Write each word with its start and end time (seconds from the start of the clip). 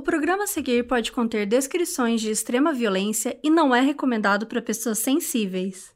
O 0.00 0.02
programa 0.02 0.44
a 0.44 0.46
seguir 0.46 0.86
pode 0.86 1.12
conter 1.12 1.44
descrições 1.44 2.22
de 2.22 2.30
extrema 2.30 2.72
violência 2.72 3.38
e 3.44 3.50
não 3.50 3.74
é 3.74 3.82
recomendado 3.82 4.46
para 4.46 4.62
pessoas 4.62 4.98
sensíveis. 4.98 5.94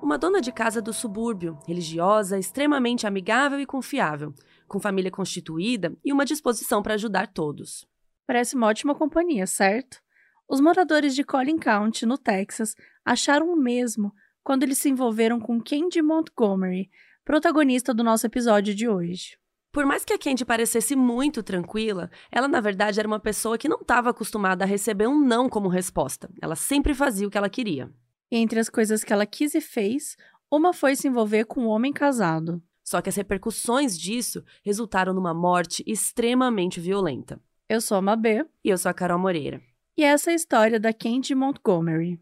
Uma 0.00 0.16
dona 0.16 0.40
de 0.40 0.50
casa 0.50 0.80
do 0.80 0.94
subúrbio, 0.94 1.58
religiosa, 1.66 2.38
extremamente 2.38 3.06
amigável 3.06 3.60
e 3.60 3.66
confiável, 3.66 4.32
com 4.66 4.80
família 4.80 5.10
constituída 5.10 5.94
e 6.02 6.10
uma 6.10 6.24
disposição 6.24 6.82
para 6.82 6.94
ajudar 6.94 7.26
todos. 7.26 7.86
Parece 8.26 8.56
uma 8.56 8.68
ótima 8.68 8.94
companhia, 8.94 9.46
certo? 9.46 10.05
Os 10.48 10.60
moradores 10.60 11.14
de 11.14 11.24
Collin 11.24 11.58
County, 11.58 12.06
no 12.06 12.16
Texas, 12.16 12.76
acharam 13.04 13.52
o 13.52 13.56
mesmo 13.56 14.14
quando 14.44 14.62
eles 14.62 14.78
se 14.78 14.88
envolveram 14.88 15.40
com 15.40 15.60
Candy 15.60 16.00
Montgomery, 16.00 16.88
protagonista 17.24 17.92
do 17.92 18.04
nosso 18.04 18.26
episódio 18.26 18.72
de 18.72 18.88
hoje. 18.88 19.36
Por 19.72 19.84
mais 19.84 20.04
que 20.04 20.12
a 20.12 20.18
Candy 20.18 20.44
parecesse 20.44 20.94
muito 20.94 21.42
tranquila, 21.42 22.08
ela 22.30 22.46
na 22.46 22.60
verdade 22.60 23.00
era 23.00 23.08
uma 23.08 23.18
pessoa 23.18 23.58
que 23.58 23.68
não 23.68 23.80
estava 23.80 24.10
acostumada 24.10 24.64
a 24.64 24.66
receber 24.66 25.08
um 25.08 25.18
não 25.18 25.48
como 25.48 25.68
resposta. 25.68 26.30
Ela 26.40 26.54
sempre 26.54 26.94
fazia 26.94 27.26
o 27.26 27.30
que 27.30 27.36
ela 27.36 27.50
queria. 27.50 27.92
Entre 28.30 28.60
as 28.60 28.68
coisas 28.68 29.02
que 29.02 29.12
ela 29.12 29.26
quis 29.26 29.52
e 29.54 29.60
fez, 29.60 30.16
uma 30.48 30.72
foi 30.72 30.94
se 30.94 31.08
envolver 31.08 31.44
com 31.44 31.62
um 31.62 31.68
homem 31.68 31.92
casado. 31.92 32.62
Só 32.84 33.02
que 33.02 33.08
as 33.08 33.16
repercussões 33.16 33.98
disso 33.98 34.44
resultaram 34.64 35.12
numa 35.12 35.34
morte 35.34 35.82
extremamente 35.84 36.80
violenta. 36.80 37.40
Eu 37.68 37.80
sou 37.80 37.96
a 37.96 38.00
Mabê. 38.00 38.46
E 38.64 38.70
eu 38.70 38.78
sou 38.78 38.88
a 38.88 38.94
Carol 38.94 39.18
Moreira. 39.18 39.60
E 39.98 40.04
essa 40.04 40.30
é 40.30 40.34
a 40.34 40.36
história 40.36 40.78
da 40.78 40.92
Candy 40.92 41.34
Montgomery. 41.34 42.20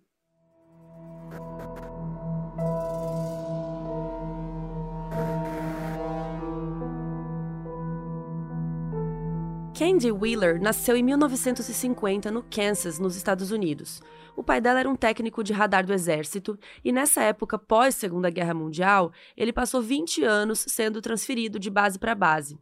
Candy 9.77 10.13
Wheeler 10.13 10.61
nasceu 10.63 10.97
em 10.97 11.03
1950 11.03 12.31
no 12.31 12.45
Kansas, 12.45 13.01
nos 13.01 13.17
Estados 13.17 13.51
Unidos. 13.51 14.01
O 14.37 14.45
pai 14.45 14.61
dela 14.61 14.79
era 14.79 14.89
um 14.89 14.95
técnico 14.95 15.43
de 15.43 15.53
radar 15.53 15.85
do 15.85 15.93
exército 15.93 16.57
e 16.85 16.93
nessa 16.93 17.23
época 17.23 17.59
pós 17.59 17.97
Segunda 17.97 18.31
Guerra 18.31 18.55
Mundial, 18.55 19.11
ele 19.37 19.53
passou 19.53 19.83
20 19.83 20.23
anos 20.23 20.65
sendo 20.69 21.03
transferido 21.03 21.59
de 21.59 21.71
base 21.71 21.99
para 21.99 22.15
base. 22.15 22.57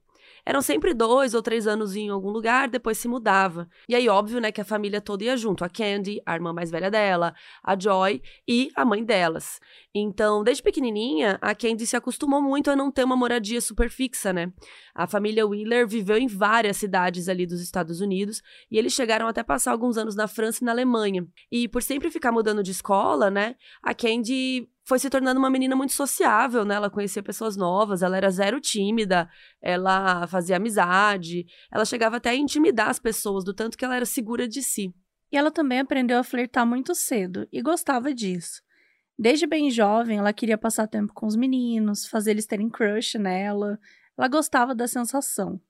Eram 0.44 0.60
sempre 0.60 0.92
dois 0.92 1.34
ou 1.34 1.42
três 1.42 1.66
anos 1.66 1.94
em 1.94 2.08
algum 2.08 2.30
lugar, 2.30 2.68
depois 2.68 2.98
se 2.98 3.06
mudava. 3.06 3.68
E 3.88 3.94
aí, 3.94 4.08
óbvio, 4.08 4.40
né, 4.40 4.50
que 4.50 4.60
a 4.60 4.64
família 4.64 5.00
toda 5.00 5.24
ia 5.24 5.36
junto. 5.36 5.64
A 5.64 5.68
Candy, 5.68 6.20
a 6.26 6.34
irmã 6.34 6.52
mais 6.52 6.70
velha 6.70 6.90
dela, 6.90 7.34
a 7.62 7.78
Joy 7.78 8.20
e 8.46 8.70
a 8.74 8.84
mãe 8.84 9.04
delas. 9.04 9.60
Então, 9.94 10.42
desde 10.42 10.62
pequenininha, 10.62 11.38
a 11.40 11.54
Candy 11.54 11.86
se 11.86 11.96
acostumou 11.96 12.42
muito 12.42 12.70
a 12.70 12.76
não 12.76 12.90
ter 12.90 13.04
uma 13.04 13.16
moradia 13.16 13.60
super 13.60 13.88
fixa, 13.88 14.32
né? 14.32 14.52
A 14.94 15.06
família 15.06 15.46
Wheeler 15.46 15.86
viveu 15.86 16.18
em 16.18 16.26
várias 16.26 16.76
cidades 16.76 17.28
ali 17.28 17.46
dos 17.46 17.60
Estados 17.60 18.00
Unidos 18.00 18.42
e 18.70 18.78
eles 18.78 18.92
chegaram 18.92 19.28
até 19.28 19.42
passar 19.42 19.70
alguns 19.70 19.96
anos 19.96 20.16
na 20.16 20.26
França 20.26 20.62
e 20.62 20.64
na 20.64 20.72
Alemanha. 20.72 21.26
E 21.50 21.68
por 21.68 21.82
sempre 21.82 22.10
ficar 22.10 22.32
mudando 22.32 22.62
de 22.62 22.70
escola, 22.70 23.30
né, 23.30 23.54
a 23.82 23.94
Candy 23.94 24.68
foi 24.84 24.98
se 24.98 25.08
tornando 25.08 25.38
uma 25.38 25.50
menina 25.50 25.76
muito 25.76 25.92
sociável, 25.92 26.64
né? 26.64 26.74
Ela 26.74 26.90
conhecia 26.90 27.22
pessoas 27.22 27.56
novas, 27.56 28.02
ela 28.02 28.16
era 28.16 28.30
zero 28.30 28.60
tímida, 28.60 29.28
ela 29.60 30.26
fazia 30.26 30.56
amizade, 30.56 31.46
ela 31.70 31.84
chegava 31.84 32.16
até 32.16 32.30
a 32.30 32.34
intimidar 32.34 32.88
as 32.88 32.98
pessoas, 32.98 33.44
do 33.44 33.54
tanto 33.54 33.78
que 33.78 33.84
ela 33.84 33.96
era 33.96 34.06
segura 34.06 34.48
de 34.48 34.62
si. 34.62 34.92
E 35.30 35.36
ela 35.36 35.50
também 35.50 35.80
aprendeu 35.80 36.18
a 36.18 36.24
flertar 36.24 36.66
muito 36.66 36.94
cedo 36.94 37.48
e 37.52 37.62
gostava 37.62 38.12
disso. 38.12 38.60
Desde 39.18 39.46
bem 39.46 39.70
jovem, 39.70 40.18
ela 40.18 40.32
queria 40.32 40.58
passar 40.58 40.86
tempo 40.88 41.12
com 41.14 41.26
os 41.26 41.36
meninos, 41.36 42.06
fazer 42.06 42.32
eles 42.32 42.46
terem 42.46 42.68
crush 42.68 43.16
nela. 43.18 43.78
Ela 44.18 44.28
gostava 44.28 44.74
da 44.74 44.88
sensação. 44.88 45.60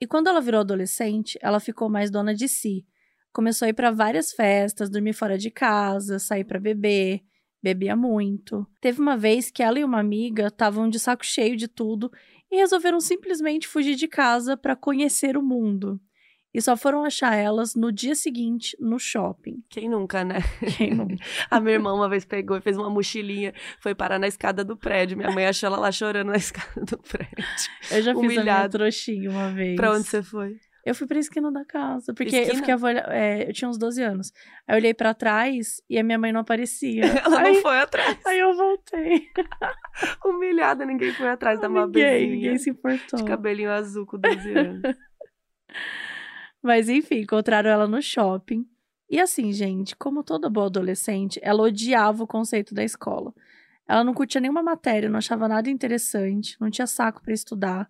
E 0.00 0.06
quando 0.06 0.28
ela 0.28 0.40
virou 0.40 0.60
adolescente, 0.60 1.38
ela 1.40 1.60
ficou 1.60 1.88
mais 1.88 2.10
dona 2.10 2.34
de 2.34 2.48
si. 2.48 2.84
Começou 3.32 3.66
a 3.66 3.68
ir 3.68 3.74
para 3.74 3.90
várias 3.90 4.32
festas, 4.32 4.90
dormir 4.90 5.12
fora 5.12 5.38
de 5.38 5.50
casa, 5.50 6.18
sair 6.18 6.44
para 6.44 6.58
beber 6.58 7.22
bebia 7.62 7.96
muito. 7.96 8.66
Teve 8.80 9.00
uma 9.00 9.16
vez 9.16 9.50
que 9.50 9.62
ela 9.62 9.78
e 9.78 9.84
uma 9.84 10.00
amiga 10.00 10.46
estavam 10.46 10.88
de 10.88 10.98
saco 10.98 11.24
cheio 11.24 11.56
de 11.56 11.68
tudo 11.68 12.10
e 12.50 12.56
resolveram 12.56 13.00
simplesmente 13.00 13.68
fugir 13.68 13.94
de 13.94 14.08
casa 14.08 14.56
para 14.56 14.74
conhecer 14.74 15.36
o 15.36 15.42
mundo. 15.42 16.00
E 16.52 16.60
só 16.60 16.76
foram 16.76 17.04
achar 17.04 17.36
elas 17.36 17.76
no 17.76 17.92
dia 17.92 18.16
seguinte 18.16 18.76
no 18.80 18.98
shopping. 18.98 19.62
Quem 19.68 19.88
nunca, 19.88 20.24
né? 20.24 20.40
Quem 20.76 20.92
nunca? 20.92 21.14
A 21.48 21.60
minha 21.60 21.74
irmã 21.74 21.94
uma 21.94 22.08
vez 22.08 22.24
pegou 22.24 22.56
e 22.56 22.60
fez 22.60 22.76
uma 22.76 22.90
mochilinha, 22.90 23.54
foi 23.78 23.94
parar 23.94 24.18
na 24.18 24.26
escada 24.26 24.64
do 24.64 24.76
prédio. 24.76 25.16
Minha 25.16 25.30
mãe 25.30 25.46
achou 25.46 25.68
ela 25.68 25.78
lá 25.78 25.92
chorando 25.92 26.28
na 26.28 26.36
escada 26.36 26.84
do 26.84 26.98
prédio. 26.98 27.46
Eu 27.92 28.02
já 28.02 28.14
fiz 28.16 28.38
a 28.38 28.42
minha 28.42 28.68
trouxinha 28.68 29.30
uma 29.30 29.52
vez. 29.52 29.76
Pra 29.76 29.92
onde 29.92 30.08
você 30.08 30.22
foi? 30.24 30.56
Eu 30.84 30.94
fui 30.94 31.06
pra 31.06 31.18
esquina 31.18 31.52
da 31.52 31.64
casa, 31.64 32.14
porque 32.14 32.36
esquina? 32.36 32.52
eu 32.52 32.78
fiquei 32.78 33.00
é, 33.08 33.48
eu 33.48 33.52
tinha 33.52 33.68
uns 33.68 33.76
12 33.76 34.02
anos. 34.02 34.32
Aí 34.66 34.74
eu 34.74 34.78
olhei 34.78 34.94
para 34.94 35.12
trás 35.12 35.82
e 35.88 35.98
a 35.98 36.02
minha 36.02 36.18
mãe 36.18 36.32
não 36.32 36.40
aparecia. 36.40 37.04
Ela 37.24 37.40
aí, 37.40 37.54
não 37.54 37.62
foi 37.62 37.78
atrás. 37.78 38.18
Aí 38.26 38.38
eu 38.38 38.54
voltei. 38.54 39.28
Humilhada, 40.24 40.84
ninguém 40.86 41.12
foi 41.12 41.28
atrás 41.28 41.60
da 41.60 41.68
Mabezinha. 41.68 42.12
Ninguém, 42.12 42.30
ninguém 42.30 42.58
se 42.58 42.70
importou. 42.70 43.18
De 43.18 43.24
cabelinho 43.24 43.70
azul 43.70 44.06
com 44.06 44.18
12 44.18 44.52
anos. 44.52 44.82
Mas 46.62 46.88
enfim, 46.88 47.20
encontraram 47.20 47.70
ela 47.70 47.86
no 47.86 48.00
shopping. 48.00 48.66
E 49.08 49.18
assim, 49.18 49.52
gente, 49.52 49.96
como 49.96 50.22
toda 50.22 50.48
boa 50.48 50.66
adolescente, 50.66 51.40
ela 51.42 51.62
odiava 51.62 52.22
o 52.22 52.26
conceito 52.26 52.74
da 52.74 52.84
escola. 52.84 53.34
Ela 53.88 54.04
não 54.04 54.14
curtia 54.14 54.40
nenhuma 54.40 54.62
matéria, 54.62 55.08
não 55.08 55.18
achava 55.18 55.48
nada 55.48 55.68
interessante, 55.68 56.56
não 56.60 56.70
tinha 56.70 56.86
saco 56.86 57.20
para 57.20 57.34
estudar. 57.34 57.88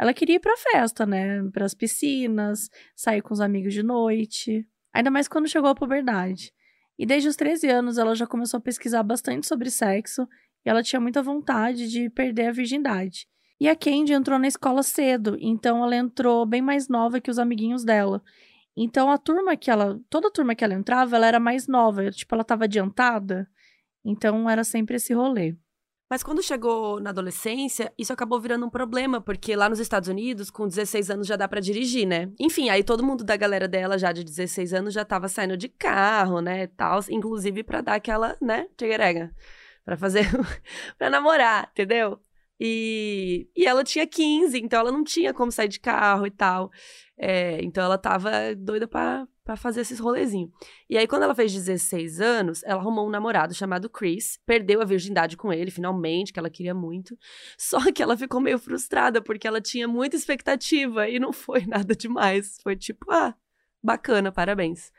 Ela 0.00 0.14
queria 0.14 0.36
ir 0.36 0.40
pra 0.40 0.56
festa, 0.56 1.04
né? 1.04 1.42
Para 1.52 1.66
as 1.66 1.74
piscinas, 1.74 2.70
sair 2.96 3.20
com 3.20 3.34
os 3.34 3.40
amigos 3.40 3.74
de 3.74 3.82
noite. 3.82 4.66
Ainda 4.94 5.10
mais 5.10 5.28
quando 5.28 5.46
chegou 5.46 5.68
a 5.68 5.74
puberdade. 5.74 6.54
E 6.98 7.04
desde 7.04 7.28
os 7.28 7.36
13 7.36 7.68
anos 7.68 7.98
ela 7.98 8.14
já 8.14 8.26
começou 8.26 8.56
a 8.56 8.62
pesquisar 8.62 9.02
bastante 9.02 9.46
sobre 9.46 9.70
sexo 9.70 10.26
e 10.64 10.70
ela 10.70 10.82
tinha 10.82 10.98
muita 10.98 11.22
vontade 11.22 11.90
de 11.90 12.08
perder 12.08 12.46
a 12.46 12.52
virgindade. 12.52 13.28
E 13.60 13.68
a 13.68 13.76
Candy 13.76 14.14
entrou 14.14 14.38
na 14.38 14.48
escola 14.48 14.82
cedo, 14.82 15.36
então 15.38 15.84
ela 15.84 15.94
entrou 15.94 16.46
bem 16.46 16.62
mais 16.62 16.88
nova 16.88 17.20
que 17.20 17.30
os 17.30 17.38
amiguinhos 17.38 17.84
dela. 17.84 18.22
Então 18.74 19.10
a 19.10 19.18
turma 19.18 19.54
que 19.54 19.70
ela, 19.70 20.00
toda 20.08 20.28
a 20.28 20.32
turma 20.32 20.54
que 20.54 20.64
ela 20.64 20.72
entrava, 20.72 21.14
ela 21.14 21.26
era 21.26 21.38
mais 21.38 21.68
nova, 21.68 22.10
tipo 22.10 22.34
ela 22.34 22.40
estava 22.40 22.64
adiantada. 22.64 23.46
Então 24.02 24.48
era 24.48 24.64
sempre 24.64 24.96
esse 24.96 25.12
rolê. 25.12 25.56
Mas 26.10 26.24
quando 26.24 26.42
chegou 26.42 26.98
na 26.98 27.10
adolescência, 27.10 27.92
isso 27.96 28.12
acabou 28.12 28.40
virando 28.40 28.66
um 28.66 28.70
problema, 28.70 29.20
porque 29.20 29.54
lá 29.54 29.68
nos 29.68 29.78
Estados 29.78 30.08
Unidos, 30.08 30.50
com 30.50 30.66
16 30.66 31.08
anos 31.08 31.26
já 31.28 31.36
dá 31.36 31.46
para 31.46 31.60
dirigir, 31.60 32.04
né? 32.04 32.32
Enfim, 32.40 32.68
aí 32.68 32.82
todo 32.82 33.04
mundo 33.04 33.22
da 33.22 33.36
galera 33.36 33.68
dela, 33.68 33.96
já 33.96 34.10
de 34.10 34.24
16 34.24 34.74
anos, 34.74 34.92
já 34.92 35.04
tava 35.04 35.28
saindo 35.28 35.56
de 35.56 35.68
carro, 35.68 36.40
né, 36.40 36.66
tal, 36.66 36.98
inclusive 37.10 37.62
para 37.62 37.80
dar 37.80 37.94
aquela, 37.94 38.36
né, 38.42 38.66
tcheguerega, 38.76 39.32
para 39.84 39.96
fazer, 39.96 40.24
para 40.98 41.08
namorar, 41.10 41.68
entendeu? 41.70 42.20
E, 42.58 43.48
e 43.56 43.64
ela 43.64 43.84
tinha 43.84 44.06
15, 44.06 44.58
então 44.58 44.80
ela 44.80 44.90
não 44.92 45.04
tinha 45.04 45.32
como 45.32 45.52
sair 45.52 45.68
de 45.68 45.78
carro 45.78 46.26
e 46.26 46.30
tal. 46.30 46.70
É, 47.16 47.62
então 47.62 47.84
ela 47.84 47.96
tava 47.96 48.30
doida 48.56 48.88
pra, 48.88 49.26
para 49.50 49.56
fazer 49.56 49.80
esses 49.80 49.98
rolezinhos. 49.98 50.48
E 50.88 50.96
aí, 50.96 51.08
quando 51.08 51.24
ela 51.24 51.34
fez 51.34 51.52
16 51.52 52.20
anos, 52.20 52.62
ela 52.62 52.80
arrumou 52.80 53.08
um 53.08 53.10
namorado 53.10 53.52
chamado 53.52 53.90
Chris, 53.90 54.38
perdeu 54.46 54.80
a 54.80 54.84
virgindade 54.84 55.36
com 55.36 55.52
ele, 55.52 55.72
finalmente, 55.72 56.32
que 56.32 56.38
ela 56.38 56.48
queria 56.48 56.72
muito. 56.72 57.18
Só 57.58 57.90
que 57.90 58.00
ela 58.00 58.16
ficou 58.16 58.40
meio 58.40 58.60
frustrada, 58.60 59.20
porque 59.20 59.48
ela 59.48 59.60
tinha 59.60 59.88
muita 59.88 60.14
expectativa 60.14 61.08
e 61.08 61.18
não 61.18 61.32
foi 61.32 61.66
nada 61.66 61.96
demais. 61.96 62.58
Foi 62.62 62.76
tipo, 62.76 63.10
ah, 63.10 63.34
bacana, 63.82 64.30
parabéns. 64.30 64.92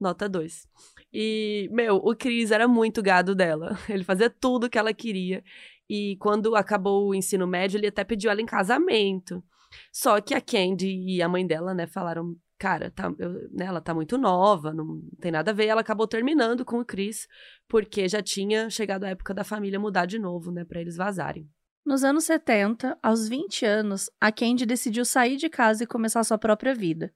Nota 0.00 0.26
2. 0.30 0.66
E, 1.12 1.68
meu, 1.70 1.96
o 1.96 2.16
Chris 2.16 2.50
era 2.52 2.66
muito 2.66 3.02
gado 3.02 3.34
dela. 3.34 3.78
Ele 3.86 4.02
fazia 4.02 4.30
tudo 4.30 4.70
que 4.70 4.78
ela 4.78 4.94
queria. 4.94 5.44
E 5.86 6.16
quando 6.16 6.56
acabou 6.56 7.08
o 7.08 7.14
ensino 7.14 7.46
médio, 7.46 7.76
ele 7.76 7.88
até 7.88 8.02
pediu 8.02 8.30
ela 8.30 8.40
em 8.40 8.46
casamento. 8.46 9.44
Só 9.92 10.20
que 10.22 10.34
a 10.34 10.40
Candy 10.40 10.88
e 10.88 11.20
a 11.20 11.28
mãe 11.28 11.46
dela, 11.46 11.74
né, 11.74 11.86
falaram: 11.86 12.34
cara, 12.60 12.90
tá, 12.90 13.10
eu, 13.18 13.48
né, 13.50 13.64
ela 13.64 13.80
tá 13.80 13.94
muito 13.94 14.18
nova, 14.18 14.74
não 14.74 15.00
tem 15.18 15.32
nada 15.32 15.50
a 15.50 15.54
ver. 15.54 15.64
Ela 15.64 15.80
acabou 15.80 16.06
terminando 16.06 16.62
com 16.62 16.78
o 16.78 16.84
Chris, 16.84 17.26
porque 17.66 18.06
já 18.06 18.22
tinha 18.22 18.68
chegado 18.68 19.04
a 19.04 19.08
época 19.08 19.32
da 19.32 19.42
família 19.42 19.80
mudar 19.80 20.04
de 20.04 20.18
novo, 20.18 20.52
né, 20.52 20.62
para 20.62 20.78
eles 20.78 20.94
vazarem. 20.94 21.48
Nos 21.86 22.04
anos 22.04 22.24
70, 22.24 22.98
aos 23.02 23.26
20 23.26 23.64
anos, 23.64 24.10
a 24.20 24.30
Candy 24.30 24.66
decidiu 24.66 25.06
sair 25.06 25.38
de 25.38 25.48
casa 25.48 25.84
e 25.84 25.86
começar 25.86 26.22
sua 26.22 26.36
própria 26.36 26.74
vida. 26.74 27.10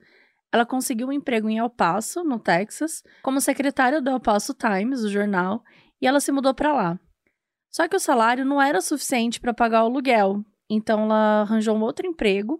Ela 0.50 0.64
conseguiu 0.64 1.08
um 1.08 1.12
emprego 1.12 1.48
em 1.50 1.58
El 1.58 1.68
Paso, 1.68 2.24
no 2.24 2.38
Texas, 2.38 3.02
como 3.22 3.38
secretária 3.38 4.00
do 4.00 4.08
El 4.08 4.20
Paso 4.20 4.54
Times, 4.54 5.00
o 5.00 5.10
jornal, 5.10 5.62
e 6.00 6.06
ela 6.06 6.20
se 6.20 6.32
mudou 6.32 6.54
para 6.54 6.72
lá. 6.72 6.98
Só 7.70 7.86
que 7.86 7.96
o 7.96 8.00
salário 8.00 8.46
não 8.46 8.62
era 8.62 8.80
suficiente 8.80 9.38
para 9.38 9.52
pagar 9.52 9.82
o 9.82 9.86
aluguel, 9.88 10.42
então 10.70 11.02
ela 11.02 11.42
arranjou 11.42 11.76
um 11.76 11.82
outro 11.82 12.06
emprego 12.06 12.58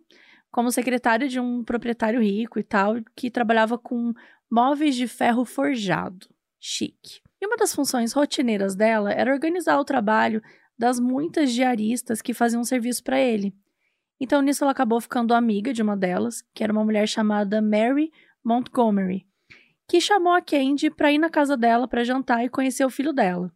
como 0.55 0.71
secretário 0.71 1.29
de 1.29 1.41
um 1.41 1.65
proprietário 1.65 2.21
rico 2.21 2.61
e 2.61 2.63
tal, 2.63 2.95
que 3.17 3.29
trabalhava 3.29 3.77
com 3.77 4.15
móveis 4.49 4.95
de 4.95 5.09
ferro 5.09 5.45
forjado. 5.45 6.29
Chique. 6.61 7.21
E 7.43 7.47
uma 7.49 7.57
das 7.57 7.75
funções 7.75 8.13
rotineiras 8.13 8.77
dela 8.77 9.11
era 9.11 9.33
organizar 9.33 9.81
o 9.81 9.85
trabalho 9.85 10.41
das 10.79 11.01
muitas 11.01 11.53
diaristas 11.53 12.23
que 12.23 12.33
faziam 12.33 12.63
serviço 12.63 13.03
para 13.03 13.19
ele. 13.19 13.53
Então, 14.21 14.41
nisso, 14.41 14.63
ela 14.63 14.71
acabou 14.71 15.01
ficando 15.01 15.35
amiga 15.35 15.73
de 15.73 15.83
uma 15.83 15.97
delas, 15.97 16.41
que 16.55 16.63
era 16.63 16.73
uma 16.73 16.85
mulher 16.85 17.09
chamada 17.09 17.61
Mary 17.61 18.13
Montgomery, 18.45 19.27
que 19.89 20.01
chamou 20.01 20.35
a 20.35 20.41
Candy 20.41 20.89
para 20.89 21.11
ir 21.11 21.19
na 21.19 21.31
casa 21.31 21.57
dela 21.57 21.89
para 21.89 22.05
jantar 22.05 22.45
e 22.45 22.49
conhecer 22.49 22.85
o 22.85 22.91
filho 22.91 23.13
dela. 23.13 23.53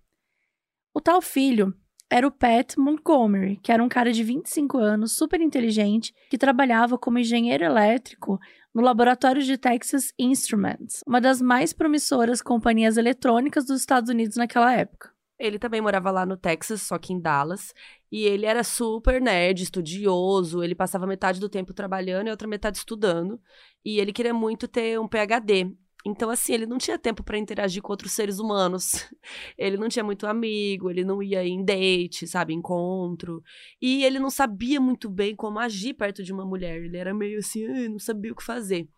O 0.92 1.00
tal 1.00 1.22
filho 1.22 1.72
era 2.10 2.26
o 2.26 2.30
Pat 2.30 2.76
Montgomery, 2.76 3.58
que 3.62 3.70
era 3.70 3.82
um 3.82 3.88
cara 3.88 4.12
de 4.12 4.24
25 4.24 4.78
anos, 4.78 5.12
super 5.12 5.40
inteligente, 5.40 6.14
que 6.30 6.38
trabalhava 6.38 6.96
como 6.96 7.18
engenheiro 7.18 7.64
elétrico 7.64 8.38
no 8.74 8.82
laboratório 8.82 9.42
de 9.42 9.58
Texas 9.58 10.12
Instruments, 10.18 11.02
uma 11.06 11.20
das 11.20 11.40
mais 11.40 11.72
promissoras 11.72 12.40
companhias 12.40 12.96
eletrônicas 12.96 13.66
dos 13.66 13.80
Estados 13.80 14.10
Unidos 14.10 14.36
naquela 14.36 14.72
época. 14.72 15.10
Ele 15.38 15.58
também 15.58 15.80
morava 15.80 16.10
lá 16.10 16.26
no 16.26 16.36
Texas, 16.36 16.82
só 16.82 16.98
que 16.98 17.12
em 17.12 17.20
Dallas. 17.20 17.72
E 18.10 18.24
ele 18.24 18.44
era 18.44 18.64
super 18.64 19.20
nerd, 19.20 19.62
estudioso. 19.62 20.64
Ele 20.64 20.74
passava 20.74 21.06
metade 21.06 21.38
do 21.38 21.48
tempo 21.48 21.72
trabalhando 21.72 22.26
e 22.26 22.30
outra 22.30 22.48
metade 22.48 22.78
estudando. 22.78 23.40
E 23.84 24.00
ele 24.00 24.12
queria 24.12 24.34
muito 24.34 24.66
ter 24.66 24.98
um 24.98 25.06
PhD. 25.06 25.72
Então, 26.06 26.30
assim, 26.30 26.54
ele 26.54 26.66
não 26.66 26.78
tinha 26.78 26.98
tempo 26.98 27.22
para 27.24 27.38
interagir 27.38 27.82
com 27.82 27.92
outros 27.92 28.12
seres 28.12 28.38
humanos. 28.38 28.92
Ele 29.58 29.76
não 29.76 29.88
tinha 29.88 30.04
muito 30.04 30.26
amigo, 30.26 30.88
ele 30.90 31.04
não 31.04 31.20
ia 31.22 31.44
em 31.44 31.64
date, 31.64 32.26
sabe, 32.26 32.54
encontro. 32.54 33.42
E 33.82 34.04
ele 34.04 34.18
não 34.20 34.30
sabia 34.30 34.80
muito 34.80 35.10
bem 35.10 35.34
como 35.34 35.58
agir 35.58 35.94
perto 35.94 36.22
de 36.22 36.32
uma 36.32 36.46
mulher. 36.46 36.76
Ele 36.82 36.96
era 36.96 37.12
meio 37.12 37.40
assim, 37.40 37.88
não 37.88 37.98
sabia 37.98 38.32
o 38.32 38.36
que 38.36 38.44
fazer. 38.44 38.88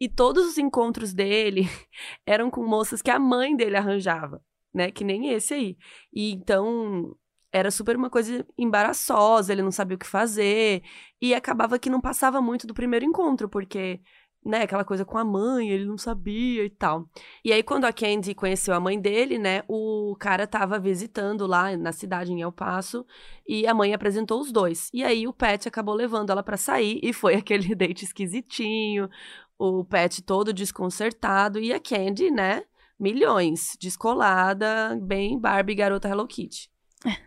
E 0.00 0.08
todos 0.08 0.46
os 0.46 0.56
encontros 0.58 1.12
dele 1.12 1.62
eram 2.24 2.50
com 2.50 2.64
moças 2.64 3.02
que 3.02 3.10
a 3.10 3.18
mãe 3.18 3.56
dele 3.56 3.76
arranjava 3.76 4.40
né? 4.76 4.90
Que 4.92 5.02
nem 5.04 5.30
esse 5.30 5.54
aí. 5.54 5.76
E 6.12 6.32
então 6.32 7.16
era 7.52 7.70
super 7.70 7.96
uma 7.96 8.10
coisa 8.10 8.46
embaraçosa, 8.58 9.52
ele 9.52 9.62
não 9.62 9.72
sabia 9.72 9.96
o 9.96 9.98
que 9.98 10.06
fazer. 10.06 10.82
E 11.20 11.34
acabava 11.34 11.78
que 11.78 11.90
não 11.90 12.00
passava 12.00 12.42
muito 12.42 12.66
do 12.66 12.74
primeiro 12.74 13.04
encontro, 13.06 13.48
porque 13.48 14.00
né, 14.46 14.62
aquela 14.62 14.84
coisa 14.84 15.04
com 15.04 15.18
a 15.18 15.24
mãe, 15.24 15.70
ele 15.70 15.84
não 15.84 15.98
sabia 15.98 16.64
e 16.64 16.70
tal. 16.70 17.08
E 17.44 17.52
aí, 17.52 17.62
quando 17.62 17.84
a 17.84 17.92
Candy 17.92 18.34
conheceu 18.34 18.72
a 18.74 18.80
mãe 18.80 18.98
dele, 18.98 19.38
né, 19.38 19.64
o 19.66 20.16
cara 20.20 20.46
tava 20.46 20.78
visitando 20.78 21.46
lá 21.46 21.76
na 21.76 21.92
cidade, 21.92 22.32
em 22.32 22.40
El 22.40 22.52
Paso, 22.52 23.04
e 23.46 23.66
a 23.66 23.74
mãe 23.74 23.92
apresentou 23.92 24.40
os 24.40 24.52
dois. 24.52 24.88
E 24.94 25.02
aí, 25.02 25.26
o 25.26 25.32
Pat 25.32 25.66
acabou 25.66 25.94
levando 25.94 26.30
ela 26.30 26.44
para 26.44 26.56
sair, 26.56 27.00
e 27.02 27.12
foi 27.12 27.34
aquele 27.36 27.74
date 27.74 28.04
esquisitinho, 28.04 29.10
o 29.58 29.84
Pat 29.84 30.20
todo 30.20 30.52
desconcertado, 30.52 31.58
e 31.58 31.72
a 31.72 31.80
Candy, 31.80 32.30
né, 32.30 32.62
milhões, 32.98 33.76
descolada, 33.80 34.96
bem 35.02 35.38
Barbie 35.38 35.74
garota 35.74 36.08
Hello 36.08 36.26
Kitty. 36.26 36.70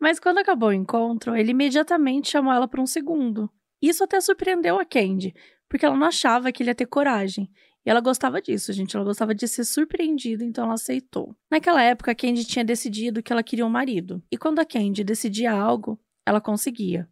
Mas 0.00 0.18
quando 0.18 0.38
acabou 0.38 0.70
o 0.70 0.72
encontro, 0.72 1.36
ele 1.36 1.52
imediatamente 1.52 2.30
chamou 2.30 2.52
ela 2.52 2.66
para 2.66 2.82
um 2.82 2.86
segundo. 2.86 3.48
Isso 3.80 4.02
até 4.02 4.18
surpreendeu 4.20 4.78
a 4.78 4.84
Candy, 4.84 5.34
porque 5.74 5.84
ela 5.84 5.96
não 5.96 6.06
achava 6.06 6.52
que 6.52 6.62
ele 6.62 6.70
ia 6.70 6.74
ter 6.74 6.86
coragem. 6.86 7.50
E 7.84 7.90
ela 7.90 8.00
gostava 8.00 8.40
disso, 8.40 8.72
gente. 8.72 8.94
Ela 8.94 9.04
gostava 9.04 9.34
de 9.34 9.48
ser 9.48 9.64
surpreendida, 9.64 10.44
então 10.44 10.66
ela 10.66 10.74
aceitou. 10.74 11.34
Naquela 11.50 11.82
época, 11.82 12.12
a 12.12 12.14
Candy 12.14 12.44
tinha 12.44 12.64
decidido 12.64 13.20
que 13.20 13.32
ela 13.32 13.42
queria 13.42 13.66
um 13.66 13.68
marido. 13.68 14.22
E 14.30 14.38
quando 14.38 14.60
a 14.60 14.64
Candy 14.64 15.02
decidia 15.02 15.50
algo, 15.50 15.98
ela 16.24 16.40
conseguia. 16.40 17.08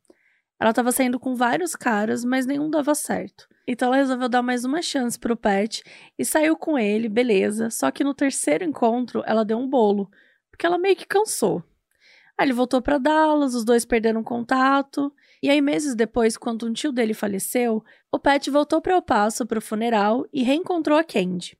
Ela 0.60 0.70
estava 0.70 0.92
saindo 0.92 1.18
com 1.18 1.34
vários 1.34 1.74
caras, 1.74 2.24
mas 2.24 2.46
nenhum 2.46 2.70
dava 2.70 2.94
certo. 2.94 3.48
Então 3.66 3.88
ela 3.88 3.96
resolveu 3.96 4.28
dar 4.28 4.42
mais 4.42 4.64
uma 4.64 4.80
chance 4.80 5.18
pro 5.18 5.36
Pet 5.36 5.82
e 6.16 6.24
saiu 6.24 6.56
com 6.56 6.78
ele, 6.78 7.08
beleza. 7.08 7.68
Só 7.68 7.90
que 7.90 8.04
no 8.04 8.14
terceiro 8.14 8.62
encontro 8.62 9.24
ela 9.26 9.44
deu 9.44 9.58
um 9.58 9.68
bolo, 9.68 10.08
porque 10.52 10.64
ela 10.64 10.78
meio 10.78 10.94
que 10.94 11.04
cansou. 11.04 11.64
Aí 12.38 12.46
ele 12.46 12.52
voltou 12.52 12.80
para 12.80 12.98
Dallas, 12.98 13.56
os 13.56 13.64
dois 13.64 13.84
perderam 13.84 14.22
contato. 14.22 15.12
E 15.42 15.50
aí, 15.50 15.60
meses 15.60 15.96
depois, 15.96 16.36
quando 16.36 16.66
um 16.66 16.72
tio 16.72 16.92
dele 16.92 17.12
faleceu, 17.12 17.82
o 18.12 18.18
Pet 18.18 18.48
voltou 18.48 18.80
para 18.80 18.94
El 18.94 19.02
Paso 19.02 19.44
para 19.44 19.58
o 19.58 19.62
funeral 19.62 20.24
e 20.32 20.42
reencontrou 20.44 20.96
a 20.96 21.02
Candy. 21.02 21.58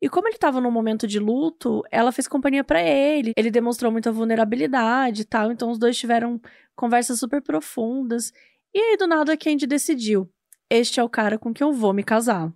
E 0.00 0.08
como 0.08 0.26
ele 0.26 0.36
estava 0.36 0.60
num 0.60 0.70
momento 0.70 1.06
de 1.06 1.18
luto, 1.18 1.82
ela 1.90 2.10
fez 2.12 2.26
companhia 2.26 2.64
para 2.64 2.82
ele. 2.82 3.32
Ele 3.36 3.50
demonstrou 3.50 3.92
muita 3.92 4.10
vulnerabilidade 4.10 5.22
e 5.22 5.24
tal, 5.26 5.52
então 5.52 5.70
os 5.70 5.78
dois 5.78 5.98
tiveram 5.98 6.40
conversas 6.74 7.18
super 7.18 7.42
profundas. 7.42 8.32
E 8.72 8.78
aí, 8.78 8.96
do 8.96 9.06
nada, 9.06 9.34
a 9.34 9.36
Candy 9.36 9.66
decidiu: 9.66 10.26
este 10.70 10.98
é 10.98 11.02
o 11.02 11.08
cara 11.08 11.36
com 11.36 11.52
quem 11.52 11.66
eu 11.66 11.74
vou 11.74 11.92
me 11.92 12.02
casar. 12.02 12.50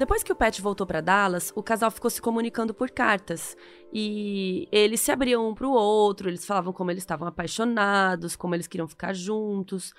Depois 0.00 0.22
que 0.22 0.32
o 0.32 0.34
Pat 0.34 0.58
voltou 0.62 0.86
para 0.86 1.02
Dallas, 1.02 1.52
o 1.54 1.62
casal 1.62 1.90
ficou 1.90 2.10
se 2.10 2.22
comunicando 2.22 2.72
por 2.72 2.90
cartas. 2.90 3.54
E 3.92 4.66
eles 4.72 5.02
se 5.02 5.12
abriam 5.12 5.46
um 5.46 5.54
pro 5.54 5.72
outro, 5.72 6.30
eles 6.30 6.46
falavam 6.46 6.72
como 6.72 6.90
eles 6.90 7.02
estavam 7.02 7.28
apaixonados, 7.28 8.34
como 8.34 8.54
eles 8.54 8.66
queriam 8.66 8.88
ficar 8.88 9.12
juntos. 9.12 9.92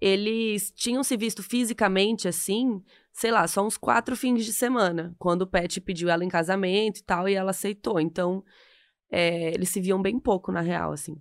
Eles 0.00 0.70
tinham 0.70 1.02
se 1.02 1.16
visto 1.16 1.42
fisicamente 1.42 2.28
assim 2.28 2.80
sei 3.12 3.32
lá, 3.32 3.48
só 3.48 3.66
uns 3.66 3.76
quatro 3.76 4.14
fins 4.14 4.44
de 4.44 4.52
semana, 4.52 5.12
quando 5.18 5.42
o 5.42 5.46
Pet 5.46 5.80
pediu 5.80 6.08
ela 6.08 6.24
em 6.24 6.28
casamento 6.28 6.98
e 7.00 7.02
tal, 7.02 7.28
e 7.28 7.34
ela 7.34 7.50
aceitou. 7.50 7.98
Então, 7.98 8.44
é, 9.10 9.54
eles 9.54 9.70
se 9.70 9.80
viam 9.80 10.00
bem 10.00 10.18
pouco, 10.18 10.52
na 10.52 10.60
real, 10.60 10.92
assim. 10.92 11.16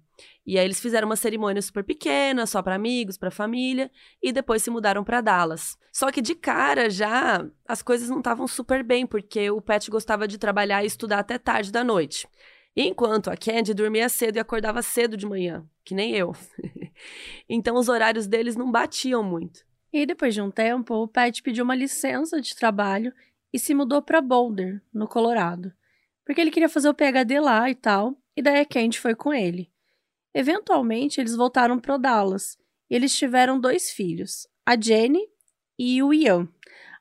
E 0.46 0.58
aí 0.58 0.66
eles 0.66 0.80
fizeram 0.80 1.08
uma 1.08 1.16
cerimônia 1.16 1.62
super 1.62 1.84
pequena, 1.84 2.46
só 2.46 2.62
para 2.62 2.76
amigos, 2.76 3.18
para 3.18 3.32
família, 3.32 3.90
e 4.22 4.32
depois 4.32 4.62
se 4.62 4.70
mudaram 4.70 5.04
para 5.04 5.22
Dallas. 5.22 5.78
Só 5.92 6.12
que 6.12 6.22
de 6.22 6.36
cara 6.36 6.90
já 6.90 7.46
as 7.68 7.82
coisas 7.82 8.10
não 8.10 8.20
estavam 8.20 8.48
super 8.48 8.84
bem, 8.84 9.06
porque 9.06 9.50
o 9.50 9.62
Pet 9.62 9.90
gostava 9.90 10.28
de 10.28 10.38
trabalhar 10.38 10.84
e 10.84 10.88
estudar 10.88 11.20
até 11.20 11.38
tarde 11.38 11.72
da 11.72 11.84
noite. 11.84 12.28
Enquanto 12.76 13.30
a 13.30 13.38
Candy 13.38 13.74
dormia 13.74 14.08
cedo 14.08 14.36
e 14.36 14.40
acordava 14.40 14.82
cedo 14.82 15.18
de 15.18 15.26
manhã, 15.26 15.66
que 15.84 15.96
nem 15.96 16.14
eu. 16.16 16.36
então 17.50 17.76
os 17.76 17.90
horários 17.90 18.28
deles 18.28 18.56
não 18.56 18.72
batiam 18.72 19.24
muito. 19.24 19.66
E 19.92 20.06
depois 20.06 20.34
de 20.34 20.42
um 20.42 20.52
tempo, 20.52 20.94
o 20.94 21.08
Pat 21.08 21.42
pediu 21.42 21.64
uma 21.64 21.74
licença 21.74 22.40
de 22.40 22.56
trabalho 22.56 23.12
e 23.52 23.58
se 23.58 23.74
mudou 23.74 24.02
para 24.02 24.22
Boulder, 24.22 24.82
no 24.94 25.08
Colorado, 25.08 25.74
porque 26.28 26.42
ele 26.42 26.52
queria 26.52 26.68
fazer 26.68 26.90
o 26.90 26.94
PhD 26.94 27.40
lá 27.40 27.70
e 27.70 27.74
tal, 27.74 28.14
e 28.36 28.42
daí 28.42 28.60
a 28.60 28.66
Candy 28.66 29.00
foi 29.00 29.16
com 29.16 29.34
ele. 29.34 29.72
Eventualmente, 30.34 31.22
eles 31.22 31.34
voltaram 31.34 31.80
para 31.80 31.96
Dallas 31.96 32.58
e 32.90 32.96
eles 32.96 33.16
tiveram 33.16 33.58
dois 33.58 33.92
filhos, 33.92 34.46
a 34.66 34.78
Jenny 34.78 35.22
e 35.80 36.04
o 36.04 36.14
Ian. 36.14 36.50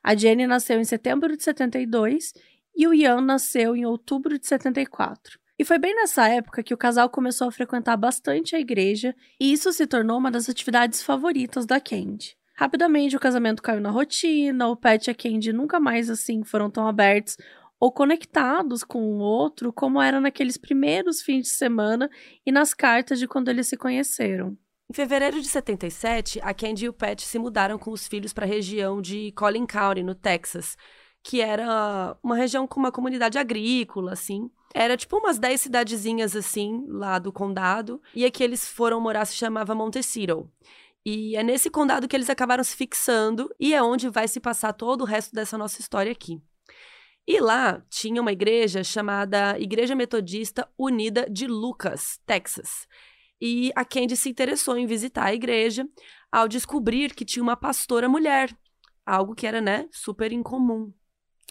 A 0.01 0.15
Jenny 0.15 0.47
nasceu 0.47 0.79
em 0.79 0.85
setembro 0.85 1.35
de 1.35 1.43
72 1.43 2.33
e 2.73 2.87
o 2.87 2.93
Ian 2.93 3.19
nasceu 3.19 3.75
em 3.75 3.85
outubro 3.85 4.39
de 4.39 4.47
74. 4.47 5.37
E 5.59 5.65
foi 5.65 5.77
bem 5.77 5.93
nessa 5.93 6.29
época 6.29 6.63
que 6.63 6.73
o 6.73 6.77
casal 6.77 7.09
começou 7.09 7.49
a 7.49 7.51
frequentar 7.51 7.97
bastante 7.97 8.55
a 8.55 8.59
igreja, 8.61 9.13
e 9.37 9.51
isso 9.51 9.73
se 9.73 9.85
tornou 9.85 10.19
uma 10.19 10.31
das 10.31 10.47
atividades 10.47 11.03
favoritas 11.03 11.65
da 11.65 11.81
Candy. 11.81 12.37
Rapidamente 12.55 13.17
o 13.17 13.19
casamento 13.19 13.61
caiu 13.61 13.81
na 13.81 13.89
rotina, 13.89 14.69
o 14.69 14.75
Pat 14.77 15.05
e 15.05 15.11
a 15.11 15.13
Candy 15.13 15.51
nunca 15.51 15.81
mais 15.81 16.09
assim 16.09 16.45
foram 16.45 16.71
tão 16.71 16.87
abertos 16.87 17.35
ou 17.79 17.91
conectados 17.91 18.83
com 18.83 19.03
o 19.03 19.19
outro 19.19 19.71
como 19.71 20.01
eram 20.01 20.19
naqueles 20.19 20.57
primeiros 20.57 21.21
fins 21.21 21.43
de 21.43 21.49
semana 21.49 22.09
e 22.45 22.51
nas 22.51 22.73
cartas 22.73 23.19
de 23.19 23.27
quando 23.27 23.49
eles 23.49 23.67
se 23.67 23.77
conheceram. 23.77 24.57
Em 24.89 24.93
fevereiro 24.93 25.41
de 25.41 25.47
77, 25.47 26.39
a 26.41 26.53
Candy 26.53 26.85
e 26.85 26.89
o 26.89 26.93
Pat 26.93 27.19
se 27.21 27.37
mudaram 27.37 27.77
com 27.77 27.91
os 27.91 28.07
filhos 28.07 28.31
para 28.31 28.45
a 28.45 28.47
região 28.47 29.01
de 29.01 29.33
Collin 29.33 29.65
County, 29.65 30.01
no 30.01 30.15
Texas, 30.15 30.77
que 31.21 31.41
era 31.41 32.17
uma 32.23 32.37
região 32.37 32.65
com 32.65 32.79
uma 32.79 32.91
comunidade 32.91 33.37
agrícola, 33.37 34.13
assim. 34.13 34.49
Era 34.73 34.95
tipo 34.95 35.17
umas 35.17 35.37
10 35.37 35.59
cidadezinhas, 35.59 36.37
assim, 36.37 36.85
lá 36.87 37.19
do 37.19 37.33
condado. 37.33 38.01
E 38.15 38.23
aqui 38.23 38.41
eles 38.41 38.65
foram 38.65 39.01
morar 39.01 39.25
se 39.25 39.35
chamava 39.35 39.75
Montecito. 39.75 40.49
E 41.05 41.35
é 41.35 41.43
nesse 41.43 41.69
condado 41.69 42.07
que 42.07 42.15
eles 42.15 42.29
acabaram 42.29 42.63
se 42.63 42.75
fixando 42.75 43.53
e 43.59 43.73
é 43.73 43.83
onde 43.83 44.09
vai 44.09 44.27
se 44.27 44.39
passar 44.39 44.71
todo 44.71 45.01
o 45.01 45.05
resto 45.05 45.33
dessa 45.33 45.57
nossa 45.57 45.81
história 45.81 46.11
aqui. 46.11 46.41
E 47.27 47.41
lá 47.41 47.83
tinha 47.89 48.21
uma 48.21 48.31
igreja 48.31 48.85
chamada 48.85 49.59
Igreja 49.59 49.93
Metodista 49.93 50.65
Unida 50.77 51.27
de 51.29 51.45
Lucas, 51.45 52.21
Texas. 52.25 52.87
E 53.41 53.69
a 53.75 53.83
Candy 53.83 54.15
se 54.15 54.29
interessou 54.29 54.77
em 54.77 54.85
visitar 54.85 55.25
a 55.25 55.33
igreja 55.33 55.85
ao 56.31 56.47
descobrir 56.47 57.13
que 57.13 57.25
tinha 57.25 57.43
uma 57.43 57.57
pastora 57.57 58.07
mulher, 58.07 58.57
algo 59.05 59.35
que 59.35 59.45
era, 59.45 59.59
né, 59.59 59.89
super 59.91 60.31
incomum. 60.31 60.93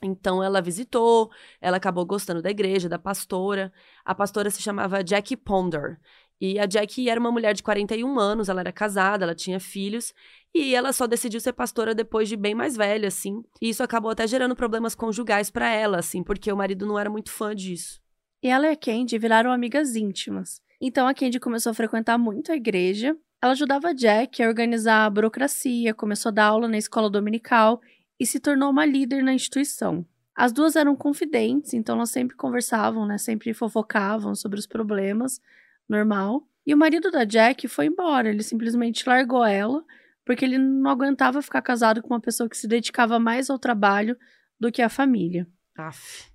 Então 0.03 0.43
ela 0.43 0.63
visitou, 0.63 1.31
ela 1.61 1.77
acabou 1.77 2.07
gostando 2.07 2.41
da 2.41 2.51
igreja, 2.51 2.89
da 2.89 2.99
pastora. 2.99 3.71
A 4.03 4.15
pastora 4.15 4.51
se 4.51 4.63
chamava 4.63 5.05
Jackie 5.05 5.37
Ponder 5.37 6.01
e 6.41 6.59
a 6.59 6.67
Jackie 6.67 7.09
era 7.09 7.19
uma 7.19 7.33
mulher 7.33 7.55
de 7.55 7.63
41 7.63 8.19
anos, 8.19 8.49
ela 8.49 8.61
era 8.61 8.73
casada, 8.73 9.25
ela 9.25 9.35
tinha 9.35 9.59
filhos, 9.59 10.13
e 10.55 10.75
ela 10.75 10.93
só 10.93 11.07
decidiu 11.07 11.41
ser 11.41 11.53
pastora 11.53 11.95
depois 11.95 12.29
de 12.29 12.37
bem 12.37 12.55
mais 12.55 12.77
velha, 12.77 13.09
assim. 13.09 13.43
E 13.61 13.69
isso 13.69 13.83
acabou 13.83 14.11
até 14.11 14.27
gerando 14.27 14.57
problemas 14.57 14.95
conjugais 14.95 15.51
para 15.51 15.69
ela, 15.69 15.99
assim, 15.99 16.23
porque 16.23 16.51
o 16.53 16.57
marido 16.57 16.87
não 16.87 16.99
era 16.99 17.11
muito 17.11 17.31
fã 17.31 17.55
disso. 17.55 18.01
E 18.43 18.49
ela 18.49 18.67
e 18.67 18.71
a 18.71 18.77
Candy 18.77 19.19
viraram 19.19 19.51
amigas 19.51 19.97
íntimas. 19.97 20.61
Então 20.81 21.09
a 21.09 21.15
Candy 21.15 21.41
começou 21.41 21.71
a 21.71 21.75
frequentar 21.75 22.19
muito 22.19 22.53
a 22.53 22.57
igreja. 22.57 23.17
Ela 23.43 23.53
ajudava 23.53 23.95
Jack 23.95 24.43
a 24.43 24.49
organizar 24.49 25.05
a 25.05 25.11
burocracia, 25.11 25.95
começou 25.95 26.31
a 26.31 26.33
dar 26.33 26.45
aula 26.47 26.69
na 26.69 26.79
escola 26.79 27.11
dominical 27.11 27.81
e 28.19 28.27
se 28.27 28.41
tornou 28.41 28.71
uma 28.71 28.85
líder 28.85 29.23
na 29.23 29.33
instituição. 29.33 30.07
As 30.35 30.53
duas 30.53 30.77
eram 30.77 30.95
confidentes, 30.95 31.73
então 31.73 31.97
elas 31.97 32.11
sempre 32.11 32.37
conversavam, 32.37 33.07
né? 33.07 33.17
Sempre 33.17 33.55
fofocavam 33.55 34.35
sobre 34.35 34.59
os 34.59 34.67
problemas, 34.67 35.41
normal. 35.89 36.47
E 36.67 36.75
o 36.75 36.77
marido 36.77 37.11
da 37.11 37.25
Jack 37.25 37.69
foi 37.69 37.87
embora, 37.87 38.29
ele 38.29 38.43
simplesmente 38.43 39.09
largou 39.09 39.45
ela, 39.45 39.85
porque 40.25 40.45
ele 40.45 40.59
não 40.59 40.91
aguentava 40.91 41.41
ficar 41.41 41.63
casado 41.63 42.03
com 42.03 42.09
uma 42.09 42.21
pessoa 42.21 42.49
que 42.49 42.57
se 42.57 42.67
dedicava 42.67 43.19
mais 43.19 43.49
ao 43.49 43.59
trabalho 43.59 44.17
do 44.59 44.73
que 44.73 44.83
à 44.83 44.89
família. 44.89 45.47
Aff, 45.79 46.29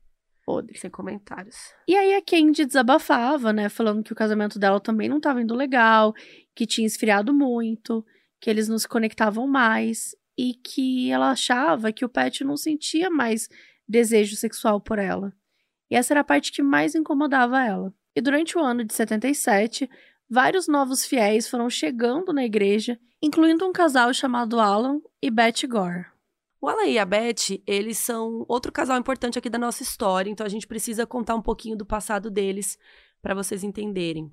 Podre. 0.46 0.78
sem 0.78 0.90
comentários. 0.90 1.58
E 1.88 1.96
aí 1.96 2.14
a 2.14 2.22
Candy 2.22 2.66
desabafava, 2.66 3.52
né? 3.52 3.68
Falando 3.68 4.04
que 4.04 4.14
o 4.14 4.16
casamento 4.16 4.58
dela 4.58 4.80
também 4.80 5.10
não 5.10 5.18
estava 5.18 5.42
indo 5.42 5.54
legal, 5.54 6.14
que 6.56 6.66
tinha 6.66 6.88
esfriado 6.88 7.34
muito, 7.34 8.06
que 8.40 8.50
eles 8.50 8.70
não 8.70 8.78
se 8.78 8.88
conectavam 8.88 9.46
mais 9.48 10.16
e 10.38 10.54
que 10.54 11.12
ela 11.12 11.32
achava 11.32 11.92
que 11.92 12.06
o 12.06 12.10
Pet 12.10 12.44
não 12.44 12.56
sentia 12.56 13.10
mais 13.10 13.50
desejo 13.88 14.36
sexual 14.36 14.80
por 14.80 14.98
ela. 14.98 15.34
E 15.90 15.96
essa 15.96 16.14
era 16.14 16.22
a 16.22 16.24
parte 16.24 16.52
que 16.54 16.64
mais 16.64 16.96
incomodava 16.96 17.62
ela. 17.62 17.94
E 18.16 18.22
durante 18.22 18.58
o 18.58 18.62
ano 18.62 18.84
de 18.84 18.94
77, 18.94 19.90
vários 20.30 20.68
novos 20.68 21.06
fiéis 21.06 21.48
foram 21.48 21.70
chegando 21.70 22.34
na 22.34 22.44
igreja, 22.44 23.00
incluindo 23.22 23.66
um 23.66 23.72
casal 23.72 24.14
chamado 24.14 24.60
Alan 24.60 25.00
e 25.22 25.30
Betty 25.30 25.68
Gore. 25.68 26.08
O 26.60 26.68
Alan 26.68 26.86
e 26.86 27.00
a 27.00 27.06
Beth, 27.06 27.60
eles 27.66 27.98
são 27.98 28.46
outro 28.48 28.72
casal 28.72 28.98
importante 28.98 29.40
aqui 29.40 29.50
da 29.50 29.58
nossa 29.58 29.82
história, 29.82 30.30
então 30.30 30.46
a 30.46 30.50
gente 30.50 30.68
precisa 30.68 31.08
contar 31.08 31.36
um 31.36 31.42
pouquinho 31.42 31.76
do 31.76 31.86
passado 31.86 32.30
deles 32.30 32.78
para 33.22 33.34
vocês 33.34 33.64
entenderem. 33.64 34.32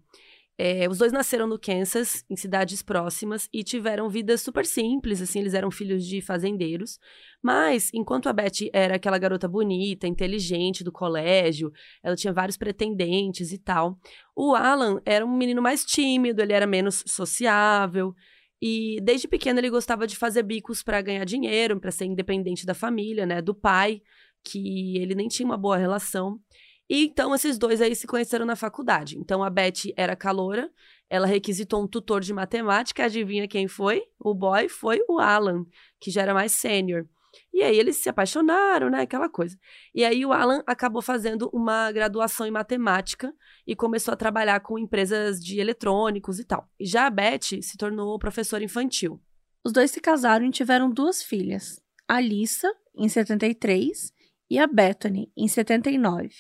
É, 0.60 0.88
os 0.88 0.98
dois 0.98 1.12
nasceram 1.12 1.46
no 1.46 1.56
Kansas, 1.56 2.24
em 2.28 2.34
cidades 2.34 2.82
próximas, 2.82 3.48
e 3.52 3.62
tiveram 3.62 4.10
vidas 4.10 4.40
super 4.40 4.66
simples, 4.66 5.22
assim, 5.22 5.38
eles 5.38 5.54
eram 5.54 5.70
filhos 5.70 6.04
de 6.04 6.20
fazendeiros. 6.20 6.98
Mas, 7.40 7.92
enquanto 7.94 8.28
a 8.28 8.32
Beth 8.32 8.68
era 8.72 8.96
aquela 8.96 9.18
garota 9.18 9.46
bonita, 9.46 10.08
inteligente 10.08 10.82
do 10.82 10.90
colégio, 10.90 11.70
ela 12.02 12.16
tinha 12.16 12.32
vários 12.32 12.56
pretendentes 12.56 13.52
e 13.52 13.58
tal, 13.58 14.00
o 14.34 14.52
Alan 14.52 15.00
era 15.06 15.24
um 15.24 15.36
menino 15.36 15.62
mais 15.62 15.84
tímido, 15.84 16.42
ele 16.42 16.52
era 16.52 16.66
menos 16.66 17.04
sociável, 17.06 18.12
e 18.60 18.98
desde 19.00 19.28
pequeno 19.28 19.60
ele 19.60 19.70
gostava 19.70 20.08
de 20.08 20.16
fazer 20.16 20.42
bicos 20.42 20.82
para 20.82 21.00
ganhar 21.00 21.24
dinheiro, 21.24 21.78
para 21.78 21.92
ser 21.92 22.06
independente 22.06 22.66
da 22.66 22.74
família, 22.74 23.24
né, 23.24 23.40
do 23.40 23.54
pai, 23.54 24.02
que 24.44 24.98
ele 24.98 25.14
nem 25.14 25.28
tinha 25.28 25.46
uma 25.46 25.56
boa 25.56 25.76
relação. 25.76 26.40
E 26.88 27.04
então 27.04 27.34
esses 27.34 27.58
dois 27.58 27.82
aí 27.82 27.94
se 27.94 28.06
conheceram 28.06 28.46
na 28.46 28.56
faculdade. 28.56 29.18
Então 29.18 29.42
a 29.42 29.50
Beth 29.50 29.92
era 29.96 30.16
caloura, 30.16 30.70
ela 31.10 31.26
requisitou 31.26 31.82
um 31.82 31.86
tutor 31.86 32.20
de 32.20 32.32
matemática, 32.32 33.04
adivinha 33.04 33.46
quem 33.46 33.68
foi? 33.68 34.02
O 34.18 34.34
boy 34.34 34.68
foi 34.68 35.00
o 35.08 35.18
Alan, 35.18 35.64
que 36.00 36.10
já 36.10 36.22
era 36.22 36.34
mais 36.34 36.52
sênior. 36.52 37.06
E 37.52 37.62
aí 37.62 37.78
eles 37.78 37.96
se 37.96 38.08
apaixonaram, 38.08 38.90
né? 38.90 39.02
Aquela 39.02 39.28
coisa. 39.28 39.58
E 39.94 40.04
aí 40.04 40.24
o 40.24 40.32
Alan 40.32 40.62
acabou 40.66 41.02
fazendo 41.02 41.50
uma 41.52 41.92
graduação 41.92 42.46
em 42.46 42.50
matemática 42.50 43.32
e 43.66 43.76
começou 43.76 44.12
a 44.12 44.16
trabalhar 44.16 44.60
com 44.60 44.78
empresas 44.78 45.40
de 45.42 45.60
eletrônicos 45.60 46.38
e 46.38 46.44
tal. 46.44 46.68
E 46.78 46.86
já 46.86 47.06
a 47.06 47.10
Beth 47.10 47.62
se 47.62 47.76
tornou 47.76 48.18
professora 48.18 48.64
infantil. 48.64 49.20
Os 49.64 49.72
dois 49.72 49.90
se 49.90 50.00
casaram 50.00 50.46
e 50.46 50.50
tiveram 50.50 50.90
duas 50.90 51.22
filhas, 51.22 51.80
a 52.06 52.22
em 52.22 53.08
73, 53.08 54.12
e 54.50 54.58
a 54.58 54.66
Bethany, 54.66 55.30
em 55.36 55.46
79. 55.46 56.30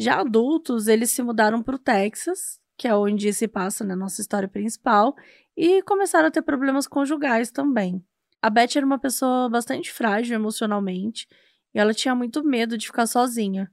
Já 0.00 0.18
adultos, 0.18 0.88
eles 0.88 1.10
se 1.10 1.22
mudaram 1.22 1.62
para 1.62 1.76
o 1.76 1.78
Texas, 1.78 2.58
que 2.78 2.88
é 2.88 2.94
onde 2.94 3.30
se 3.34 3.46
passa 3.46 3.84
na 3.84 3.94
né, 3.94 4.00
nossa 4.00 4.22
história 4.22 4.48
principal, 4.48 5.14
e 5.54 5.82
começaram 5.82 6.28
a 6.28 6.30
ter 6.30 6.40
problemas 6.40 6.86
conjugais 6.86 7.50
também. 7.50 8.02
A 8.40 8.48
Beth 8.48 8.76
era 8.76 8.86
uma 8.86 8.98
pessoa 8.98 9.50
bastante 9.50 9.92
frágil 9.92 10.34
emocionalmente 10.34 11.28
e 11.74 11.78
ela 11.78 11.92
tinha 11.92 12.14
muito 12.14 12.42
medo 12.42 12.78
de 12.78 12.86
ficar 12.86 13.06
sozinha. 13.06 13.70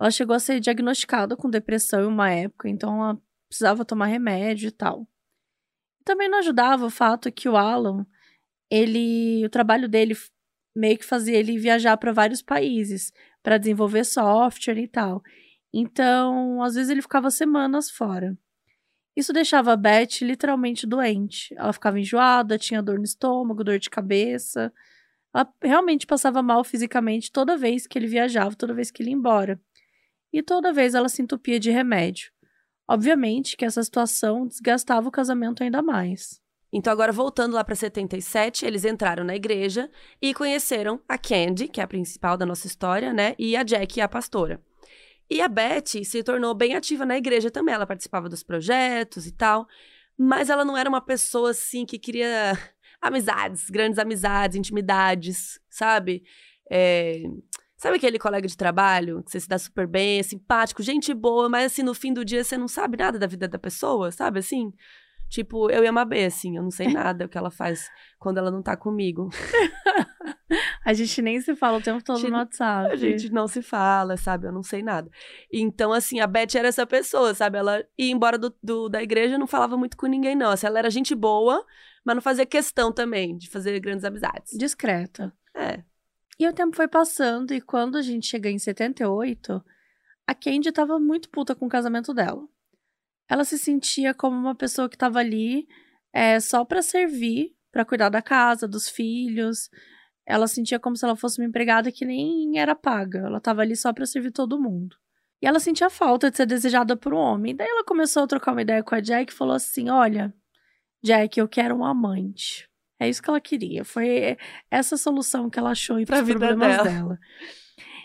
Ela 0.00 0.10
chegou 0.10 0.34
a 0.34 0.40
ser 0.40 0.58
diagnosticada 0.58 1.36
com 1.36 1.48
depressão 1.48 2.02
em 2.02 2.06
uma 2.06 2.32
época, 2.32 2.68
então 2.68 3.04
ela 3.04 3.22
precisava 3.48 3.84
tomar 3.84 4.06
remédio 4.06 4.66
e 4.66 4.72
tal. 4.72 5.06
Também 6.04 6.28
não 6.28 6.38
ajudava 6.38 6.84
o 6.84 6.90
fato 6.90 7.30
que 7.30 7.48
o 7.48 7.56
Alan, 7.56 8.04
ele, 8.68 9.46
o 9.46 9.48
trabalho 9.48 9.88
dele 9.88 10.16
meio 10.74 10.98
que 10.98 11.04
fazia 11.04 11.36
ele 11.36 11.56
viajar 11.60 11.96
para 11.96 12.12
vários 12.12 12.42
países 12.42 13.12
para 13.40 13.56
desenvolver 13.56 14.04
software 14.04 14.78
e 14.78 14.88
tal. 14.88 15.22
Então, 15.72 16.62
às 16.62 16.74
vezes 16.74 16.90
ele 16.90 17.02
ficava 17.02 17.30
semanas 17.30 17.90
fora. 17.90 18.36
Isso 19.16 19.32
deixava 19.32 19.72
a 19.72 19.76
Beth 19.76 20.22
literalmente 20.22 20.86
doente. 20.86 21.54
Ela 21.56 21.72
ficava 21.72 21.98
enjoada, 21.98 22.58
tinha 22.58 22.82
dor 22.82 22.98
no 22.98 23.04
estômago, 23.04 23.64
dor 23.64 23.78
de 23.78 23.90
cabeça. 23.90 24.72
Ela 25.34 25.52
realmente 25.62 26.06
passava 26.06 26.42
mal 26.42 26.64
fisicamente 26.64 27.30
toda 27.30 27.56
vez 27.56 27.86
que 27.86 27.98
ele 27.98 28.06
viajava, 28.06 28.54
toda 28.54 28.74
vez 28.74 28.90
que 28.90 29.02
ele 29.02 29.10
ia 29.10 29.16
embora. 29.16 29.60
E 30.32 30.42
toda 30.42 30.72
vez 30.72 30.94
ela 30.94 31.08
se 31.08 31.22
entupia 31.22 31.58
de 31.58 31.70
remédio. 31.70 32.32
Obviamente 32.88 33.56
que 33.56 33.64
essa 33.64 33.82
situação 33.82 34.46
desgastava 34.46 35.08
o 35.08 35.12
casamento 35.12 35.62
ainda 35.62 35.82
mais. 35.82 36.40
Então, 36.72 36.92
agora 36.92 37.12
voltando 37.12 37.54
lá 37.54 37.64
para 37.64 37.74
77, 37.74 38.64
eles 38.64 38.84
entraram 38.84 39.24
na 39.24 39.34
igreja 39.34 39.90
e 40.22 40.32
conheceram 40.32 41.00
a 41.08 41.18
Candy, 41.18 41.66
que 41.66 41.80
é 41.80 41.84
a 41.84 41.88
principal 41.88 42.36
da 42.36 42.46
nossa 42.46 42.68
história, 42.68 43.12
né? 43.12 43.34
E 43.38 43.56
a 43.56 43.64
Jack, 43.64 44.00
a 44.00 44.08
pastora. 44.08 44.60
E 45.30 45.40
a 45.40 45.46
Beth 45.46 46.04
se 46.04 46.22
tornou 46.24 46.52
bem 46.54 46.74
ativa 46.74 47.06
na 47.06 47.16
igreja 47.16 47.50
também. 47.50 47.72
Ela 47.72 47.86
participava 47.86 48.28
dos 48.28 48.42
projetos 48.42 49.26
e 49.26 49.32
tal. 49.32 49.68
Mas 50.18 50.50
ela 50.50 50.64
não 50.64 50.76
era 50.76 50.88
uma 50.88 51.00
pessoa 51.00 51.52
assim 51.52 51.86
que 51.86 51.98
queria 51.98 52.52
amizades, 53.00 53.70
grandes 53.70 53.98
amizades, 53.98 54.56
intimidades, 54.56 55.60
sabe? 55.70 56.24
É... 56.70 57.22
Sabe 57.76 57.96
aquele 57.96 58.18
colega 58.18 58.46
de 58.46 58.56
trabalho 58.56 59.22
que 59.22 59.30
você 59.30 59.40
se 59.40 59.48
dá 59.48 59.58
super 59.58 59.86
bem, 59.86 60.18
é 60.18 60.22
simpático, 60.22 60.82
gente 60.82 61.14
boa, 61.14 61.48
mas 61.48 61.72
assim, 61.72 61.82
no 61.82 61.94
fim 61.94 62.12
do 62.12 62.22
dia 62.22 62.44
você 62.44 62.58
não 62.58 62.68
sabe 62.68 62.98
nada 62.98 63.18
da 63.18 63.26
vida 63.26 63.48
da 63.48 63.58
pessoa, 63.58 64.12
sabe 64.12 64.40
assim? 64.40 64.70
Tipo, 65.30 65.70
eu 65.70 65.84
e 65.84 65.86
a 65.86 65.92
Mabê, 65.92 66.24
assim, 66.24 66.56
eu 66.56 66.62
não 66.62 66.72
sei 66.72 66.88
nada 66.92 67.24
o 67.24 67.28
que 67.28 67.38
ela 67.38 67.50
faz 67.50 67.88
quando 68.18 68.38
ela 68.38 68.50
não 68.50 68.62
tá 68.62 68.76
comigo. 68.76 69.30
a 70.84 70.92
gente 70.92 71.22
nem 71.22 71.40
se 71.40 71.54
fala 71.54 71.78
o 71.78 71.82
tempo 71.82 72.02
todo 72.02 72.28
no 72.28 72.36
WhatsApp. 72.36 72.92
A 72.92 72.96
gente 72.96 73.32
não 73.32 73.46
se 73.46 73.62
fala, 73.62 74.16
sabe? 74.16 74.48
Eu 74.48 74.52
não 74.52 74.62
sei 74.62 74.82
nada. 74.82 75.08
Então, 75.52 75.92
assim, 75.92 76.18
a 76.18 76.26
Beth 76.26 76.56
era 76.56 76.66
essa 76.66 76.84
pessoa, 76.84 77.32
sabe? 77.32 77.58
Ela 77.58 77.84
ia 77.96 78.10
embora 78.10 78.36
do, 78.36 78.52
do, 78.60 78.88
da 78.88 79.00
igreja 79.00 79.38
não 79.38 79.46
falava 79.46 79.76
muito 79.76 79.96
com 79.96 80.06
ninguém, 80.06 80.34
não. 80.34 80.50
Assim, 80.50 80.66
ela 80.66 80.80
era 80.80 80.90
gente 80.90 81.14
boa, 81.14 81.64
mas 82.04 82.16
não 82.16 82.22
fazia 82.22 82.44
questão 82.44 82.92
também 82.92 83.36
de 83.36 83.48
fazer 83.48 83.78
grandes 83.78 84.04
amizades. 84.04 84.58
Discreta. 84.58 85.32
É. 85.54 85.84
E 86.40 86.48
o 86.48 86.52
tempo 86.52 86.74
foi 86.74 86.88
passando, 86.88 87.54
e 87.54 87.60
quando 87.60 87.96
a 87.96 88.02
gente 88.02 88.26
chega 88.26 88.50
em 88.50 88.58
78, 88.58 89.62
a 90.26 90.34
Candy 90.34 90.72
tava 90.72 90.98
muito 90.98 91.28
puta 91.28 91.54
com 91.54 91.66
o 91.66 91.68
casamento 91.68 92.12
dela 92.12 92.42
ela 93.30 93.44
se 93.44 93.56
sentia 93.56 94.12
como 94.12 94.36
uma 94.36 94.56
pessoa 94.56 94.88
que 94.88 94.96
estava 94.96 95.20
ali 95.20 95.68
é, 96.12 96.40
só 96.40 96.64
para 96.64 96.82
servir, 96.82 97.54
para 97.70 97.84
cuidar 97.84 98.08
da 98.08 98.20
casa, 98.20 98.66
dos 98.66 98.88
filhos. 98.88 99.70
Ela 100.26 100.48
sentia 100.48 100.80
como 100.80 100.96
se 100.96 101.04
ela 101.04 101.14
fosse 101.14 101.40
uma 101.40 101.46
empregada 101.46 101.92
que 101.92 102.04
nem 102.04 102.58
era 102.58 102.74
paga. 102.74 103.20
Ela 103.20 103.38
estava 103.38 103.62
ali 103.62 103.76
só 103.76 103.92
para 103.92 104.04
servir 104.04 104.32
todo 104.32 104.60
mundo. 104.60 104.96
E 105.40 105.46
ela 105.46 105.60
sentia 105.60 105.88
falta 105.88 106.28
de 106.28 106.36
ser 106.36 106.44
desejada 106.44 106.96
por 106.96 107.14
um 107.14 107.18
homem. 107.18 107.54
Daí 107.54 107.68
ela 107.68 107.84
começou 107.84 108.24
a 108.24 108.26
trocar 108.26 108.50
uma 108.50 108.62
ideia 108.62 108.82
com 108.82 108.96
a 108.96 109.00
Jack 109.00 109.32
e 109.32 109.36
falou 109.36 109.54
assim: 109.54 109.88
Olha, 109.88 110.34
Jack, 111.00 111.38
eu 111.38 111.46
quero 111.46 111.76
um 111.76 111.84
amante. 111.84 112.68
É 112.98 113.08
isso 113.08 113.22
que 113.22 113.30
ela 113.30 113.40
queria. 113.40 113.84
Foi 113.84 114.36
essa 114.68 114.96
solução 114.96 115.48
que 115.48 115.58
ela 115.58 115.70
achou 115.70 116.04
para 116.04 116.20
os 116.20 116.28
problemas 116.28 116.76
dela. 116.78 116.82
dela. 116.82 117.18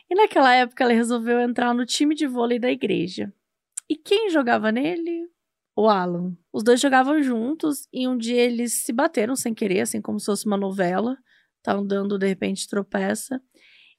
E 0.08 0.14
naquela 0.14 0.54
época 0.54 0.84
ela 0.84 0.94
resolveu 0.94 1.40
entrar 1.40 1.74
no 1.74 1.84
time 1.84 2.14
de 2.14 2.28
vôlei 2.28 2.60
da 2.60 2.70
igreja. 2.70 3.34
E 3.90 3.96
quem 3.96 4.30
jogava 4.30 4.72
nele? 4.72 5.30
O 5.76 5.90
Alan. 5.90 6.36
Os 6.54 6.64
dois 6.64 6.80
jogavam 6.80 7.22
juntos 7.22 7.88
e 7.92 8.08
um 8.08 8.18
dia 8.18 8.42
eles 8.42 8.86
se 8.86 8.94
bateram 8.94 9.36
sem 9.36 9.54
querer, 9.54 9.82
assim 9.82 10.02
como 10.02 10.20
se 10.20 10.26
fosse 10.26 10.46
uma 10.46 10.58
novela. 10.58 11.18
Tá 11.62 11.74
andando, 11.74 12.18
de 12.18 12.28
repente 12.28 12.68
tropeça. 12.68 13.42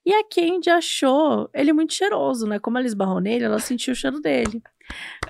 E 0.05 0.15
a 0.15 0.23
Candy 0.23 0.71
achou 0.71 1.51
ele 1.53 1.73
muito 1.73 1.93
cheiroso, 1.93 2.47
né? 2.47 2.61
Como 2.61 2.79
ela 2.79 2.87
esbarrou 2.87 3.21
nele, 3.21 3.45
ela 3.45 3.59
sentiu 3.59 3.93
o 3.93 3.97
cheiro 3.97 4.21
dele. 4.21 4.63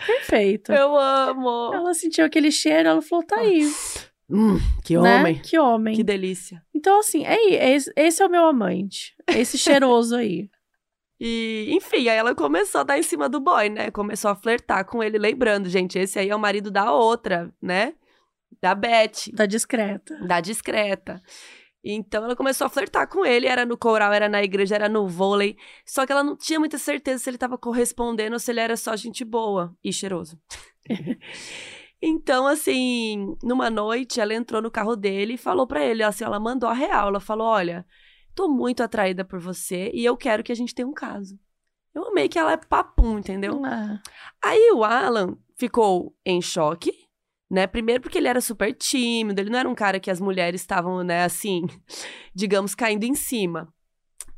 Perfeito. 0.06 0.70
Eu 0.70 0.94
amo. 0.96 1.72
Ela 1.72 1.94
sentiu 1.94 2.24
aquele 2.26 2.52
cheiro, 2.52 2.90
ela 2.90 3.00
falou: 3.00 3.24
tá 3.24 3.40
aí. 3.40 3.66
Hum, 4.28 4.58
que 4.84 4.98
né? 4.98 5.18
homem. 5.18 5.40
Que 5.40 5.58
homem. 5.58 5.96
Que 5.96 6.04
delícia. 6.04 6.62
Então, 6.74 7.00
assim, 7.00 7.24
é, 7.24 7.72
esse, 7.74 7.90
esse 7.96 8.22
é 8.22 8.26
o 8.26 8.30
meu 8.30 8.44
amante. 8.44 9.14
Esse 9.28 9.56
cheiroso 9.56 10.14
aí. 10.14 10.50
E, 11.18 11.68
enfim, 11.70 12.08
aí 12.08 12.16
ela 12.16 12.34
começou 12.34 12.82
a 12.82 12.84
dar 12.84 12.98
em 12.98 13.02
cima 13.02 13.28
do 13.28 13.40
boy, 13.40 13.68
né? 13.68 13.90
Começou 13.90 14.30
a 14.30 14.36
flertar 14.36 14.84
com 14.84 15.02
ele, 15.02 15.18
lembrando, 15.18 15.68
gente, 15.68 15.98
esse 15.98 16.18
aí 16.18 16.28
é 16.28 16.36
o 16.36 16.38
marido 16.38 16.70
da 16.70 16.92
outra, 16.92 17.52
né? 17.60 17.94
Da 18.60 18.74
Beth. 18.74 19.30
Da 19.32 19.46
discreta. 19.46 20.18
Da 20.26 20.40
discreta. 20.40 21.22
Então 21.82 22.24
ela 22.24 22.34
começou 22.34 22.66
a 22.66 22.70
flertar 22.70 23.08
com 23.08 23.24
ele, 23.24 23.46
era 23.46 23.64
no 23.64 23.78
coral, 23.78 24.12
era 24.12 24.28
na 24.28 24.42
igreja, 24.42 24.74
era 24.74 24.88
no 24.88 25.06
vôlei. 25.06 25.56
Só 25.84 26.04
que 26.04 26.12
ela 26.12 26.24
não 26.24 26.36
tinha 26.36 26.58
muita 26.58 26.78
certeza 26.78 27.22
se 27.22 27.30
ele 27.30 27.36
estava 27.36 27.56
correspondendo 27.56 28.34
ou 28.34 28.40
se 28.40 28.50
ele 28.50 28.60
era 28.60 28.76
só 28.76 28.96
gente 28.96 29.24
boa 29.24 29.74
e 29.82 29.92
cheiroso. 29.92 30.38
Então, 32.00 32.46
assim, 32.46 33.34
numa 33.42 33.70
noite, 33.70 34.20
ela 34.20 34.34
entrou 34.34 34.60
no 34.60 34.70
carro 34.70 34.94
dele 34.94 35.34
e 35.34 35.38
falou 35.38 35.66
pra 35.66 35.82
ele, 35.82 36.02
assim, 36.02 36.24
ela 36.24 36.38
mandou 36.38 36.68
a 36.68 36.74
real. 36.74 37.08
Ela 37.08 37.20
falou: 37.20 37.46
Olha, 37.46 37.86
tô 38.36 38.48
muito 38.48 38.82
atraída 38.82 39.24
por 39.24 39.40
você 39.40 39.90
e 39.92 40.04
eu 40.04 40.16
quero 40.16 40.44
que 40.44 40.52
a 40.52 40.54
gente 40.54 40.74
tenha 40.74 40.86
um 40.86 40.92
caso. 40.92 41.36
Eu 41.94 42.06
amei 42.06 42.28
que 42.28 42.38
ela 42.38 42.52
é 42.52 42.56
papum, 42.58 43.18
entendeu? 43.18 43.64
Ah, 43.64 44.00
Aí 44.44 44.70
o 44.72 44.84
Alan 44.84 45.38
ficou 45.56 46.14
em 46.24 46.42
choque, 46.42 46.92
né? 47.50 47.66
Primeiro 47.66 48.02
porque 48.02 48.18
ele 48.18 48.28
era 48.28 48.40
super 48.42 48.74
tímido, 48.74 49.40
ele 49.40 49.48
não 49.48 49.58
era 49.58 49.68
um 49.68 49.74
cara 49.74 49.98
que 49.98 50.10
as 50.10 50.20
mulheres 50.20 50.60
estavam, 50.60 51.02
né, 51.02 51.24
assim, 51.24 51.62
digamos, 52.34 52.74
caindo 52.74 53.04
em 53.04 53.14
cima. 53.14 53.72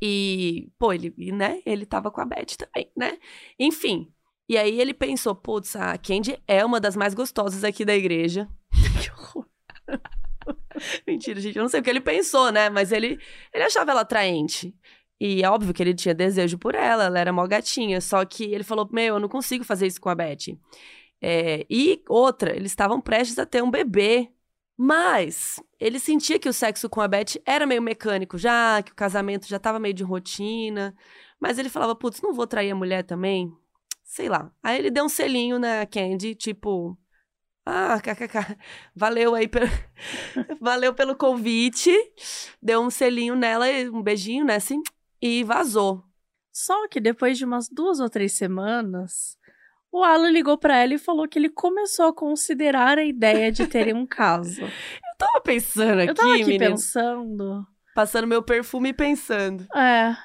E, 0.01 0.71
pô, 0.79 0.93
ele, 0.93 1.13
né, 1.33 1.61
ele 1.65 1.85
tava 1.85 2.09
com 2.09 2.21
a 2.21 2.25
Beth 2.25 2.55
também, 2.57 2.89
né? 2.95 3.19
Enfim. 3.59 4.09
E 4.47 4.57
aí 4.57 4.79
ele 4.79 4.93
pensou, 4.93 5.35
putz, 5.35 5.75
a 5.75 5.97
Candy 5.97 6.41
é 6.47 6.63
uma 6.65 6.79
das 6.79 6.95
mais 6.95 7.13
gostosas 7.13 7.65
aqui 7.65 7.83
da 7.83 7.95
igreja. 7.95 8.47
que 9.03 9.11
horror. 9.11 9.45
Mentira, 11.07 11.39
gente, 11.39 11.57
eu 11.57 11.61
não 11.61 11.69
sei 11.69 11.79
o 11.79 11.83
que 11.83 11.89
ele 11.89 12.01
pensou, 12.01 12.51
né? 12.51 12.69
Mas 12.69 12.91
ele, 12.91 13.19
ele 13.53 13.63
achava 13.63 13.91
ela 13.91 14.01
atraente. 14.01 14.73
E 15.19 15.43
é 15.43 15.49
óbvio 15.49 15.73
que 15.73 15.83
ele 15.83 15.93
tinha 15.93 16.13
desejo 16.15 16.57
por 16.57 16.75
ela, 16.75 17.05
ela 17.05 17.19
era 17.19 17.33
mó 17.33 17.45
gatinha. 17.45 17.99
Só 18.01 18.23
que 18.25 18.45
ele 18.45 18.63
falou: 18.63 18.87
Meu, 18.91 19.15
eu 19.15 19.19
não 19.19 19.27
consigo 19.29 19.63
fazer 19.63 19.87
isso 19.87 19.99
com 19.99 20.09
a 20.09 20.15
Beth. 20.15 20.57
É, 21.21 21.65
e 21.69 22.01
outra, 22.07 22.55
eles 22.55 22.71
estavam 22.71 23.01
prestes 23.01 23.37
a 23.39 23.45
ter 23.45 23.61
um 23.63 23.71
bebê. 23.71 24.31
Mas 24.77 25.61
ele 25.77 25.99
sentia 25.99 26.39
que 26.39 26.47
o 26.47 26.53
sexo 26.53 26.89
com 26.89 27.01
a 27.01 27.07
Beth 27.07 27.41
era 27.45 27.65
meio 27.65 27.81
mecânico 27.81 28.37
já, 28.37 28.81
que 28.81 28.93
o 28.93 28.95
casamento 28.95 29.45
já 29.47 29.59
tava 29.59 29.77
meio 29.79 29.93
de 29.93 30.03
rotina. 30.03 30.95
Mas 31.39 31.57
ele 31.59 31.69
falava: 31.69 31.95
Putz, 31.95 32.21
não 32.21 32.33
vou 32.33 32.47
trair 32.47 32.71
a 32.71 32.75
mulher 32.75 33.03
também? 33.03 33.51
Sei 34.03 34.29
lá. 34.29 34.51
Aí 34.63 34.79
ele 34.79 34.89
deu 34.91 35.05
um 35.05 35.09
selinho 35.09 35.59
na 35.59 35.85
Candy, 35.85 36.35
tipo. 36.35 36.97
Ah, 37.71 37.99
kkk. 38.03 38.57
Valeu 38.95 39.35
aí 39.35 39.47
pelo, 39.47 39.67
valeu 40.59 40.93
pelo 40.93 41.15
convite. 41.15 41.91
Deu 42.61 42.81
um 42.81 42.89
selinho 42.89 43.35
nela, 43.35 43.65
um 43.93 44.01
beijinho, 44.01 44.43
né, 44.43 44.55
assim, 44.55 44.81
e 45.21 45.43
vazou. 45.43 46.03
Só 46.51 46.87
que 46.87 46.99
depois 46.99 47.37
de 47.37 47.45
umas 47.45 47.69
duas 47.69 47.99
ou 47.99 48.09
três 48.09 48.33
semanas, 48.33 49.37
o 49.91 50.03
Alan 50.03 50.31
ligou 50.31 50.57
pra 50.57 50.77
ela 50.77 50.95
e 50.95 50.97
falou 50.97 51.27
que 51.27 51.37
ele 51.37 51.49
começou 51.49 52.07
a 52.07 52.13
considerar 52.13 52.97
a 52.97 53.03
ideia 53.05 53.51
de 53.51 53.67
terem 53.67 53.93
um 53.93 54.05
caso. 54.05 54.61
Eu 54.61 55.17
tava 55.27 55.41
pensando 55.41 55.99
aqui, 55.99 56.09
Eu 56.09 56.15
tava 56.15 56.33
aqui 56.33 56.45
menino, 56.45 56.71
pensando. 56.71 57.67
passando 57.93 58.25
meu 58.27 58.41
perfume 58.41 58.89
e 58.89 58.93
pensando. 58.93 59.67
É. 59.75 60.15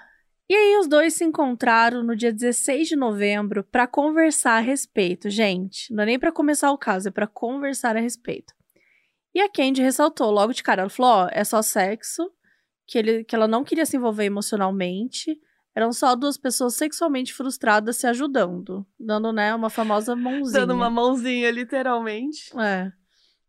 E 0.49 0.55
aí 0.55 0.77
os 0.79 0.87
dois 0.87 1.15
se 1.15 1.25
encontraram 1.25 2.03
no 2.03 2.15
dia 2.15 2.33
16 2.33 2.89
de 2.89 2.97
novembro 2.97 3.65
pra 3.65 3.87
conversar 3.87 4.59
a 4.59 4.61
respeito, 4.61 5.31
gente. 5.31 5.93
Não 5.93 6.03
é 6.03 6.07
nem 6.07 6.19
pra 6.19 6.31
começar 6.31 6.71
o 6.71 6.79
caso, 6.79 7.09
é 7.09 7.11
pra 7.11 7.27
conversar 7.27 7.97
a 7.97 8.01
respeito. 8.01 8.53
E 9.35 9.41
a 9.41 9.49
Candy 9.49 9.83
ressaltou 9.83 10.31
logo 10.31 10.53
de 10.53 10.63
cara, 10.63 10.83
ela 10.83 10.91
falou, 10.91 11.13
ó, 11.13 11.29
é 11.33 11.43
só 11.43 11.63
sexo, 11.63 12.31
que, 12.87 12.99
ele, 12.99 13.25
que 13.25 13.35
ela 13.35 13.49
não 13.49 13.65
queria 13.65 13.87
se 13.87 13.97
envolver 13.97 14.25
emocionalmente, 14.25 15.37
eram 15.75 15.93
só 15.93 16.15
duas 16.15 16.37
pessoas 16.37 16.75
sexualmente 16.75 17.33
frustradas 17.33 17.97
se 17.97 18.07
ajudando, 18.07 18.87
dando, 19.01 19.33
né, 19.33 19.55
uma 19.55 19.71
famosa 19.71 20.15
mãozinha. 20.15 20.61
Dando 20.61 20.75
uma 20.75 20.89
mãozinha, 20.89 21.51
literalmente. 21.51 22.57
É. 22.57 22.93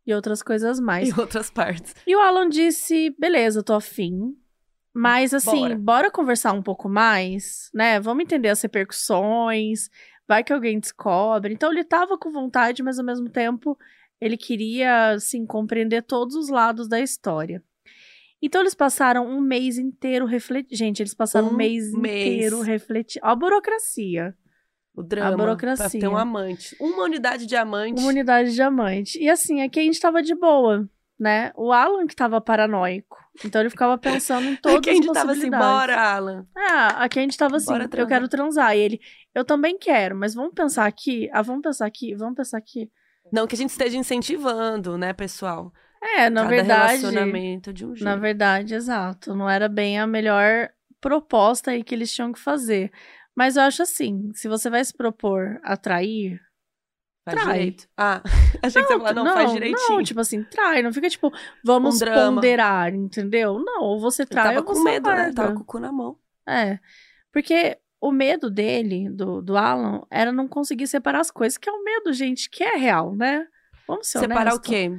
E 0.07 0.13
outras 0.13 0.41
coisas 0.41 0.79
mais. 0.79 1.09
Em 1.09 1.19
outras 1.19 1.51
partes. 1.51 1.93
E 2.05 2.15
o 2.15 2.19
Alan 2.19 2.47
disse: 2.47 3.15
beleza, 3.19 3.63
tô 3.63 3.73
afim. 3.73 4.35
Mas 4.97 5.33
assim, 5.33 5.59
Bora. 5.59 5.75
bora. 5.77 6.11
conversar 6.11 6.53
um 6.53 6.61
pouco 6.61 6.87
mais, 6.87 7.69
né? 7.73 7.99
Vamos 7.99 8.23
entender 8.23 8.47
as 8.47 8.61
repercussões. 8.61 9.89
Vai 10.27 10.43
que 10.43 10.53
alguém 10.53 10.79
descobre. 10.79 11.53
Então 11.53 11.71
ele 11.71 11.83
tava 11.83 12.17
com 12.17 12.31
vontade, 12.31 12.81
mas 12.81 12.97
ao 12.97 13.05
mesmo 13.05 13.29
tempo 13.29 13.77
ele 14.21 14.37
queria, 14.37 15.09
assim, 15.11 15.45
compreender 15.45 16.01
todos 16.03 16.35
os 16.35 16.47
lados 16.49 16.87
da 16.87 16.99
história. 16.99 17.61
Então 18.41 18.61
eles 18.61 18.73
passaram 18.73 19.27
um 19.27 19.41
mês 19.41 19.77
inteiro 19.77 20.25
refletindo. 20.25 20.75
Gente, 20.75 21.01
eles 21.01 21.13
passaram 21.13 21.47
um, 21.49 21.51
Um 21.51 21.55
mês, 21.57 21.91
mês. 21.93 22.27
inteiro 22.35 22.61
refletindo. 22.61 23.25
Ó, 23.25 23.29
a 23.29 23.35
burocracia. 23.35 24.33
O 24.95 25.03
drama. 25.03 25.35
burocracia. 25.35 25.89
Pra 25.89 25.99
ter 25.99 26.07
um 26.07 26.15
amante. 26.17 26.73
Uma 26.79 27.03
unidade 27.03 27.45
de 27.45 27.55
amante. 27.55 27.99
Uma 27.99 28.07
unidade 28.09 28.49
de 28.49 28.55
diamante. 28.55 29.19
E 29.21 29.29
assim, 29.29 29.61
aqui 29.61 29.79
a 29.79 29.83
gente 29.83 29.99
tava 29.99 30.23
de 30.23 30.33
boa, 30.33 30.87
né? 31.19 31.51
O 31.55 31.71
Alan 31.71 32.05
que 32.07 32.15
tava 32.15 32.41
paranoico. 32.41 33.17
Então 33.43 33.61
ele 33.61 33.69
ficava 33.69 33.97
pensando 33.97 34.47
em 34.47 34.55
todas 34.61 34.77
Aqui 34.77 34.89
a 34.89 34.93
as 34.93 34.97
gente 34.97 35.13
tava 35.13 35.31
assim, 35.31 35.49
bora, 35.49 35.99
Alan. 35.99 36.47
Ah, 36.55 37.03
aqui 37.03 37.19
a 37.19 37.21
gente 37.21 37.37
tava 37.37 37.57
assim, 37.57 37.73
eu 37.97 38.07
quero 38.07 38.27
transar. 38.27 38.75
E 38.75 38.79
ele, 38.79 38.99
eu 39.33 39.43
também 39.43 39.77
quero, 39.77 40.15
mas 40.15 40.33
vamos 40.33 40.53
pensar 40.53 40.85
aqui. 40.85 41.29
Ah, 41.33 41.41
vamos 41.41 41.61
pensar 41.61 41.85
aqui, 41.85 42.15
vamos 42.15 42.35
pensar 42.35 42.57
aqui. 42.57 42.89
Não 43.31 43.47
que 43.47 43.55
a 43.55 43.57
gente 43.57 43.71
esteja 43.71 43.97
incentivando, 43.97 44.97
né, 44.97 45.13
pessoal? 45.13 45.73
É, 46.01 46.29
na 46.29 46.41
Cada 46.43 46.55
verdade. 46.55 46.97
relacionamento 46.97 47.73
de 47.73 47.85
um 47.85 47.95
jeito. 47.95 48.05
Na 48.05 48.15
verdade, 48.15 48.75
exato. 48.75 49.33
Não 49.35 49.49
era 49.49 49.67
bem 49.67 49.99
a 49.99 50.05
melhor 50.05 50.69
proposta 51.01 51.71
aí 51.71 51.83
que 51.83 51.95
eles 51.95 52.13
tinham 52.13 52.31
que 52.31 52.39
fazer. 52.39 52.91
Mas 53.35 53.57
eu 53.57 53.63
acho 53.63 53.81
assim, 53.81 54.31
se 54.33 54.47
você 54.47 54.69
vai 54.69 54.83
se 54.85 54.93
propor 54.95 55.59
a 55.63 55.75
trair, 55.75 56.39
Faz 57.25 57.41
trai. 57.41 57.53
direito. 57.57 57.87
Ah, 57.97 58.21
achei 58.61 58.81
que 58.83 58.87
você 58.87 58.93
ia 58.93 58.99
falar, 58.99 59.13
não, 59.13 59.25
faz 59.33 59.51
direitinho. 59.51 59.89
Não, 59.89 60.03
tipo 60.03 60.19
assim, 60.19 60.43
trai, 60.43 60.83
não 60.83 60.93
fica 60.93 61.09
tipo, 61.09 61.33
vamos 61.63 61.99
Um 62.01 62.05
ponderar, 62.05 62.93
entendeu? 62.93 63.57
Não, 63.59 63.81
ou 63.81 63.99
você 63.99 64.21
Ele 64.21 64.29
trai 64.29 64.45
tava 64.49 64.59
ou 64.59 64.63
com 64.63 64.75
você 64.75 64.83
medo, 64.83 65.09
né? 65.09 65.33
Tava 65.33 65.53
com 65.53 65.61
o 65.61 65.65
cu 65.65 65.79
na 65.79 65.91
mão. 65.91 66.17
É. 66.47 66.77
Porque 67.31 67.77
o 67.99 68.11
medo 68.11 68.51
dele, 68.51 69.09
do, 69.09 69.41
do 69.41 69.57
Alan, 69.57 70.03
era 70.11 70.31
não 70.31 70.47
conseguir 70.47 70.85
separar 70.85 71.19
as 71.21 71.31
coisas, 71.31 71.57
que 71.57 71.67
é 71.67 71.71
um 71.73 71.83
medo, 71.83 72.13
gente, 72.13 72.49
que 72.49 72.63
é 72.63 72.75
real, 72.77 73.15
né? 73.15 73.47
Vamos 73.87 74.07
ser 74.07 74.19
Separar 74.19 74.53
honestos. 74.53 74.59
o 74.59 74.71
quê? 74.71 74.91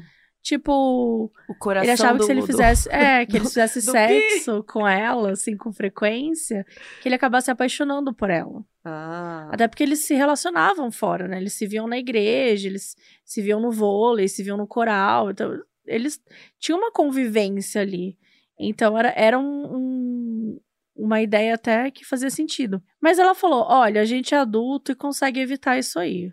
Tipo, 0.50 1.28
O 1.48 1.54
coração 1.58 1.82
ele 1.82 1.90
achava 1.92 2.18
do, 2.18 2.20
que 2.20 2.26
se 2.26 2.30
ele 2.30 2.40
do- 2.40 2.46
fizesse. 2.46 2.88
É, 2.88 3.26
que 3.26 3.32
ele 3.36 3.42
do- 3.42 3.48
fizesse 3.48 3.84
do 3.84 3.90
sexo 3.90 4.62
com 4.62 4.86
ela, 4.86 5.32
assim, 5.32 5.56
com 5.56 5.72
frequência, 5.72 6.64
que 7.02 7.08
ele 7.08 7.16
acabasse 7.16 7.46
se 7.46 7.50
apaixonando 7.50 8.14
por 8.14 8.30
ela. 8.30 8.64
Ah, 8.84 9.48
Até 9.50 9.66
porque 9.66 9.82
eles 9.82 10.04
se 10.04 10.14
relacionavam 10.14 10.92
fora, 10.92 11.26
né? 11.26 11.38
Eles 11.38 11.54
se 11.54 11.66
viam 11.66 11.88
na 11.88 11.98
igreja, 11.98 12.68
eles 12.68 12.94
se 13.24 13.42
viam 13.42 13.58
no 13.58 13.72
vôlei, 13.72 14.28
se 14.28 14.44
viam 14.44 14.56
no 14.56 14.68
coral. 14.68 15.32
Então, 15.32 15.58
eles 15.84 16.22
tinham 16.60 16.78
uma 16.78 16.92
convivência 16.92 17.80
ali. 17.80 18.16
Então, 18.56 18.96
era, 18.96 19.12
era 19.16 19.36
um, 19.40 19.42
um- 19.76 20.60
uma 20.94 21.20
ideia 21.20 21.54
até 21.56 21.90
que 21.90 22.04
fazia 22.04 22.30
sentido. 22.30 22.80
Mas 23.00 23.18
ela 23.18 23.34
falou: 23.34 23.64
olha, 23.68 24.00
a 24.00 24.04
gente 24.04 24.32
é 24.32 24.38
adulto 24.38 24.92
e 24.92 24.94
consegue 24.94 25.40
evitar 25.40 25.76
isso 25.76 25.98
aí. 25.98 26.30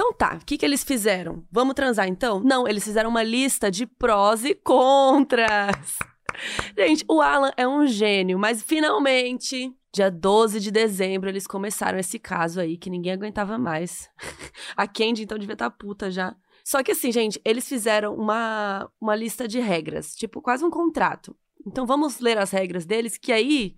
Então 0.00 0.14
tá, 0.14 0.38
o 0.40 0.46
que, 0.46 0.56
que 0.56 0.64
eles 0.64 0.82
fizeram? 0.82 1.44
Vamos 1.52 1.74
transar 1.74 2.08
então? 2.08 2.40
Não, 2.40 2.66
eles 2.66 2.82
fizeram 2.82 3.10
uma 3.10 3.22
lista 3.22 3.70
de 3.70 3.84
prós 3.84 4.46
e 4.46 4.54
contras. 4.54 5.98
Gente, 6.74 7.04
o 7.06 7.20
Alan 7.20 7.52
é 7.54 7.68
um 7.68 7.86
gênio, 7.86 8.38
mas 8.38 8.62
finalmente, 8.62 9.70
dia 9.92 10.10
12 10.10 10.58
de 10.58 10.70
dezembro, 10.70 11.28
eles 11.28 11.46
começaram 11.46 11.98
esse 11.98 12.18
caso 12.18 12.60
aí 12.62 12.78
que 12.78 12.88
ninguém 12.88 13.12
aguentava 13.12 13.58
mais. 13.58 14.08
A 14.74 14.88
Candy 14.88 15.24
então 15.24 15.36
devia 15.36 15.52
estar 15.52 15.68
puta 15.68 16.10
já. 16.10 16.34
Só 16.64 16.82
que 16.82 16.92
assim, 16.92 17.12
gente, 17.12 17.38
eles 17.44 17.68
fizeram 17.68 18.14
uma, 18.14 18.90
uma 18.98 19.14
lista 19.14 19.46
de 19.46 19.60
regras, 19.60 20.14
tipo 20.14 20.40
quase 20.40 20.64
um 20.64 20.70
contrato. 20.70 21.36
Então 21.66 21.84
vamos 21.84 22.20
ler 22.20 22.38
as 22.38 22.50
regras 22.52 22.86
deles, 22.86 23.18
que 23.18 23.32
aí 23.32 23.76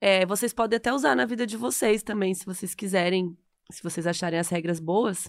é, 0.00 0.24
vocês 0.26 0.52
podem 0.52 0.76
até 0.76 0.92
usar 0.92 1.16
na 1.16 1.26
vida 1.26 1.44
de 1.44 1.56
vocês 1.56 2.04
também, 2.04 2.34
se 2.34 2.46
vocês 2.46 2.72
quiserem, 2.72 3.36
se 3.72 3.82
vocês 3.82 4.06
acharem 4.06 4.38
as 4.38 4.48
regras 4.48 4.78
boas. 4.78 5.28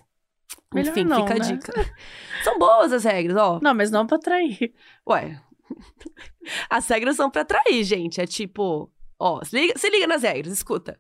Melhor 0.74 0.92
Enfim, 0.92 1.04
não, 1.04 1.22
fica 1.28 1.34
a 1.36 1.38
né? 1.40 1.46
dica. 1.54 1.74
São 2.44 2.58
boas 2.60 2.92
as 2.94 3.04
regras, 3.04 3.38
ó. 3.38 3.60
Não, 3.62 3.74
mas 3.74 3.90
não 3.92 4.06
pra 4.06 4.18
trair. 4.20 4.74
Ué. 5.08 5.42
As 6.70 6.88
regras 6.88 7.18
são 7.18 7.30
pra 7.30 7.42
atrair, 7.42 7.84
gente. 7.84 8.22
É 8.22 8.26
tipo. 8.26 8.90
Ó, 9.20 9.44
se 9.44 9.60
liga, 9.60 9.78
se 9.78 9.90
liga 9.90 10.08
nas 10.08 10.22
regras, 10.24 10.54
escuta. 10.54 10.98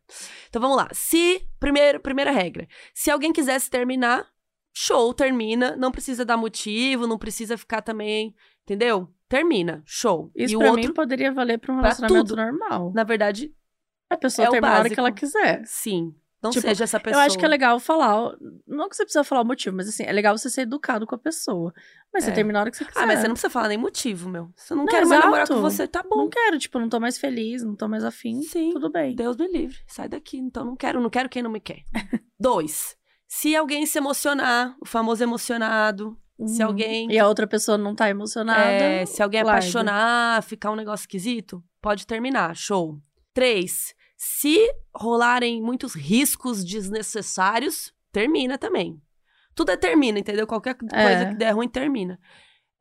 Então 0.49 0.61
vamos 0.61 0.75
lá. 0.75 0.89
Se. 0.91 1.47
Primeiro, 1.59 1.99
primeira 2.01 2.31
regra. 2.31 2.67
Se 2.93 3.09
alguém 3.09 3.31
quisesse 3.31 3.69
terminar, 3.69 4.27
show, 4.75 5.13
termina. 5.13 5.75
Não 5.77 5.91
precisa 5.91 6.25
dar 6.25 6.35
motivo, 6.35 7.07
não 7.07 7.17
precisa 7.17 7.57
ficar 7.57 7.81
também. 7.81 8.35
Entendeu? 8.63 9.07
Termina, 9.29 9.81
show. 9.85 10.31
Isso 10.35 10.53
e 10.53 10.55
o 10.57 10.59
pra 10.59 10.71
outro, 10.71 10.87
mim 10.87 10.93
poderia 10.93 11.31
valer 11.31 11.59
pra 11.59 11.71
um 11.73 11.77
pra 11.77 11.83
relacionamento 11.83 12.25
tudo. 12.29 12.35
normal. 12.37 12.91
na 12.93 13.03
verdade, 13.05 13.53
A 14.09 14.17
pessoa 14.17 14.45
é 14.45 14.49
o 14.49 14.51
termina 14.51 14.75
a 14.75 14.79
hora 14.79 14.89
que 14.89 14.99
ela 14.99 15.11
quiser. 15.11 15.63
sim. 15.65 16.13
Não 16.47 16.51
Tipo, 16.51 16.67
seja 16.67 16.83
essa 16.83 16.99
pessoa. 16.99 17.21
Eu 17.23 17.25
acho 17.25 17.37
que 17.37 17.45
é 17.45 17.47
legal 17.47 17.79
falar. 17.79 18.35
Não 18.67 18.89
que 18.89 18.95
você 18.95 19.03
precisa 19.03 19.23
falar 19.23 19.41
o 19.41 19.45
motivo, 19.45 19.75
mas 19.75 19.87
assim, 19.87 20.03
é 20.03 20.11
legal 20.11 20.37
você 20.37 20.49
ser 20.49 20.61
educado 20.61 21.05
com 21.07 21.15
a 21.15 21.17
pessoa. 21.17 21.73
Mas 22.13 22.23
você 22.23 22.31
É. 22.31 22.33
termina 22.33 22.59
a 22.59 22.61
hora 22.61 22.71
que 22.71 22.77
você 22.77 22.85
quiser. 22.85 22.99
Ah, 22.99 23.05
mas 23.05 23.19
você 23.19 23.27
não 23.27 23.33
precisa 23.35 23.49
falar 23.49 23.67
nem 23.67 23.77
motivo, 23.77 24.29
meu. 24.29 24.49
Se 24.55 24.73
eu 24.73 24.77
não, 24.77 24.85
Não, 24.85 24.91
quero 24.91 25.07
mais 25.09 25.21
namorar 25.23 25.47
com 25.47 25.61
você, 25.61 25.87
tá 25.87 26.01
bom. 26.03 26.15
Não 26.17 26.29
quero, 26.29 26.57
tipo, 26.57 26.79
não 26.79 26.89
tô 26.89 26.99
mais 26.99 27.17
feliz, 27.17 27.63
não 27.63 27.75
tô 27.75 27.87
mais 27.87 28.03
afim. 28.03 28.41
Sim. 28.41 28.71
Tudo 28.71 28.91
bem. 28.91 29.15
Deus 29.15 29.35
me 29.37 29.47
livre, 29.47 29.77
sai 29.87 30.07
daqui. 30.09 30.37
Então 30.37 30.63
não 30.65 30.75
quero, 30.75 30.99
não 31.01 31.09
quero 31.09 31.29
quem 31.29 31.41
não 31.43 31.51
me 31.51 31.59
quer. 31.59 31.83
Dois, 32.39 32.95
se 33.27 33.55
alguém 33.55 33.85
se 33.85 33.97
emocionar, 33.97 34.75
o 34.81 34.85
famoso 34.87 35.23
emocionado, 35.23 36.17
se 36.45 36.61
Uhum. 36.61 36.67
alguém, 36.69 37.11
E 37.11 37.17
a 37.17 37.27
outra 37.27 37.47
pessoa 37.47 37.77
não 37.77 37.95
tá 37.95 38.09
emocionada. 38.09 38.61
é, 38.61 39.05
se 39.05 39.21
alguém 39.23 39.41
larga. 39.43 39.59
apaixonar, 39.59 40.43
ficar 40.43 40.71
um 40.71 40.75
negócio 40.75 41.03
esquisito, 41.03 41.63
pode 41.81 42.05
terminar, 42.05 42.55
show. 42.55 42.97
Três, 43.33 43.93
se 44.17 44.57
rolarem 44.95 45.61
muitos 45.61 45.93
riscos 45.93 46.63
desnecessários, 46.65 47.93
termina 48.11 48.57
também. 48.57 48.99
Tudo 49.55 49.71
é 49.71 49.77
termina, 49.77 50.19
entendeu? 50.19 50.45
Qualquer 50.47 50.75
coisa 50.75 50.95
É. 50.95 51.25
que 51.29 51.35
der 51.35 51.51
ruim, 51.51 51.67
termina. 51.69 52.19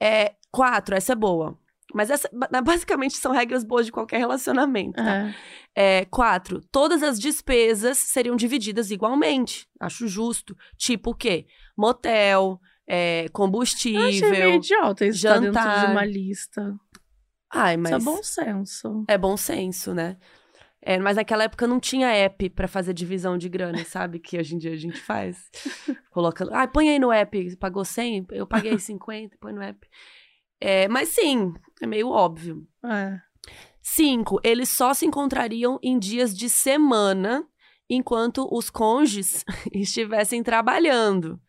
É, 0.03 0.35
quatro, 0.51 0.95
essa 0.95 1.13
é 1.13 1.17
boa. 1.17 1.59
Mas 1.95 2.11
essa, 2.11 2.29
ba- 2.33 2.61
basicamente, 2.61 3.17
são 3.17 3.33
regras 3.33 3.63
boas 3.65 3.87
de 3.87 3.93
qualquer 3.93 4.19
relacionamento, 4.19 4.97
tá? 4.97 5.29
É. 5.75 6.01
É, 6.01 6.05
quatro, 6.07 6.61
todas 6.73 7.03
as 7.03 7.19
despesas 7.19 7.97
seriam 7.99 8.35
divididas 8.37 8.91
igualmente. 8.91 9.67
Acho 9.81 10.09
justo. 10.09 10.57
Tipo 10.77 11.11
o 11.11 11.15
quê? 11.15 11.47
Motel, 11.77 12.61
é, 12.89 12.97
Eu 12.97 12.99
achei 12.99 13.21
meio 13.21 13.31
combustível. 13.33 14.55
idiota 14.55 15.07
isso 15.07 15.23
tá 15.23 15.35
dentro 15.39 15.53
de 15.53 15.55
jantar. 15.59 15.91
uma 15.93 16.05
lista. 16.05 16.75
Ai, 17.53 17.77
mas 17.77 17.93
Isso 17.93 18.01
é 18.11 18.13
bom 18.13 18.23
senso. 18.23 19.05
é 19.09 19.19
bom 19.19 19.37
senso, 19.37 19.95
né? 19.95 20.17
É, 20.89 21.01
mas 21.01 21.17
naquela 21.17 21.43
época 21.43 21.67
não 21.67 21.81
tinha 21.81 22.13
app 22.13 22.49
pra 22.51 22.69
fazer 22.69 22.95
divisão 22.95 23.37
de 23.37 23.49
grana, 23.49 23.85
sabe? 23.85 24.21
Que 24.21 24.39
hoje 24.39 24.55
em 24.55 24.59
dia 24.59 24.71
a 24.73 24.77
gente 24.77 25.01
faz. 25.01 25.51
Colocando. 26.13 26.55
Ah, 26.55 26.65
põe 26.69 26.89
aí 26.89 26.99
no 27.01 27.11
app. 27.11 27.57
Pagou 27.57 27.85
100? 27.85 28.29
Eu 28.31 28.47
paguei 28.47 28.79
50, 28.79 29.37
põe 29.41 29.53
no 29.53 29.61
app. 29.61 29.85
É, 30.61 30.87
mas 30.87 31.09
sim, 31.09 31.53
é 31.83 31.89
meio 31.89 32.11
óbvio. 32.11 32.65
É. 32.85 33.21
Cinco, 33.83 34.39
eles 34.45 34.69
só 34.69 34.95
se 34.95 35.05
encontrariam 35.05 35.77
em 35.83 35.99
dias 35.99 36.33
de 36.33 36.49
semana, 36.49 37.45
enquanto 37.91 38.47
os 38.49 38.71
cônjuges 38.71 39.45
estivessem 39.75 40.41
trabalhando. 40.41 41.41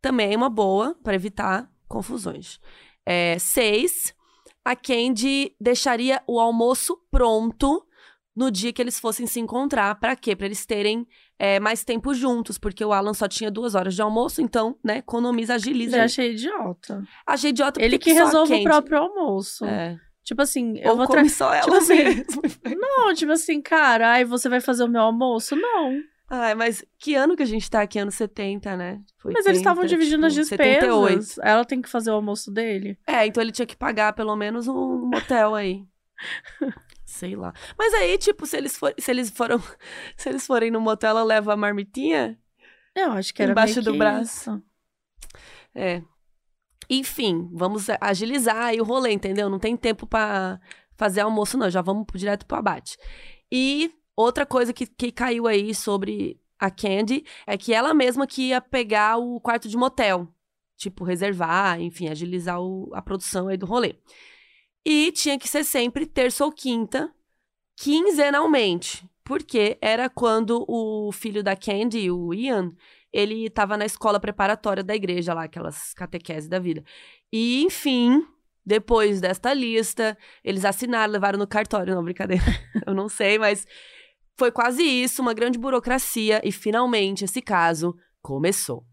Também 0.00 0.32
é 0.32 0.36
uma 0.36 0.48
boa 0.48 0.96
para 1.02 1.16
evitar 1.16 1.68
confusões. 1.88 2.60
É, 3.04 3.36
seis, 3.36 4.14
a 4.64 4.76
Candy 4.76 5.56
deixaria 5.60 6.22
o 6.28 6.38
almoço 6.38 6.96
pronto 7.10 7.84
no 8.34 8.50
dia 8.50 8.72
que 8.72 8.82
eles 8.82 8.98
fossem 8.98 9.26
se 9.26 9.38
encontrar. 9.38 9.94
Para 9.96 10.16
quê? 10.16 10.34
Para 10.34 10.46
eles 10.46 10.66
terem 10.66 11.06
é, 11.38 11.60
mais 11.60 11.84
tempo 11.84 12.12
juntos, 12.14 12.58
porque 12.58 12.84
o 12.84 12.92
Alan 12.92 13.14
só 13.14 13.28
tinha 13.28 13.50
duas 13.50 13.74
horas 13.74 13.94
de 13.94 14.02
almoço, 14.02 14.42
então, 14.42 14.76
né, 14.82 14.98
economiza, 14.98 15.54
agiliza. 15.54 15.96
Já 15.96 16.04
achei 16.04 16.32
idiota. 16.32 17.02
Achei 17.26 17.50
idiota 17.50 17.82
Ele 17.82 17.98
que 17.98 18.12
resolve 18.12 18.54
o 18.54 18.62
próprio 18.62 18.98
almoço. 18.98 19.64
É. 19.64 19.98
Tipo 20.24 20.40
assim, 20.40 20.78
eu 20.78 20.92
Ou 20.92 20.96
vou 20.96 21.06
come 21.06 21.22
tra... 21.22 21.28
só 21.28 21.52
ela 21.54 21.64
tipo 21.64 21.76
assim, 21.76 22.02
mesmo. 22.02 22.42
Não, 22.80 23.14
tipo 23.14 23.32
assim, 23.32 23.60
cara, 23.60 24.12
ai, 24.12 24.24
você 24.24 24.48
vai 24.48 24.60
fazer 24.60 24.82
o 24.82 24.88
meu 24.88 25.02
almoço? 25.02 25.54
Não. 25.54 26.00
Ai, 26.30 26.54
mas 26.54 26.82
que 26.98 27.14
ano 27.14 27.36
que 27.36 27.42
a 27.42 27.46
gente 27.46 27.70
tá 27.70 27.82
aqui? 27.82 27.98
Ano 27.98 28.10
70, 28.10 28.76
né? 28.76 29.00
Mas 29.22 29.44
eles 29.44 29.58
estavam 29.58 29.82
80, 29.82 29.98
dividindo 29.98 30.26
as 30.26 30.32
tipo, 30.32 30.46
despesas. 30.46 31.28
78. 31.28 31.40
Ela 31.42 31.64
tem 31.64 31.82
que 31.82 31.88
fazer 31.88 32.10
o 32.10 32.14
almoço 32.14 32.50
dele. 32.50 32.98
É, 33.06 33.26
então 33.26 33.42
ele 33.42 33.52
tinha 33.52 33.66
que 33.66 33.76
pagar 33.76 34.14
pelo 34.14 34.34
menos 34.34 34.66
um 34.66 35.06
motel 35.06 35.54
aí. 35.54 35.84
Sei 37.14 37.36
lá. 37.36 37.52
Mas 37.78 37.94
aí, 37.94 38.18
tipo, 38.18 38.44
se 38.44 38.56
eles, 38.56 38.76
for, 38.76 38.92
se 38.98 39.08
eles 39.08 39.30
foram. 39.30 39.62
Se 40.16 40.28
eles 40.28 40.44
forem 40.44 40.68
no 40.68 40.80
motel, 40.80 41.10
ela 41.10 41.22
leva 41.22 41.52
a 41.52 41.56
marmitinha? 41.56 42.36
Eu 42.92 43.12
acho 43.12 43.32
que 43.32 43.40
era 43.40 43.52
Embaixo 43.52 43.80
do 43.80 43.94
braço. 43.96 44.50
isso. 44.50 44.62
É. 45.74 46.02
Enfim, 46.90 47.48
vamos 47.52 47.86
agilizar 48.00 48.56
aí 48.66 48.80
o 48.80 48.84
rolê, 48.84 49.12
entendeu? 49.12 49.48
Não 49.48 49.58
tem 49.60 49.76
tempo 49.76 50.06
pra 50.08 50.60
fazer 50.96 51.20
almoço, 51.20 51.56
não. 51.56 51.70
Já 51.70 51.80
vamos 51.80 52.04
direto 52.14 52.46
pro 52.46 52.58
abate. 52.58 52.96
E 53.50 53.92
outra 54.16 54.44
coisa 54.44 54.72
que, 54.72 54.84
que 54.84 55.12
caiu 55.12 55.46
aí 55.46 55.72
sobre 55.72 56.40
a 56.58 56.68
Candy 56.70 57.24
é 57.46 57.56
que 57.56 57.72
ela 57.72 57.94
mesma 57.94 58.26
que 58.26 58.48
ia 58.48 58.60
pegar 58.60 59.18
o 59.18 59.40
quarto 59.40 59.68
de 59.68 59.76
motel. 59.76 60.28
Tipo, 60.76 61.04
reservar, 61.04 61.80
enfim, 61.80 62.08
agilizar 62.08 62.60
o- 62.60 62.90
a 62.92 63.00
produção 63.00 63.46
aí 63.46 63.56
do 63.56 63.66
rolê. 63.66 63.94
E 64.84 65.10
tinha 65.12 65.38
que 65.38 65.48
ser 65.48 65.64
sempre 65.64 66.06
terça 66.06 66.44
ou 66.44 66.52
quinta, 66.52 67.12
quinzenalmente. 67.76 69.08
Porque 69.24 69.78
era 69.80 70.10
quando 70.10 70.64
o 70.68 71.10
filho 71.10 71.42
da 71.42 71.56
Candy, 71.56 72.10
o 72.10 72.34
Ian, 72.34 72.72
ele 73.10 73.46
estava 73.46 73.76
na 73.76 73.86
escola 73.86 74.20
preparatória 74.20 74.82
da 74.82 74.94
igreja 74.94 75.32
lá, 75.32 75.44
aquelas 75.44 75.94
catequese 75.94 76.48
da 76.48 76.58
vida. 76.58 76.84
E, 77.32 77.62
enfim, 77.62 78.26
depois 78.66 79.20
desta 79.20 79.54
lista, 79.54 80.18
eles 80.42 80.64
assinaram, 80.64 81.12
levaram 81.12 81.38
no 81.38 81.46
cartório, 81.46 81.94
não, 81.94 82.04
brincadeira. 82.04 82.42
Eu 82.86 82.92
não 82.92 83.08
sei, 83.08 83.38
mas 83.38 83.66
foi 84.36 84.50
quase 84.50 84.82
isso, 84.82 85.22
uma 85.22 85.32
grande 85.32 85.58
burocracia 85.58 86.40
e 86.44 86.50
finalmente 86.50 87.24
esse 87.24 87.40
caso 87.40 87.96
começou. 88.20 88.84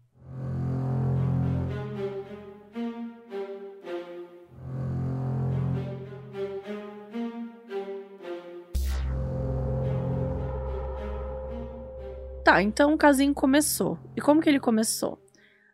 Tá, 12.44 12.60
então 12.60 12.92
o 12.92 12.98
casinho 12.98 13.32
começou. 13.32 13.98
E 14.16 14.20
como 14.20 14.40
que 14.40 14.48
ele 14.48 14.58
começou? 14.58 15.24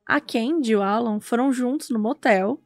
A 0.06 0.20
Candy 0.20 0.72
e 0.72 0.76
o 0.76 0.82
Alan 0.82 1.18
foram 1.18 1.52
juntos 1.52 1.88
no 1.90 1.98
motel. 1.98 2.62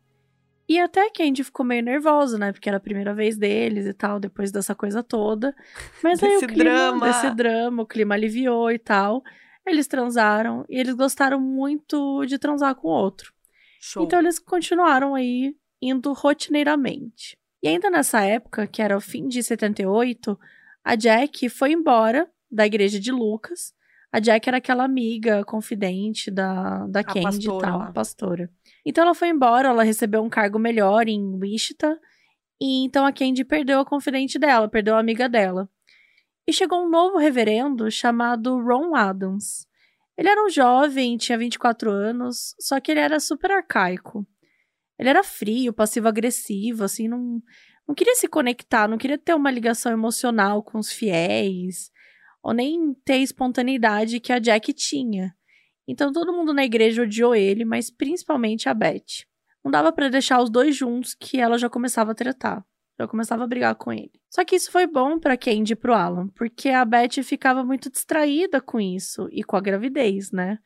E 0.69 0.79
até 0.79 1.07
a 1.07 1.12
Candy 1.12 1.45
ficou 1.45 1.65
meio 1.65 1.83
nervosa, 1.83 2.38
né? 2.38 2.53
Porque 2.53 2.69
era 2.69 2.79
a 2.79 2.81
primeira 2.81 3.15
vez 3.15 3.37
deles 3.37 3.87
e 3.87 3.93
tal, 3.93 4.19
depois 4.19 4.51
dessa 4.51 4.75
coisa 4.75 5.03
toda. 5.03 5.55
Mas 6.03 6.23
aí 6.23 6.37
o 6.37 6.47
clima, 6.47 6.65
drama. 6.65 7.07
desse 7.07 7.31
drama, 7.31 7.83
o 7.83 7.87
clima 7.87 8.15
aliviou 8.15 8.71
e 8.71 8.79
tal. 8.79 9.23
Eles 9.67 9.87
transaram 9.87 10.65
e 10.69 10.79
eles 10.79 10.95
gostaram 10.95 11.41
muito 11.41 12.25
de 12.27 12.38
transar 12.38 12.75
com 12.75 12.88
o 12.88 12.93
outro. 12.93 13.33
Show. 13.81 14.05
Então 14.05 14.19
eles 14.19 14.38
continuaram 14.38 15.15
aí 15.15 15.55
indo 15.81 16.12
rotineiramente. 16.12 17.37
E 17.62 17.69
ainda 17.69 17.91
nessa 17.91 18.23
época, 18.23 18.67
que 18.67 18.83
era 18.83 18.97
o 18.97 19.01
fim 19.01 19.29
de 19.29 19.43
78, 19.43 20.38
a 20.85 20.97
Jack 20.97 21.49
foi 21.49 21.73
embora 21.73 22.29
da 22.51 22.67
igreja 22.67 22.99
de 22.99 23.12
Lucas. 23.12 23.73
A 24.12 24.20
Jack 24.20 24.46
era 24.46 24.59
aquela 24.59 24.85
amiga 24.85 25.42
confidente 25.42 26.31
da, 26.31 26.87
da 26.87 27.03
Candy 27.03 27.20
e 27.20 27.22
pastora 27.22 27.66
tal, 27.66 27.79
lá. 27.79 27.88
a 27.88 27.92
pastora. 27.92 28.51
Então 28.85 29.05
ela 29.05 29.14
foi 29.14 29.29
embora, 29.29 29.68
ela 29.68 29.83
recebeu 29.83 30.22
um 30.22 30.29
cargo 30.29 30.59
melhor 30.59 31.09
em 31.09 31.35
Wichita. 31.37 31.98
E 32.61 32.85
então 32.85 33.07
a 33.07 33.12
Candy 33.12 33.42
perdeu 33.42 33.81
a 33.81 33.87
confidente 33.87 34.38
dela, 34.38 34.68
perdeu 34.68 34.96
a 34.96 35.01
amiga 35.01 35.31
dela. 35.31 35.66
E 36.46 36.53
chegou 36.53 36.85
um 36.85 36.90
novo 36.90 37.16
reverendo 37.16 37.90
chamado 37.90 38.61
Ron 38.61 38.94
Adams. 38.94 39.66
Ele 40.18 40.29
era 40.29 40.44
um 40.44 40.51
jovem, 40.51 41.16
tinha 41.16 41.38
24 41.38 41.90
anos, 41.90 42.55
só 42.61 42.79
que 42.81 42.90
ele 42.90 43.01
era 43.01 43.18
super 43.18 43.51
arcaico. 43.51 44.27
Ele 44.98 45.09
era 45.09 45.25
frio, 45.25 45.72
passivo-agressivo, 45.72 46.85
assim, 46.85 47.09
não, 47.09 47.42
não 47.88 47.94
queria 47.94 48.14
se 48.14 48.29
conectar, 48.29 48.87
não 48.87 48.98
queria 48.98 49.16
ter 49.16 49.35
uma 49.35 49.51
ligação 49.51 49.90
emocional 49.90 50.62
com 50.62 50.79
os 50.79 50.92
fiéis, 50.92 51.90
ou 52.42 52.52
nem 52.52 52.94
ter 53.05 53.18
espontaneidade 53.18 54.20
que 54.20 54.33
a 54.33 54.38
Jack 54.38 54.72
tinha. 54.72 55.35
Então 55.87 56.12
todo 56.12 56.33
mundo 56.33 56.52
na 56.52 56.64
igreja 56.64 57.02
odiou 57.02 57.35
ele, 57.35 57.64
mas 57.64 57.90
principalmente 57.90 58.68
a 58.68 58.74
Beth. 58.74 59.24
Não 59.64 59.70
dava 59.70 59.92
pra 59.92 60.09
deixar 60.09 60.42
os 60.42 60.50
dois 60.50 60.74
juntos 60.74 61.14
que 61.14 61.38
ela 61.38 61.57
já 61.57 61.68
começava 61.68 62.12
a 62.12 62.14
tretar. 62.14 62.64
Já 62.98 63.09
começava 63.09 63.44
a 63.44 63.46
brigar 63.46 63.74
com 63.74 63.92
ele. 63.92 64.12
Só 64.31 64.44
que 64.44 64.57
isso 64.57 64.70
foi 64.70 64.87
bom 64.87 65.18
pra 65.18 65.37
Candy 65.37 65.72
e 65.72 65.76
pro 65.76 65.94
Alan, 65.94 66.28
porque 66.28 66.68
a 66.68 66.85
Beth 66.85 67.22
ficava 67.24 67.64
muito 67.64 67.90
distraída 67.90 68.61
com 68.61 68.81
isso 68.81 69.28
e 69.31 69.42
com 69.42 69.57
a 69.57 69.61
gravidez, 69.61 70.31
né? 70.31 70.59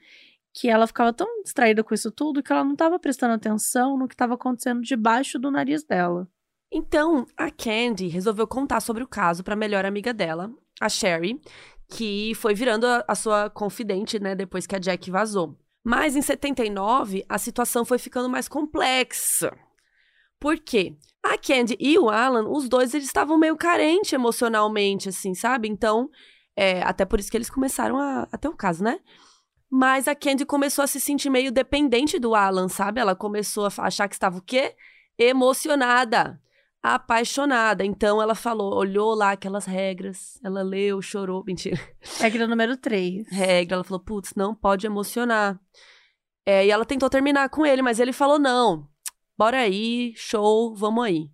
Que 0.52 0.68
ela 0.68 0.86
ficava 0.86 1.12
tão 1.12 1.42
distraída 1.42 1.84
com 1.84 1.94
isso 1.94 2.10
tudo 2.10 2.42
que 2.42 2.52
ela 2.52 2.64
não 2.64 2.74
tava 2.74 2.98
prestando 2.98 3.34
atenção 3.34 3.96
no 3.96 4.08
que 4.08 4.14
estava 4.14 4.34
acontecendo 4.34 4.80
debaixo 4.80 5.38
do 5.38 5.50
nariz 5.50 5.84
dela. 5.84 6.28
Então, 6.72 7.26
a 7.36 7.50
Candy 7.50 8.08
resolveu 8.08 8.46
contar 8.46 8.80
sobre 8.80 9.02
o 9.02 9.08
caso 9.08 9.44
para 9.44 9.54
a 9.54 9.56
melhor 9.56 9.84
amiga 9.84 10.12
dela, 10.12 10.52
a 10.80 10.88
Sherry, 10.88 11.40
que 11.88 12.32
foi 12.34 12.54
virando 12.54 12.86
a, 12.86 13.04
a 13.06 13.14
sua 13.14 13.48
confidente, 13.50 14.18
né, 14.18 14.34
depois 14.34 14.66
que 14.66 14.76
a 14.76 14.78
Jack 14.78 15.10
vazou. 15.10 15.56
Mas 15.84 16.16
em 16.16 16.22
79, 16.22 17.24
a 17.28 17.38
situação 17.38 17.84
foi 17.84 17.98
ficando 17.98 18.28
mais 18.28 18.48
complexa. 18.48 19.56
Por 20.40 20.58
quê? 20.58 20.96
A 21.22 21.38
Candy 21.38 21.76
e 21.78 21.98
o 21.98 22.10
Alan, 22.10 22.48
os 22.48 22.68
dois, 22.68 22.92
eles 22.92 23.06
estavam 23.06 23.38
meio 23.38 23.56
carentes 23.56 24.12
emocionalmente, 24.12 25.08
assim, 25.08 25.34
sabe? 25.34 25.68
Então, 25.68 26.10
é, 26.56 26.82
até 26.82 27.04
por 27.04 27.20
isso 27.20 27.30
que 27.30 27.36
eles 27.36 27.50
começaram 27.50 27.98
a, 27.98 28.28
a 28.30 28.38
ter 28.38 28.48
o 28.48 28.56
caso, 28.56 28.82
né? 28.82 29.00
Mas 29.70 30.06
a 30.08 30.14
Candy 30.14 30.44
começou 30.44 30.82
a 30.82 30.86
se 30.86 31.00
sentir 31.00 31.30
meio 31.30 31.50
dependente 31.50 32.18
do 32.18 32.34
Alan, 32.34 32.68
sabe? 32.68 33.00
Ela 33.00 33.16
começou 33.16 33.66
a 33.66 33.72
achar 33.78 34.08
que 34.08 34.14
estava 34.14 34.38
o 34.38 34.42
quê? 34.42 34.74
Emocionada 35.18 36.40
apaixonada. 36.94 37.84
Então 37.84 38.22
ela 38.22 38.34
falou, 38.34 38.74
olhou 38.74 39.14
lá 39.14 39.32
aquelas 39.32 39.64
regras, 39.64 40.38
ela 40.44 40.62
leu, 40.62 41.02
chorou, 41.02 41.42
mentira. 41.46 41.80
Regra 42.18 42.46
número 42.46 42.76
3. 42.76 43.28
Regra, 43.28 43.76
ela 43.76 43.84
falou, 43.84 44.00
putz, 44.00 44.34
não 44.34 44.54
pode 44.54 44.86
emocionar. 44.86 45.60
É, 46.44 46.64
e 46.64 46.70
ela 46.70 46.84
tentou 46.84 47.10
terminar 47.10 47.48
com 47.48 47.66
ele, 47.66 47.82
mas 47.82 47.98
ele 47.98 48.12
falou, 48.12 48.38
não, 48.38 48.88
bora 49.36 49.58
aí, 49.58 50.12
show, 50.14 50.74
vamos 50.76 51.04
aí. 51.04 51.28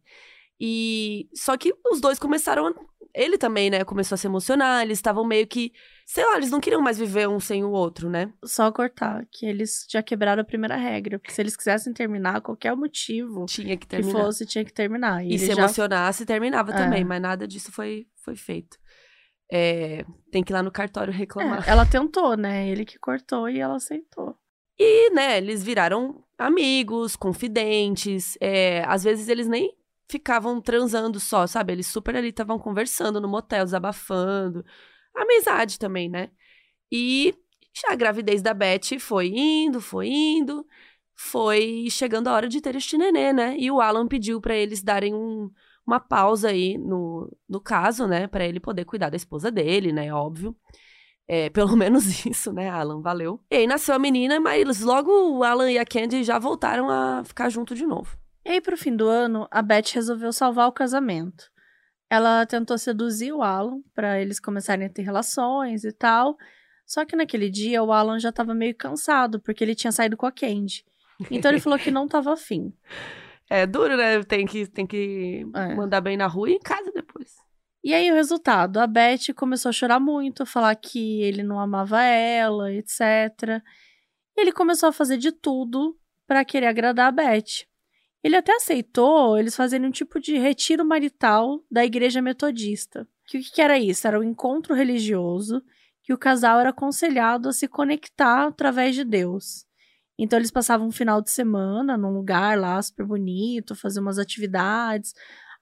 E 0.59 1.29
só 1.35 1.57
que 1.57 1.75
os 1.91 2.01
dois 2.01 2.19
começaram, 2.19 2.75
ele 3.15 3.37
também, 3.37 3.69
né, 3.69 3.85
começou 3.85 4.15
a 4.15 4.19
se 4.19 4.27
emocionar, 4.27 4.83
eles 4.83 4.99
estavam 4.99 5.25
meio 5.25 5.47
que, 5.47 5.73
sei 6.13 6.27
lá, 6.27 6.37
eles 6.37 6.51
não 6.51 6.61
queriam 6.61 6.83
mais 6.83 6.99
viver 6.99 7.27
um 7.27 7.41
sem 7.41 7.65
o 7.65 7.71
outro, 7.71 8.11
né? 8.11 8.31
Só 8.45 8.71
cortar, 8.71 9.25
que 9.33 9.47
eles 9.47 9.87
já 9.89 10.03
quebraram 10.03 10.43
a 10.43 10.45
primeira 10.45 10.77
regra. 10.77 11.19
Porque 11.19 11.33
se 11.33 11.41
eles 11.41 11.57
quisessem 11.57 11.91
terminar, 11.95 12.43
qualquer 12.43 12.77
motivo 12.77 13.47
Tinha 13.47 13.77
que 13.77 13.79
que 13.79 13.87
terminar. 13.87 14.21
fosse, 14.25 14.45
tinha 14.45 14.63
que 14.63 14.73
terminar. 14.75 15.25
E, 15.25 15.35
E 15.35 15.39
se 15.39 15.47
já 15.47 15.55
emocionasse, 15.55 16.27
terminava 16.27 16.71
É. 16.71 16.77
também, 16.77 17.03
mas 17.03 17.23
nada 17.23 17.49
disso 17.49 17.73
foi, 17.73 18.07
foi 18.23 18.37
feito. 18.37 18.77
É, 19.51 20.05
tem 20.31 20.43
que 20.45 20.53
ir 20.53 20.55
lá 20.55 20.63
no 20.63 20.71
cartório 20.71 21.11
reclamar. 21.13 21.67
É, 21.67 21.71
ela 21.71 21.87
tentou, 21.87 22.37
né? 22.37 22.69
Ele 22.69 22.85
que 22.85 22.99
cortou 22.99 23.49
e 23.49 23.59
ela 23.59 23.77
aceitou. 23.77 24.37
E, 24.79 25.11
né, 25.15 25.39
eles 25.39 25.63
viraram 25.65 26.23
amigos, 26.37 27.17
confidentes. 27.17 28.37
É, 28.39 28.85
às 28.87 29.03
vezes 29.03 29.29
eles 29.29 29.47
nem 29.49 29.75
ficavam 30.11 30.61
transando 30.61 31.19
só, 31.19 31.47
sabe? 31.47 31.73
Eles 31.73 31.87
super 31.87 32.15
ali 32.17 32.29
estavam 32.29 32.59
conversando 32.59 33.19
no 33.19 33.29
motel, 33.29 33.65
desabafando. 33.65 34.63
Amizade 35.15 35.79
também, 35.79 36.09
né? 36.09 36.31
E 36.91 37.35
a 37.89 37.95
gravidez 37.95 38.43
da 38.43 38.53
Beth 38.53 38.99
foi 39.01 39.29
indo, 39.29 39.81
foi 39.81 40.09
indo, 40.09 40.67
foi 41.15 41.89
chegando 41.91 42.29
a 42.29 42.33
hora 42.33 42.49
de 42.49 42.61
ter 42.61 42.77
este 42.77 42.99
nenê, 42.99 43.33
né? 43.33 43.57
E 43.59 43.71
o 43.71 43.81
Alan 43.81 44.07
pediu 44.07 44.41
para 44.41 44.55
eles 44.55 44.83
darem 44.83 45.15
um, 45.15 45.51
uma 45.87 46.01
pausa 46.01 46.49
aí 46.49 46.77
no, 46.79 47.31
no 47.49 47.61
caso, 47.61 48.07
né? 48.07 48.27
Para 48.27 48.45
ele 48.45 48.61
poder 48.61 48.85
cuidar 48.85 49.11
da 49.11 49.17
esposa 49.17 49.51
dele, 49.51 49.93
né? 49.93 50.13
Óbvio. 50.13 50.57
É, 51.27 51.49
pelo 51.51 51.77
menos 51.77 52.27
isso, 52.27 52.53
né, 52.53 52.69
Alan? 52.69 53.01
Valeu. 53.01 53.41
E 53.51 53.57
aí 53.57 53.67
nasceu 53.67 53.95
a 53.95 53.99
menina, 53.99 54.39
mas 54.41 54.81
logo 54.81 55.11
o 55.11 55.45
Alan 55.45 55.71
e 55.71 55.79
a 55.79 55.85
Candy 55.85 56.25
já 56.25 56.39
voltaram 56.39 56.91
a 56.91 57.25
ficar 57.25 57.49
junto 57.49 57.75
de 57.75 57.87
novo. 57.87 58.17
E 58.45 58.51
aí, 58.51 58.61
pro 58.61 58.77
fim 58.77 58.95
do 58.95 59.07
ano, 59.07 59.47
a 59.51 59.63
Beth 59.63 59.93
resolveu 59.95 60.33
salvar 60.33 60.67
o 60.69 60.73
casamento. 60.73 61.53
Ela 62.13 62.45
tentou 62.45 62.77
seduzir 62.77 63.33
o 63.33 63.43
Alan 63.43 63.81
para 63.95 64.21
eles 64.21 64.39
começarem 64.39 64.87
a 64.87 64.91
ter 64.91 65.01
relações 65.01 65.83
e 65.83 65.91
tal. 65.91 66.37
Só 66.85 67.07
que 67.07 67.17
naquele 67.17 67.49
dia 67.49 67.83
o 67.83 67.91
Alan 67.91 68.19
já 68.19 68.31
tava 68.31 68.55
meio 68.55 68.77
cansado, 68.77 69.41
porque 69.41 69.65
ele 69.65 69.75
tinha 69.75 69.91
saído 69.91 70.15
com 70.15 70.27
a 70.27 70.31
Candy. 70.31 70.85
Então 71.31 71.51
ele 71.51 71.59
falou 71.59 71.79
que 71.79 71.91
não 71.91 72.07
tava 72.07 72.35
afim. 72.35 72.71
É 73.51 73.67
duro, 73.67 73.99
né? 73.99 74.23
Tem 74.23 74.47
que, 74.47 74.67
tem 74.67 74.87
que 74.87 75.45
é. 75.55 75.75
mandar 75.75 76.01
bem 76.01 76.17
na 76.17 76.27
rua 76.27 76.49
e 76.49 76.55
em 76.55 76.59
casa 76.59 76.91
depois. 76.91 77.35
E 77.85 77.93
aí 77.93 78.11
o 78.11 78.15
resultado, 78.15 78.79
a 78.79 78.87
Beth 78.87 79.35
começou 79.37 79.69
a 79.69 79.73
chorar 79.73 80.01
muito, 80.01 80.47
falar 80.47 80.75
que 80.75 81.21
ele 81.21 81.43
não 81.43 81.61
amava 81.61 82.03
ela, 82.03 82.73
etc. 82.73 83.61
E 84.35 84.41
ele 84.41 84.53
começou 84.53 84.89
a 84.89 84.93
fazer 84.93 85.19
de 85.19 85.33
tudo 85.33 85.99
para 86.27 86.47
querer 86.47 86.67
agradar 86.67 87.09
a 87.09 87.13
Beth. 87.13 87.67
Ele 88.23 88.37
até 88.37 88.55
aceitou 88.55 89.37
eles 89.37 89.57
fazerem 89.57 89.87
um 89.87 89.91
tipo 89.91 90.21
de 90.21 90.39
retiro 90.39 90.85
marital 90.85 91.63
da 91.71 91.85
igreja 91.85 92.23
metodista. 92.23 93.07
Que 93.27 93.39
o 93.39 93.43
que 93.43 93.61
era 93.61 93.79
isso? 93.79 94.07
Era 94.07 94.19
um 94.19 94.23
encontro 94.23 94.75
religioso 94.75 95.63
que 96.03 96.13
o 96.13 96.19
casal 96.19 96.61
era 96.61 96.71
aconselhado 96.71 97.49
a 97.49 97.53
se 97.53 97.69
conectar 97.69 98.47
através 98.47 98.95
de 98.95 99.05
Deus. 99.05 99.67
Então 100.19 100.39
eles 100.39 100.51
passavam 100.51 100.87
um 100.87 100.93
final 100.93 101.21
de 101.23 101.31
semana 101.31 101.97
num 101.97 102.13
lugar 102.13 102.59
lá 102.59 102.81
super 102.81 103.07
bonito, 103.07 103.75
fazer 103.75 104.01
umas 104.01 104.19
atividades, 104.19 105.15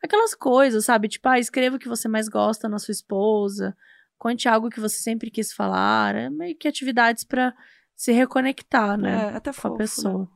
aquelas 0.03 0.35
coisas, 0.35 0.85
sabe? 0.85 1.09
Tipo, 1.09 1.29
ah, 1.29 1.39
escreva 1.39 1.77
o 1.77 1.79
que 1.79 1.89
você 1.89 2.09
mais 2.09 2.29
gosta 2.29 2.69
na 2.69 2.79
sua 2.79 2.93
esposa, 2.93 3.77
conte 4.19 4.49
algo 4.49 4.71
que 4.71 4.81
você 4.81 4.97
sempre 4.97 5.31
quis 5.31 5.53
falar, 5.53 6.15
é 6.15 6.31
meio 6.31 6.57
que 6.57 6.69
atividades 6.69 7.25
para 7.25 7.55
se 7.95 8.13
reconectar, 8.13 8.99
né? 8.99 9.31
É, 9.33 9.37
até 9.37 9.51
com 9.51 9.61
fofo, 9.61 9.75
a 9.75 9.79
pessoa. 9.79 10.19
Né? 10.21 10.29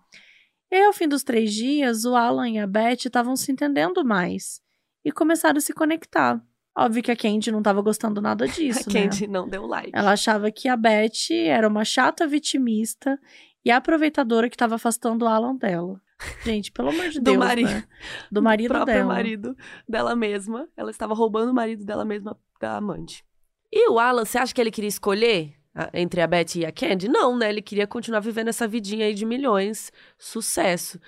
E 0.74 0.76
aí, 0.76 0.82
ao 0.86 0.92
fim 0.92 1.06
dos 1.06 1.22
três 1.22 1.54
dias, 1.54 2.04
o 2.04 2.16
Alan 2.16 2.50
e 2.50 2.58
a 2.58 2.66
Beth 2.66 3.04
estavam 3.04 3.36
se 3.36 3.52
entendendo 3.52 4.04
mais 4.04 4.60
e 5.04 5.12
começaram 5.12 5.58
a 5.58 5.60
se 5.60 5.72
conectar. 5.72 6.44
Óbvio 6.76 7.00
que 7.00 7.12
a 7.12 7.16
Candy 7.16 7.52
não 7.52 7.60
estava 7.60 7.80
gostando 7.80 8.20
nada 8.20 8.48
disso, 8.50 8.90
a 8.90 8.92
né? 8.92 9.02
Candy 9.04 9.28
não 9.28 9.48
deu 9.48 9.66
like. 9.66 9.92
Ela 9.94 10.10
achava 10.10 10.50
que 10.50 10.66
a 10.66 10.76
Beth 10.76 11.30
era 11.46 11.68
uma 11.68 11.84
chata 11.84 12.26
vitimista 12.26 13.16
e 13.64 13.70
a 13.70 13.76
aproveitadora 13.76 14.48
que 14.48 14.56
estava 14.56 14.74
afastando 14.74 15.24
o 15.24 15.28
Alan 15.28 15.54
dela. 15.54 16.02
Gente, 16.44 16.72
pelo 16.72 16.88
amor 16.88 17.08
de 17.08 17.20
do 17.22 17.24
Deus, 17.24 17.36
marido, 17.36 17.70
né? 17.70 17.84
Do 18.32 18.42
marido 18.42 18.68
do 18.70 18.74
próprio 18.74 18.96
dela. 18.96 19.14
marido 19.14 19.56
dela 19.88 20.16
mesma. 20.16 20.68
Ela 20.76 20.90
estava 20.90 21.14
roubando 21.14 21.52
o 21.52 21.54
marido 21.54 21.84
dela 21.84 22.04
mesma 22.04 22.36
da 22.60 22.78
amante. 22.78 23.24
E 23.72 23.88
o 23.88 24.00
Alan, 24.00 24.24
você 24.24 24.38
acha 24.38 24.52
que 24.52 24.60
ele 24.60 24.72
queria 24.72 24.88
escolher 24.88 25.54
entre 25.92 26.20
a 26.20 26.26
Beth 26.26 26.56
e 26.56 26.64
a 26.64 26.72
Candy? 26.72 27.08
Não, 27.08 27.36
né? 27.36 27.48
Ele 27.48 27.62
queria 27.62 27.86
continuar 27.86 28.20
vivendo 28.20 28.48
essa 28.48 28.66
vidinha 28.68 29.06
aí 29.06 29.14
de 29.14 29.24
milhões, 29.24 29.92
sucesso. 30.18 31.00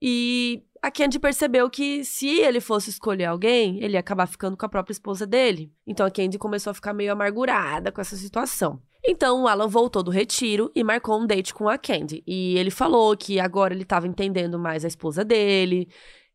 E 0.00 0.62
a 0.82 0.90
Candy 0.90 1.18
percebeu 1.18 1.68
que 1.68 2.04
se 2.04 2.28
ele 2.40 2.60
fosse 2.60 2.90
escolher 2.90 3.24
alguém, 3.24 3.82
ele 3.82 3.94
ia 3.94 4.00
acabar 4.00 4.26
ficando 4.26 4.56
com 4.56 4.66
a 4.66 4.68
própria 4.68 4.92
esposa 4.92 5.26
dele. 5.26 5.72
Então 5.86 6.06
a 6.06 6.10
Candy 6.10 6.38
começou 6.38 6.70
a 6.70 6.74
ficar 6.74 6.92
meio 6.92 7.12
amargurada 7.12 7.90
com 7.90 8.00
essa 8.00 8.16
situação. 8.16 8.80
Então 9.04 9.42
o 9.42 9.48
Alan 9.48 9.68
voltou 9.68 10.02
do 10.02 10.10
retiro 10.10 10.70
e 10.74 10.82
marcou 10.82 11.20
um 11.20 11.26
date 11.26 11.54
com 11.54 11.68
a 11.68 11.78
Candy. 11.78 12.22
E 12.26 12.56
ele 12.58 12.70
falou 12.70 13.16
que 13.16 13.40
agora 13.40 13.72
ele 13.72 13.82
estava 13.82 14.06
entendendo 14.06 14.58
mais 14.58 14.84
a 14.84 14.88
esposa 14.88 15.24
dele 15.24 15.88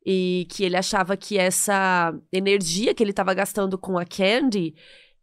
e 0.06 0.48
que 0.50 0.64
ele 0.64 0.76
achava 0.76 1.16
que 1.16 1.38
essa 1.38 2.14
energia 2.32 2.94
que 2.94 3.04
ele 3.04 3.12
estava 3.12 3.34
gastando 3.34 3.78
com 3.78 3.98
a 3.98 4.06
Candy 4.06 4.74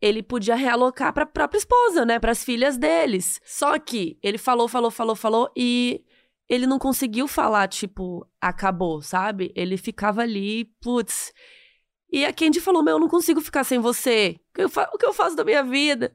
ele 0.00 0.22
podia 0.22 0.54
realocar 0.54 1.12
para 1.12 1.24
a 1.24 1.26
própria 1.26 1.58
esposa, 1.58 2.04
né, 2.04 2.18
para 2.18 2.32
as 2.32 2.44
filhas 2.44 2.76
deles. 2.76 3.40
Só 3.44 3.78
que 3.78 4.18
ele 4.22 4.38
falou, 4.38 4.68
falou, 4.68 4.90
falou, 4.90 5.16
falou 5.16 5.50
e 5.56 6.04
ele 6.48 6.66
não 6.66 6.78
conseguiu 6.78 7.28
falar 7.28 7.68
tipo 7.68 8.26
acabou, 8.40 9.02
sabe? 9.02 9.52
Ele 9.54 9.76
ficava 9.76 10.22
ali, 10.22 10.64
putz. 10.80 11.32
E 12.10 12.24
a 12.24 12.32
Candy 12.32 12.60
falou: 12.60 12.82
"Meu, 12.82 12.94
eu 12.96 13.00
não 13.00 13.08
consigo 13.08 13.40
ficar 13.40 13.64
sem 13.64 13.78
você. 13.78 14.40
O 14.50 14.98
que 14.98 15.06
eu, 15.06 15.12
faço 15.12 15.36
da 15.36 15.44
minha 15.44 15.62
vida?" 15.62 16.14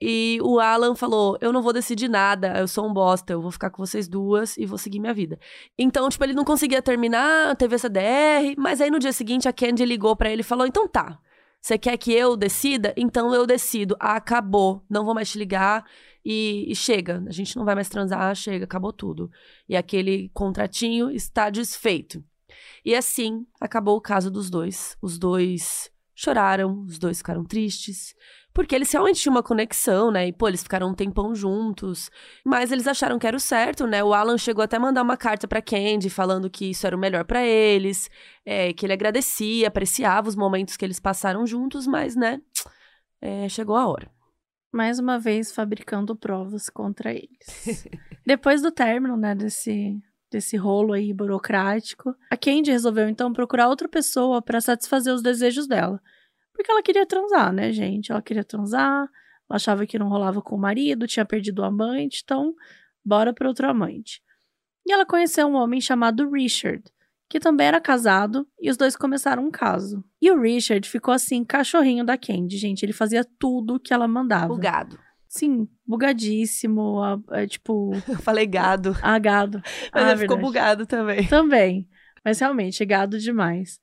E 0.00 0.38
o 0.42 0.60
Alan 0.60 0.94
falou: 0.94 1.38
Eu 1.40 1.52
não 1.52 1.62
vou 1.62 1.72
decidir 1.72 2.08
nada, 2.08 2.58
eu 2.58 2.68
sou 2.68 2.86
um 2.86 2.92
bosta, 2.92 3.32
eu 3.32 3.40
vou 3.40 3.50
ficar 3.50 3.70
com 3.70 3.84
vocês 3.84 4.06
duas 4.06 4.56
e 4.56 4.66
vou 4.66 4.78
seguir 4.78 5.00
minha 5.00 5.14
vida. 5.14 5.38
Então, 5.78 6.08
tipo, 6.08 6.22
ele 6.24 6.34
não 6.34 6.44
conseguia 6.44 6.82
terminar, 6.82 7.56
teve 7.56 7.74
essa 7.74 7.88
DR, 7.88 8.54
mas 8.58 8.80
aí 8.80 8.90
no 8.90 8.98
dia 8.98 9.12
seguinte 9.12 9.48
a 9.48 9.52
Candy 9.52 9.84
ligou 9.84 10.14
para 10.14 10.30
ele 10.30 10.42
e 10.42 10.44
falou: 10.44 10.66
Então 10.66 10.86
tá, 10.86 11.18
você 11.64 11.78
quer 11.78 11.96
que 11.96 12.12
eu 12.12 12.36
decida? 12.36 12.92
Então 12.94 13.34
eu 13.34 13.46
decido. 13.46 13.96
Ah, 13.98 14.16
acabou, 14.16 14.84
não 14.86 15.02
vou 15.02 15.14
mais 15.14 15.30
te 15.30 15.38
ligar 15.38 15.82
e, 16.22 16.70
e 16.70 16.76
chega. 16.76 17.24
A 17.26 17.32
gente 17.32 17.56
não 17.56 17.64
vai 17.64 17.74
mais 17.74 17.88
transar, 17.88 18.34
chega, 18.34 18.66
acabou 18.66 18.92
tudo. 18.92 19.30
E 19.66 19.74
aquele 19.74 20.28
contratinho 20.34 21.10
está 21.10 21.48
desfeito. 21.48 22.22
E 22.84 22.94
assim 22.94 23.46
acabou 23.58 23.96
o 23.96 24.00
caso 24.02 24.30
dos 24.30 24.50
dois. 24.50 24.94
Os 25.00 25.18
dois 25.18 25.90
choraram, 26.14 26.82
os 26.82 26.98
dois 26.98 27.16
ficaram 27.16 27.42
tristes. 27.42 28.14
Porque 28.54 28.72
eles 28.72 28.90
realmente 28.92 29.20
tinham 29.20 29.34
uma 29.34 29.42
conexão, 29.42 30.12
né? 30.12 30.28
E, 30.28 30.32
pô, 30.32 30.46
eles 30.46 30.62
ficaram 30.62 30.88
um 30.88 30.94
tempão 30.94 31.34
juntos. 31.34 32.08
Mas 32.44 32.70
eles 32.70 32.86
acharam 32.86 33.18
que 33.18 33.26
era 33.26 33.36
o 33.36 33.40
certo, 33.40 33.84
né? 33.84 34.02
O 34.04 34.14
Alan 34.14 34.38
chegou 34.38 34.62
até 34.62 34.76
a 34.76 34.80
mandar 34.80 35.02
uma 35.02 35.16
carta 35.16 35.48
pra 35.48 35.60
Candy 35.60 36.08
falando 36.08 36.48
que 36.48 36.70
isso 36.70 36.86
era 36.86 36.94
o 36.94 36.98
melhor 36.98 37.24
para 37.24 37.44
eles. 37.44 38.08
É, 38.46 38.72
que 38.72 38.86
ele 38.86 38.92
agradecia, 38.92 39.66
apreciava 39.66 40.28
os 40.28 40.36
momentos 40.36 40.76
que 40.76 40.84
eles 40.84 41.00
passaram 41.00 41.44
juntos, 41.44 41.84
mas, 41.84 42.14
né? 42.14 42.40
É, 43.20 43.48
chegou 43.48 43.74
a 43.74 43.88
hora. 43.88 44.08
Mais 44.72 45.00
uma 45.00 45.18
vez 45.18 45.50
fabricando 45.50 46.14
provas 46.14 46.70
contra 46.70 47.12
eles. 47.12 47.88
Depois 48.24 48.62
do 48.62 48.70
término, 48.70 49.16
né, 49.16 49.34
desse, 49.34 50.00
desse 50.30 50.56
rolo 50.56 50.92
aí 50.92 51.12
burocrático, 51.12 52.14
a 52.30 52.36
Candy 52.36 52.70
resolveu 52.70 53.08
então 53.08 53.32
procurar 53.32 53.68
outra 53.68 53.88
pessoa 53.88 54.40
para 54.40 54.60
satisfazer 54.60 55.12
os 55.12 55.22
desejos 55.22 55.66
dela. 55.66 56.00
Porque 56.54 56.70
ela 56.70 56.82
queria 56.82 57.04
transar, 57.04 57.52
né, 57.52 57.72
gente? 57.72 58.12
Ela 58.12 58.22
queria 58.22 58.44
transar, 58.44 59.00
ela 59.00 59.56
achava 59.56 59.84
que 59.86 59.98
não 59.98 60.08
rolava 60.08 60.40
com 60.40 60.54
o 60.54 60.58
marido, 60.58 61.06
tinha 61.06 61.24
perdido 61.24 61.60
o 61.60 61.64
amante, 61.64 62.22
então 62.24 62.54
bora 63.04 63.34
para 63.34 63.48
outro 63.48 63.68
amante. 63.68 64.22
E 64.86 64.92
ela 64.92 65.04
conheceu 65.04 65.46
um 65.46 65.54
homem 65.54 65.80
chamado 65.80 66.30
Richard, 66.30 66.82
que 67.28 67.40
também 67.40 67.66
era 67.66 67.80
casado, 67.80 68.46
e 68.60 68.70
os 68.70 68.76
dois 68.76 68.96
começaram 68.96 69.44
um 69.44 69.50
caso. 69.50 70.04
E 70.20 70.30
o 70.30 70.40
Richard 70.40 70.88
ficou 70.88 71.12
assim, 71.12 71.44
cachorrinho 71.44 72.04
da 72.04 72.16
Candy, 72.16 72.56
gente. 72.56 72.84
Ele 72.84 72.92
fazia 72.92 73.26
tudo 73.38 73.80
que 73.80 73.92
ela 73.92 74.06
mandava. 74.06 74.48
Bugado. 74.48 74.98
Sim, 75.26 75.66
bugadíssimo, 75.84 77.00
é, 77.32 77.46
tipo... 77.46 77.92
Eu 78.06 78.18
falei 78.18 78.46
gado. 78.46 78.94
Ah, 79.02 79.18
gado. 79.18 79.60
Mas 79.92 80.04
ah, 80.04 80.10
ele 80.10 80.20
ficou 80.20 80.36
verdade. 80.36 80.42
bugado 80.42 80.86
também. 80.86 81.26
Também. 81.26 81.88
Mas 82.24 82.38
realmente, 82.38 82.84
gado 82.84 83.18
demais. 83.18 83.80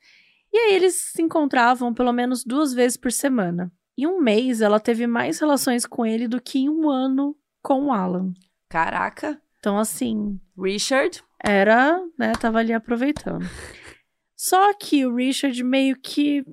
E 0.54 0.58
aí 0.58 0.76
eles 0.76 0.96
se 0.96 1.22
encontravam 1.22 1.94
pelo 1.94 2.12
menos 2.12 2.44
duas 2.44 2.74
vezes 2.74 2.98
por 2.98 3.12
semana. 3.12 3.72
Em 3.98 4.08
um 4.08 4.20
mês, 4.20 4.62
ela 4.62 4.80
teve 4.80 5.06
mais 5.08 5.40
relações 5.40 5.86
com 5.86 6.06
ele 6.06 6.28
do 6.28 6.42
que 6.42 6.60
em 6.60 6.70
um 6.70 6.90
ano 6.90 7.36
com 7.62 7.86
o 7.86 7.92
Alan. 7.92 8.34
Caraca. 8.70 9.40
Então, 9.60 9.78
assim, 9.78 10.40
Richard. 10.58 11.24
era, 11.44 12.02
né, 12.18 12.34
tava 12.34 12.60
ali 12.60 12.74
aproveitando. 12.74 13.46
Só 14.36 14.74
que 14.74 15.06
o 15.06 15.16
Richard 15.16 15.64
meio 15.64 15.96
que 16.02 16.44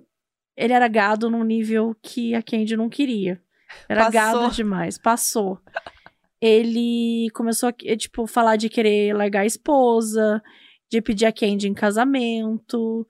ele 0.54 0.72
era 0.72 0.88
gado 0.88 1.30
num 1.30 1.44
nível 1.44 1.96
que 2.02 2.34
a 2.34 2.42
Candy 2.42 2.76
não 2.76 2.88
queria. 2.88 3.40
Era 3.88 4.11
Passou. 4.11 4.12
gado 4.12 4.54
demais, 4.54 4.98
passou. 4.98 5.58
Ele 6.40 7.30
começou 7.32 7.68
a, 7.68 7.96
tipo, 7.96 8.26
falar 8.26 8.56
de 8.56 8.68
querer 8.68 9.14
largar 9.14 9.40
a 9.42 9.46
esposa, 9.46 10.42
de 10.90 11.00
pedir 11.00 11.26
a 11.26 11.32
Candy 11.32 11.68
em 11.68 11.74
casamento. 11.74 13.06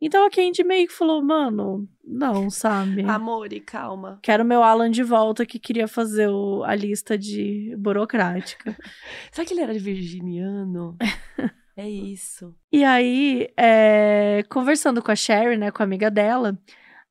Então 0.00 0.24
a 0.24 0.30
Candy 0.30 0.62
meio 0.62 0.86
que 0.86 0.92
falou, 0.92 1.20
mano, 1.22 1.88
não, 2.04 2.48
sabe? 2.50 3.02
Amor 3.02 3.52
e 3.52 3.60
calma. 3.60 4.18
Quero 4.22 4.44
meu 4.44 4.62
Alan 4.62 4.90
de 4.90 5.02
volta 5.02 5.44
que 5.44 5.58
queria 5.58 5.88
fazer 5.88 6.28
o- 6.28 6.62
a 6.64 6.74
lista 6.74 7.18
de 7.18 7.74
burocrática. 7.76 8.76
Será 9.32 9.44
que 9.46 9.52
ele 9.54 9.60
era 9.62 9.74
virginiano? 9.74 10.96
é 11.76 11.88
isso. 11.90 12.54
E 12.72 12.84
aí, 12.84 13.48
é, 13.56 14.44
conversando 14.48 15.02
com 15.02 15.10
a 15.10 15.16
Sherry, 15.16 15.56
né, 15.56 15.70
com 15.72 15.82
a 15.82 15.86
amiga 15.86 16.10
dela, 16.10 16.56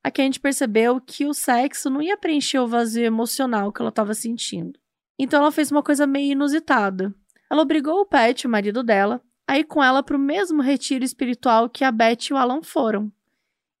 a 0.02 0.10
Candy 0.10 0.40
percebeu 0.40 0.98
que 1.00 1.26
o 1.26 1.34
sexo 1.34 1.90
não 1.90 2.00
ia 2.00 2.16
preencher 2.16 2.58
o 2.58 2.66
vazio 2.66 3.04
emocional 3.04 3.70
que 3.72 3.82
ela 3.82 3.90
estava 3.90 4.14
sentindo. 4.14 4.78
Então 5.18 5.40
ela 5.42 5.52
fez 5.52 5.70
uma 5.70 5.82
coisa 5.82 6.06
meio 6.06 6.32
inusitada. 6.32 7.14
Ela 7.50 7.62
obrigou 7.62 8.00
o 8.00 8.06
Pat, 8.06 8.44
o 8.44 8.48
marido 8.48 8.82
dela, 8.82 9.20
a 9.48 9.58
ir 9.58 9.64
com 9.64 9.82
ela 9.82 10.02
pro 10.02 10.18
mesmo 10.18 10.60
retiro 10.60 11.02
espiritual 11.02 11.70
que 11.70 11.82
a 11.82 11.90
Beth 11.90 12.28
e 12.28 12.34
o 12.34 12.36
Alan 12.36 12.62
foram. 12.62 13.10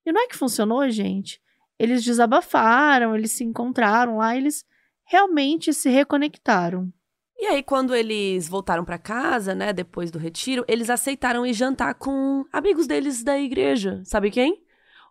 E 0.04 0.10
não 0.10 0.22
é 0.22 0.26
que 0.26 0.36
funcionou, 0.36 0.88
gente? 0.88 1.42
Eles 1.78 2.02
desabafaram, 2.02 3.14
eles 3.14 3.32
se 3.32 3.44
encontraram 3.44 4.16
lá, 4.16 4.34
eles 4.34 4.64
realmente 5.04 5.74
se 5.74 5.90
reconectaram. 5.90 6.90
E 7.38 7.44
aí, 7.44 7.62
quando 7.62 7.94
eles 7.94 8.48
voltaram 8.48 8.82
para 8.82 8.98
casa, 8.98 9.54
né, 9.54 9.72
depois 9.72 10.10
do 10.10 10.18
retiro, 10.18 10.64
eles 10.66 10.88
aceitaram 10.88 11.44
ir 11.44 11.52
jantar 11.52 11.94
com 11.94 12.46
amigos 12.50 12.86
deles 12.86 13.22
da 13.22 13.38
igreja. 13.38 14.00
Sabe 14.04 14.30
quem? 14.30 14.64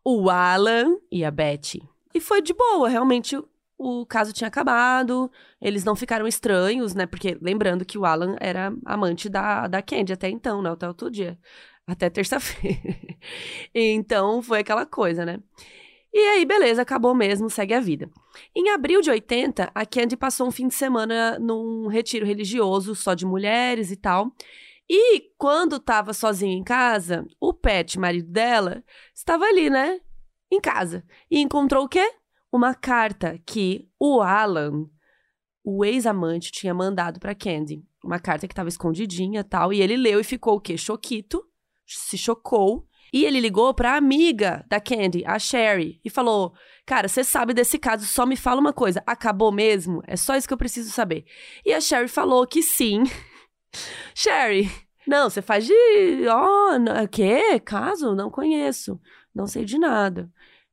O 0.04 0.28
Alan 0.28 0.98
e 1.12 1.24
a 1.24 1.30
Betty. 1.30 1.88
E 2.14 2.20
foi 2.20 2.42
de 2.42 2.54
boa, 2.54 2.90
realmente 2.90 3.40
o 3.78 4.06
caso 4.06 4.34
tinha 4.34 4.48
acabado, 4.48 5.32
eles 5.62 5.84
não 5.84 5.96
ficaram 5.96 6.28
estranhos, 6.28 6.96
né? 6.96 7.06
Porque 7.06 7.38
lembrando 7.42 7.86
que 7.86 7.98
o 7.98 8.06
Alan 8.06 8.36
era 8.40 8.74
amante 8.86 9.30
da, 9.30 9.68
da 9.68 9.82
Candy 9.82 10.14
até 10.14 10.30
então, 10.30 10.62
né? 10.62 10.72
Até 10.72 10.88
outro 10.88 11.12
dia. 11.12 11.38
Até 11.86 12.10
terça-feira. 12.10 12.80
então 13.74 14.42
foi 14.42 14.60
aquela 14.60 14.86
coisa, 14.86 15.26
né? 15.26 15.40
E 16.14 16.20
aí, 16.20 16.46
beleza, 16.46 16.82
acabou 16.82 17.14
mesmo, 17.14 17.50
segue 17.50 17.74
a 17.74 17.80
vida. 17.80 18.10
Em 18.56 18.70
abril 18.72 19.02
de 19.02 19.12
80, 19.12 19.72
a 19.74 19.86
Candy 19.86 20.18
passou 20.18 20.48
um 20.48 20.52
fim 20.52 20.68
de 20.68 20.74
semana 20.74 21.38
num 21.38 21.88
retiro 21.88 22.26
religioso 22.26 22.96
só 22.96 23.14
de 23.14 23.26
mulheres 23.26 23.92
e 23.92 23.96
tal. 23.96 24.32
E 24.90 25.32
quando 25.38 25.80
tava 25.80 26.14
sozinha 26.14 26.56
em 26.56 26.64
casa, 26.64 27.28
o 27.40 27.54
Pet, 27.54 28.00
marido 28.00 28.30
dela, 28.32 28.84
estava 29.14 29.46
ali, 29.46 29.70
né? 29.70 30.00
Em 30.52 30.60
casa. 30.62 31.06
E 31.30 31.40
encontrou 31.40 31.86
o 31.86 31.90
quê? 31.90 32.10
Uma 32.58 32.74
carta 32.74 33.40
que 33.46 33.88
o 34.00 34.20
Alan, 34.20 34.90
o 35.64 35.86
ex-amante, 35.86 36.52
tinha 36.52 36.74
mandado 36.74 37.20
pra 37.20 37.36
Candy. 37.36 37.86
Uma 38.04 38.18
carta 38.18 38.48
que 38.48 38.56
tava 38.56 38.68
escondidinha 38.68 39.44
tal. 39.44 39.72
E 39.72 39.80
ele 39.80 39.96
leu 39.96 40.20
e 40.20 40.24
ficou 40.24 40.56
o 40.56 40.60
quê? 40.60 40.76
Choquito. 40.76 41.46
Se 41.86 42.18
chocou 42.18 42.88
e 43.14 43.24
ele 43.26 43.40
ligou 43.40 43.76
pra 43.76 43.96
amiga 43.96 44.66
da 44.68 44.82
Candy, 44.82 45.24
a 45.24 45.38
Sherry, 45.38 46.02
e 46.04 46.10
falou: 46.10 46.52
Cara, 46.84 47.08
você 47.08 47.24
sabe 47.24 47.54
desse 47.54 47.78
caso, 47.78 48.08
só 48.08 48.26
me 48.26 48.36
fala 48.36 48.60
uma 48.60 48.74
coisa: 48.74 49.04
acabou 49.06 49.52
mesmo? 49.52 50.02
É 50.08 50.16
só 50.16 50.36
isso 50.36 50.48
que 50.48 50.54
eu 50.56 50.58
preciso 50.58 50.90
saber. 50.90 51.26
E 51.64 51.72
a 51.72 51.80
Sherry 51.80 52.08
falou 52.08 52.48
que 52.48 52.64
sim. 52.64 53.04
Sherry, 54.16 54.68
não, 55.06 55.30
você 55.30 55.44
faz 55.44 55.64
de. 55.64 55.74
Ó, 56.28 56.72
oh, 56.76 57.08
quê? 57.08 57.60
Caso? 57.60 58.16
Não 58.16 58.32
conheço. 58.32 59.00
Não 59.32 59.46
sei 59.46 59.64
de 59.64 59.78
nada. 59.78 60.28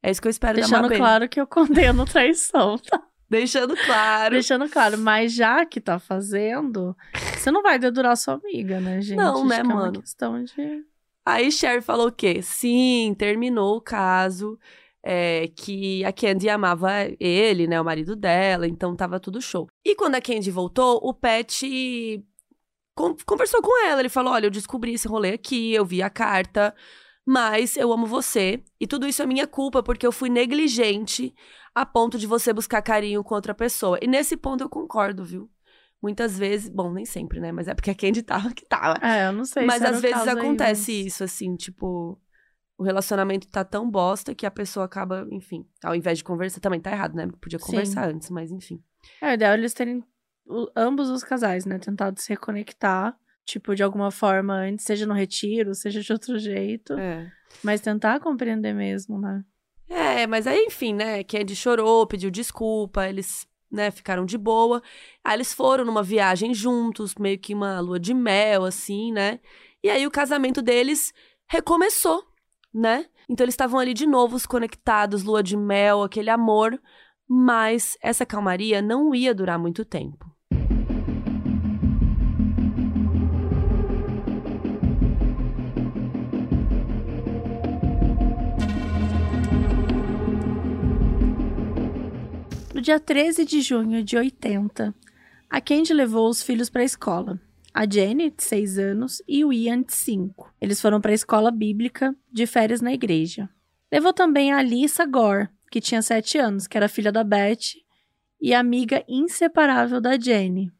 É 0.04 0.10
isso 0.10 0.20
que 0.20 0.28
eu 0.28 0.30
espero 0.30 0.56
Deixando 0.56 0.74
da 0.76 0.82
Mabel. 0.82 0.98
claro 0.98 1.28
que 1.28 1.40
eu 1.40 1.46
condeno 1.46 2.04
traição, 2.06 2.76
tá? 2.78 3.02
Deixando 3.30 3.74
claro. 3.76 4.34
Deixando 4.34 4.68
claro, 4.68 4.98
mas 4.98 5.32
já 5.32 5.64
que 5.64 5.80
tá 5.80 5.98
fazendo, 5.98 6.94
você 7.36 7.50
não 7.50 7.62
vai 7.62 7.78
dedurar 7.78 8.16
sua 8.16 8.34
amiga, 8.34 8.80
né, 8.80 9.00
gente? 9.00 9.16
Não, 9.16 9.46
né, 9.46 9.56
que 9.56 9.60
É 9.60 9.64
mano? 9.64 9.80
uma 9.82 9.92
questão 10.02 10.44
de. 10.44 10.84
Aí 11.26 11.50
Sherry 11.50 11.80
falou 11.80 12.08
o 12.08 12.12
quê? 12.12 12.42
Sim, 12.42 13.14
terminou 13.18 13.76
o 13.76 13.80
caso. 13.80 14.58
é, 15.02 15.48
que 15.56 16.04
a 16.04 16.12
Candy 16.12 16.48
amava 16.50 16.90
ele, 17.18 17.66
né? 17.66 17.80
O 17.80 17.84
marido 17.84 18.14
dela, 18.14 18.66
então 18.68 18.94
tava 18.94 19.18
tudo 19.18 19.40
show. 19.40 19.68
E 19.84 19.94
quando 19.94 20.14
a 20.16 20.20
Candy 20.20 20.50
voltou, 20.50 20.98
o 21.02 21.14
con- 22.94 23.16
conversou 23.26 23.60
com 23.62 23.86
ela. 23.86 24.00
Ele 24.00 24.08
falou: 24.08 24.32
Olha, 24.34 24.46
eu 24.46 24.50
descobri 24.50 24.94
esse 24.94 25.08
rolê 25.08 25.32
aqui, 25.32 25.72
eu 25.74 25.84
vi 25.84 26.02
a 26.02 26.10
carta, 26.10 26.74
mas 27.26 27.76
eu 27.76 27.92
amo 27.92 28.06
você. 28.06 28.62
E 28.80 28.86
tudo 28.86 29.06
isso 29.06 29.22
é 29.22 29.26
minha 29.26 29.46
culpa, 29.46 29.82
porque 29.82 30.06
eu 30.06 30.12
fui 30.12 30.28
negligente 30.28 31.34
a 31.74 31.84
ponto 31.86 32.18
de 32.18 32.26
você 32.26 32.52
buscar 32.52 32.82
carinho 32.82 33.24
com 33.24 33.34
outra 33.34 33.54
pessoa. 33.54 33.98
E 34.02 34.06
nesse 34.06 34.36
ponto 34.36 34.62
eu 34.62 34.68
concordo, 34.68 35.24
viu? 35.24 35.50
Muitas 36.02 36.38
vezes, 36.38 36.68
bom, 36.68 36.92
nem 36.92 37.04
sempre, 37.06 37.40
né? 37.40 37.50
Mas 37.50 37.66
é 37.66 37.74
porque 37.74 37.90
a 37.90 37.94
Candy 37.94 38.22
tava 38.22 38.52
que 38.52 38.66
tava. 38.66 38.98
É, 39.04 39.26
eu 39.28 39.32
não 39.32 39.44
sei. 39.44 39.64
Mas 39.64 39.78
se 39.80 39.86
às 39.86 40.02
vezes 40.02 40.18
caso 40.18 40.30
aí, 40.30 40.36
acontece 40.38 40.92
mas- 40.92 41.06
isso, 41.06 41.24
assim, 41.24 41.56
tipo, 41.56 42.20
o 42.76 42.82
relacionamento 42.82 43.48
tá 43.48 43.64
tão 43.64 43.90
bosta 43.90 44.34
que 44.34 44.44
a 44.44 44.50
pessoa 44.50 44.84
acaba, 44.84 45.26
enfim, 45.30 45.66
ao 45.82 45.94
invés 45.94 46.18
de 46.18 46.24
conversar, 46.24 46.60
também 46.60 46.80
tá 46.80 46.92
errado, 46.92 47.14
né? 47.14 47.26
Podia 47.40 47.58
Sim. 47.58 47.64
conversar 47.64 48.08
antes, 48.10 48.28
mas 48.30 48.50
enfim. 48.52 48.82
É, 49.22 49.30
o 49.30 49.32
ideal 49.32 49.52
é 49.54 49.56
eles 49.56 49.72
terem 49.72 50.04
ambos 50.76 51.08
os 51.08 51.24
casais, 51.24 51.64
né? 51.64 51.78
Tentado 51.78 52.20
se 52.20 52.28
reconectar, 52.28 53.16
tipo, 53.44 53.74
de 53.74 53.82
alguma 53.82 54.10
forma 54.10 54.54
antes, 54.54 54.84
seja 54.84 55.06
no 55.06 55.14
retiro, 55.14 55.74
seja 55.74 56.00
de 56.00 56.12
outro 56.12 56.38
jeito. 56.38 56.94
É. 56.94 57.30
Mas 57.62 57.80
tentar 57.80 58.20
compreender 58.20 58.74
mesmo, 58.74 59.20
né? 59.20 59.44
É, 59.88 60.26
mas 60.26 60.46
aí, 60.46 60.64
enfim, 60.64 60.94
né? 60.94 61.22
Candy 61.22 61.54
chorou, 61.54 62.06
pediu 62.06 62.30
desculpa, 62.30 63.06
eles, 63.08 63.46
né, 63.70 63.90
ficaram 63.90 64.24
de 64.24 64.38
boa. 64.38 64.82
Aí 65.22 65.36
eles 65.36 65.52
foram 65.52 65.84
numa 65.84 66.02
viagem 66.02 66.54
juntos, 66.54 67.14
meio 67.16 67.38
que 67.38 67.54
uma 67.54 67.80
lua 67.80 68.00
de 68.00 68.14
mel, 68.14 68.64
assim, 68.64 69.12
né? 69.12 69.40
E 69.82 69.90
aí 69.90 70.06
o 70.06 70.10
casamento 70.10 70.62
deles 70.62 71.12
recomeçou, 71.46 72.24
né? 72.72 73.06
Então 73.28 73.44
eles 73.44 73.52
estavam 73.52 73.78
ali 73.78 73.92
de 73.94 74.06
novo, 74.06 74.36
os 74.36 74.46
conectados, 74.46 75.22
lua 75.22 75.42
de 75.42 75.56
mel, 75.56 76.02
aquele 76.02 76.30
amor. 76.30 76.80
Mas 77.28 77.96
essa 78.02 78.26
calmaria 78.26 78.82
não 78.82 79.14
ia 79.14 79.34
durar 79.34 79.58
muito 79.58 79.84
tempo. 79.84 80.33
Dia 92.84 93.00
13 93.00 93.46
de 93.46 93.62
junho 93.62 94.04
de 94.04 94.14
80, 94.14 94.94
a 95.48 95.58
Candy 95.58 95.94
levou 95.94 96.28
os 96.28 96.42
filhos 96.42 96.68
para 96.68 96.82
a 96.82 96.84
escola. 96.84 97.40
A 97.72 97.90
Jenny, 97.90 98.28
de 98.28 98.42
6 98.42 98.78
anos, 98.78 99.22
e 99.26 99.42
o 99.42 99.50
Ian, 99.50 99.80
de 99.80 99.94
5. 99.94 100.52
Eles 100.60 100.82
foram 100.82 101.00
para 101.00 101.10
a 101.10 101.14
escola 101.14 101.50
bíblica, 101.50 102.14
de 102.30 102.46
férias 102.46 102.82
na 102.82 102.92
igreja. 102.92 103.48
Levou 103.90 104.12
também 104.12 104.52
a 104.52 104.58
Alissa 104.58 105.06
Gore, 105.06 105.48
que 105.70 105.80
tinha 105.80 106.02
7 106.02 106.36
anos, 106.36 106.66
que 106.66 106.76
era 106.76 106.86
filha 106.86 107.10
da 107.10 107.24
Beth 107.24 107.78
e 108.38 108.52
amiga 108.52 109.02
inseparável 109.08 109.98
da 109.98 110.20
Jenny. 110.20 110.70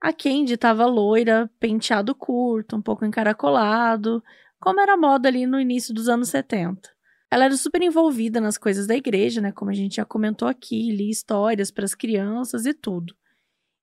A 0.00 0.14
Candy 0.14 0.54
estava 0.54 0.86
loira, 0.86 1.50
penteado 1.60 2.14
curto, 2.14 2.74
um 2.74 2.80
pouco 2.80 3.04
encaracolado, 3.04 4.24
como 4.58 4.80
era 4.80 4.96
moda 4.96 5.28
ali 5.28 5.44
no 5.44 5.60
início 5.60 5.92
dos 5.92 6.08
anos 6.08 6.30
70. 6.30 6.88
Ela 7.30 7.44
era 7.44 7.56
super 7.56 7.80
envolvida 7.80 8.40
nas 8.40 8.58
coisas 8.58 8.86
da 8.86 8.96
igreja, 8.96 9.40
né? 9.40 9.52
Como 9.52 9.70
a 9.70 9.74
gente 9.74 9.96
já 9.96 10.04
comentou 10.04 10.48
aqui, 10.48 10.90
lia 10.90 11.10
histórias 11.10 11.70
para 11.70 11.84
as 11.84 11.94
crianças 11.94 12.66
e 12.66 12.74
tudo. 12.74 13.14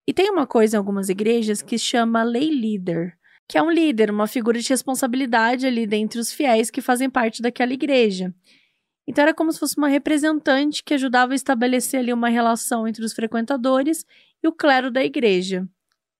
E 0.06 0.14
tem 0.14 0.30
uma 0.30 0.46
coisa 0.46 0.76
em 0.76 0.80
algumas 0.80 1.10
igrejas 1.10 1.62
que 1.62 1.78
chama 1.78 2.24
lay 2.24 2.50
leader, 2.50 3.18
que 3.48 3.58
é 3.58 3.64
um 3.64 3.72
líder, 3.72 4.12
uma 4.12 4.28
figura 4.28 4.60
de 4.60 4.68
responsabilidade 4.68 5.66
ali 5.66 5.88
dentre 5.88 6.20
os 6.20 6.32
fiéis 6.32 6.70
que 6.70 6.82
fazem 6.82 7.10
parte 7.10 7.42
daquela 7.42 7.74
igreja. 7.74 8.34
Então 9.08 9.22
era 9.22 9.34
como 9.34 9.52
se 9.52 9.60
fosse 9.60 9.78
uma 9.78 9.88
representante 9.88 10.84
que 10.84 10.94
ajudava 10.94 11.32
a 11.32 11.36
estabelecer 11.36 12.02
ali 12.02 12.12
uma 12.12 12.28
relação 12.28 12.86
entre 12.86 13.06
os 13.06 13.14
frequentadores 13.14 14.06
e 14.44 14.48
o 14.48 14.52
clero 14.52 14.92
da 14.92 15.04
igreja. 15.04 15.68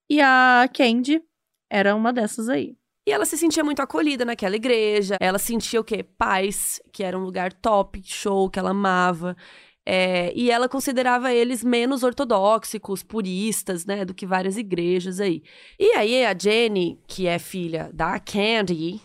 E 0.10 0.22
a 0.22 0.70
Candy 0.74 1.22
era 1.70 1.94
uma 1.94 2.13
dessas 2.13 2.48
aí. 2.48 2.78
E 3.08 3.12
ela 3.13 3.26
se 3.26 3.38
sentia 3.38 3.63
muito 3.63 3.82
acolhida 3.82 4.26
naquela 4.26 4.58
igreja. 4.58 5.15
Ela 5.22 5.39
sentia 5.39 5.80
o 5.80 5.84
quê? 5.84 6.04
Paz, 6.04 6.82
que 6.91 7.06
era 7.06 7.17
um 7.17 7.24
lugar 7.24 7.54
top, 7.54 8.02
show, 8.04 8.50
que 8.50 8.60
ela 8.60 8.72
amava. 8.72 9.34
É, 9.86 10.34
e 10.36 10.52
ela 10.52 10.67
considerava 10.67 11.34
eles 11.34 11.63
menos 11.63 12.04
ortodoxos, 12.04 13.04
puristas, 13.04 13.86
né, 13.86 14.04
do 14.04 14.13
que 14.13 14.26
várias 14.26 14.58
igrejas 14.58 15.22
aí. 15.22 15.41
E 15.80 15.93
aí 15.93 16.26
a 16.26 16.38
Jenny, 16.38 17.00
que 17.08 17.28
é 17.28 17.39
filha 17.39 17.89
da 17.93 18.20
Candy, 18.20 19.00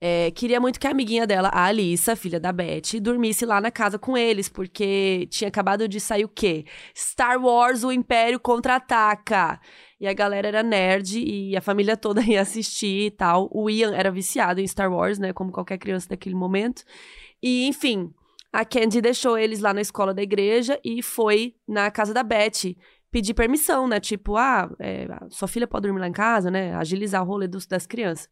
é, 0.00 0.30
queria 0.30 0.60
muito 0.60 0.80
que 0.80 0.86
a 0.86 0.90
amiguinha 0.90 1.26
dela, 1.26 1.48
a 1.48 1.64
Alissa, 1.64 2.16
filha 2.16 2.40
da 2.40 2.52
Beth, 2.52 3.00
dormisse 3.00 3.46
lá 3.46 3.60
na 3.60 3.70
casa 3.70 3.98
com 3.98 4.16
eles, 4.16 4.48
porque 4.48 5.26
tinha 5.30 5.48
acabado 5.48 5.88
de 5.88 6.00
sair 6.00 6.24
o 6.24 6.28
quê? 6.28 6.64
Star 6.94 7.42
Wars, 7.42 7.84
o 7.84 7.92
Império 7.92 8.40
Contra-Ataca. 8.40 9.60
E 10.04 10.06
a 10.06 10.12
galera 10.12 10.46
era 10.46 10.62
nerd 10.62 11.18
e 11.18 11.56
a 11.56 11.62
família 11.62 11.96
toda 11.96 12.20
ia 12.28 12.42
assistir 12.42 13.06
e 13.06 13.10
tal. 13.10 13.48
O 13.50 13.70
Ian 13.70 13.94
era 13.94 14.10
viciado 14.10 14.60
em 14.60 14.66
Star 14.66 14.92
Wars, 14.92 15.18
né? 15.18 15.32
Como 15.32 15.50
qualquer 15.50 15.78
criança 15.78 16.10
daquele 16.10 16.34
momento. 16.34 16.84
E, 17.42 17.66
enfim, 17.66 18.12
a 18.52 18.66
Candy 18.66 19.00
deixou 19.00 19.38
eles 19.38 19.60
lá 19.60 19.72
na 19.72 19.80
escola 19.80 20.12
da 20.12 20.22
igreja 20.22 20.78
e 20.84 21.02
foi 21.02 21.54
na 21.66 21.90
casa 21.90 22.12
da 22.12 22.22
Beth 22.22 22.76
pedir 23.10 23.32
permissão, 23.32 23.88
né? 23.88 23.98
Tipo, 23.98 24.36
ah, 24.36 24.70
é, 24.78 25.08
sua 25.30 25.48
filha 25.48 25.66
pode 25.66 25.84
dormir 25.84 26.00
lá 26.00 26.08
em 26.08 26.12
casa, 26.12 26.50
né? 26.50 26.74
Agilizar 26.74 27.22
o 27.22 27.26
rolê 27.26 27.48
dos, 27.48 27.66
das 27.66 27.86
crianças. 27.86 28.28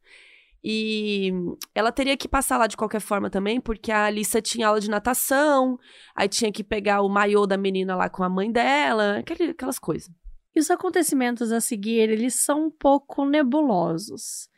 E 0.63 1.33
ela 1.75 1.91
teria 1.91 2.19
que 2.19 2.29
passar 2.29 2.59
lá 2.59 2.67
de 2.67 2.77
qualquer 2.77 3.01
forma 3.01 3.31
também, 3.31 3.63
porque 3.63 3.91
a 3.91 4.05
Alissa 4.05 4.43
tinha 4.43 4.69
aula 4.69 4.79
de 4.79 4.91
natação, 4.91 5.79
aí 6.15 6.29
tinha 6.29 6.53
que 6.53 6.63
pegar 6.63 7.01
o 7.01 7.09
maiô 7.09 7.47
da 7.47 7.57
menina 7.57 7.97
lá 7.97 8.11
com 8.11 8.23
a 8.23 8.29
mãe 8.29 8.53
dela, 8.53 9.23
aquelas 9.55 9.79
coisas. 9.79 10.11
E 10.55 10.61
os 10.61 10.71
acontecimentos 10.71 11.51
a 11.51 11.61
seguir, 11.61 12.11
eles 12.11 12.35
são 12.35 12.67
um 12.67 12.71
pouco 12.71 13.25
nebulosos. 13.25 14.49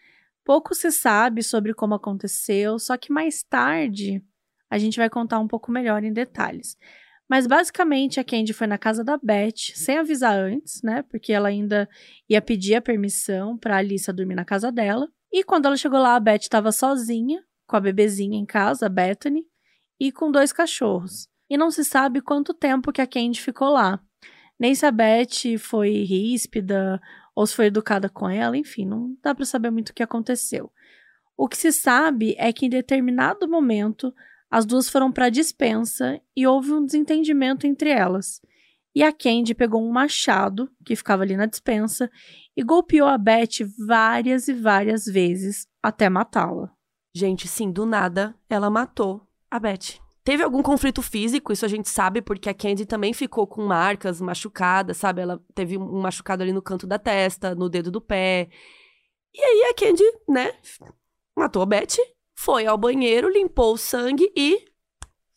Pouco 0.45 0.75
se 0.75 0.91
sabe 0.91 1.43
sobre 1.43 1.73
como 1.73 1.95
aconteceu, 1.95 2.79
só 2.79 2.97
que 2.97 3.13
mais 3.13 3.43
tarde 3.43 4.23
a 4.69 4.79
gente 4.79 4.99
vai 4.99 5.09
contar 5.09 5.39
um 5.39 5.49
pouco 5.49 5.71
melhor 5.71 6.03
em 6.03 6.13
detalhes. 6.13 6.77
Mas 7.29 7.47
basicamente 7.47 8.21
a 8.21 8.25
Candy 8.25 8.53
foi 8.53 8.67
na 8.67 8.77
casa 8.77 9.03
da 9.03 9.17
Beth 9.17 9.73
sem 9.75 9.99
avisar 9.99 10.37
antes, 10.39 10.83
né? 10.83 11.03
Porque 11.03 11.33
ela 11.33 11.49
ainda 11.49 11.89
ia 12.29 12.43
pedir 12.43 12.75
a 12.75 12.83
permissão 12.83 13.57
para 13.57 13.79
Alissa 13.79 14.13
dormir 14.13 14.35
na 14.35 14.45
casa 14.45 14.71
dela. 14.71 15.09
E 15.33 15.43
quando 15.43 15.67
ela 15.67 15.77
chegou 15.77 15.99
lá, 15.99 16.17
a 16.17 16.21
Beth 16.21 16.43
estava 16.43 16.71
sozinha, 16.71 17.43
com 17.67 17.77
a 17.77 17.81
bebezinha 17.81 18.39
em 18.39 18.45
casa, 18.45 18.87
a 18.87 18.89
Bethany, 18.91 19.47
e 19.99 20.13
com 20.13 20.31
dois 20.31 20.53
cachorros. 20.53 21.29
E 21.49 21.57
não 21.57 21.71
se 21.71 21.85
sabe 21.85 22.21
quanto 22.21 22.53
tempo 22.53 22.93
que 22.93 23.01
a 23.01 23.07
Candy 23.07 23.41
ficou 23.41 23.71
lá. 23.71 24.01
Nem 24.65 24.75
se 24.75 24.87
a 24.87 24.91
Beth 24.91 25.59
foi 25.59 25.91
ríspida 26.05 26.99
ou 27.35 27.47
se 27.47 27.55
foi 27.55 27.67
educada 27.67 28.09
com 28.09 28.27
ela, 28.27 28.57
enfim, 28.57 28.87
não 28.87 29.15
dá 29.23 29.35
para 29.35 29.45
saber 29.45 29.71
muito 29.71 29.91
o 29.91 29.93
que 29.93 30.03
aconteceu. 30.03 30.73
O 31.37 31.47
que 31.47 31.59
se 31.59 31.71
sabe 31.71 32.35
é 32.39 32.51
que 32.51 32.65
em 32.65 32.71
determinado 32.71 33.47
momento 33.47 34.11
as 34.51 34.65
duas 34.65 34.89
foram 34.89 35.13
para 35.13 35.27
a 35.27 35.29
dispensa 35.29 36.19
e 36.35 36.47
houve 36.47 36.73
um 36.73 36.83
desentendimento 36.83 37.67
entre 37.67 37.91
elas. 37.91 38.41
E 38.95 39.03
a 39.03 39.13
Candy 39.13 39.55
pegou 39.55 39.87
um 39.87 39.93
machado 39.93 40.71
que 40.83 40.97
ficava 40.97 41.25
ali 41.25 41.37
na 41.37 41.45
dispensa 41.45 42.11
e 42.57 42.63
golpeou 42.63 43.07
a 43.07 43.19
Beth 43.19 43.69
várias 43.87 44.49
e 44.49 44.55
várias 44.55 45.05
vezes 45.05 45.69
até 45.83 46.09
matá-la. 46.09 46.73
Gente, 47.15 47.47
sim, 47.49 47.71
do 47.71 47.85
nada 47.85 48.35
ela 48.49 48.71
matou 48.71 49.29
a 49.51 49.61
Beth. 49.61 50.04
Teve 50.25 50.43
algum 50.43 50.63
conflito 50.63 51.03
físico, 51.03 51.53
isso 51.53 51.67
a 51.67 51.69
gente 51.69 51.89
sabe, 51.89 52.23
porque 52.23 52.49
a 52.49 52.55
Candy 52.55 52.87
também 52.87 53.13
ficou 53.13 53.47
com 53.47 53.63
marcas 53.67 54.21
machucadas, 54.23 54.97
sabe? 54.97 55.21
Ela 55.21 55.39
teve 55.55 55.77
um 55.77 56.01
machucado 56.01 56.43
ali 56.43 56.53
no 56.53 56.63
canto 56.63 56.87
da 56.87 56.99
testa, 56.99 57.55
no 57.55 57.69
dedo 57.69 57.91
do 57.91 58.01
pé. 58.01 58.49
E 59.35 59.41
aí 59.41 59.71
a 59.71 59.75
Candy, 59.75 60.05
né, 60.27 60.53
matou 61.37 61.63
a 61.63 61.67
Beth 61.67 61.99
foi 62.35 62.67
ao 62.67 62.77
banheiro, 62.77 63.29
limpou 63.29 63.75
o 63.75 63.79
sangue 63.79 64.31
e 64.37 64.65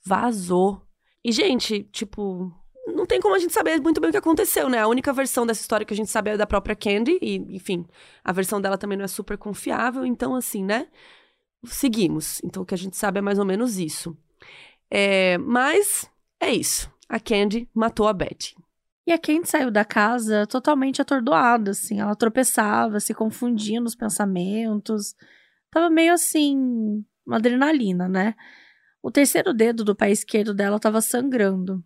vazou. 0.05 0.81
E, 1.23 1.31
gente, 1.31 1.83
tipo, 1.83 2.51
não 2.87 3.05
tem 3.05 3.19
como 3.19 3.35
a 3.35 3.39
gente 3.39 3.53
saber 3.53 3.79
muito 3.81 4.01
bem 4.01 4.09
o 4.09 4.11
que 4.11 4.17
aconteceu, 4.17 4.69
né? 4.69 4.79
A 4.79 4.87
única 4.87 5.13
versão 5.13 5.45
dessa 5.45 5.61
história 5.61 5.85
que 5.85 5.93
a 5.93 5.97
gente 5.97 6.09
sabe 6.09 6.31
é 6.31 6.37
da 6.37 6.47
própria 6.47 6.75
Candy, 6.75 7.17
e, 7.21 7.35
enfim, 7.55 7.85
a 8.23 8.31
versão 8.31 8.59
dela 8.59 8.77
também 8.77 8.97
não 8.97 9.05
é 9.05 9.07
super 9.07 9.37
confiável, 9.37 10.05
então, 10.05 10.35
assim, 10.35 10.63
né? 10.63 10.87
Seguimos. 11.65 12.41
Então, 12.43 12.63
o 12.63 12.65
que 12.65 12.73
a 12.73 12.77
gente 12.77 12.95
sabe 12.97 13.19
é 13.19 13.21
mais 13.21 13.39
ou 13.39 13.45
menos 13.45 13.77
isso. 13.77 14.17
É, 14.89 15.37
mas 15.37 16.09
é 16.39 16.51
isso. 16.51 16.91
A 17.09 17.19
Candy 17.19 17.69
matou 17.73 18.07
a 18.07 18.13
Betty. 18.13 18.55
E 19.05 19.11
a 19.13 19.17
Candy 19.17 19.47
saiu 19.47 19.71
da 19.71 19.85
casa 19.85 20.45
totalmente 20.45 21.01
atordoada, 21.01 21.71
assim. 21.71 21.99
Ela 21.99 22.15
tropeçava, 22.15 22.99
se 22.99 23.13
confundia 23.13 23.79
nos 23.79 23.95
pensamentos. 23.95 25.15
Tava 25.71 25.89
meio 25.89 26.13
assim, 26.13 27.03
uma 27.25 27.37
adrenalina, 27.37 28.09
né? 28.09 28.35
O 29.01 29.09
terceiro 29.09 29.53
dedo 29.53 29.85
do 29.85 29.95
pé 29.95 30.11
esquerdo 30.11 30.53
dela 30.53 30.75
estava 30.75 30.99
sangrando. 30.99 31.83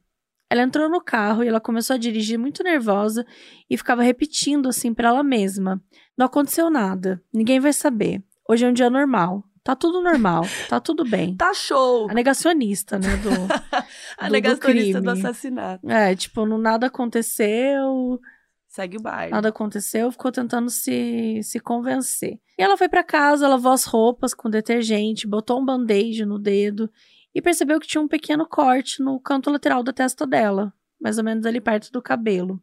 Ela 0.50 0.64
entrou 0.64 0.90
no 0.90 1.00
carro 1.00 1.44
e 1.44 1.48
ela 1.48 1.62
começou 1.62 1.94
a 1.94 2.00
dirigir 2.00 2.38
muito 2.38 2.64
nervosa 2.64 3.26
e 3.70 3.78
ficava 3.78 4.02
repetindo 4.02 4.68
assim 4.68 4.94
para 4.94 5.10
ela 5.10 5.24
mesma: 5.24 5.82
Não 6.18 6.26
aconteceu 6.26 6.70
nada, 6.70 7.24
ninguém 7.32 7.60
vai 7.60 7.72
saber. 7.72 8.24
Hoje 8.50 8.66
é 8.66 8.70
um 8.70 8.74
dia 8.74 8.90
normal. 8.90 9.44
Tá 9.64 9.76
tudo 9.76 10.02
normal, 10.02 10.44
tá 10.68 10.80
tudo 10.80 11.04
bem. 11.04 11.36
Tá 11.36 11.54
show. 11.54 12.10
A 12.10 12.14
negacionista, 12.14 12.98
né? 12.98 13.16
Do, 13.18 13.30
a 14.18 14.28
do, 14.28 14.32
negacionista 14.32 15.00
do, 15.00 15.06
do 15.06 15.12
assassinato. 15.12 15.88
É, 15.88 16.16
tipo, 16.16 16.46
não, 16.48 16.58
nada 16.58 16.88
aconteceu. 16.88 18.20
Segue 18.68 18.98
o 18.98 19.02
baile. 19.02 19.32
Nada 19.32 19.50
aconteceu, 19.50 20.12
ficou 20.12 20.32
tentando 20.32 20.70
se, 20.70 21.42
se 21.44 21.60
convencer. 21.60 22.40
E 22.58 22.64
ela 22.64 22.78
foi 22.78 22.90
para 22.90 23.04
casa, 23.04 23.48
lavou 23.48 23.72
as 23.72 23.84
roupas 23.84 24.34
com 24.34 24.50
detergente, 24.50 25.28
botou 25.28 25.60
um 25.60 25.66
band-aid 25.66 26.26
no 26.26 26.40
dedo 26.40 26.90
e 27.36 27.42
percebeu 27.42 27.80
que 27.80 27.88
tinha 27.88 28.02
um 28.02 28.08
pequeno 28.08 28.48
corte 28.48 29.04
no 29.04 29.20
canto 29.20 29.52
lateral 29.52 29.84
da 29.84 29.94
testa 29.94 30.26
dela, 30.26 30.74
mais 31.00 31.18
ou 31.18 31.24
menos 31.24 31.46
ali 31.46 31.62
perto 31.62 31.92
do 31.92 32.02
cabelo. 32.02 32.62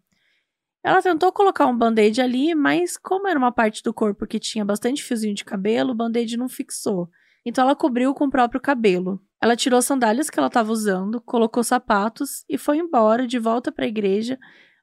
Ela 0.83 1.03
tentou 1.03 1.33
colocar 1.33 1.67
um 1.67 1.77
band-aid 1.77 2.21
ali, 2.21 2.55
mas 2.55 2.97
como 2.97 3.29
era 3.29 3.39
uma 3.39 3.53
parte 3.53 3.83
do 3.83 3.93
corpo 3.93 4.27
que 4.27 4.39
tinha 4.39 4.65
bastante 4.65 5.03
fiozinho 5.03 5.35
de 5.35 5.45
cabelo, 5.45 5.91
o 5.91 5.95
band-aid 5.95 6.37
não 6.37 6.49
fixou. 6.49 7.09
Então 7.45 7.65
ela 7.65 7.75
cobriu 7.75 8.15
com 8.15 8.27
o 8.27 8.31
próprio 8.31 8.61
cabelo. 8.61 9.21
Ela 9.41 9.57
tirou 9.57 9.79
as 9.79 9.85
sandálias 9.85 10.29
que 10.29 10.39
ela 10.39 10.49
estava 10.49 10.73
usando, 10.73 11.21
colocou 11.21 11.63
sapatos 11.63 12.45
e 12.49 12.59
foi 12.59 12.79
embora 12.79 13.27
de 13.27 13.39
volta 13.39 13.71
para 13.71 13.85
a 13.85 13.89
igreja 13.89 14.39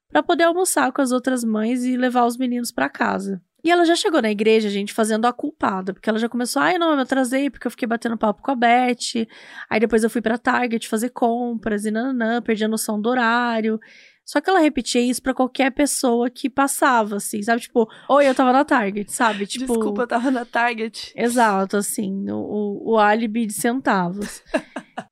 para 0.10 0.24
poder 0.24 0.43
almoçar 0.43 0.91
com 0.91 1.02
as 1.02 1.12
outras 1.12 1.43
mães 1.43 1.84
e 1.84 1.98
levar 1.98 2.26
os 2.26 2.38
meninos 2.38 2.72
para 2.72 2.89
casa. 2.89 3.41
E 3.64 3.72
ela 3.72 3.84
já 3.84 3.96
chegou 3.96 4.22
na 4.22 4.30
igreja, 4.30 4.70
gente, 4.70 4.93
fazendo 4.93 5.26
a 5.26 5.34
culpada, 5.34 5.91
porque 5.91 6.08
ela 6.08 6.20
já 6.20 6.30
começou, 6.30 6.62
ai, 6.62 6.78
não, 6.78 6.91
eu 6.91 6.96
me 6.96 7.02
atrasei 7.02 7.50
porque 7.50 7.66
eu 7.66 7.72
fiquei 7.72 7.88
batendo 7.88 8.16
papo 8.16 8.43
com 8.43 8.52
a 8.52 8.56
Beth. 8.56 9.28
Aí 9.68 9.80
depois 9.80 10.04
eu 10.04 10.10
fui 10.10 10.22
pra 10.22 10.38
Target 10.38 10.88
fazer 10.88 11.10
compras 11.10 11.84
e 11.84 11.89
nananã, 11.89 12.43
perdi 12.43 12.64
a 12.64 12.68
noção 12.68 13.02
do 13.02 13.10
horário. 13.10 13.80
Só 14.26 14.41
que 14.41 14.49
ela 14.49 14.59
repetia 14.59 15.01
isso 15.01 15.21
para 15.21 15.36
qualquer 15.36 15.69
pessoa 15.71 16.32
que 16.32 16.49
passava, 16.49 17.17
assim, 17.17 17.43
sabe? 17.43 17.61
Tipo, 17.61 17.88
oi, 18.09 18.28
eu 18.28 18.34
tava 18.34 18.51
na 18.51 18.65
Target, 18.65 19.11
sabe? 19.11 19.45
Tipo, 19.45 19.67
Desculpa, 19.67 20.01
eu 20.01 20.07
tava 20.07 20.32
na 20.32 20.43
Target. 20.43 21.13
Exato, 21.15 21.78
assim, 21.78 22.26
o, 22.32 22.93
o 22.93 22.97
álibi 22.97 23.45
de 23.45 23.53
centavos. 23.53 24.41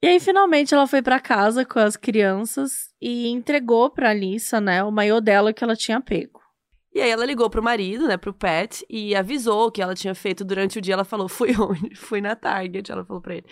e 0.01 0.07
aí, 0.07 0.19
finalmente, 0.19 0.73
ela 0.73 0.87
foi 0.87 1.03
para 1.03 1.19
casa 1.19 1.63
com 1.63 1.77
as 1.77 1.95
crianças 1.95 2.89
e 2.99 3.27
entregou 3.27 3.91
pra 3.91 4.09
Alissa, 4.09 4.59
né, 4.59 4.83
o 4.83 4.91
maiô 4.91 5.21
dela 5.21 5.53
que 5.53 5.63
ela 5.63 5.75
tinha 5.75 6.01
pego. 6.01 6.41
E 6.91 6.99
aí 6.99 7.09
ela 7.09 7.25
ligou 7.25 7.49
pro 7.49 7.61
marido, 7.61 8.07
né, 8.07 8.17
pro 8.17 8.33
Pat, 8.33 8.81
e 8.89 9.15
avisou 9.15 9.67
o 9.67 9.71
que 9.71 9.81
ela 9.81 9.93
tinha 9.93 10.15
feito 10.15 10.43
durante 10.43 10.77
o 10.79 10.81
dia. 10.81 10.93
Ela 10.95 11.03
falou, 11.03 11.27
fui 11.29 11.55
onde? 11.59 11.93
Fui 11.97 12.19
na 12.19 12.35
Target, 12.35 12.91
ela 12.91 13.05
falou 13.05 13.21
pra 13.21 13.35
ele. 13.35 13.45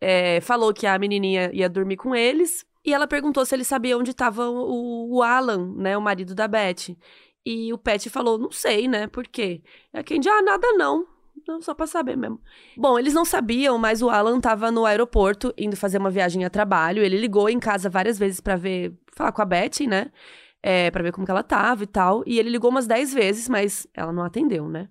É, 0.00 0.40
falou 0.40 0.72
que 0.72 0.86
a 0.86 0.98
menininha 0.98 1.50
ia 1.52 1.68
dormir 1.68 1.96
com 1.96 2.14
eles, 2.14 2.64
e 2.84 2.94
ela 2.94 3.06
perguntou 3.06 3.44
se 3.44 3.54
ele 3.54 3.64
sabia 3.64 3.96
onde 3.96 4.10
estava 4.10 4.48
o, 4.48 5.16
o, 5.16 5.22
Alan, 5.22 5.74
né, 5.76 5.96
o 5.96 6.02
marido 6.02 6.34
da 6.34 6.48
Beth. 6.48 6.96
E 7.44 7.72
o 7.72 7.78
Pat 7.78 8.06
falou, 8.08 8.38
não 8.38 8.50
sei, 8.50 8.88
né, 8.88 9.06
por 9.06 9.26
quê? 9.26 9.62
E 9.92 9.98
a 9.98 10.04
Candy, 10.04 10.28
ah, 10.28 10.42
nada 10.42 10.72
não. 10.72 11.06
Não, 11.46 11.60
só 11.60 11.74
pra 11.74 11.86
saber 11.86 12.16
mesmo. 12.16 12.40
Bom, 12.76 12.98
eles 12.98 13.14
não 13.14 13.24
sabiam, 13.24 13.78
mas 13.78 14.02
o 14.02 14.10
Alan 14.10 14.40
tava 14.40 14.70
no 14.70 14.84
aeroporto, 14.84 15.52
indo 15.56 15.76
fazer 15.76 15.98
uma 15.98 16.10
viagem 16.10 16.44
a 16.44 16.50
trabalho. 16.50 17.02
Ele 17.02 17.16
ligou 17.16 17.48
em 17.48 17.58
casa 17.58 17.88
várias 17.88 18.18
vezes 18.18 18.40
para 18.40 18.56
ver, 18.56 18.94
falar 19.14 19.32
com 19.32 19.42
a 19.42 19.44
Beth, 19.44 19.86
né? 19.88 20.10
É, 20.62 20.90
para 20.90 21.02
ver 21.02 21.12
como 21.12 21.24
que 21.24 21.30
ela 21.30 21.42
tava 21.42 21.82
e 21.82 21.86
tal. 21.86 22.22
E 22.26 22.38
ele 22.38 22.50
ligou 22.50 22.70
umas 22.70 22.86
10 22.86 23.14
vezes, 23.14 23.48
mas 23.48 23.86
ela 23.94 24.12
não 24.12 24.22
atendeu, 24.22 24.68
né? 24.68 24.88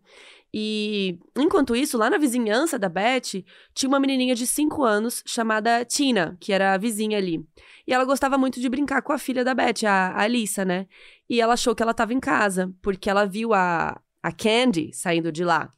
E 0.54 1.20
enquanto 1.38 1.76
isso, 1.76 1.97
lá 1.97 2.10
na 2.10 2.18
vizinhança 2.18 2.80
da 2.80 2.89
Beth, 2.89 3.43
tinha 3.74 3.88
uma 3.88 4.00
menininha 4.00 4.34
de 4.34 4.47
5 4.47 4.84
anos 4.84 5.22
chamada 5.26 5.86
Tina, 5.86 6.36
que 6.39 6.52
era 6.52 6.74
a 6.74 6.78
vizinha 6.78 7.18
ali. 7.18 7.45
E 7.86 7.93
ela 7.93 8.04
gostava 8.04 8.38
muito 8.38 8.60
de 8.60 8.68
brincar 8.68 9.02
com 9.02 9.14
a 9.14 9.18
filha 9.20 9.43
da 9.43 9.54
Beth, 9.54 9.86
a, 9.86 10.10
a 10.10 10.24
Alissa, 10.24 10.66
né? 10.66 10.88
E 11.30 11.39
ela 11.39 11.54
achou 11.54 11.76
que 11.76 11.84
ela 11.84 11.91
estava 11.91 12.14
em 12.14 12.20
casa, 12.20 12.74
porque 12.82 13.10
ela 13.10 13.26
viu 13.26 13.54
a, 13.54 14.02
a 14.24 14.32
Candy 14.32 14.91
saindo 14.93 15.32
de 15.32 15.43
lá. 15.43 15.72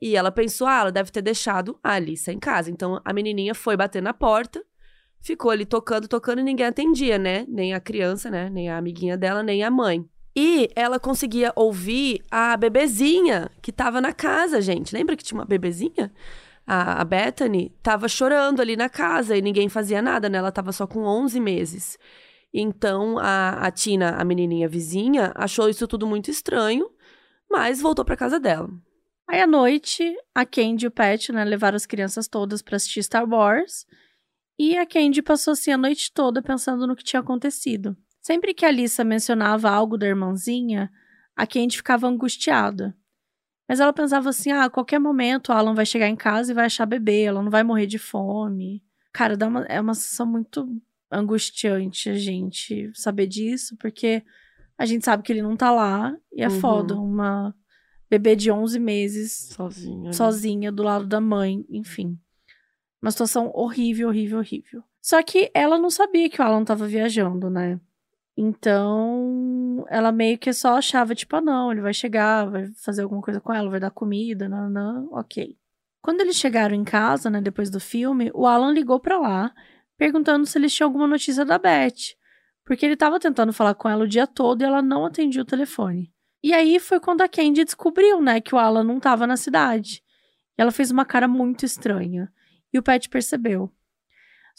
E 0.00 0.16
ela 0.16 0.30
pensou, 0.30 0.66
ah, 0.66 0.80
ela 0.80 0.92
deve 0.92 1.10
ter 1.10 1.22
deixado 1.22 1.78
a 1.82 1.94
Alissa 1.94 2.32
em 2.32 2.38
casa. 2.38 2.70
Então 2.70 3.00
a 3.04 3.12
menininha 3.12 3.54
foi 3.54 3.76
bater 3.76 4.02
na 4.02 4.12
porta, 4.12 4.62
ficou 5.20 5.50
ali 5.50 5.64
tocando, 5.64 6.08
tocando 6.08 6.40
e 6.40 6.44
ninguém 6.44 6.66
atendia, 6.66 7.18
né? 7.18 7.46
Nem 7.48 7.74
a 7.74 7.80
criança, 7.80 8.30
né? 8.30 8.50
Nem 8.50 8.68
a 8.68 8.78
amiguinha 8.78 9.16
dela, 9.16 9.42
nem 9.42 9.62
a 9.62 9.70
mãe. 9.70 10.06
E 10.34 10.70
ela 10.76 11.00
conseguia 11.00 11.52
ouvir 11.56 12.22
a 12.30 12.56
bebezinha 12.56 13.50
que 13.60 13.72
tava 13.72 14.00
na 14.00 14.12
casa, 14.12 14.60
gente. 14.60 14.94
Lembra 14.94 15.16
que 15.16 15.24
tinha 15.24 15.38
uma 15.38 15.44
bebezinha? 15.44 16.12
A, 16.66 17.00
a 17.00 17.04
Bethany 17.04 17.74
tava 17.82 18.08
chorando 18.08 18.60
ali 18.60 18.76
na 18.76 18.88
casa 18.88 19.36
e 19.36 19.42
ninguém 19.42 19.68
fazia 19.68 20.00
nada, 20.00 20.28
né? 20.28 20.38
Ela 20.38 20.52
tava 20.52 20.72
só 20.72 20.86
com 20.86 21.00
11 21.00 21.40
meses. 21.40 21.98
Então 22.54 23.18
a, 23.18 23.66
a 23.66 23.70
Tina, 23.70 24.10
a 24.10 24.24
menininha 24.24 24.68
vizinha, 24.68 25.32
achou 25.34 25.68
isso 25.68 25.86
tudo 25.86 26.06
muito 26.06 26.30
estranho, 26.30 26.88
mas 27.50 27.80
voltou 27.80 28.04
para 28.04 28.16
casa 28.16 28.38
dela. 28.38 28.68
Aí 29.28 29.40
à 29.40 29.46
noite, 29.46 30.12
a 30.34 30.44
Candy 30.44 30.86
e 30.86 30.88
o 30.88 30.90
Pat, 30.90 31.28
né, 31.30 31.44
levaram 31.44 31.76
as 31.76 31.86
crianças 31.86 32.26
todas 32.26 32.62
para 32.62 32.76
assistir 32.76 33.02
Star 33.02 33.28
Wars. 33.28 33.86
E 34.58 34.76
a 34.76 34.84
Candy 34.84 35.22
passou 35.22 35.52
assim 35.52 35.70
a 35.70 35.78
noite 35.78 36.12
toda 36.12 36.42
pensando 36.42 36.86
no 36.86 36.96
que 36.96 37.04
tinha 37.04 37.20
acontecido. 37.20 37.96
Sempre 38.20 38.52
que 38.52 38.64
a 38.64 38.68
Alissa 38.68 39.02
mencionava 39.02 39.70
algo 39.70 39.96
da 39.96 40.06
irmãzinha, 40.06 40.90
a 41.34 41.46
Candy 41.46 41.76
ficava 41.76 42.06
angustiada. 42.06 42.94
Mas 43.68 43.80
ela 43.80 43.92
pensava 43.92 44.28
assim: 44.28 44.50
ah, 44.50 44.64
a 44.64 44.70
qualquer 44.70 44.98
momento 44.98 45.52
Alan 45.52 45.74
vai 45.74 45.86
chegar 45.86 46.08
em 46.08 46.16
casa 46.16 46.50
e 46.50 46.54
vai 46.54 46.66
achar 46.66 46.86
bebê, 46.86 47.22
ela 47.22 47.42
não 47.42 47.50
vai 47.50 47.62
morrer 47.62 47.86
de 47.86 47.98
fome. 47.98 48.82
Cara, 49.12 49.36
dá 49.36 49.48
uma, 49.48 49.62
é 49.64 49.80
uma 49.80 49.94
sensação 49.94 50.26
muito 50.26 50.68
angustiante 51.10 52.10
a 52.10 52.14
gente 52.14 52.90
saber 52.94 53.26
disso, 53.26 53.76
porque 53.78 54.22
a 54.76 54.84
gente 54.84 55.04
sabe 55.04 55.22
que 55.22 55.32
ele 55.32 55.42
não 55.42 55.56
tá 55.56 55.70
lá 55.70 56.16
e 56.32 56.42
é 56.42 56.48
uhum. 56.48 56.60
foda. 56.60 56.96
Uma 56.96 57.54
bebê 58.08 58.34
de 58.34 58.50
11 58.50 58.78
meses 58.78 59.50
sozinha, 59.54 60.12
sozinha 60.12 60.72
do 60.72 60.82
lado 60.82 61.06
da 61.06 61.20
mãe, 61.20 61.64
enfim. 61.70 62.18
Uma 63.00 63.10
situação 63.10 63.50
horrível, 63.54 64.08
horrível, 64.08 64.38
horrível. 64.38 64.82
Só 65.00 65.22
que 65.22 65.50
ela 65.54 65.78
não 65.78 65.90
sabia 65.90 66.28
que 66.28 66.40
o 66.40 66.44
Alan 66.44 66.64
tava 66.64 66.86
viajando, 66.86 67.48
né? 67.48 67.80
Então, 68.42 69.84
ela 69.90 70.10
meio 70.10 70.38
que 70.38 70.50
só 70.54 70.78
achava, 70.78 71.14
tipo, 71.14 71.36
ah, 71.36 71.42
não, 71.42 71.70
ele 71.70 71.82
vai 71.82 71.92
chegar, 71.92 72.46
vai 72.50 72.68
fazer 72.82 73.02
alguma 73.02 73.20
coisa 73.20 73.38
com 73.38 73.52
ela, 73.52 73.68
vai 73.68 73.78
dar 73.78 73.90
comida, 73.90 74.48
não, 74.48 75.12
ok. 75.12 75.58
Quando 76.00 76.22
eles 76.22 76.36
chegaram 76.36 76.74
em 76.74 76.82
casa, 76.82 77.28
né, 77.28 77.38
depois 77.42 77.68
do 77.68 77.78
filme, 77.78 78.30
o 78.32 78.46
Alan 78.46 78.72
ligou 78.72 78.98
para 78.98 79.18
lá, 79.18 79.52
perguntando 79.98 80.46
se 80.46 80.56
eles 80.56 80.72
tinham 80.72 80.88
alguma 80.88 81.06
notícia 81.06 81.44
da 81.44 81.58
Beth, 81.58 82.16
porque 82.64 82.86
ele 82.86 82.94
estava 82.94 83.20
tentando 83.20 83.52
falar 83.52 83.74
com 83.74 83.90
ela 83.90 84.04
o 84.04 84.08
dia 84.08 84.26
todo 84.26 84.62
e 84.62 84.64
ela 84.64 84.80
não 84.80 85.04
atendia 85.04 85.42
o 85.42 85.44
telefone. 85.44 86.10
E 86.42 86.54
aí 86.54 86.80
foi 86.80 86.98
quando 86.98 87.20
a 87.20 87.28
Candy 87.28 87.62
descobriu, 87.62 88.22
né, 88.22 88.40
que 88.40 88.54
o 88.54 88.58
Alan 88.58 88.84
não 88.84 88.96
estava 88.96 89.26
na 89.26 89.36
cidade. 89.36 90.02
E 90.56 90.62
ela 90.62 90.72
fez 90.72 90.90
uma 90.90 91.04
cara 91.04 91.28
muito 91.28 91.66
estranha. 91.66 92.32
E 92.72 92.78
o 92.78 92.82
Pat 92.82 93.06
percebeu. 93.10 93.70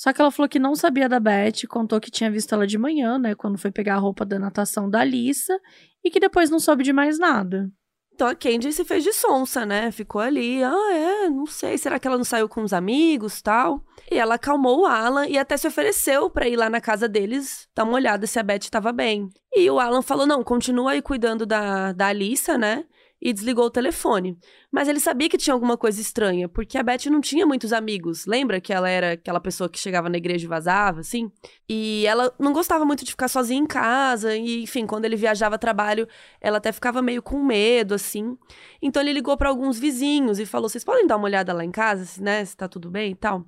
Só 0.01 0.11
que 0.11 0.19
ela 0.19 0.31
falou 0.31 0.49
que 0.49 0.57
não 0.57 0.73
sabia 0.73 1.07
da 1.07 1.19
Beth, 1.19 1.67
contou 1.69 2.01
que 2.01 2.09
tinha 2.09 2.31
visto 2.31 2.55
ela 2.55 2.65
de 2.65 2.75
manhã, 2.75 3.19
né, 3.19 3.35
quando 3.35 3.59
foi 3.59 3.69
pegar 3.69 3.97
a 3.97 3.99
roupa 3.99 4.25
da 4.25 4.39
natação 4.39 4.89
da 4.89 5.01
Alissa, 5.01 5.55
e 6.03 6.09
que 6.09 6.19
depois 6.19 6.49
não 6.49 6.59
soube 6.59 6.83
de 6.83 6.91
mais 6.91 7.19
nada. 7.19 7.69
Então 8.11 8.27
a 8.27 8.33
Candy 8.33 8.73
se 8.73 8.83
fez 8.83 9.03
de 9.03 9.13
sonsa, 9.13 9.63
né? 9.63 9.91
Ficou 9.91 10.19
ali, 10.19 10.63
ah, 10.63 10.91
é, 10.91 11.29
não 11.29 11.45
sei, 11.45 11.77
será 11.77 11.99
que 11.99 12.07
ela 12.07 12.17
não 12.17 12.23
saiu 12.23 12.49
com 12.49 12.63
os 12.63 12.73
amigos, 12.73 13.43
tal? 13.43 13.83
E 14.11 14.17
ela 14.17 14.35
acalmou 14.35 14.81
o 14.81 14.85
Alan 14.87 15.27
e 15.27 15.37
até 15.37 15.55
se 15.55 15.67
ofereceu 15.67 16.31
para 16.31 16.47
ir 16.47 16.55
lá 16.55 16.67
na 16.67 16.81
casa 16.81 17.07
deles, 17.07 17.67
dar 17.75 17.83
uma 17.83 17.93
olhada 17.93 18.25
se 18.25 18.39
a 18.39 18.43
Beth 18.43 18.63
estava 18.63 18.91
bem. 18.91 19.29
E 19.55 19.69
o 19.69 19.79
Alan 19.79 20.01
falou: 20.01 20.25
"Não, 20.25 20.43
continua 20.43 20.93
aí 20.93 21.01
cuidando 21.01 21.45
da 21.45 21.93
da 21.93 22.07
Alissa, 22.07 22.57
né? 22.57 22.85
E 23.21 23.31
desligou 23.31 23.65
o 23.65 23.69
telefone. 23.69 24.37
Mas 24.71 24.87
ele 24.87 24.99
sabia 24.99 25.29
que 25.29 25.37
tinha 25.37 25.53
alguma 25.53 25.77
coisa 25.77 26.01
estranha, 26.01 26.49
porque 26.49 26.77
a 26.77 26.83
Beth 26.83 27.05
não 27.11 27.21
tinha 27.21 27.45
muitos 27.45 27.71
amigos. 27.71 28.25
Lembra 28.25 28.59
que 28.59 28.73
ela 28.73 28.89
era 28.89 29.11
aquela 29.11 29.39
pessoa 29.39 29.69
que 29.69 29.77
chegava 29.77 30.09
na 30.09 30.17
igreja 30.17 30.45
e 30.45 30.47
vazava, 30.47 31.01
assim? 31.01 31.31
E 31.69 32.05
ela 32.07 32.33
não 32.39 32.51
gostava 32.51 32.83
muito 32.83 33.05
de 33.05 33.11
ficar 33.11 33.27
sozinha 33.27 33.59
em 33.59 33.67
casa, 33.67 34.35
e 34.35 34.63
enfim, 34.63 34.87
quando 34.87 35.05
ele 35.05 35.15
viajava 35.15 35.55
a 35.55 35.59
trabalho, 35.59 36.07
ela 36.39 36.57
até 36.57 36.71
ficava 36.71 37.01
meio 37.01 37.21
com 37.21 37.43
medo, 37.43 37.93
assim. 37.93 38.37
Então 38.81 39.01
ele 39.01 39.13
ligou 39.13 39.37
para 39.37 39.49
alguns 39.49 39.77
vizinhos 39.77 40.39
e 40.39 40.45
falou: 40.45 40.67
"Vocês 40.69 40.83
podem 40.83 41.05
dar 41.05 41.17
uma 41.17 41.25
olhada 41.25 41.53
lá 41.53 41.63
em 41.63 41.71
casa, 41.71 42.21
né, 42.21 42.43
se 42.43 42.57
tá 42.57 42.67
tudo 42.67 42.89
bem 42.89 43.11
e 43.11 43.15
tal?" 43.15 43.45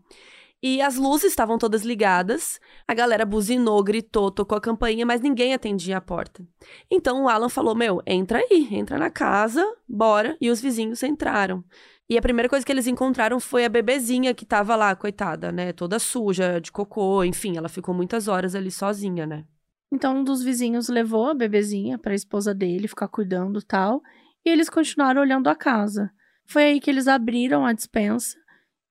E 0.64 0.82
as 0.82 0.96
luzes 0.96 1.32
estavam 1.32 1.58
todas 1.58 1.84
ligadas. 1.84 2.58
A 2.88 2.94
galera 2.94 3.26
buzinou, 3.26 3.84
gritou, 3.84 4.32
tocou 4.32 4.58
a 4.58 4.62
campainha, 4.62 5.06
mas 5.06 5.20
ninguém 5.20 5.54
atendia 5.54 5.98
a 5.98 6.02
porta. 6.02 6.42
Então 6.90 7.24
o 7.24 7.28
Alan 7.28 7.50
falou: 7.50 7.76
Meu, 7.76 8.02
entra 8.08 8.40
aí, 8.40 8.70
entra 8.72 8.98
na 8.98 9.10
casa, 9.10 9.62
bora. 9.86 10.38
E 10.40 10.50
os 10.50 10.62
vizinhos 10.62 11.04
entraram. 11.04 11.62
E 12.10 12.18
a 12.18 12.22
primeira 12.22 12.48
coisa 12.48 12.66
que 12.66 12.72
eles 12.72 12.88
encontraram 12.88 13.42
foi 13.42 13.66
a 13.66 13.70
bebezinha 13.70 14.34
que 14.34 14.46
tava 14.46 14.74
lá, 14.78 14.96
coitada, 14.96 15.52
né? 15.52 15.74
Toda 15.74 16.00
suja, 16.00 16.62
de 16.62 16.72
cocô, 16.72 17.26
enfim, 17.26 17.58
ela 17.58 17.68
ficou 17.68 17.94
muitas 17.94 18.30
horas 18.30 18.56
ali 18.56 18.72
sozinha, 18.72 19.26
né? 19.26 19.44
Então 19.92 20.18
um 20.18 20.24
dos 20.24 20.42
vizinhos 20.42 20.88
levou 20.88 21.28
a 21.28 21.34
bebezinha 21.34 21.98
para 21.98 22.14
a 22.14 22.16
esposa 22.16 22.54
dele 22.54 22.88
ficar 22.88 23.10
cuidando 23.10 23.62
tal, 23.62 24.02
e 24.46 24.50
eles 24.50 24.70
continuaram 24.70 25.22
olhando 25.22 25.48
a 25.48 25.56
casa. 25.56 26.10
Foi 26.46 26.64
aí 26.64 26.80
que 26.80 26.90
eles 26.90 27.08
abriram 27.08 27.66
a 27.66 27.74
dispensa 27.74 28.43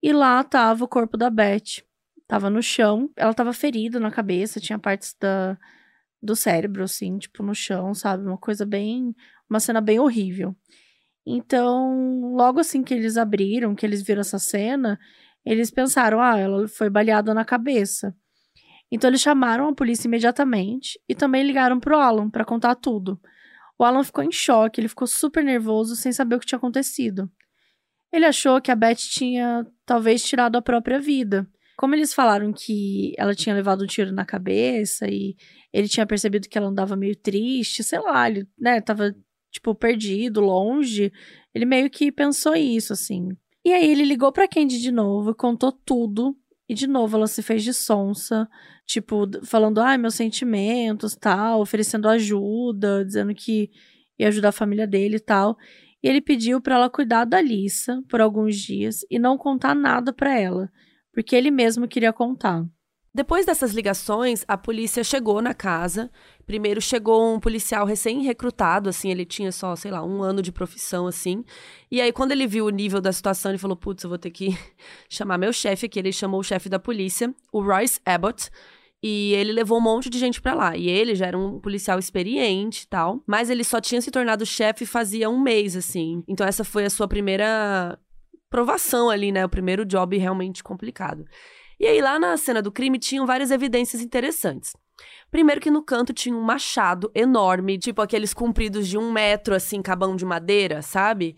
e 0.03 0.13
lá 0.13 0.43
tava 0.43 0.85
o 0.85 0.89
corpo 0.89 1.17
da 1.17 1.31
Beth. 1.31 1.83
Tava 2.27 2.51
no 2.51 2.63
chão. 2.63 3.11
Ela 3.17 3.33
tava 3.33 3.53
ferida 3.53 4.01
na 4.01 4.11
cabeça, 4.11 4.61
tinha 4.61 4.79
partes 4.79 5.15
da, 5.21 5.57
do 6.21 6.35
cérebro, 6.35 6.83
assim, 6.83 7.19
tipo, 7.19 7.43
no 7.43 7.55
chão, 7.55 7.95
sabe? 7.95 8.27
Uma 8.27 8.39
coisa 8.39 8.67
bem. 8.67 9.15
Uma 9.49 9.61
cena 9.61 9.81
bem 9.81 10.01
horrível. 10.01 10.57
Então, 11.27 12.35
logo 12.35 12.59
assim 12.59 12.83
que 12.83 12.93
eles 12.95 13.17
abriram, 13.17 13.75
que 13.75 13.87
eles 13.87 14.03
viram 14.03 14.23
essa 14.23 14.39
cena, 14.39 14.99
eles 15.45 15.71
pensaram: 15.71 16.21
ah, 16.21 16.39
ela 16.39 16.67
foi 16.69 16.91
baleada 16.91 17.33
na 17.33 17.45
cabeça. 17.45 18.15
Então, 18.91 19.09
eles 19.09 19.21
chamaram 19.21 19.69
a 19.69 19.75
polícia 19.75 20.09
imediatamente 20.09 21.01
e 21.09 21.15
também 21.15 21.45
ligaram 21.45 21.79
pro 21.81 21.97
Alan 21.97 22.29
para 22.29 22.45
contar 22.45 22.75
tudo. 22.75 23.21
O 23.79 23.85
Alan 23.85 24.05
ficou 24.05 24.25
em 24.25 24.33
choque, 24.33 24.81
ele 24.81 24.89
ficou 24.89 25.07
super 25.07 25.45
nervoso, 25.45 25.97
sem 25.97 26.13
saber 26.13 26.37
o 26.37 26.41
que 26.41 26.47
tinha 26.47 26.59
acontecido. 26.59 27.31
Ele 28.13 28.27
achou 28.27 28.61
que 28.61 28.71
a 28.71 28.77
Beth 28.77 28.97
tinha 28.97 29.67
talvez 29.87 30.23
tirado 30.23 30.57
a 30.57 30.63
própria 30.63 31.01
vida. 31.01 31.49
Como 31.77 31.95
eles 31.95 32.13
falaram 32.13 32.53
que 32.53 33.15
ela 33.17 33.35
tinha 33.35 33.55
levado 33.55 33.83
um 33.83 33.87
tiro 33.87 34.13
na 34.13 34.25
cabeça 34.25 35.09
e 35.09 35.35
ele 35.73 35.89
tinha 35.89 36.07
percebido 36.07 36.49
que 36.49 36.59
ela 36.59 36.69
andava 36.69 36.95
meio 36.95 37.17
triste, 37.17 37.83
sei 37.83 37.99
lá, 37.99 38.29
ele, 38.29 38.47
né, 38.59 38.81
tava 38.81 39.17
tipo 39.51 39.75
perdido, 39.75 40.41
longe, 40.41 41.11
ele 41.55 41.65
meio 41.65 41.89
que 41.91 42.13
pensou 42.13 42.55
isso 42.55 42.93
assim. 42.93 43.31
E 43.65 43.73
aí 43.73 43.91
ele 43.91 44.05
ligou 44.05 44.31
para 44.31 44.49
Candy 44.49 44.81
de 44.81 44.93
novo, 44.93 45.35
contou 45.35 45.73
tudo 45.73 46.37
e 46.69 46.75
de 46.75 46.87
novo 46.87 47.17
ela 47.17 47.27
se 47.27 47.43
fez 47.43 47.65
de 47.65 47.73
sonsa, 47.73 48.49
tipo, 48.87 49.27
falando, 49.45 49.81
ai, 49.81 49.95
ah, 49.95 49.99
meus 49.99 50.15
sentimentos, 50.15 51.17
tal, 51.17 51.61
oferecendo 51.61 52.09
ajuda, 52.09 53.05
dizendo 53.05 53.35
que 53.35 53.71
ia 54.19 54.29
ajudar 54.29 54.51
a 54.51 54.53
família 54.53 54.87
dele 54.87 55.17
e 55.17 55.21
tal 55.21 55.57
e 56.03 56.09
ele 56.09 56.21
pediu 56.21 56.61
para 56.61 56.75
ela 56.75 56.91
cuidar 56.91 57.25
da 57.25 57.41
Lisa 57.41 58.03
por 58.09 58.21
alguns 58.21 58.57
dias 58.57 59.01
e 59.11 59.19
não 59.19 59.39
contar 59.39 59.75
nada 59.75 60.13
para 60.13 60.39
ela, 60.39 60.71
porque 61.13 61.37
ele 61.37 61.51
mesmo 61.51 61.87
queria 61.87 62.13
contar. 62.13 62.65
Depois 63.15 63.45
dessas 63.45 63.73
ligações, 63.73 64.43
a 64.49 64.57
polícia 64.57 65.05
chegou 65.05 65.43
na 65.43 65.53
casa. 65.53 66.11
Primeiro 66.47 66.81
chegou 66.81 67.35
um 67.35 67.39
policial 67.39 67.85
recém-recrutado, 67.85 68.89
assim, 68.89 69.11
ele 69.11 69.27
tinha 69.27 69.53
só, 69.53 69.77
sei 69.77 69.91
lá, 69.91 70.03
um 70.03 70.23
ano 70.23 70.41
de 70.41 70.51
profissão, 70.51 71.07
assim. 71.07 71.45
E 71.91 72.01
aí, 72.01 72.11
quando 72.11 72.33
ele 72.33 72.47
viu 72.47 72.65
o 72.65 72.71
nível 72.71 73.03
da 73.03 73.13
situação, 73.13 73.51
ele 73.51 73.59
falou: 73.59 73.77
Putz, 73.77 74.03
eu 74.03 74.09
vou 74.09 74.19
ter 74.19 74.31
que 74.31 74.57
chamar 75.11 75.37
meu 75.37 75.53
chefe 75.53 75.85
aqui. 75.85 75.99
Ele 75.99 76.11
chamou 76.11 76.41
o 76.41 76.45
chefe 76.45 76.71
da 76.71 76.79
polícia, 76.79 77.35
o 77.53 77.61
Royce 77.63 78.01
Abbott, 78.07 78.51
e 79.03 79.35
ele 79.35 79.53
levou 79.53 79.79
um 79.79 79.83
monte 79.83 80.09
de 80.09 80.19
gente 80.19 80.41
para 80.41 80.55
lá. 80.55 80.77
E 80.77 80.89
ele 80.89 81.15
já 81.15 81.27
era 81.27 81.37
um 81.37 81.59
policial 81.59 81.99
experiente 81.99 82.85
e 82.85 82.87
tal. 82.87 83.21
Mas 83.27 83.51
ele 83.51 83.65
só 83.65 83.81
tinha 83.81 84.01
se 84.01 84.11
tornado 84.11 84.47
chefe 84.47 84.87
fazia 84.87 85.29
um 85.29 85.41
mês, 85.41 85.75
assim. 85.75 86.23
Então 86.29 86.47
essa 86.47 86.63
foi 86.63 86.85
a 86.85 86.91
sua 86.91 87.09
primeira 87.09 87.99
provação 88.49 89.11
ali, 89.11 89.33
né? 89.33 89.45
O 89.45 89.49
primeiro 89.49 89.85
job 89.85 90.17
realmente 90.17 90.63
complicado. 90.63 91.25
E 91.81 91.87
aí, 91.87 92.01
lá 92.01 92.17
na 92.17 92.37
cena 92.37 92.63
do 92.63 92.71
crime, 92.71 92.97
tinham 92.97 93.27
várias 93.27 93.51
evidências 93.51 94.01
interessantes. 94.01 94.73
Primeiro 95.33 95.61
que 95.61 95.71
no 95.71 95.83
canto 95.83 96.13
tinha 96.13 96.37
um 96.37 96.43
machado 96.43 97.11
enorme, 97.13 97.79
tipo 97.79 98.01
aqueles 98.01 98.33
compridos 98.33 98.87
de 98.87 98.97
um 98.97 99.11
metro, 99.11 99.53
assim, 99.53 99.83
cabão 99.83 100.15
de 100.15 100.25
madeira, 100.25 100.81
sabe? 100.81 101.35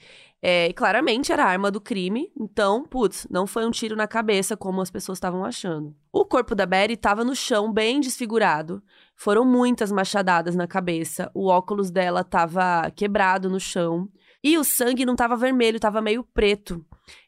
É, 0.47 0.69
e 0.69 0.75
claramente 0.75 1.33
era 1.33 1.43
a 1.43 1.49
arma 1.49 1.71
do 1.71 1.81
crime, 1.81 2.31
então, 2.39 2.85
putz, 2.85 3.27
não 3.31 3.47
foi 3.47 3.65
um 3.65 3.71
tiro 3.71 3.97
na 3.97 4.07
cabeça 4.07 4.55
como 4.55 4.83
as 4.83 4.91
pessoas 4.91 5.17
estavam 5.17 5.43
achando. 5.43 5.97
O 6.13 6.27
corpo 6.27 6.55
da 6.55 6.67
Betty 6.67 6.93
estava 6.93 7.25
no 7.25 7.35
chão, 7.35 7.73
bem 7.73 7.99
desfigurado. 7.99 8.83
Foram 9.17 9.43
muitas 9.43 9.91
machadadas 9.91 10.55
na 10.55 10.67
cabeça, 10.67 11.31
o 11.33 11.47
óculos 11.47 11.91
dela 11.91 12.21
estava 12.21 12.91
quebrado 12.91 13.49
no 13.49 13.59
chão. 13.59 14.07
E 14.43 14.59
o 14.59 14.65
sangue 14.65 15.07
não 15.07 15.15
estava 15.15 15.35
vermelho, 15.35 15.77
estava 15.77 16.03
meio 16.03 16.23
preto. 16.23 16.85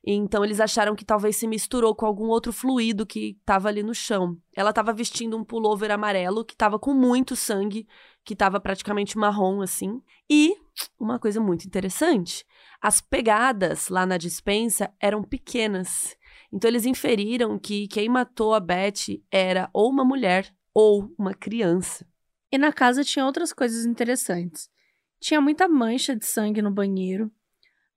Então 0.07 0.45
eles 0.45 0.61
acharam 0.61 0.95
que 0.95 1.03
talvez 1.03 1.37
se 1.37 1.47
misturou 1.47 1.95
com 1.95 2.05
algum 2.05 2.27
outro 2.27 2.53
fluido 2.53 3.07
que 3.07 3.39
estava 3.41 3.69
ali 3.69 3.83
no 3.83 3.95
chão. 3.95 4.37
Ela 4.55 4.69
estava 4.69 4.93
vestindo 4.93 5.39
um 5.39 5.45
pullover 5.45 5.91
amarelo 5.91 6.45
que 6.45 6.53
estava 6.53 6.79
com 6.79 6.93
muito 6.93 7.35
sangue, 7.35 7.89
que 8.23 8.35
estava 8.35 8.61
praticamente 8.61 9.17
marrom 9.17 9.63
assim. 9.63 10.03
E 10.29 10.55
uma 11.01 11.19
coisa 11.19 11.41
muito 11.41 11.65
interessante, 11.65 12.45
as 12.81 13.01
pegadas 13.01 13.89
lá 13.89 14.07
na 14.07 14.17
dispensa 14.17 14.93
eram 15.01 15.23
pequenas. 15.23 16.17
Então 16.53 16.69
eles 16.69 16.87
inferiram 16.87 17.59
que 17.59 17.89
quem 17.89 18.09
matou 18.09 18.55
a 18.55 18.61
Beth 18.61 19.21
era 19.31 19.69
ou 19.73 19.91
uma 19.91 20.05
mulher 20.05 20.55
ou 20.73 21.13
uma 21.19 21.35
criança. 21.35 22.07
E 22.51 22.59
na 22.59 22.73
casa 22.73 23.03
tinha 23.03 23.27
outras 23.27 23.53
coisas 23.53 23.85
interessantes. 23.85 24.71
Tinha 25.21 25.41
muita 25.41 25.67
mancha 25.67 26.15
de 26.15 26.25
sangue 26.27 26.63
no 26.63 26.71
banheiro, 26.71 27.31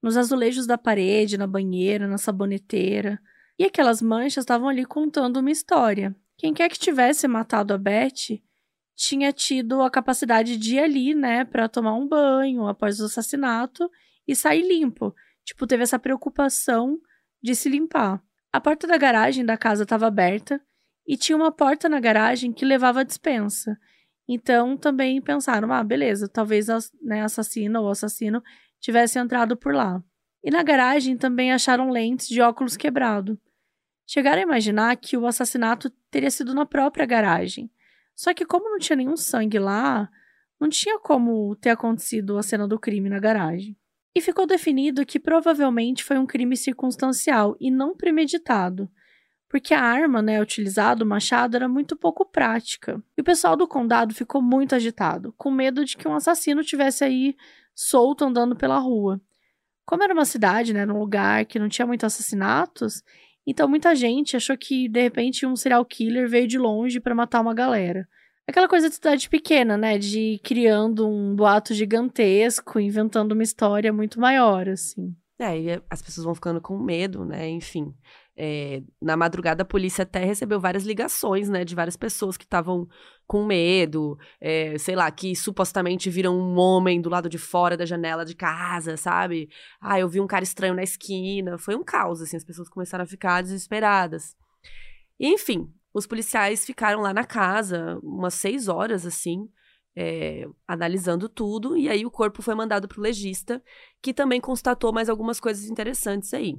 nos 0.01 0.17
azulejos 0.17 0.65
da 0.65 0.77
parede, 0.77 1.38
na 1.38 1.45
banheira, 1.45 2.07
na 2.07 2.17
saboneteira. 2.17 3.19
E 3.57 3.65
aquelas 3.65 4.01
manchas 4.01 4.43
estavam 4.43 4.69
ali 4.69 4.86
contando 4.86 5.38
uma 5.38 5.51
história. 5.51 6.15
Quem 6.38 6.53
quer 6.53 6.69
que 6.69 6.80
tivesse 6.80 7.27
matado 7.27 7.73
a 7.73 7.77
Beth 7.77 8.41
tinha 8.95 9.32
tido 9.32 9.82
a 9.82 9.89
capacidade 9.89 10.57
de 10.57 10.75
ir 10.75 10.80
ali, 10.80 11.13
né, 11.13 11.45
para 11.45 11.69
tomar 11.69 11.93
um 11.93 12.07
banho 12.07 12.67
após 12.67 12.99
o 12.99 13.05
assassinato 13.05 13.89
e 14.30 14.36
sair 14.36 14.61
limpo. 14.61 15.15
Tipo, 15.43 15.65
teve 15.65 15.82
essa 15.82 15.97
preocupação 15.97 16.99
de 17.41 17.55
se 17.55 17.67
limpar. 17.67 18.21
A 18.53 18.61
porta 18.61 18.86
da 18.86 18.95
garagem 18.95 19.43
da 19.43 19.57
casa 19.57 19.84
estava 19.84 20.05
aberta 20.05 20.61
e 21.07 21.17
tinha 21.17 21.36
uma 21.36 21.51
porta 21.51 21.89
na 21.89 21.99
garagem 21.99 22.53
que 22.53 22.63
levava 22.63 23.01
à 23.01 23.03
dispensa. 23.03 23.75
Então 24.27 24.77
também 24.77 25.19
pensaram: 25.19 25.73
ah, 25.73 25.84
beleza, 25.84 26.30
talvez 26.30 26.69
a 26.69 26.77
né, 27.01 27.23
assassina 27.23 27.82
ou 27.82 27.89
assassino 27.89 28.43
tivesse 28.80 29.17
entrado 29.17 29.57
por 29.57 29.73
lá. 29.73 30.03
E 30.43 30.51
na 30.51 30.61
garagem 30.61 31.17
também 31.17 31.51
acharam 31.51 31.89
lentes 31.89 32.27
de 32.27 32.39
óculos 32.39 32.77
quebrado. 32.77 33.39
Chegaram 34.05 34.41
a 34.41 34.43
imaginar 34.43 34.95
que 34.95 35.17
o 35.17 35.25
assassinato 35.25 35.89
teria 36.11 36.30
sido 36.30 36.53
na 36.53 36.67
própria 36.67 37.05
garagem. 37.05 37.71
Só 38.15 38.32
que, 38.34 38.45
como 38.45 38.69
não 38.69 38.77
tinha 38.77 38.95
nenhum 38.95 39.17
sangue 39.17 39.57
lá, 39.57 40.07
não 40.59 40.69
tinha 40.69 40.99
como 40.99 41.55
ter 41.55 41.71
acontecido 41.71 42.38
a 42.38 42.43
cena 42.43 42.67
do 42.67 42.80
crime 42.80 43.09
na 43.09 43.19
garagem 43.19 43.78
e 44.16 44.22
ficou 44.22 44.45
definido 44.47 45.05
que 45.05 45.20
provavelmente 45.20 46.03
foi 46.03 46.18
um 46.18 46.26
crime 46.26 46.57
circunstancial 46.57 47.55
e 47.60 47.70
não 47.72 47.95
premeditado, 47.95 48.89
porque 49.47 49.74
a 49.74 49.82
arma, 49.82 50.22
né, 50.22 50.41
utilizada, 50.41 51.03
o 51.03 51.07
machado, 51.07 51.55
era 51.55 51.68
muito 51.68 51.95
pouco 51.95 52.26
prática. 52.26 53.01
E 53.18 53.22
o 53.22 53.24
pessoal 53.24 53.55
do 53.55 53.68
condado 53.68 54.14
ficou 54.14 54.41
muito 54.41 54.76
agitado, 54.76 55.34
com 55.38 55.51
medo 55.51 55.84
de 55.86 55.97
que 55.97 56.07
um 56.07 56.14
assassino 56.14 56.64
tivesse 56.64 57.03
aí 57.03 57.36
solto 57.74 58.26
andando 58.26 58.55
pela 58.55 58.78
rua. 58.78 59.22
Como 59.86 60.03
era 60.03 60.14
uma 60.14 60.26
cidade, 60.26 60.74
né, 60.74 60.86
num 60.86 60.99
lugar 60.99 61.45
que 61.45 61.57
não 61.57 61.70
tinha 61.70 61.88
muitos 61.88 62.05
assassinatos, 62.05 63.01
Então 63.47 63.68
muita 63.68 63.95
gente 63.95 64.38
achou 64.38 64.55
que 64.55 64.88
de 64.88 65.01
repente 65.01 65.45
um 65.45 65.55
serial 65.55 65.84
killer 65.84 66.30
veio 66.30 66.47
de 66.47 66.60
longe 66.60 66.99
para 66.99 67.16
matar 67.16 67.41
uma 67.41 67.53
galera. 67.53 68.07
Aquela 68.50 68.68
coisa 68.68 68.89
de 68.89 68.95
cidade 68.95 69.30
pequena, 69.30 69.78
né? 69.78 70.00
De 70.00 70.20
ir 70.20 70.39
criando 70.39 71.08
um 71.08 71.36
boato 71.36 71.72
gigantesco, 71.72 72.80
inventando 72.80 73.34
uma 73.34 73.43
história 73.43 73.93
muito 73.93 74.20
maior, 74.20 74.68
assim. 74.68 75.16
É, 75.38 75.56
e 75.56 75.82
as 75.88 76.02
pessoas 76.02 76.26
vão 76.26 76.34
ficando 76.34 76.60
com 76.60 76.76
medo, 76.80 77.24
né? 77.24 77.47
Enfim. 77.47 77.93
É, 78.36 78.82
na 79.00 79.16
madrugada, 79.16 79.62
a 79.62 79.66
polícia 79.66 80.02
até 80.02 80.26
recebeu 80.26 80.60
várias 80.60 80.84
ligações, 80.84 81.47
né, 81.50 81.66
de 81.66 81.76
várias 81.76 81.97
pessoas 81.97 82.38
que 82.38 82.45
estavam 82.45 82.88
com 83.28 83.45
medo, 83.45 84.18
é, 84.39 84.78
sei 84.78 84.95
lá, 84.95 85.12
que 85.12 85.36
supostamente 85.36 86.10
viram 86.10 86.39
um 86.39 86.58
homem 86.58 87.02
do 87.02 87.10
lado 87.10 87.28
de 87.28 87.38
fora 87.38 87.76
da 87.76 87.86
janela 87.86 88.24
de 88.24 88.34
casa, 88.34 88.95
sabe? 88.95 89.50
Ah, 89.80 90.00
eu 90.00 90.08
vi 90.08 90.22
um 90.22 90.28
cara 90.28 90.43
estranho 90.43 90.74
na 90.74 90.84
esquina. 90.84 91.58
Foi 91.58 91.76
um 91.76 91.84
caos, 91.84 92.22
assim, 92.22 92.38
as 92.38 92.45
pessoas 92.45 92.70
começaram 92.70 93.04
a 93.04 93.08
ficar 93.08 93.43
desesperadas. 93.43 94.36
E, 95.20 95.28
enfim, 95.28 95.70
os 95.94 96.06
policiais 96.06 96.66
ficaram 96.66 97.02
lá 97.02 97.14
na 97.14 97.24
casa 97.24 98.00
umas 98.04 98.34
seis 98.36 98.68
horas, 98.68 99.06
assim, 99.06 99.50
é, 99.96 100.48
analisando 100.68 101.28
tudo, 101.28 101.76
e 101.76 101.90
aí 101.90 102.06
o 102.06 102.12
corpo 102.12 102.42
foi 102.42 102.56
mandado 102.56 102.88
para 102.88 103.00
o 103.00 103.04
legista, 103.04 103.62
que 104.02 104.14
também 104.14 104.40
constatou 104.40 104.94
mais 104.94 105.10
algumas 105.10 105.40
coisas 105.40 105.70
interessantes 105.70 106.34
aí. 106.34 106.56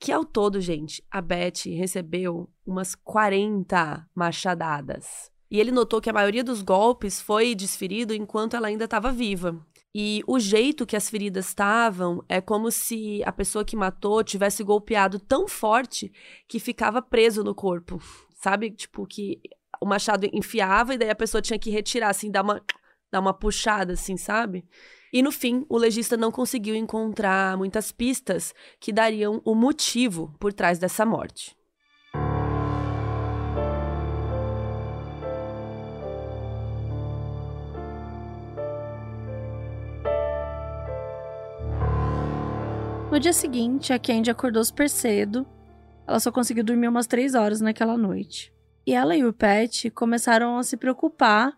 Que 0.00 0.12
ao 0.12 0.24
todo, 0.24 0.60
gente, 0.60 1.04
a 1.10 1.20
Beth 1.20 1.66
recebeu 1.76 2.48
umas 2.64 2.94
40 2.94 4.08
machadadas. 4.14 5.30
E 5.50 5.58
ele 5.58 5.72
notou 5.72 6.00
que 6.00 6.10
a 6.10 6.12
maioria 6.12 6.44
dos 6.44 6.62
golpes 6.62 7.20
foi 7.20 7.54
desferido 7.54 8.14
enquanto 8.14 8.54
ela 8.54 8.68
ainda 8.68 8.84
estava 8.84 9.10
viva. 9.10 9.58
E 9.94 10.22
o 10.26 10.38
jeito 10.38 10.86
que 10.86 10.94
as 10.94 11.08
feridas 11.08 11.48
estavam 11.48 12.22
é 12.28 12.40
como 12.40 12.70
se 12.70 13.22
a 13.24 13.32
pessoa 13.32 13.64
que 13.64 13.74
matou 13.74 14.22
tivesse 14.22 14.62
golpeado 14.62 15.18
tão 15.18 15.48
forte 15.48 16.12
que 16.46 16.60
ficava 16.60 17.02
preso 17.02 17.42
no 17.42 17.54
corpo. 17.54 18.00
Sabe? 18.38 18.70
Tipo, 18.70 19.06
que 19.06 19.40
o 19.80 19.86
machado 19.86 20.28
enfiava 20.32 20.94
e 20.94 20.98
daí 20.98 21.10
a 21.10 21.14
pessoa 21.14 21.42
tinha 21.42 21.58
que 21.58 21.70
retirar, 21.70 22.08
assim, 22.08 22.30
dar 22.30 22.42
uma, 22.42 22.62
dar 23.10 23.20
uma 23.20 23.34
puxada, 23.34 23.92
assim, 23.92 24.16
sabe? 24.16 24.64
E 25.12 25.22
no 25.22 25.32
fim, 25.32 25.66
o 25.68 25.76
legista 25.76 26.16
não 26.16 26.30
conseguiu 26.30 26.74
encontrar 26.74 27.56
muitas 27.56 27.90
pistas 27.90 28.54
que 28.78 28.92
dariam 28.92 29.42
o 29.44 29.54
motivo 29.54 30.34
por 30.38 30.52
trás 30.52 30.78
dessa 30.78 31.04
morte. 31.04 31.56
No 43.10 43.18
dia 43.18 43.32
seguinte, 43.32 43.92
a 43.92 43.98
Candy 43.98 44.30
acordou 44.30 44.62
super 44.62 44.88
cedo. 44.88 45.46
Ela 46.08 46.18
só 46.18 46.32
conseguiu 46.32 46.64
dormir 46.64 46.88
umas 46.88 47.06
três 47.06 47.34
horas 47.34 47.60
naquela 47.60 47.98
noite. 47.98 48.50
E 48.86 48.94
ela 48.94 49.14
e 49.14 49.26
o 49.26 49.32
Pet 49.32 49.90
começaram 49.90 50.56
a 50.56 50.62
se 50.62 50.74
preocupar 50.74 51.54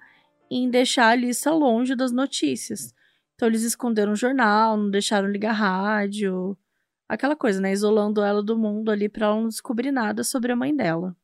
em 0.51 0.69
deixar 0.69 1.05
a 1.05 1.11
Alissa 1.11 1.53
longe 1.53 1.95
das 1.95 2.11
notícias. 2.11 2.93
Então 3.37 3.47
eles 3.47 3.63
esconderam 3.63 4.11
o 4.11 4.17
jornal, 4.17 4.77
não 4.77 4.91
deixaram 4.91 5.31
ligar 5.31 5.53
rádio, 5.53 6.59
aquela 7.09 7.37
coisa, 7.37 7.61
né? 7.61 7.71
Isolando 7.71 8.23
ela 8.23 8.43
do 8.43 8.59
mundo 8.59 8.91
ali 8.91 9.09
para 9.09 9.27
ela 9.27 9.37
não 9.37 9.47
descobrir 9.47 9.93
nada 9.93 10.25
sobre 10.25 10.51
a 10.51 10.57
mãe 10.57 10.75
dela. 10.75 11.17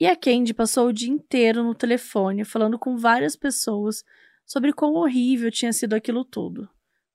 E 0.00 0.04
a 0.04 0.16
Candy 0.16 0.52
passou 0.52 0.88
o 0.88 0.92
dia 0.92 1.12
inteiro 1.12 1.62
no 1.62 1.76
telefone 1.76 2.44
falando 2.44 2.76
com 2.76 2.96
várias 2.96 3.36
pessoas 3.36 4.04
sobre 4.44 4.72
quão 4.72 4.94
horrível 4.94 5.48
tinha 5.48 5.72
sido 5.72 5.94
aquilo 5.94 6.24
tudo. 6.24 6.68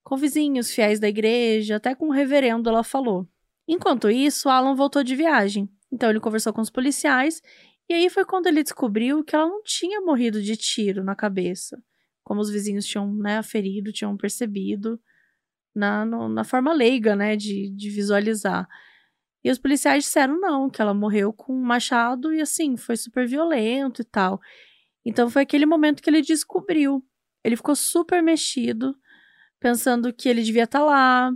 Com 0.06 0.16
vizinhos, 0.16 0.72
fiéis 0.72 1.02
da 1.02 1.10
igreja, 1.10 1.76
até 1.76 1.94
com 1.94 2.08
o 2.08 2.12
reverendo 2.14 2.70
ela 2.70 2.82
falou. 2.82 3.28
Enquanto 3.70 4.10
isso, 4.10 4.50
Alan 4.50 4.76
voltou 4.76 5.04
de 5.04 5.16
viagem. 5.16 5.70
Então 5.90 6.10
ele 6.10 6.20
conversou 6.20 6.52
com 6.52 6.60
os 6.62 6.70
policiais 6.70 7.42
e 7.88 7.94
aí 7.94 8.10
foi 8.10 8.26
quando 8.26 8.48
ele 8.48 8.64
descobriu 8.64 9.24
que 9.24 9.36
ela 9.36 9.48
não 9.48 9.64
tinha 9.64 10.02
morrido 10.02 10.42
de 10.42 10.58
tiro 10.58 11.04
na 11.04 11.16
cabeça 11.16 11.82
como 12.30 12.42
os 12.42 12.52
vizinhos 12.52 12.86
tinham 12.86 13.12
né, 13.12 13.40
aferido, 13.40 13.92
tinham 13.92 14.16
percebido 14.16 15.02
na, 15.76 16.06
no, 16.06 16.30
na 16.30 16.44
forma 16.44 16.72
leiga, 16.72 17.16
né, 17.16 17.36
de, 17.36 17.72
de 17.72 17.90
visualizar. 17.90 18.68
E 19.44 19.50
os 19.50 19.58
policiais 19.58 20.04
disseram 20.04 20.40
não, 20.40 20.70
que 20.70 20.80
ela 20.80 20.94
morreu 20.94 21.34
com 21.34 21.52
um 21.52 21.64
machado 21.64 22.32
e 22.32 22.40
assim, 22.40 22.78
foi 22.78 22.96
super 22.98 23.28
violento 23.28 24.04
e 24.04 24.06
tal. 24.06 24.40
Então 25.04 25.28
foi 25.28 25.42
aquele 25.42 25.66
momento 25.66 26.04
que 26.04 26.10
ele 26.12 26.22
descobriu. 26.22 27.04
Ele 27.44 27.56
ficou 27.56 27.76
super 27.76 28.22
mexido, 28.22 28.96
pensando 29.60 30.14
que 30.14 30.30
ele 30.30 30.44
devia 30.44 30.66
estar 30.66 30.82
tá 30.82 30.86
lá, 30.86 31.32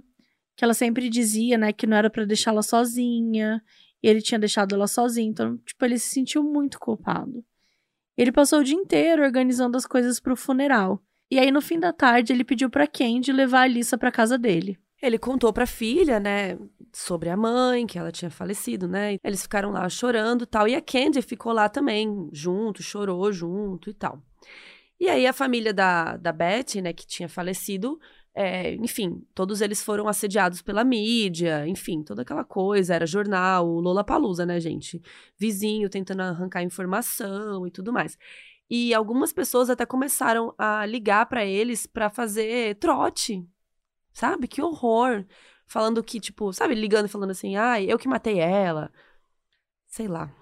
que 0.55 0.63
ela 0.63 0.73
sempre 0.73 1.09
dizia, 1.09 1.57
né, 1.57 1.73
que 1.73 1.87
não 1.87 1.97
era 1.97 2.09
para 2.09 2.25
deixá-la 2.25 2.61
sozinha, 2.61 3.61
e 4.01 4.07
ele 4.07 4.21
tinha 4.21 4.39
deixado 4.39 4.75
ela 4.75 4.87
sozinha. 4.87 5.29
Então, 5.29 5.57
tipo, 5.57 5.83
ele 5.85 5.97
se 5.97 6.09
sentiu 6.09 6.43
muito 6.43 6.79
culpado. 6.79 7.43
Ele 8.17 8.31
passou 8.31 8.59
o 8.59 8.63
dia 8.63 8.75
inteiro 8.75 9.23
organizando 9.23 9.77
as 9.77 9.85
coisas 9.85 10.19
para 10.19 10.33
o 10.33 10.37
funeral. 10.37 11.01
E 11.31 11.39
aí, 11.39 11.51
no 11.51 11.61
fim 11.61 11.79
da 11.79 11.91
tarde, 11.91 12.31
ele 12.31 12.43
pediu 12.43 12.69
para 12.69 12.85
Candy 12.85 13.31
levar 13.31 13.59
a 13.59 13.63
Alissa 13.63 13.97
para 13.97 14.11
casa 14.11 14.37
dele. 14.37 14.77
Ele 15.01 15.17
contou 15.17 15.51
para 15.51 15.63
a 15.63 15.67
filha, 15.67 16.19
né, 16.19 16.57
sobre 16.93 17.29
a 17.29 17.35
mãe, 17.35 17.87
que 17.87 17.97
ela 17.97 18.11
tinha 18.11 18.29
falecido, 18.29 18.87
né? 18.87 19.17
Eles 19.23 19.41
ficaram 19.41 19.71
lá 19.71 19.89
chorando, 19.89 20.45
tal, 20.45 20.67
e 20.67 20.75
a 20.75 20.81
Candy 20.81 21.21
ficou 21.21 21.51
lá 21.51 21.67
também, 21.67 22.29
junto, 22.31 22.83
chorou 22.83 23.31
junto 23.33 23.89
e 23.89 23.93
tal. 23.93 24.21
E 24.99 25.09
aí 25.09 25.27
a 25.27 25.33
família 25.33 25.73
da, 25.73 26.15
da 26.15 26.31
Betty, 26.31 26.81
né, 26.81 26.93
que 26.93 27.05
tinha 27.05 27.27
falecido, 27.27 27.99
é, 28.35 28.73
enfim, 28.75 29.23
todos 29.35 29.61
eles 29.61 29.83
foram 29.83 30.07
assediados 30.07 30.61
pela 30.61 30.83
mídia, 30.83 31.67
enfim, 31.67 32.01
toda 32.03 32.23
aquela 32.23 32.43
coisa, 32.43 32.95
era 32.95 33.05
jornal, 33.05 33.67
Lola 33.67 34.03
Palusa, 34.03 34.45
né, 34.45 34.59
gente? 34.59 35.01
Vizinho 35.37 35.89
tentando 35.89 36.21
arrancar 36.21 36.63
informação 36.63 37.67
e 37.67 37.71
tudo 37.71 37.93
mais. 37.93 38.17
E 38.69 38.93
algumas 38.93 39.31
pessoas 39.31 39.69
até 39.69 39.85
começaram 39.85 40.53
a 40.57 40.85
ligar 40.85 41.27
para 41.27 41.45
eles 41.45 41.85
para 41.85 42.09
fazer 42.09 42.75
trote, 42.75 43.47
sabe? 44.11 44.47
Que 44.47 44.61
horror! 44.61 45.25
Falando 45.67 46.03
que, 46.03 46.19
tipo, 46.19 46.51
sabe, 46.53 46.75
ligando 46.75 47.05
e 47.05 47.09
falando 47.09 47.31
assim, 47.31 47.55
ai, 47.55 47.85
eu 47.85 47.97
que 47.99 48.07
matei 48.07 48.39
ela. 48.39 48.91
Sei 49.87 50.07
lá. 50.07 50.33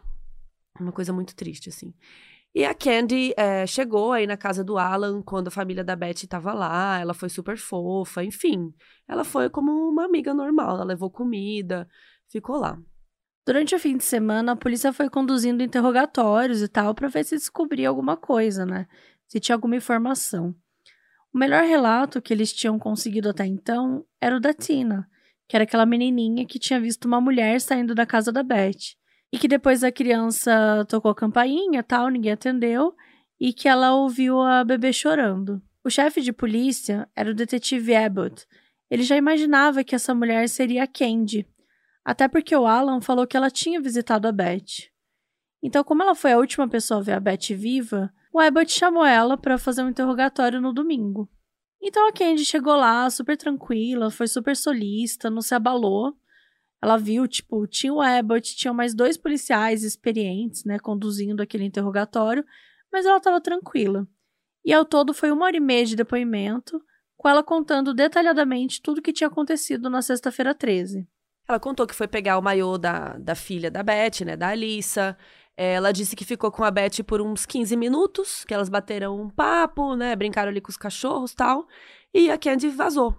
Uma 0.80 0.92
coisa 0.92 1.14
muito 1.14 1.36
triste, 1.36 1.70
assim. 1.70 1.94
E 2.54 2.66
a 2.66 2.74
Candy 2.74 3.34
é, 3.38 3.66
chegou 3.66 4.12
aí 4.12 4.28
na 4.28 4.36
casa 4.36 4.62
do 4.62 4.78
Alan 4.78 5.22
quando 5.22 5.48
a 5.48 5.52
família 5.52 5.86
da 5.86 5.96
Betty 5.96 6.26
estava 6.26 6.54
lá. 6.54 7.00
Ela 7.00 7.14
foi 7.14 7.30
super 7.30 7.58
fofa, 7.58 8.24
enfim. 8.24 8.74
Ela 9.08 9.24
foi 9.24 9.50
como 9.50 9.72
uma 9.72 10.04
amiga 10.06 10.34
normal. 10.34 10.76
Ela 10.76 10.84
levou 10.84 11.10
comida, 11.10 11.88
ficou 12.30 12.58
lá. 12.58 12.78
Durante 13.46 13.74
o 13.74 13.80
fim 13.80 13.96
de 13.96 14.04
semana, 14.04 14.52
a 14.52 14.56
polícia 14.56 14.92
foi 14.92 15.10
conduzindo 15.10 15.64
interrogatórios 15.64 16.62
e 16.62 16.68
tal 16.68 16.94
para 16.94 17.08
ver 17.08 17.24
se 17.24 17.36
descobria 17.36 17.88
alguma 17.88 18.18
coisa, 18.18 18.66
né? 18.66 18.86
Se 19.28 19.40
tinha 19.40 19.56
alguma 19.56 19.78
informação. 19.78 20.54
O 21.34 21.38
melhor 21.38 21.64
relato 21.64 22.22
que 22.22 22.34
eles 22.34 22.52
tinham 22.52 22.78
conseguido 22.78 23.30
até 23.30 23.46
então 23.46 24.06
era 24.20 24.36
o 24.36 24.42
da 24.42 24.54
Tina, 24.54 25.10
que 25.48 25.56
era 25.56 25.64
aquela 25.64 25.86
menininha 25.86 26.46
que 26.46 26.60
tinha 26.60 26.82
visto 26.82 27.06
uma 27.06 27.22
mulher 27.22 27.62
saindo 27.62 27.96
da 27.96 28.06
casa 28.06 28.30
da 28.30 28.44
Betty 28.44 29.01
e 29.32 29.38
que 29.38 29.48
depois 29.48 29.84
a 29.84 29.92
criança 29.92 30.86
tocou 30.88 31.12
a 31.12 31.16
campainha 31.16 31.82
tal, 31.82 32.10
ninguém 32.10 32.34
atendeu, 32.34 32.96
e 33.40 33.54
que 33.54 33.68
ela 33.68 33.94
ouviu 33.96 34.40
a 34.42 34.64
bebê 34.64 34.92
chorando. 34.92 35.62
O 35.84 35.90
chefe 35.90 36.22
de 36.22 36.34
polícia 36.34 37.10
era 37.16 37.32
o 37.32 37.34
detetive 37.34 37.96
Abbott. 37.96 38.46
Ele 38.90 39.04
já 39.04 39.16
imaginava 39.16 39.84
que 39.84 39.96
essa 39.96 40.14
mulher 40.14 40.48
seria 40.50 40.84
a 40.84 40.88
Candy, 40.88 41.48
até 42.04 42.28
porque 42.28 42.56
o 42.56 42.68
Alan 42.68 43.02
falou 43.02 43.26
que 43.26 43.38
ela 43.38 43.50
tinha 43.50 43.82
visitado 43.82 44.28
a 44.28 44.32
Beth. 44.32 44.90
Então, 45.64 45.84
como 45.84 46.04
ela 46.04 46.14
foi 46.14 46.34
a 46.34 46.38
última 46.38 46.68
pessoa 46.68 47.00
a 47.00 47.04
ver 47.04 47.14
a 47.14 47.20
Beth 47.20 47.56
viva, 47.56 48.14
o 48.34 48.40
Abbott 48.40 48.72
chamou 48.72 49.06
ela 49.06 49.38
para 49.38 49.58
fazer 49.58 49.84
um 49.84 49.90
interrogatório 49.90 50.60
no 50.60 50.74
domingo. 50.74 51.30
Então 51.82 52.08
a 52.08 52.12
Candy 52.12 52.46
chegou 52.46 52.76
lá 52.76 53.10
super 53.10 53.36
tranquila, 53.36 54.12
foi 54.12 54.28
super 54.28 54.56
solista, 54.56 55.30
não 55.30 55.42
se 55.42 55.56
abalou 55.56 56.16
ela 56.82 56.98
viu, 56.98 57.28
tipo, 57.28 57.68
tinha 57.68 57.94
o 57.94 58.02
Abbott, 58.02 58.56
tinham 58.56 58.74
mais 58.74 58.96
dois 58.96 59.16
policiais 59.16 59.84
experientes, 59.84 60.66
né, 60.66 60.80
conduzindo 60.80 61.42
aquele 61.42 61.64
interrogatório, 61.64 62.44
mas 62.92 63.06
ela 63.06 63.18
estava 63.18 63.40
tranquila. 63.40 64.08
E 64.66 64.74
ao 64.74 64.84
todo 64.84 65.14
foi 65.14 65.32
uma 65.32 65.46
hora 65.46 65.58
e 65.58 65.60
meia 65.60 65.86
de 65.86 65.96
depoimento, 65.96 66.82
com 67.16 67.30
ela 67.30 67.44
contando 67.44 67.94
detalhadamente 67.94 68.82
tudo 68.82 68.98
o 68.98 69.02
que 69.02 69.14
tinha 69.14 69.28
acontecido 69.28 69.90
na 69.90 70.02
sexta-feira 70.02 70.56
13. 70.56 71.08
Ela 71.48 71.60
contou 71.60 71.86
que 71.86 71.94
foi 71.94 72.08
pegar 72.08 72.38
o 72.40 72.42
maiô 72.42 72.78
da, 72.78 73.18
da 73.18 73.36
filha 73.36 73.70
da 73.70 73.84
Beth, 73.84 74.26
né, 74.26 74.36
da 74.36 74.50
Alissa. 74.50 75.16
Ela 75.56 75.92
disse 75.92 76.16
que 76.16 76.26
ficou 76.26 76.52
com 76.52 76.64
a 76.64 76.72
Beth 76.72 77.04
por 77.06 77.22
uns 77.22 77.46
15 77.46 77.76
minutos, 77.76 78.44
que 78.46 78.54
elas 78.54 78.70
bateram 78.70 79.22
um 79.22 79.30
papo, 79.30 79.96
né, 79.96 80.16
brincaram 80.16 80.50
ali 80.50 80.62
com 80.62 80.70
os 80.70 80.78
cachorros 80.78 81.36
tal. 81.36 81.68
E 82.12 82.32
a 82.32 82.38
Candy 82.38 82.70
vazou. 82.70 83.16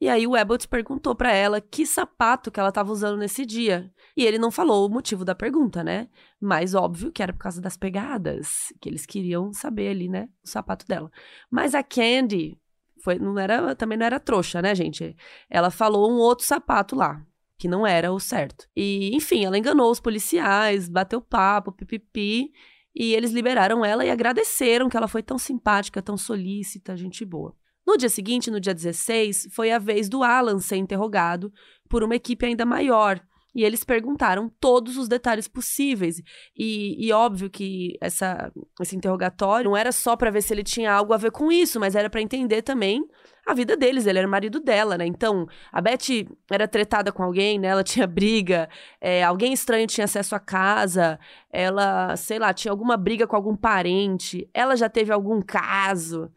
E 0.00 0.08
aí 0.08 0.26
o 0.26 0.36
Abbott 0.36 0.68
perguntou 0.68 1.14
para 1.14 1.32
ela 1.32 1.60
que 1.60 1.86
sapato 1.86 2.50
que 2.50 2.60
ela 2.60 2.68
estava 2.68 2.92
usando 2.92 3.18
nesse 3.18 3.46
dia. 3.46 3.90
E 4.16 4.24
ele 4.24 4.38
não 4.38 4.50
falou 4.50 4.86
o 4.86 4.92
motivo 4.92 5.24
da 5.24 5.34
pergunta, 5.34 5.82
né? 5.82 6.08
Mas 6.40 6.74
óbvio 6.74 7.10
que 7.10 7.22
era 7.22 7.32
por 7.32 7.38
causa 7.38 7.60
das 7.62 7.76
pegadas, 7.78 8.72
que 8.80 8.88
eles 8.88 9.06
queriam 9.06 9.52
saber 9.52 9.88
ali, 9.88 10.08
né, 10.08 10.28
o 10.44 10.48
sapato 10.48 10.86
dela. 10.86 11.10
Mas 11.50 11.74
a 11.74 11.82
Candy 11.82 12.58
foi, 13.02 13.18
não 13.18 13.38
era, 13.38 13.74
também 13.74 13.96
não 13.96 14.04
era 14.06 14.20
trouxa, 14.20 14.60
né, 14.60 14.74
gente? 14.74 15.16
Ela 15.48 15.70
falou 15.70 16.10
um 16.10 16.16
outro 16.16 16.44
sapato 16.44 16.94
lá. 16.94 17.24
que 17.58 17.68
não 17.68 17.86
era 17.86 18.12
o 18.12 18.20
certo. 18.20 18.68
E, 18.76 19.14
enfim, 19.16 19.44
ela 19.44 19.56
enganou 19.58 19.90
os 19.90 20.00
policiais, 20.00 20.88
bateu 20.88 21.20
papo, 21.22 21.72
pipipi, 21.72 22.52
e 22.94 23.14
eles 23.14 23.32
liberaram 23.32 23.84
ela 23.84 24.04
e 24.04 24.10
agradeceram 24.10 24.88
que 24.88 24.96
ela 24.96 25.08
foi 25.08 25.22
tão 25.22 25.38
simpática, 25.38 26.02
tão 26.02 26.16
solícita, 26.16 26.96
gente 26.96 27.24
boa. 27.24 27.54
No 27.86 27.96
dia 27.96 28.08
seguinte, 28.08 28.50
no 28.50 28.60
dia 28.60 28.74
16, 28.74 29.48
foi 29.52 29.70
a 29.70 29.78
vez 29.78 30.08
do 30.08 30.22
Alan 30.24 30.58
ser 30.58 30.76
interrogado 30.76 31.52
por 31.88 32.02
uma 32.02 32.16
equipe 32.16 32.44
ainda 32.44 32.66
maior. 32.66 33.20
E 33.54 33.64
eles 33.64 33.82
perguntaram 33.82 34.50
todos 34.60 34.98
os 34.98 35.08
detalhes 35.08 35.48
possíveis. 35.48 36.20
E, 36.54 37.06
e 37.06 37.10
óbvio 37.10 37.48
que 37.48 37.96
essa, 38.02 38.52
esse 38.78 38.94
interrogatório 38.94 39.70
não 39.70 39.76
era 39.76 39.92
só 39.92 40.14
para 40.14 40.30
ver 40.30 40.42
se 40.42 40.52
ele 40.52 40.62
tinha 40.62 40.92
algo 40.92 41.14
a 41.14 41.16
ver 41.16 41.30
com 41.30 41.50
isso, 41.50 41.80
mas 41.80 41.94
era 41.94 42.10
para 42.10 42.20
entender 42.20 42.60
também 42.60 43.02
a 43.46 43.54
vida 43.54 43.74
deles. 43.74 44.04
Ele 44.04 44.18
era 44.18 44.28
marido 44.28 44.60
dela, 44.60 44.98
né? 44.98 45.06
Então, 45.06 45.46
a 45.72 45.80
Beth 45.80 46.26
era 46.50 46.68
tretada 46.68 47.10
com 47.10 47.22
alguém, 47.22 47.58
né? 47.58 47.68
Ela 47.68 47.82
tinha 47.84 48.06
briga, 48.06 48.68
é, 49.00 49.24
alguém 49.24 49.54
estranho 49.54 49.86
tinha 49.86 50.04
acesso 50.04 50.34
à 50.34 50.38
casa, 50.38 51.18
ela, 51.50 52.14
sei 52.14 52.38
lá, 52.38 52.52
tinha 52.52 52.70
alguma 52.70 52.98
briga 52.98 53.26
com 53.26 53.36
algum 53.36 53.56
parente, 53.56 54.46
ela 54.52 54.76
já 54.76 54.90
teve 54.90 55.10
algum 55.12 55.40
caso. 55.40 56.30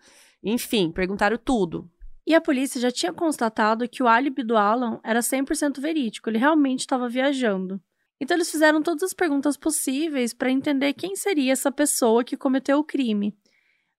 Enfim, 0.43 0.91
perguntaram 0.91 1.37
tudo. 1.37 1.89
E 2.25 2.33
a 2.33 2.41
polícia 2.41 2.79
já 2.79 2.91
tinha 2.91 3.11
constatado 3.11 3.87
que 3.89 4.03
o 4.03 4.07
álibi 4.07 4.43
do 4.43 4.55
Alan 4.55 4.99
era 5.03 5.19
100% 5.19 5.79
verídico, 5.79 6.29
ele 6.29 6.37
realmente 6.37 6.81
estava 6.81 7.09
viajando. 7.09 7.81
Então 8.21 8.35
eles 8.35 8.51
fizeram 8.51 8.81
todas 8.83 9.03
as 9.03 9.13
perguntas 9.13 9.55
possíveis 9.55 10.33
para 10.33 10.51
entender 10.51 10.93
quem 10.93 11.15
seria 11.15 11.53
essa 11.53 11.71
pessoa 11.71 12.23
que 12.23 12.37
cometeu 12.37 12.77
o 12.77 12.83
crime. 12.83 13.35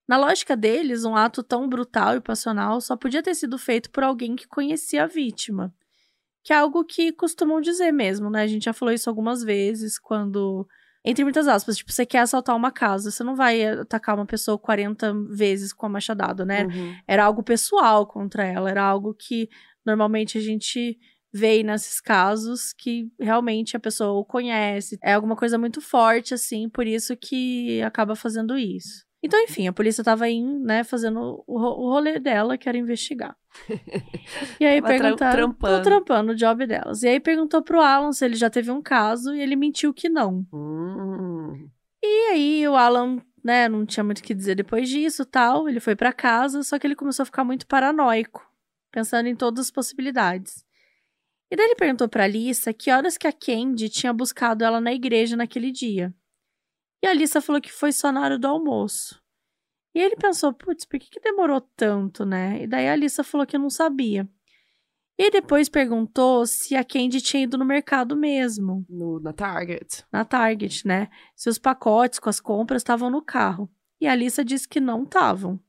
Na 0.07 0.17
lógica 0.17 0.55
deles, 0.55 1.05
um 1.05 1.15
ato 1.15 1.41
tão 1.41 1.67
brutal 1.67 2.15
e 2.15 2.21
passional 2.21 2.81
só 2.81 2.95
podia 2.95 3.23
ter 3.23 3.33
sido 3.33 3.57
feito 3.57 3.89
por 3.89 4.03
alguém 4.03 4.35
que 4.35 4.47
conhecia 4.47 5.03
a 5.03 5.07
vítima. 5.07 5.73
Que 6.43 6.53
é 6.53 6.55
algo 6.55 6.83
que 6.83 7.11
costumam 7.11 7.61
dizer 7.61 7.91
mesmo, 7.91 8.29
né? 8.29 8.43
A 8.43 8.47
gente 8.47 8.65
já 8.65 8.73
falou 8.73 8.93
isso 8.93 9.09
algumas 9.09 9.43
vezes 9.43 9.97
quando 9.97 10.67
entre 11.03 11.23
muitas 11.23 11.47
aspas, 11.47 11.77
tipo, 11.77 11.91
você 11.91 12.05
quer 12.05 12.19
assaltar 12.19 12.55
uma 12.55 12.71
casa, 12.71 13.09
você 13.09 13.23
não 13.23 13.35
vai 13.35 13.65
atacar 13.65 14.15
uma 14.15 14.25
pessoa 14.25 14.57
40 14.57 15.13
vezes 15.29 15.73
com 15.73 15.85
a 15.85 15.89
machadada, 15.89 16.45
né? 16.45 16.65
Uhum. 16.65 16.95
Era 17.07 17.25
algo 17.25 17.41
pessoal 17.43 18.05
contra 18.05 18.45
ela, 18.45 18.69
era 18.69 18.83
algo 18.83 19.13
que 19.13 19.49
normalmente 19.85 20.37
a 20.37 20.41
gente 20.41 20.99
vê 21.33 21.63
nesses 21.63 22.01
casos 22.01 22.73
que 22.73 23.09
realmente 23.19 23.75
a 23.75 23.79
pessoa 23.79 24.11
o 24.19 24.25
conhece, 24.25 24.97
é 25.01 25.13
alguma 25.13 25.35
coisa 25.35 25.57
muito 25.57 25.81
forte, 25.81 26.33
assim, 26.33 26.69
por 26.69 26.85
isso 26.85 27.15
que 27.15 27.81
acaba 27.81 28.15
fazendo 28.15 28.57
isso. 28.57 29.05
Então, 29.23 29.39
enfim, 29.43 29.67
a 29.67 29.73
polícia 29.73 30.03
tava 30.03 30.25
aí, 30.25 30.41
né, 30.41 30.83
fazendo 30.83 31.43
o, 31.45 31.55
o 31.55 31.91
rolê 31.91 32.19
dela, 32.19 32.57
que 32.57 32.67
era 32.67 32.77
investigar. 32.77 33.35
E 34.59 34.65
aí 34.65 34.81
perguntaram. 34.81 35.35
Trampando. 35.35 35.83
trampando 35.83 36.31
o 36.31 36.35
job 36.35 36.65
delas. 36.65 37.03
E 37.03 37.07
aí 37.07 37.19
perguntou 37.19 37.61
pro 37.61 37.81
Alan 37.81 38.11
se 38.11 38.23
ele 38.23 38.35
já 38.35 38.49
teve 38.49 38.71
um 38.71 38.81
caso 38.81 39.33
e 39.33 39.41
ele 39.41 39.55
mentiu 39.55 39.93
que 39.93 40.07
não. 40.07 40.45
Hum. 40.53 41.67
E 42.01 42.31
aí 42.31 42.67
o 42.67 42.75
Alan, 42.75 43.17
né, 43.43 43.67
não 43.67 43.85
tinha 43.85 44.03
muito 44.03 44.19
o 44.19 44.23
que 44.23 44.33
dizer 44.33 44.55
depois 44.55 44.87
disso 44.87 45.25
tal. 45.25 45.67
Ele 45.67 45.79
foi 45.79 45.95
para 45.95 46.13
casa, 46.13 46.63
só 46.63 46.77
que 46.77 46.85
ele 46.87 46.95
começou 46.95 47.23
a 47.23 47.25
ficar 47.25 47.43
muito 47.43 47.67
paranoico, 47.67 48.47
pensando 48.91 49.27
em 49.27 49.35
todas 49.35 49.65
as 49.65 49.71
possibilidades. 49.71 50.63
E 51.49 51.55
daí 51.55 51.65
ele 51.65 51.75
perguntou 51.75 52.07
pra 52.07 52.23
Alissa 52.23 52.73
que 52.73 52.91
horas 52.91 53.17
que 53.17 53.27
a 53.27 53.33
Candy 53.33 53.89
tinha 53.89 54.13
buscado 54.13 54.63
ela 54.63 54.79
na 54.79 54.93
igreja 54.93 55.35
naquele 55.35 55.71
dia. 55.71 56.13
E 57.03 57.07
a 57.07 57.11
Alissa 57.11 57.41
falou 57.41 57.61
que 57.61 57.71
foi 57.71 57.91
só 57.91 58.11
na 58.11 58.21
hora 58.21 58.37
do 58.37 58.47
almoço. 58.47 59.21
E 59.93 59.99
ele 59.99 60.15
pensou, 60.15 60.53
putz, 60.53 60.85
por 60.85 60.99
que, 60.99 61.09
que 61.09 61.19
demorou 61.19 61.61
tanto, 61.75 62.25
né? 62.25 62.63
E 62.63 62.67
daí 62.67 62.87
a 62.87 62.93
Alissa 62.93 63.23
falou 63.23 63.45
que 63.45 63.57
não 63.57 63.69
sabia. 63.69 64.29
E 65.17 65.29
depois 65.29 65.69
perguntou 65.69 66.45
se 66.47 66.75
a 66.75 66.83
Candy 66.83 67.21
tinha 67.21 67.43
ido 67.43 67.57
no 67.57 67.65
mercado 67.65 68.15
mesmo. 68.15 68.85
No, 68.89 69.19
na 69.19 69.33
Target. 69.33 70.05
Na 70.11 70.23
Target, 70.23 70.87
né? 70.87 71.09
Se 71.35 71.49
os 71.49 71.59
pacotes 71.59 72.19
com 72.19 72.29
as 72.29 72.39
compras 72.39 72.81
estavam 72.81 73.09
no 73.09 73.21
carro. 73.21 73.69
E 73.99 74.07
a 74.07 74.13
Alissa 74.13 74.43
disse 74.43 74.67
que 74.67 74.79
não 74.79 75.03
estavam. 75.03 75.59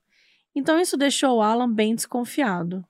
Então 0.54 0.78
isso 0.78 0.96
deixou 0.96 1.36
o 1.36 1.42
Alan 1.42 1.70
bem 1.70 1.94
desconfiado. 1.94 2.84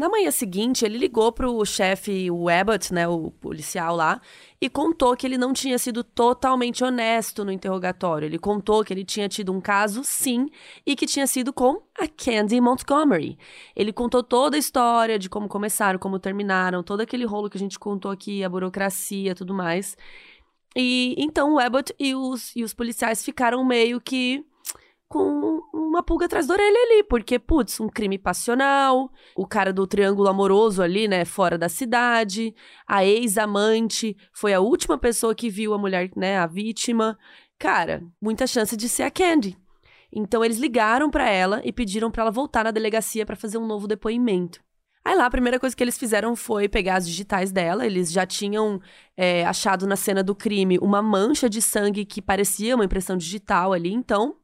Na 0.00 0.08
manhã 0.08 0.30
seguinte, 0.30 0.82
ele 0.82 0.96
ligou 0.96 1.30
pro 1.30 1.62
chefe, 1.66 2.30
o 2.30 2.48
Abbott, 2.48 2.90
né, 2.90 3.06
o 3.06 3.30
policial 3.32 3.94
lá, 3.94 4.18
e 4.58 4.66
contou 4.66 5.14
que 5.14 5.26
ele 5.26 5.36
não 5.36 5.52
tinha 5.52 5.78
sido 5.78 6.02
totalmente 6.02 6.82
honesto 6.82 7.44
no 7.44 7.52
interrogatório. 7.52 8.24
Ele 8.24 8.38
contou 8.38 8.82
que 8.82 8.94
ele 8.94 9.04
tinha 9.04 9.28
tido 9.28 9.52
um 9.52 9.60
caso, 9.60 10.02
sim, 10.02 10.48
e 10.86 10.96
que 10.96 11.04
tinha 11.04 11.26
sido 11.26 11.52
com 11.52 11.82
a 11.98 12.08
Candy 12.08 12.62
Montgomery. 12.62 13.36
Ele 13.76 13.92
contou 13.92 14.22
toda 14.22 14.56
a 14.56 14.58
história 14.58 15.18
de 15.18 15.28
como 15.28 15.46
começaram, 15.48 15.98
como 15.98 16.18
terminaram, 16.18 16.82
todo 16.82 17.02
aquele 17.02 17.26
rolo 17.26 17.50
que 17.50 17.58
a 17.58 17.60
gente 17.60 17.78
contou 17.78 18.10
aqui, 18.10 18.42
a 18.42 18.48
burocracia, 18.48 19.34
tudo 19.34 19.52
mais. 19.52 19.98
E 20.74 21.14
então 21.18 21.52
o 21.52 21.58
Abbott 21.58 21.94
e 21.98 22.14
os, 22.14 22.56
e 22.56 22.64
os 22.64 22.72
policiais 22.72 23.22
ficaram 23.22 23.62
meio 23.62 24.00
que 24.00 24.46
com 25.10 25.60
uma 25.74 26.04
pulga 26.04 26.26
atrás 26.26 26.46
da 26.46 26.54
orelha 26.54 26.78
ali, 26.84 27.02
porque, 27.02 27.36
putz, 27.36 27.80
um 27.80 27.88
crime 27.88 28.16
passional, 28.16 29.10
o 29.34 29.44
cara 29.44 29.72
do 29.72 29.84
triângulo 29.84 30.28
amoroso 30.28 30.80
ali, 30.80 31.08
né, 31.08 31.24
fora 31.24 31.58
da 31.58 31.68
cidade, 31.68 32.54
a 32.86 33.04
ex-amante 33.04 34.16
foi 34.32 34.54
a 34.54 34.60
última 34.60 34.96
pessoa 34.96 35.34
que 35.34 35.50
viu 35.50 35.74
a 35.74 35.78
mulher, 35.78 36.08
né, 36.16 36.38
a 36.38 36.46
vítima. 36.46 37.18
Cara, 37.58 38.04
muita 38.22 38.46
chance 38.46 38.76
de 38.76 38.88
ser 38.88 39.02
a 39.02 39.10
Candy. 39.10 39.58
Então 40.12 40.44
eles 40.44 40.58
ligaram 40.58 41.10
para 41.10 41.28
ela 41.28 41.60
e 41.64 41.72
pediram 41.72 42.08
para 42.08 42.22
ela 42.22 42.30
voltar 42.30 42.62
na 42.62 42.70
delegacia 42.70 43.26
para 43.26 43.34
fazer 43.34 43.58
um 43.58 43.66
novo 43.66 43.88
depoimento. 43.88 44.60
Aí 45.04 45.16
lá, 45.16 45.26
a 45.26 45.30
primeira 45.30 45.58
coisa 45.58 45.74
que 45.74 45.82
eles 45.82 45.98
fizeram 45.98 46.36
foi 46.36 46.68
pegar 46.68 46.96
as 46.96 47.06
digitais 47.06 47.50
dela. 47.50 47.84
Eles 47.84 48.12
já 48.12 48.24
tinham 48.24 48.80
é, 49.16 49.44
achado 49.44 49.86
na 49.88 49.96
cena 49.96 50.22
do 50.22 50.36
crime 50.36 50.78
uma 50.78 51.02
mancha 51.02 51.48
de 51.48 51.60
sangue 51.60 52.04
que 52.04 52.22
parecia 52.22 52.76
uma 52.76 52.84
impressão 52.84 53.16
digital 53.16 53.72
ali. 53.72 53.92
Então, 53.92 54.36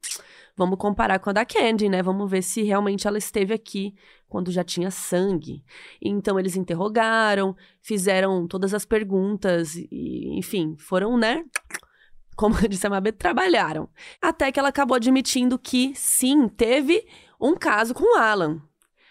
Vamos 0.57 0.79
comparar 0.79 1.19
com 1.19 1.29
a 1.29 1.33
da 1.35 1.45
Candy, 1.45 1.89
né? 1.89 2.03
Vamos 2.03 2.31
ver 2.31 2.43
se 2.43 2.63
realmente 2.63 3.07
ela 3.07 3.19
esteve 3.19 3.53
aqui 3.53 3.95
quando 4.27 4.51
já 4.51 4.65
tinha 4.65 4.91
sangue. 4.91 5.63
Então 6.01 6.41
eles 6.41 6.57
interrogaram, 6.57 7.55
fizeram 7.83 8.47
todas 8.47 8.73
as 8.73 8.87
perguntas 8.87 9.75
e, 9.77 10.39
enfim, 10.39 10.75
foram, 10.79 11.19
né? 11.19 11.45
Como 12.35 12.55
disse 12.69 12.87
a 12.87 12.91
Mabê, 12.91 13.13
trabalharam. 13.13 13.89
Até 14.21 14.51
que 14.51 14.59
ela 14.59 14.71
acabou 14.71 14.97
admitindo 14.97 15.59
que 15.59 15.93
sim, 15.95 16.49
teve 16.49 17.07
um 17.39 17.55
caso 17.55 17.93
com 17.93 18.17
o 18.17 18.19
Alan. 18.19 18.63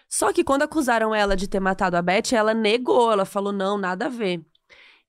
Só 0.09 0.33
que 0.33 0.43
quando 0.43 0.63
acusaram 0.63 1.13
ela 1.13 1.35
de 1.35 1.47
ter 1.47 1.59
matado 1.59 1.95
a 1.95 2.01
Beth, 2.01 2.33
ela 2.33 2.53
negou, 2.53 3.11
ela 3.11 3.25
falou 3.25 3.51
não, 3.51 3.77
nada 3.77 4.05
a 4.05 4.09
ver. 4.09 4.43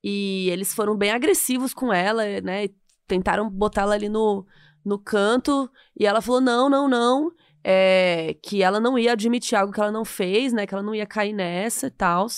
E 0.03 0.51
eles 0.51 0.75
foram 0.75 0.97
bem 0.97 1.11
agressivos 1.13 1.73
com 1.73 1.93
ela, 1.93 2.25
né? 2.43 2.69
Tentaram 3.07 3.49
botá-la 3.49 3.95
ali 3.95 4.09
no, 4.09 4.47
no 4.87 5.01
canto 5.01 5.69
e 5.99 6.07
ela 6.07 6.23
falou: 6.23 6.41
não, 6.41 6.71
não, 6.71 6.89
não. 6.89 7.33
É, 7.69 8.37
que 8.45 8.63
ela 8.63 8.79
não 8.79 8.97
ia 8.97 9.11
admitir 9.11 9.59
algo 9.59 9.73
que 9.73 9.81
ela 9.81 9.91
não 9.91 10.05
fez, 10.05 10.53
né? 10.53 10.65
Que 10.65 10.73
ela 10.73 10.85
não 10.85 10.95
ia 10.95 11.05
cair 11.05 11.33
nessa 11.33 11.89
e 11.89 11.91
tal. 11.91 12.29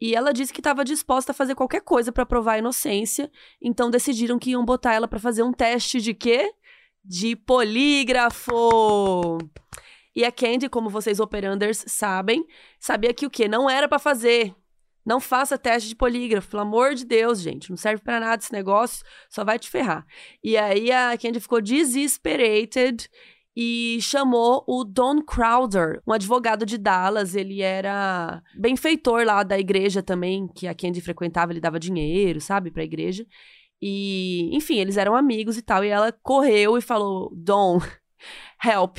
E 0.00 0.16
ela 0.16 0.32
disse 0.32 0.52
que 0.52 0.58
estava 0.58 0.84
disposta 0.84 1.30
a 1.30 1.34
fazer 1.34 1.54
qualquer 1.54 1.80
coisa 1.80 2.10
para 2.10 2.26
provar 2.26 2.54
a 2.54 2.58
inocência. 2.58 3.30
Então 3.62 3.88
decidiram 3.88 4.36
que 4.36 4.50
iam 4.50 4.64
botar 4.64 4.94
ela 4.94 5.06
para 5.06 5.20
fazer 5.20 5.44
um 5.44 5.52
teste 5.52 6.00
de 6.00 6.12
quê? 6.12 6.52
De 7.04 7.36
polígrafo. 7.36 9.38
E 10.14 10.24
a 10.24 10.32
Candy, 10.32 10.68
como 10.68 10.90
vocês 10.90 11.20
operanders 11.20 11.84
sabem, 11.86 12.44
sabia 12.80 13.14
que 13.14 13.26
o 13.26 13.30
quê? 13.30 13.46
Não 13.46 13.70
era 13.70 13.88
para 13.88 14.00
fazer. 14.00 14.52
Não 15.08 15.20
faça 15.20 15.56
teste 15.56 15.88
de 15.88 15.96
polígrafo, 15.96 16.50
pelo 16.50 16.60
amor 16.60 16.94
de 16.94 17.02
Deus, 17.02 17.40
gente. 17.40 17.70
Não 17.70 17.78
serve 17.78 18.02
para 18.02 18.20
nada 18.20 18.42
esse 18.42 18.52
negócio, 18.52 19.02
só 19.30 19.42
vai 19.42 19.58
te 19.58 19.70
ferrar. 19.70 20.06
E 20.44 20.54
aí 20.54 20.92
a 20.92 21.16
Candy 21.16 21.40
ficou 21.40 21.62
desesperated 21.62 23.08
e 23.56 23.98
chamou 24.02 24.62
o 24.68 24.84
Don 24.84 25.22
Crowder, 25.22 26.02
um 26.06 26.12
advogado 26.12 26.66
de 26.66 26.76
Dallas. 26.76 27.34
Ele 27.34 27.62
era 27.62 28.42
benfeitor 28.54 29.24
lá 29.24 29.42
da 29.42 29.58
igreja 29.58 30.02
também, 30.02 30.46
que 30.46 30.66
a 30.66 30.74
Candy 30.74 31.00
frequentava, 31.00 31.52
ele 31.52 31.60
dava 31.60 31.80
dinheiro, 31.80 32.38
sabe, 32.38 32.70
pra 32.70 32.84
igreja. 32.84 33.26
E, 33.80 34.54
enfim, 34.54 34.76
eles 34.76 34.98
eram 34.98 35.16
amigos 35.16 35.56
e 35.56 35.62
tal. 35.62 35.82
E 35.82 35.88
ela 35.88 36.12
correu 36.22 36.76
e 36.76 36.82
falou: 36.82 37.32
Don, 37.34 37.80
help, 38.62 38.98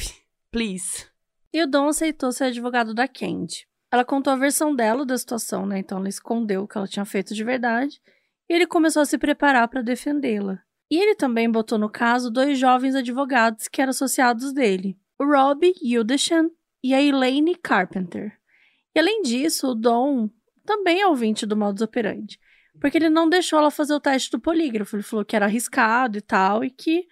please. 0.50 1.06
E 1.54 1.62
o 1.62 1.68
Don 1.68 1.88
aceitou 1.88 2.32
ser 2.32 2.46
advogado 2.46 2.96
da 2.96 3.08
Candy. 3.08 3.69
Ela 3.92 4.06
contou 4.06 4.32
a 4.32 4.36
versão 4.36 4.76
dela 4.76 5.06
da 5.06 5.18
situação, 5.18 5.66
né? 5.66 5.80
Então 5.80 5.98
ela 5.98 6.10
escondeu 6.10 6.64
o 6.64 6.68
que 6.68 6.78
ela 6.78 6.88
tinha 6.88 7.06
feito 7.06 7.34
de 7.34 7.44
verdade. 7.44 8.00
E 8.48 8.54
ele 8.54 8.68
começou 8.68 9.02
a 9.02 9.06
se 9.06 9.18
preparar 9.18 9.68
para 9.68 9.82
defendê-la. 9.82 10.62
E 10.92 10.98
ele 10.98 11.16
também 11.16 11.50
botou 11.50 11.78
no 11.78 11.90
caso 11.90 12.32
dois 12.32 12.58
jovens 12.58 12.96
advogados 12.96 13.68
que 13.68 13.82
eram 13.82 13.92
associados 13.92 14.54
dele: 14.54 14.98
o 15.20 15.26
Rob 15.26 15.74
Yudeshan 15.84 16.50
e 16.84 16.94
a 16.94 17.02
Elaine 17.02 17.56
Carpenter. 17.56 18.38
E 18.96 19.00
além 19.00 19.22
disso, 19.22 19.70
o 19.70 19.76
Dom 19.76 20.30
também 20.66 21.02
é 21.02 21.08
ouvinte 21.08 21.46
do 21.46 21.58
modus 21.58 21.82
operandi. 21.82 22.40
Porque 22.80 22.98
ele 22.98 23.10
não 23.10 23.30
deixou 23.30 23.60
ela 23.60 23.72
fazer 23.72 23.94
o 23.94 24.00
teste 24.00 24.32
do 24.32 24.40
polígrafo. 24.40 24.96
Ele 24.96 25.04
falou 25.04 25.26
que 25.26 25.36
era 25.36 25.46
arriscado 25.46 26.18
e 26.18 26.22
tal, 26.22 26.64
e 26.64 26.70
que. 26.70 27.08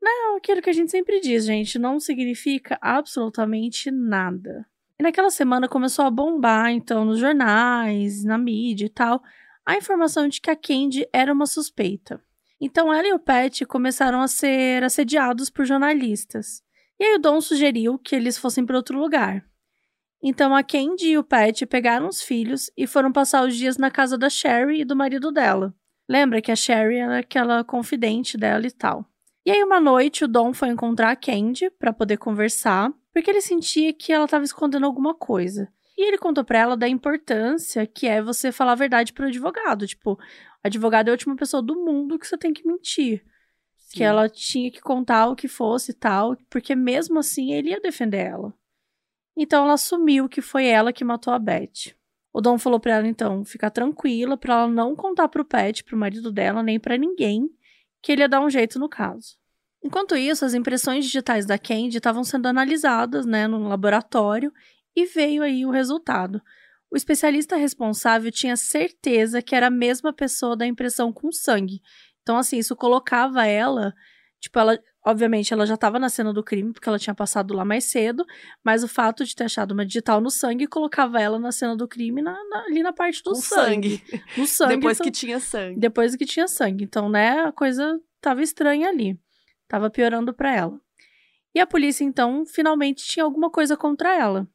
Não, 0.00 0.36
aquilo 0.36 0.60
que 0.60 0.70
a 0.70 0.72
gente 0.72 0.90
sempre 0.90 1.20
diz, 1.20 1.44
gente, 1.44 1.78
não 1.78 2.00
significa 2.00 2.78
absolutamente 2.80 3.90
nada. 3.90 4.66
E 4.98 5.02
naquela 5.02 5.30
semana 5.30 5.68
começou 5.68 6.04
a 6.04 6.10
bombar, 6.10 6.70
então, 6.70 7.04
nos 7.04 7.18
jornais, 7.18 8.24
na 8.24 8.38
mídia 8.38 8.86
e 8.86 8.90
tal, 8.90 9.22
a 9.64 9.76
informação 9.76 10.28
de 10.28 10.40
que 10.40 10.50
a 10.50 10.56
Candy 10.56 11.06
era 11.12 11.32
uma 11.32 11.46
suspeita. 11.46 12.20
Então 12.60 12.92
ela 12.92 13.08
e 13.08 13.12
o 13.12 13.18
Pat 13.18 13.62
começaram 13.66 14.20
a 14.20 14.28
ser 14.28 14.84
assediados 14.84 15.50
por 15.50 15.64
jornalistas. 15.64 16.62
E 16.98 17.04
aí 17.04 17.14
o 17.16 17.18
Dom 17.18 17.40
sugeriu 17.40 17.98
que 17.98 18.14
eles 18.14 18.38
fossem 18.38 18.64
para 18.64 18.76
outro 18.76 18.96
lugar. 18.98 19.44
Então 20.22 20.54
a 20.54 20.62
Candy 20.62 21.10
e 21.10 21.18
o 21.18 21.24
Pat 21.24 21.62
pegaram 21.66 22.06
os 22.06 22.22
filhos 22.22 22.70
e 22.76 22.86
foram 22.86 23.10
passar 23.10 23.44
os 23.44 23.56
dias 23.56 23.76
na 23.76 23.90
casa 23.90 24.16
da 24.16 24.30
Sherry 24.30 24.82
e 24.82 24.84
do 24.84 24.94
marido 24.94 25.32
dela. 25.32 25.74
Lembra 26.08 26.40
que 26.40 26.52
a 26.52 26.56
Sherry 26.56 26.98
era 26.98 27.18
aquela 27.18 27.64
confidente 27.64 28.36
dela 28.36 28.64
e 28.64 28.70
tal. 28.70 29.04
E 29.44 29.50
aí 29.50 29.62
uma 29.62 29.80
noite 29.80 30.24
o 30.24 30.28
Dom 30.28 30.52
foi 30.52 30.68
encontrar 30.68 31.10
a 31.10 31.16
Candy 31.16 31.68
para 31.70 31.92
poder 31.92 32.16
conversar, 32.16 32.92
porque 33.12 33.28
ele 33.28 33.40
sentia 33.40 33.92
que 33.92 34.12
ela 34.12 34.26
estava 34.26 34.44
escondendo 34.44 34.86
alguma 34.86 35.14
coisa. 35.14 35.68
E 35.98 36.06
ele 36.06 36.16
contou 36.16 36.44
para 36.44 36.58
ela 36.60 36.76
da 36.76 36.88
importância 36.88 37.86
que 37.86 38.06
é 38.06 38.22
você 38.22 38.52
falar 38.52 38.72
a 38.72 38.76
verdade 38.76 39.12
pro 39.12 39.26
advogado, 39.26 39.86
tipo, 39.86 40.18
advogado 40.62 41.08
é 41.08 41.10
a 41.10 41.14
última 41.14 41.34
pessoa 41.36 41.62
do 41.62 41.74
mundo 41.74 42.18
que 42.18 42.26
você 42.26 42.38
tem 42.38 42.52
que 42.52 42.66
mentir. 42.66 43.24
Sim. 43.76 43.98
Que 43.98 44.04
ela 44.04 44.28
tinha 44.28 44.70
que 44.70 44.80
contar 44.80 45.26
o 45.28 45.36
que 45.36 45.48
fosse 45.48 45.90
e 45.90 45.94
tal, 45.94 46.36
porque 46.48 46.74
mesmo 46.74 47.18
assim 47.18 47.52
ele 47.52 47.70
ia 47.70 47.80
defender 47.80 48.26
ela. 48.26 48.54
Então 49.36 49.64
ela 49.64 49.74
assumiu 49.74 50.28
que 50.28 50.40
foi 50.40 50.66
ela 50.66 50.92
que 50.92 51.04
matou 51.04 51.32
a 51.32 51.38
Beth. 51.38 51.94
O 52.32 52.40
Dom 52.40 52.58
falou 52.58 52.80
para 52.80 52.94
ela 52.94 53.08
então 53.08 53.44
ficar 53.44 53.70
tranquila, 53.70 54.36
para 54.36 54.54
ela 54.54 54.68
não 54.68 54.94
contar 54.94 55.28
pro 55.28 55.44
Pet, 55.44 55.84
pro 55.84 55.98
marido 55.98 56.32
dela, 56.32 56.62
nem 56.62 56.80
para 56.80 56.96
ninguém, 56.96 57.50
que 58.02 58.12
ele 58.12 58.22
ia 58.22 58.28
dar 58.28 58.40
um 58.40 58.50
jeito 58.50 58.78
no 58.78 58.88
caso. 58.88 59.36
Enquanto 59.82 60.16
isso, 60.16 60.44
as 60.44 60.54
impressões 60.54 61.04
digitais 61.04 61.46
da 61.46 61.58
Candy 61.58 61.96
estavam 61.96 62.22
sendo 62.22 62.46
analisadas, 62.46 63.26
né, 63.26 63.46
no 63.48 63.68
laboratório 63.68 64.52
e 64.94 65.06
veio 65.06 65.42
aí 65.42 65.64
o 65.66 65.70
resultado. 65.70 66.40
O 66.90 66.96
especialista 66.96 67.56
responsável 67.56 68.30
tinha 68.30 68.56
certeza 68.56 69.40
que 69.40 69.54
era 69.54 69.68
a 69.68 69.70
mesma 69.70 70.12
pessoa 70.12 70.56
da 70.56 70.66
impressão 70.66 71.12
com 71.12 71.32
sangue. 71.32 71.80
Então, 72.22 72.36
assim, 72.36 72.58
isso 72.58 72.76
colocava 72.76 73.46
ela. 73.46 73.94
Tipo, 74.38 74.58
ela. 74.58 74.78
Obviamente, 75.04 75.52
ela 75.52 75.66
já 75.66 75.74
estava 75.74 75.98
na 75.98 76.08
cena 76.08 76.32
do 76.32 76.44
crime, 76.44 76.72
porque 76.72 76.88
ela 76.88 76.98
tinha 76.98 77.14
passado 77.14 77.52
lá 77.54 77.64
mais 77.64 77.84
cedo, 77.84 78.24
mas 78.62 78.84
o 78.84 78.88
fato 78.88 79.24
de 79.24 79.34
ter 79.34 79.44
achado 79.44 79.72
uma 79.72 79.84
digital 79.84 80.20
no 80.20 80.30
sangue 80.30 80.66
colocava 80.68 81.20
ela 81.20 81.40
na 81.40 81.50
cena 81.50 81.76
do 81.76 81.88
crime 81.88 82.22
na, 82.22 82.32
na, 82.48 82.64
ali 82.66 82.82
na 82.84 82.92
parte 82.92 83.22
do 83.22 83.30
com 83.30 83.36
sangue. 83.36 83.98
sangue. 83.98 84.24
No 84.38 84.46
sangue. 84.46 84.76
Depois 84.76 84.96
então, 84.98 85.04
que 85.04 85.10
tinha 85.10 85.40
sangue. 85.40 85.80
Depois 85.80 86.16
que 86.16 86.24
tinha 86.24 86.46
sangue. 86.46 86.84
Então, 86.84 87.08
né, 87.08 87.40
a 87.40 87.52
coisa 87.52 88.00
tava 88.20 88.42
estranha 88.42 88.88
ali. 88.88 89.18
Tava 89.66 89.90
piorando 89.90 90.32
para 90.32 90.54
ela. 90.54 90.80
E 91.54 91.58
a 91.58 91.66
polícia, 91.66 92.04
então, 92.04 92.46
finalmente 92.46 93.04
tinha 93.04 93.24
alguma 93.24 93.50
coisa 93.50 93.76
contra 93.76 94.16
ela. 94.16 94.48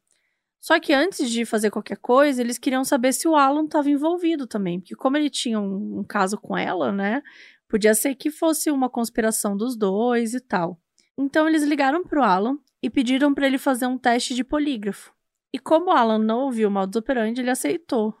Só 0.60 0.78
que 0.80 0.92
antes 0.92 1.30
de 1.30 1.44
fazer 1.44 1.70
qualquer 1.70 1.98
coisa, 1.98 2.40
eles 2.40 2.58
queriam 2.58 2.84
saber 2.84 3.12
se 3.12 3.28
o 3.28 3.36
Alan 3.36 3.64
estava 3.64 3.88
envolvido 3.90 4.46
também, 4.46 4.80
porque 4.80 4.96
como 4.96 5.16
ele 5.16 5.30
tinha 5.30 5.60
um, 5.60 6.00
um, 6.00 6.04
caso 6.04 6.36
com 6.36 6.56
ela, 6.56 6.90
né, 6.90 7.22
podia 7.68 7.94
ser 7.94 8.14
que 8.14 8.30
fosse 8.30 8.70
uma 8.70 8.88
conspiração 8.88 9.56
dos 9.56 9.76
dois 9.76 10.34
e 10.34 10.40
tal. 10.40 10.80
Então 11.16 11.48
eles 11.48 11.62
ligaram 11.62 12.02
pro 12.02 12.22
Alan 12.22 12.58
e 12.82 12.88
pediram 12.88 13.34
para 13.34 13.46
ele 13.46 13.58
fazer 13.58 13.86
um 13.86 13.98
teste 13.98 14.34
de 14.34 14.42
polígrafo. 14.42 15.12
E 15.52 15.58
como 15.58 15.86
o 15.86 15.90
Alan 15.90 16.18
não 16.18 16.40
ouviu 16.40 16.68
o 16.68 16.70
modus 16.70 16.96
operandi, 16.96 17.40
ele 17.40 17.50
aceitou. 17.50 18.14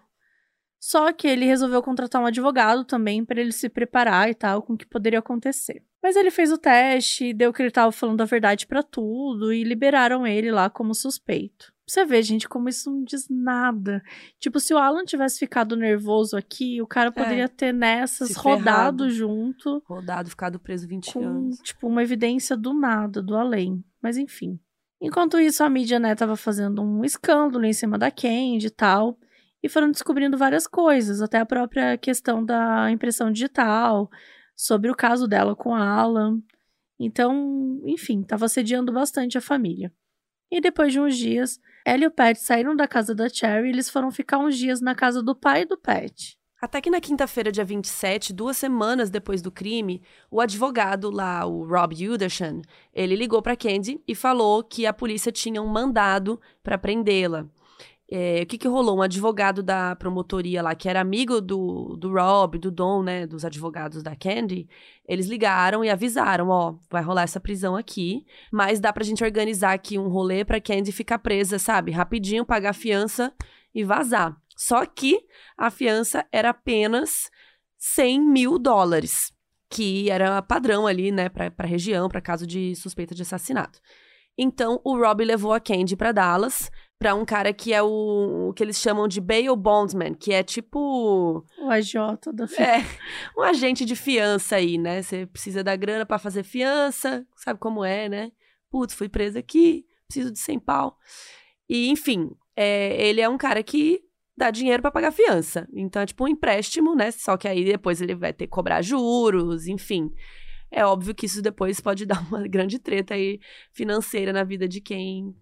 Só 0.80 1.12
que 1.12 1.26
ele 1.26 1.44
resolveu 1.44 1.82
contratar 1.82 2.22
um 2.22 2.26
advogado 2.26 2.84
também 2.84 3.24
para 3.24 3.40
ele 3.40 3.52
se 3.52 3.68
preparar 3.68 4.30
e 4.30 4.34
tal 4.34 4.62
com 4.62 4.74
o 4.74 4.76
que 4.76 4.86
poderia 4.86 5.18
acontecer. 5.18 5.82
Mas 6.02 6.14
ele 6.14 6.30
fez 6.30 6.52
o 6.52 6.58
teste, 6.58 7.34
deu 7.34 7.52
que 7.52 7.60
ele 7.60 7.68
estava 7.68 7.90
falando 7.90 8.20
a 8.20 8.24
verdade 8.24 8.66
para 8.66 8.82
tudo 8.82 9.52
e 9.52 9.64
liberaram 9.64 10.26
ele 10.26 10.50
lá 10.52 10.70
como 10.70 10.94
suspeito. 10.94 11.72
Você 11.88 12.04
vê, 12.04 12.22
gente, 12.22 12.46
como 12.46 12.68
isso 12.68 12.90
não 12.90 13.02
diz 13.02 13.26
nada. 13.30 14.02
Tipo, 14.38 14.60
se 14.60 14.74
o 14.74 14.78
Alan 14.78 15.06
tivesse 15.06 15.38
ficado 15.38 15.74
nervoso 15.74 16.36
aqui, 16.36 16.82
o 16.82 16.86
cara 16.86 17.08
é. 17.08 17.10
poderia 17.10 17.44
é, 17.44 17.48
ter 17.48 17.72
nessas 17.72 18.36
rodado 18.36 19.08
junto. 19.08 19.82
Rodado, 19.86 20.28
ficado 20.28 20.60
preso 20.60 20.86
20 20.86 21.12
com, 21.14 21.26
anos. 21.26 21.58
Tipo, 21.60 21.88
uma 21.88 22.02
evidência 22.02 22.54
do 22.54 22.74
nada, 22.74 23.22
do 23.22 23.34
além. 23.34 23.82
Mas 24.02 24.18
enfim. 24.18 24.60
Enquanto 25.00 25.40
isso, 25.40 25.64
a 25.64 25.70
mídia, 25.70 25.98
né, 25.98 26.14
tava 26.14 26.36
fazendo 26.36 26.82
um 26.82 27.02
escândalo 27.04 27.64
em 27.64 27.72
cima 27.72 27.96
da 27.96 28.10
Candy 28.10 28.66
e 28.66 28.70
tal. 28.70 29.18
E 29.62 29.68
foram 29.68 29.90
descobrindo 29.90 30.36
várias 30.36 30.66
coisas, 30.66 31.22
até 31.22 31.38
a 31.38 31.46
própria 31.46 31.96
questão 31.96 32.44
da 32.44 32.90
impressão 32.90 33.32
digital, 33.32 34.10
sobre 34.54 34.90
o 34.90 34.94
caso 34.94 35.26
dela 35.26 35.56
com 35.56 35.74
a 35.74 35.88
Alan. 35.88 36.38
Então, 37.00 37.80
enfim, 37.84 38.22
tava 38.22 38.44
assediando 38.44 38.92
bastante 38.92 39.38
a 39.38 39.40
família. 39.40 39.90
E 40.50 40.60
depois 40.60 40.92
de 40.92 41.00
uns 41.00 41.16
dias, 41.16 41.60
ela 41.84 42.04
e 42.04 42.06
o 42.06 42.10
Pat 42.10 42.36
saíram 42.36 42.74
da 42.74 42.88
casa 42.88 43.14
da 43.14 43.28
Cherry 43.28 43.68
e 43.68 43.72
eles 43.72 43.90
foram 43.90 44.10
ficar 44.10 44.38
uns 44.38 44.56
dias 44.56 44.80
na 44.80 44.94
casa 44.94 45.22
do 45.22 45.34
pai 45.34 45.64
do 45.64 45.76
Pat. 45.76 46.36
Até 46.60 46.80
que 46.80 46.90
na 46.90 47.00
quinta-feira, 47.00 47.52
dia 47.52 47.64
27, 47.64 48.32
duas 48.32 48.56
semanas 48.56 49.10
depois 49.10 49.40
do 49.40 49.50
crime, 49.52 50.02
o 50.28 50.40
advogado 50.40 51.08
lá, 51.08 51.46
o 51.46 51.64
Rob 51.64 51.94
Udersham, 52.08 52.62
ele 52.92 53.14
ligou 53.14 53.40
para 53.40 53.56
Candy 53.56 54.02
e 54.08 54.14
falou 54.14 54.64
que 54.64 54.84
a 54.84 54.92
polícia 54.92 55.30
tinha 55.30 55.62
um 55.62 55.68
mandado 55.68 56.40
para 56.60 56.76
prendê-la. 56.76 57.48
É, 58.10 58.40
o 58.42 58.46
que, 58.46 58.56
que 58.56 58.66
rolou? 58.66 58.96
Um 58.96 59.02
advogado 59.02 59.62
da 59.62 59.94
promotoria 59.94 60.62
lá, 60.62 60.74
que 60.74 60.88
era 60.88 60.98
amigo 60.98 61.42
do, 61.42 61.94
do 61.98 62.10
Rob, 62.10 62.58
do 62.58 62.70
Dom, 62.70 63.02
né, 63.02 63.26
dos 63.26 63.44
advogados 63.44 64.02
da 64.02 64.16
Candy, 64.16 64.66
eles 65.06 65.26
ligaram 65.26 65.84
e 65.84 65.90
avisaram, 65.90 66.48
ó, 66.48 66.76
vai 66.90 67.02
rolar 67.02 67.22
essa 67.22 67.38
prisão 67.38 67.76
aqui, 67.76 68.24
mas 68.50 68.80
dá 68.80 68.94
pra 68.94 69.04
gente 69.04 69.22
organizar 69.22 69.74
aqui 69.74 69.98
um 69.98 70.08
rolê 70.08 70.42
pra 70.42 70.60
Candy 70.60 70.90
ficar 70.90 71.18
presa, 71.18 71.58
sabe? 71.58 71.92
Rapidinho, 71.92 72.46
pagar 72.46 72.70
a 72.70 72.74
fiança 72.74 73.30
e 73.74 73.84
vazar. 73.84 74.34
Só 74.56 74.86
que 74.86 75.20
a 75.56 75.70
fiança 75.70 76.24
era 76.32 76.50
apenas 76.50 77.30
100 77.76 78.22
mil 78.22 78.58
dólares, 78.58 79.30
que 79.68 80.10
era 80.10 80.40
padrão 80.40 80.86
ali, 80.86 81.12
né, 81.12 81.28
pra, 81.28 81.50
pra 81.50 81.68
região, 81.68 82.08
pra 82.08 82.22
caso 82.22 82.46
de 82.46 82.74
suspeita 82.74 83.14
de 83.14 83.20
assassinato. 83.20 83.80
Então, 84.38 84.80
o 84.84 84.96
Rob 84.96 85.24
levou 85.24 85.52
a 85.52 85.58
Candy 85.58 85.96
para 85.96 86.12
Dallas, 86.12 86.70
para 86.96 87.14
um 87.14 87.24
cara 87.24 87.52
que 87.52 87.72
é 87.74 87.82
o, 87.82 88.48
o, 88.48 88.52
que 88.54 88.62
eles 88.62 88.76
chamam 88.76 89.08
de 89.08 89.20
bail 89.20 89.54
bondsman, 89.56 90.14
que 90.14 90.32
é 90.32 90.42
tipo 90.42 91.44
o 91.58 91.70
AJ 91.70 91.94
da 92.32 92.46
fiança. 92.46 92.62
É, 92.62 92.84
um 93.36 93.42
agente 93.42 93.84
de 93.84 93.96
fiança 93.96 94.56
aí, 94.56 94.78
né? 94.78 95.02
Você 95.02 95.26
precisa 95.26 95.62
da 95.62 95.74
grana 95.74 96.06
para 96.06 96.18
fazer 96.18 96.44
fiança, 96.44 97.26
sabe 97.36 97.58
como 97.58 97.84
é, 97.84 98.08
né? 98.08 98.32
Putz, 98.70 98.94
fui 98.94 99.08
preso 99.08 99.38
aqui, 99.38 99.84
preciso 100.06 100.32
de 100.32 100.38
100 100.38 100.60
pau. 100.60 100.96
E 101.68 101.88
enfim, 101.88 102.30
é, 102.56 103.08
ele 103.08 103.20
é 103.20 103.28
um 103.28 103.38
cara 103.38 103.62
que 103.62 104.00
dá 104.36 104.50
dinheiro 104.50 104.82
para 104.82 104.90
pagar 104.90 105.12
fiança. 105.12 105.68
Então 105.72 106.02
é 106.02 106.06
tipo 106.06 106.24
um 106.24 106.28
empréstimo, 106.28 106.94
né? 106.94 107.10
Só 107.10 107.36
que 107.36 107.48
aí 107.48 107.64
depois 107.64 108.00
ele 108.00 108.14
vai 108.14 108.32
ter 108.32 108.46
que 108.46 108.52
cobrar 108.52 108.82
juros, 108.82 109.66
enfim. 109.66 110.12
É 110.70 110.84
óbvio 110.84 111.14
que 111.14 111.26
isso 111.26 111.42
depois 111.42 111.80
pode 111.80 112.04
dar 112.06 112.20
uma 112.28 112.46
grande 112.46 112.78
treta 112.78 113.14
aí 113.14 113.40
financeira 113.72 114.32
na 114.32 114.44
vida 114.44 114.68
de 114.68 114.80
quem 114.80 115.34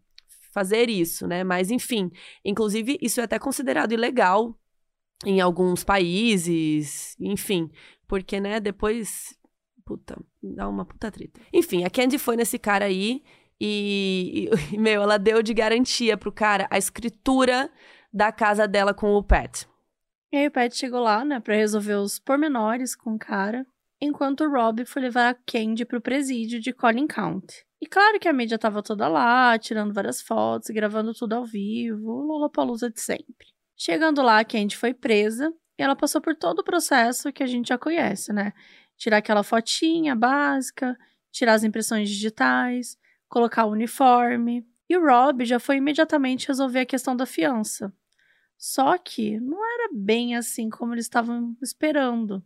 fazer 0.52 0.88
isso, 0.88 1.26
né? 1.26 1.44
Mas 1.44 1.70
enfim, 1.70 2.10
inclusive 2.44 2.98
isso 3.00 3.20
é 3.20 3.24
até 3.24 3.38
considerado 3.38 3.92
ilegal 3.92 4.58
em 5.24 5.40
alguns 5.40 5.84
países, 5.84 7.16
enfim, 7.20 7.70
porque 8.06 8.40
né, 8.40 8.60
depois 8.60 9.38
puta, 9.84 10.18
dá 10.42 10.68
uma 10.68 10.84
puta 10.84 11.10
treta. 11.10 11.40
Enfim, 11.52 11.84
a 11.84 11.90
Candy 11.90 12.18
foi 12.18 12.36
nesse 12.36 12.58
cara 12.58 12.86
aí 12.86 13.22
e, 13.60 14.50
e 14.72 14.76
meu, 14.76 15.02
ela 15.02 15.18
deu 15.18 15.42
de 15.42 15.54
garantia 15.54 16.16
pro 16.16 16.32
cara 16.32 16.66
a 16.70 16.76
escritura 16.76 17.70
da 18.12 18.32
casa 18.32 18.66
dela 18.66 18.92
com 18.92 19.14
o 19.14 19.22
Pat. 19.22 19.64
E 20.32 20.36
aí 20.36 20.48
o 20.48 20.50
Pat 20.50 20.74
chegou 20.74 21.00
lá, 21.00 21.24
né, 21.24 21.38
para 21.38 21.54
resolver 21.54 21.94
os 21.94 22.18
pormenores 22.18 22.96
com 22.96 23.14
o 23.14 23.18
cara, 23.18 23.64
enquanto 24.00 24.44
o 24.44 24.50
Rob 24.50 24.84
foi 24.84 25.02
levar 25.02 25.30
a 25.30 25.34
Candy 25.34 25.84
pro 25.84 26.00
presídio 26.00 26.60
de 26.60 26.72
Collin 26.72 27.06
County. 27.06 27.64
E 27.80 27.86
claro 27.86 28.18
que 28.18 28.28
a 28.28 28.32
mídia 28.32 28.58
tava 28.58 28.82
toda 28.82 29.06
lá, 29.06 29.58
tirando 29.58 29.92
várias 29.92 30.20
fotos, 30.20 30.70
gravando 30.70 31.12
tudo 31.12 31.34
ao 31.34 31.44
vivo, 31.44 32.22
Lollapalooza 32.22 32.90
de 32.90 33.00
sempre. 33.00 33.48
Chegando 33.76 34.22
lá, 34.22 34.38
a 34.38 34.44
Candy 34.44 34.76
foi 34.76 34.94
presa 34.94 35.52
e 35.78 35.82
ela 35.82 35.94
passou 35.94 36.20
por 36.20 36.34
todo 36.34 36.60
o 36.60 36.64
processo 36.64 37.32
que 37.32 37.42
a 37.42 37.46
gente 37.46 37.68
já 37.68 37.76
conhece, 37.76 38.32
né? 38.32 38.52
Tirar 38.96 39.18
aquela 39.18 39.42
fotinha 39.42 40.16
básica, 40.16 40.96
tirar 41.30 41.52
as 41.52 41.64
impressões 41.64 42.08
digitais, 42.08 42.96
colocar 43.28 43.66
o 43.66 43.72
uniforme. 43.72 44.66
E 44.88 44.96
o 44.96 45.04
Rob 45.04 45.44
já 45.44 45.58
foi 45.58 45.76
imediatamente 45.76 46.48
resolver 46.48 46.80
a 46.80 46.86
questão 46.86 47.14
da 47.14 47.26
fiança. 47.26 47.92
Só 48.56 48.96
que 48.96 49.38
não 49.38 49.58
era 49.62 49.90
bem 49.92 50.34
assim 50.34 50.70
como 50.70 50.94
eles 50.94 51.04
estavam 51.04 51.54
esperando. 51.62 52.42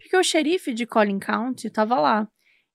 Porque 0.00 0.16
o 0.16 0.22
xerife 0.22 0.72
de 0.72 0.86
Collin 0.86 1.18
County 1.18 1.66
estava 1.66 2.00
lá 2.00 2.28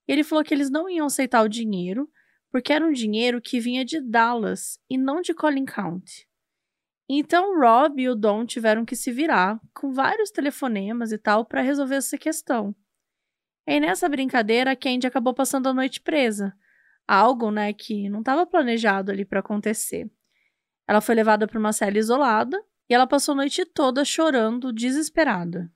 e 0.08 0.14
ele 0.14 0.24
falou 0.24 0.44
que 0.44 0.54
eles 0.54 0.70
não 0.70 0.88
iam 0.88 1.08
aceitar 1.08 1.44
o 1.44 1.50
dinheiro, 1.50 2.10
porque 2.52 2.72
era 2.72 2.86
um 2.86 2.92
dinheiro 2.92 3.42
que 3.42 3.60
vinha 3.60 3.84
de 3.84 4.00
Dallas 4.00 4.80
e 4.90 4.98
não 4.98 5.22
de 5.22 5.34
Collin 5.34 5.66
County. 5.66 6.28
Então 7.10 7.60
Rob 7.60 8.02
e 8.02 8.10
o 8.10 8.16
Don 8.16 8.46
tiveram 8.46 8.86
que 8.86 8.96
se 8.96 9.12
virar 9.12 9.60
com 9.74 9.92
vários 9.92 10.32
telefonemas 10.32 11.12
e 11.12 11.18
tal 11.18 11.46
para 11.46 11.62
resolver 11.62 11.96
essa 11.96 12.18
questão. 12.18 12.76
E 13.68 13.80
nessa 13.80 14.08
brincadeira, 14.08 14.72
a 14.72 14.76
Candy 14.76 15.08
acabou 15.08 15.34
passando 15.34 15.68
a 15.68 15.74
noite 15.74 16.00
presa, 16.00 16.56
algo, 17.08 17.52
né, 17.52 17.74
que 17.74 18.10
não 18.10 18.20
estava 18.20 18.46
planejado 18.46 19.12
ali 19.12 19.26
para 19.26 19.40
acontecer. 19.40 20.10
Ela 20.88 21.02
foi 21.02 21.16
levada 21.16 21.48
para 21.48 21.60
uma 21.60 21.74
cela 21.74 21.98
isolada 21.98 22.64
E 22.88 22.94
ela 22.94 23.08
passou 23.08 23.34
a 23.34 23.38
noite 23.38 23.66
toda 23.66 24.06
chorando, 24.06 24.72
desesperada. 24.72 25.72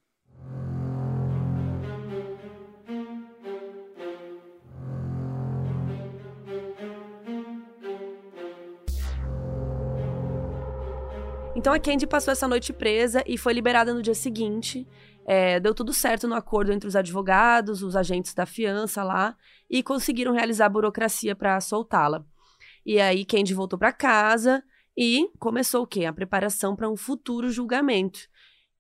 Então 11.60 11.74
a 11.74 11.80
Candy 11.80 12.08
passou 12.08 12.32
essa 12.32 12.48
noite 12.48 12.72
presa 12.72 13.22
e 13.28 13.38
foi 13.38 13.52
liberada 13.52 13.94
no 13.94 14.02
dia 14.02 14.16
seguinte. 14.16 14.88
É, 15.26 15.60
deu 15.60 15.76
tudo 15.76 15.92
certo 15.92 16.26
no 16.26 16.34
acordo 16.34 16.72
entre 16.72 16.88
os 16.88 16.96
advogados, 16.96 17.84
os 17.84 17.98
agentes 17.98 18.34
da 18.34 18.46
fiança 18.46 19.04
lá, 19.04 19.36
e 19.70 19.84
conseguiram 19.84 20.32
realizar 20.32 20.68
a 20.68 20.70
burocracia 20.70 21.36
para 21.36 21.60
soltá-la. 21.60 22.26
E 22.86 22.98
aí 22.98 23.26
Candy 23.26 23.54
voltou 23.54 23.78
para 23.78 23.92
casa 23.92 24.64
e 24.98 25.30
começou 25.38 25.84
o 25.84 25.86
quê? 25.86 26.06
A 26.06 26.14
preparação 26.14 26.78
para 26.78 26.90
um 26.90 26.96
futuro 26.96 27.50
julgamento. 27.50 28.22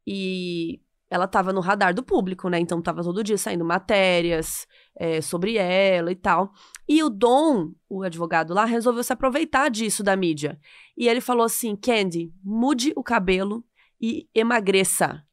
E 0.08 0.80
ela 1.10 1.26
estava 1.26 1.51
no 1.51 1.60
radar 1.60 1.93
do 1.93 2.03
público, 2.03 2.49
né? 2.49 2.60
Então 2.60 2.82
tava 2.82 3.03
todo 3.03 3.24
dia 3.24 3.38
saindo 3.38 3.66
matérias 3.66 4.68
é, 4.95 5.22
sobre 5.22 5.57
ela 5.57 6.12
e 6.12 6.16
tal. 6.16 6.51
E 6.88 7.01
o 7.03 7.10
Dom, 7.10 7.72
o 7.89 8.03
advogado 8.03 8.53
lá, 8.53 8.66
resolveu 8.66 9.03
se 9.03 9.12
aproveitar 9.12 9.70
disso 9.70 10.03
da 10.03 10.16
mídia. 10.16 10.60
E 10.95 11.07
ele 11.07 11.22
falou 11.22 11.45
assim: 11.45 11.76
Candy, 11.76 12.32
mude 12.43 12.93
o 12.95 13.03
cabelo 13.03 13.64
e 13.99 14.28
emagreça. 14.36 15.24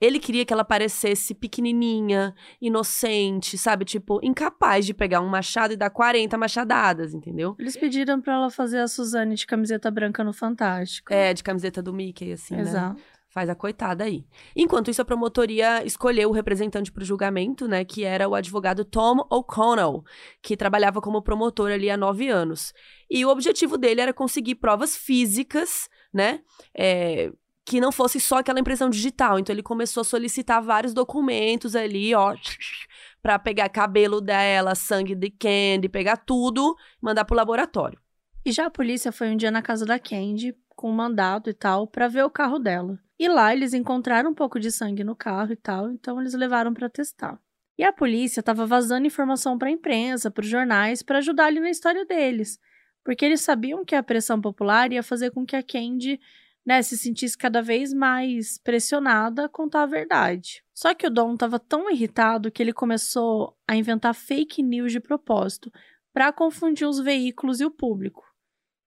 Ele 0.00 0.18
queria 0.18 0.44
que 0.44 0.52
ela 0.52 0.64
parecesse 0.64 1.32
pequenininha, 1.32 2.34
inocente, 2.60 3.56
sabe? 3.56 3.84
Tipo, 3.84 4.18
incapaz 4.20 4.84
de 4.84 4.92
pegar 4.92 5.20
um 5.20 5.28
machado 5.28 5.74
e 5.74 5.76
dar 5.76 5.90
40 5.90 6.36
machadadas, 6.36 7.14
entendeu? 7.14 7.54
Eles 7.56 7.76
pediram 7.76 8.20
pra 8.20 8.34
ela 8.34 8.50
fazer 8.50 8.80
a 8.80 8.88
Suzane 8.88 9.36
de 9.36 9.46
camiseta 9.46 9.92
branca 9.92 10.24
no 10.24 10.32
Fantástico. 10.32 11.14
É, 11.14 11.32
de 11.32 11.44
camiseta 11.44 11.80
do 11.80 11.92
Mickey, 11.92 12.32
assim, 12.32 12.58
Exato. 12.58 12.96
né? 12.96 13.04
Faz 13.32 13.48
a 13.48 13.54
coitada 13.54 14.04
aí. 14.04 14.26
Enquanto 14.54 14.90
isso, 14.90 15.00
a 15.00 15.06
promotoria 15.06 15.82
escolheu 15.86 16.28
o 16.28 16.32
representante 16.32 16.92
para 16.92 17.02
o 17.02 17.06
julgamento, 17.06 17.66
né? 17.66 17.82
Que 17.82 18.04
era 18.04 18.28
o 18.28 18.34
advogado 18.34 18.84
Tom 18.84 19.26
O'Connell, 19.30 20.04
que 20.42 20.54
trabalhava 20.54 21.00
como 21.00 21.22
promotor 21.22 21.70
ali 21.70 21.88
há 21.88 21.96
nove 21.96 22.28
anos. 22.28 22.74
E 23.10 23.24
o 23.24 23.30
objetivo 23.30 23.78
dele 23.78 24.02
era 24.02 24.12
conseguir 24.12 24.56
provas 24.56 24.94
físicas, 24.94 25.88
né? 26.12 26.40
É, 26.76 27.32
que 27.64 27.80
não 27.80 27.90
fosse 27.90 28.20
só 28.20 28.36
aquela 28.38 28.60
impressão 28.60 28.90
digital. 28.90 29.38
Então 29.38 29.54
ele 29.54 29.62
começou 29.62 30.02
a 30.02 30.04
solicitar 30.04 30.62
vários 30.62 30.92
documentos 30.92 31.74
ali, 31.74 32.14
ó, 32.14 32.36
para 33.22 33.38
pegar 33.38 33.70
cabelo 33.70 34.20
dela, 34.20 34.74
sangue 34.74 35.14
de 35.14 35.30
Candy, 35.30 35.88
pegar 35.88 36.18
tudo, 36.18 36.76
mandar 37.00 37.24
pro 37.24 37.34
laboratório. 37.34 37.98
E 38.44 38.50
já 38.50 38.66
a 38.66 38.70
polícia 38.70 39.12
foi 39.12 39.30
um 39.30 39.36
dia 39.36 39.50
na 39.50 39.62
casa 39.62 39.86
da 39.86 39.98
Candy, 39.98 40.54
com 40.74 40.90
um 40.90 40.94
mandado 40.94 41.50
e 41.50 41.54
tal, 41.54 41.86
para 41.86 42.08
ver 42.08 42.24
o 42.24 42.30
carro 42.30 42.58
dela. 42.58 42.98
E 43.18 43.28
lá 43.28 43.52
eles 43.54 43.74
encontraram 43.74 44.30
um 44.30 44.34
pouco 44.34 44.58
de 44.58 44.70
sangue 44.70 45.04
no 45.04 45.14
carro 45.14 45.52
e 45.52 45.56
tal, 45.56 45.90
então 45.90 46.20
eles 46.20 46.34
levaram 46.34 46.74
para 46.74 46.88
testar. 46.88 47.38
E 47.78 47.84
a 47.84 47.92
polícia 47.92 48.40
estava 48.40 48.66
vazando 48.66 49.06
informação 49.06 49.56
para 49.56 49.68
a 49.68 49.72
imprensa, 49.72 50.30
para 50.30 50.42
os 50.42 50.48
jornais, 50.48 51.02
para 51.02 51.18
ajudar 51.18 51.46
ali 51.46 51.60
na 51.60 51.70
história 51.70 52.04
deles, 52.04 52.58
porque 53.04 53.24
eles 53.24 53.40
sabiam 53.40 53.84
que 53.84 53.94
a 53.94 54.02
pressão 54.02 54.40
popular 54.40 54.92
ia 54.92 55.02
fazer 55.02 55.30
com 55.30 55.46
que 55.46 55.56
a 55.56 55.62
Candy 55.62 56.20
né, 56.64 56.80
se 56.82 56.96
sentisse 56.96 57.36
cada 57.36 57.60
vez 57.60 57.92
mais 57.92 58.58
pressionada 58.58 59.44
a 59.44 59.48
contar 59.48 59.82
a 59.82 59.86
verdade. 59.86 60.62
Só 60.72 60.94
que 60.94 61.06
o 61.06 61.10
Dom 61.10 61.34
estava 61.34 61.58
tão 61.58 61.90
irritado 61.90 62.50
que 62.50 62.62
ele 62.62 62.72
começou 62.72 63.56
a 63.66 63.74
inventar 63.76 64.14
fake 64.14 64.62
news 64.62 64.92
de 64.92 65.00
propósito 65.00 65.72
para 66.12 66.32
confundir 66.32 66.86
os 66.86 67.00
veículos 67.00 67.60
e 67.60 67.64
o 67.64 67.70
público. 67.70 68.22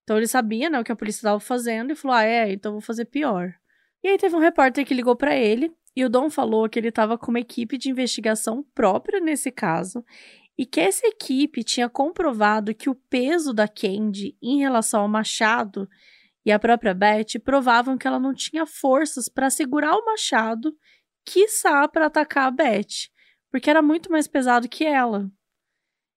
Então 0.06 0.18
ele 0.18 0.28
sabia 0.28 0.70
né, 0.70 0.80
o 0.80 0.84
que 0.84 0.92
a 0.92 0.96
polícia 0.96 1.20
estava 1.20 1.40
fazendo 1.40 1.92
e 1.92 1.96
falou: 1.96 2.16
Ah, 2.16 2.24
é, 2.24 2.54
então 2.54 2.74
vou 2.74 2.82
fazer 2.82 3.06
pior. 3.06 3.54
E 4.04 4.08
aí 4.08 4.18
teve 4.18 4.36
um 4.36 4.40
repórter 4.40 4.86
que 4.86 4.94
ligou 4.94 5.16
para 5.16 5.36
ele 5.36 5.74
e 5.96 6.06
o 6.06 6.10
Dom 6.10 6.30
falou 6.30 6.70
que 6.70 6.78
ele 6.78 6.90
estava 6.90 7.18
com 7.18 7.32
uma 7.32 7.40
equipe 7.40 7.76
de 7.76 7.90
investigação 7.90 8.64
própria 8.76 9.20
nesse 9.20 9.52
caso 9.52 10.06
e 10.56 10.66
que 10.66 10.80
essa 10.80 11.08
equipe 11.08 11.64
tinha 11.64 11.90
comprovado 11.90 12.76
que 12.76 12.90
o 12.90 12.96
peso 12.96 13.52
da 13.52 13.68
Candy 13.68 14.38
em 14.42 14.60
relação 14.60 15.02
ao 15.02 15.08
machado 15.08 15.90
e 16.46 16.52
a 16.52 16.60
própria 16.60 16.94
Beth 16.94 17.40
provavam 17.44 17.98
que 17.98 18.08
ela 18.08 18.20
não 18.20 18.34
tinha 18.34 18.66
forças 18.68 19.28
para 19.28 19.50
segurar 19.50 19.96
o 19.96 20.06
machado, 20.06 20.78
quiçá 21.26 21.88
para 21.88 22.06
atacar 22.06 22.48
a 22.48 22.52
Beth, 22.52 23.10
porque 23.50 23.70
era 23.70 23.82
muito 23.82 24.12
mais 24.12 24.28
pesado 24.28 24.70
que 24.70 24.86
ela. 24.86 25.28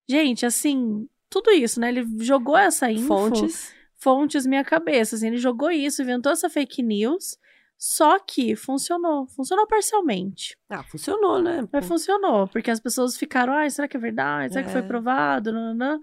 Gente, 0.09 0.45
assim, 0.45 1.09
tudo 1.31 1.51
isso, 1.51 1.81
né? 1.81 1.89
Ele 1.89 2.05
jogou 2.24 2.57
essa 2.57 2.91
info, 2.91 3.07
Fontes. 3.07 3.74
fontes 3.97 4.47
minha 4.47 4.64
cabeça, 4.64 5.16
assim, 5.16 5.29
ele 5.29 5.39
jogou 5.39 5.70
isso, 5.70 6.03
inventou 6.03 6.33
essa 6.33 6.49
fake 6.49 6.83
news, 6.83 7.37
só 7.76 8.18
que 8.18 8.57
funcionou, 8.57 9.26
funcionou 9.29 9.66
parcialmente. 9.66 10.57
Ah, 10.68 10.83
funcionou, 10.83 11.41
né? 11.41 11.68
Mas 11.72 11.87
funcionou, 11.87 12.49
porque 12.49 12.70
as 12.70 12.81
pessoas 12.81 13.16
ficaram, 13.16 13.53
ai, 13.53 13.70
será 13.70 13.87
que 13.87 13.97
é 13.97 14.01
verdade? 14.01 14.53
Será 14.53 14.64
que 14.64 14.72
foi 14.72 14.81
É. 14.81 14.87
provado? 14.87 15.53
Nananã. 15.53 15.99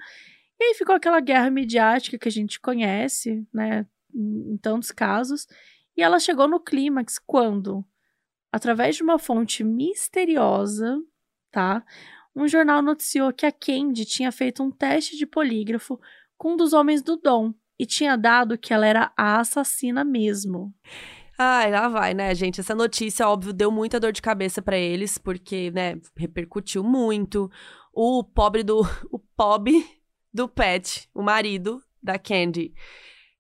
E 0.60 0.64
aí 0.64 0.74
ficou 0.76 0.96
aquela 0.96 1.20
guerra 1.20 1.50
midiática 1.50 2.18
que 2.18 2.30
a 2.30 2.32
gente 2.32 2.60
conhece, 2.62 3.46
né, 3.54 3.86
em 4.14 4.54
em 4.54 4.58
tantos 4.58 4.90
casos. 4.92 5.46
E 5.98 6.02
ela 6.02 6.20
chegou 6.20 6.48
no 6.48 6.60
clímax 6.62 7.20
quando, 7.20 7.84
através 8.52 8.96
de 8.96 9.04
uma 9.04 9.20
fonte 9.20 9.62
misteriosa, 9.64 10.98
tá? 11.52 11.84
Um 12.36 12.48
jornal 12.48 12.82
noticiou 12.82 13.32
que 13.32 13.46
a 13.46 13.52
Candy 13.52 14.06
tinha 14.06 14.32
feito 14.32 14.62
um 14.62 14.70
teste 14.70 15.16
de 15.16 15.26
polígrafo 15.26 16.00
com 16.38 16.54
um 16.54 16.58
dos 16.58 16.74
homens 16.74 17.02
do 17.02 17.16
Dom 17.16 17.54
e 17.80 17.86
tinha 17.86 18.18
dado 18.18 18.58
que 18.58 18.74
ela 18.74 18.86
era 18.86 19.12
a 19.18 19.40
assassina 19.40 20.04
mesmo. 20.04 20.74
Ai, 21.38 21.70
lá 21.70 21.88
vai, 21.90 22.14
né, 22.14 22.34
gente? 22.34 22.62
Essa 22.62 22.74
notícia, 22.74 23.28
óbvio, 23.28 23.52
deu 23.52 23.70
muita 23.70 24.00
dor 24.00 24.12
de 24.14 24.22
cabeça 24.22 24.62
pra 24.62 24.78
eles, 24.78 25.18
porque, 25.18 25.70
né, 25.72 26.00
repercutiu 26.16 26.84
muito. 26.84 27.50
O 27.94 28.24
pobre 28.24 28.64
do. 28.64 28.82
O 29.12 29.20
pobre 29.20 29.86
do 30.34 30.48
Pet, 30.48 31.10
o 31.14 31.22
marido 31.22 31.82
da 32.02 32.18
Candy. 32.20 32.74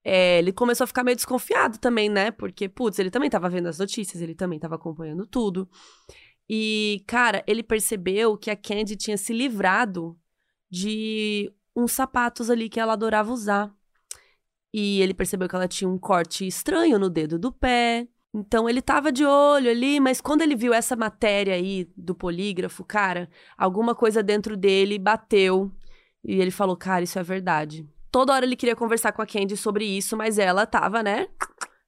é, 0.03 0.39
ele 0.39 0.51
começou 0.51 0.83
a 0.83 0.87
ficar 0.87 1.03
meio 1.03 1.15
desconfiado 1.15 1.77
também, 1.79 2.09
né? 2.09 2.31
Porque, 2.31 2.67
putz, 2.69 2.99
ele 2.99 3.09
também 3.09 3.29
tava 3.29 3.49
vendo 3.49 3.67
as 3.67 3.79
notícias, 3.79 4.21
ele 4.21 4.35
também 4.35 4.59
tava 4.59 4.75
acompanhando 4.75 5.25
tudo. 5.25 5.69
E, 6.49 7.03
cara, 7.07 7.43
ele 7.47 7.63
percebeu 7.63 8.37
que 8.37 8.51
a 8.51 8.55
Candy 8.55 8.95
tinha 8.95 9.17
se 9.17 9.33
livrado 9.33 10.17
de 10.69 11.51
uns 11.75 11.91
sapatos 11.91 12.49
ali 12.49 12.69
que 12.69 12.79
ela 12.79 12.93
adorava 12.93 13.31
usar. 13.31 13.73
E 14.73 15.01
ele 15.01 15.13
percebeu 15.13 15.47
que 15.47 15.55
ela 15.55 15.67
tinha 15.67 15.89
um 15.89 15.97
corte 15.97 16.45
estranho 16.45 16.99
no 16.99 17.09
dedo 17.09 17.39
do 17.39 17.51
pé. 17.51 18.07
Então 18.33 18.69
ele 18.69 18.81
tava 18.81 19.11
de 19.11 19.25
olho 19.25 19.71
ali, 19.71 19.99
mas 19.99 20.19
quando 20.19 20.41
ele 20.41 20.55
viu 20.55 20.73
essa 20.73 20.95
matéria 20.95 21.55
aí 21.55 21.89
do 21.95 22.13
polígrafo, 22.13 22.83
cara, 22.83 23.29
alguma 23.57 23.95
coisa 23.95 24.21
dentro 24.21 24.57
dele 24.57 24.99
bateu. 24.99 25.71
E 26.21 26.41
ele 26.41 26.51
falou: 26.51 26.75
Cara, 26.75 27.03
isso 27.03 27.17
é 27.17 27.23
verdade. 27.23 27.87
Toda 28.11 28.33
hora 28.33 28.45
ele 28.45 28.55
queria 28.55 28.75
conversar 28.75 29.13
com 29.13 29.21
a 29.21 29.25
Candy 29.25 29.55
sobre 29.55 29.85
isso, 29.85 30.17
mas 30.17 30.37
ela 30.37 30.65
tava, 30.65 31.01
né? 31.01 31.27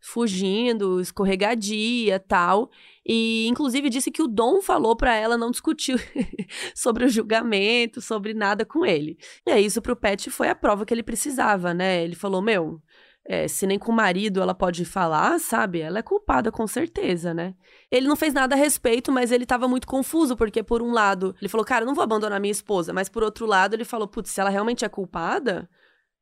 Fugindo, 0.09 1.01
escorregadia 1.01 2.17
tal. 2.17 2.71
E 3.05 3.45
inclusive 3.45 3.89
disse 3.89 4.09
que 4.09 4.21
o 4.21 4.27
Dom 4.27 4.61
falou 4.61 4.95
pra 4.95 5.13
ela 5.13 5.37
não 5.37 5.51
discutir 5.51 5.99
sobre 6.73 7.03
o 7.03 7.09
julgamento, 7.09 7.99
sobre 7.99 8.33
nada 8.33 8.65
com 8.65 8.85
ele. 8.85 9.17
E 9.45 9.51
aí, 9.51 9.65
isso 9.65 9.81
pro 9.81 9.97
Pet 9.97 10.29
foi 10.29 10.47
a 10.47 10.55
prova 10.55 10.85
que 10.85 10.93
ele 10.93 11.03
precisava, 11.03 11.73
né? 11.73 12.01
Ele 12.05 12.15
falou: 12.15 12.41
Meu, 12.41 12.81
é, 13.25 13.49
se 13.49 13.67
nem 13.67 13.77
com 13.77 13.91
o 13.91 13.95
marido 13.95 14.41
ela 14.41 14.55
pode 14.55 14.85
falar, 14.85 15.37
sabe? 15.41 15.81
Ela 15.81 15.99
é 15.99 16.01
culpada 16.01 16.53
com 16.53 16.65
certeza, 16.65 17.33
né? 17.33 17.53
Ele 17.91 18.07
não 18.07 18.15
fez 18.15 18.33
nada 18.33 18.55
a 18.55 18.57
respeito, 18.57 19.11
mas 19.11 19.29
ele 19.29 19.45
tava 19.45 19.67
muito 19.67 19.85
confuso, 19.85 20.37
porque 20.37 20.63
por 20.63 20.81
um 20.81 20.93
lado, 20.93 21.35
ele 21.41 21.49
falou, 21.49 21.65
cara, 21.65 21.83
eu 21.83 21.87
não 21.87 21.93
vou 21.93 22.03
abandonar 22.03 22.39
minha 22.39 22.51
esposa, 22.51 22.93
mas 22.93 23.09
por 23.09 23.23
outro 23.23 23.45
lado, 23.45 23.73
ele 23.73 23.83
falou, 23.83 24.07
putz, 24.07 24.31
se 24.31 24.39
ela 24.39 24.49
realmente 24.49 24.85
é 24.85 24.89
culpada, 24.89 25.69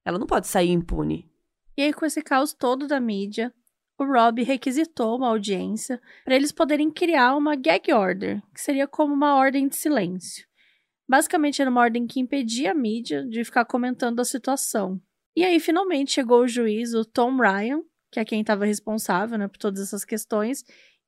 ela 0.03 0.17
não 0.17 0.25
pode 0.25 0.47
sair 0.47 0.71
impune. 0.71 1.29
E 1.77 1.83
aí, 1.83 1.93
com 1.93 2.05
esse 2.05 2.23
caos 2.23 2.51
todo 2.51 2.88
da 2.88 2.99
mídia, 2.99 3.53
o 3.97 4.03
Rob 4.03 4.43
requisitou 4.43 5.17
uma 5.17 5.29
audiência 5.29 6.01
para 6.23 6.35
eles 6.35 6.51
poderem 6.51 6.91
criar 6.91 7.35
uma 7.35 7.55
gag 7.55 7.93
order, 7.93 8.41
que 8.53 8.61
seria 8.61 8.87
como 8.87 9.13
uma 9.13 9.35
ordem 9.35 9.67
de 9.67 9.75
silêncio. 9.75 10.45
Basicamente, 11.07 11.61
era 11.61 11.71
uma 11.71 11.81
ordem 11.81 12.07
que 12.07 12.19
impedia 12.19 12.71
a 12.71 12.75
mídia 12.75 13.25
de 13.25 13.43
ficar 13.43 13.63
comentando 13.65 14.19
a 14.19 14.25
situação. 14.25 14.99
E 15.35 15.43
aí, 15.43 15.59
finalmente, 15.59 16.13
chegou 16.13 16.41
o 16.41 16.47
juiz, 16.47 16.93
o 16.93 17.05
Tom 17.05 17.37
Ryan, 17.37 17.81
que 18.11 18.19
é 18.19 18.25
quem 18.25 18.41
estava 18.41 18.65
responsável 18.65 19.37
né, 19.37 19.47
por 19.47 19.57
todas 19.57 19.79
essas 19.79 20.03
questões 20.03 20.63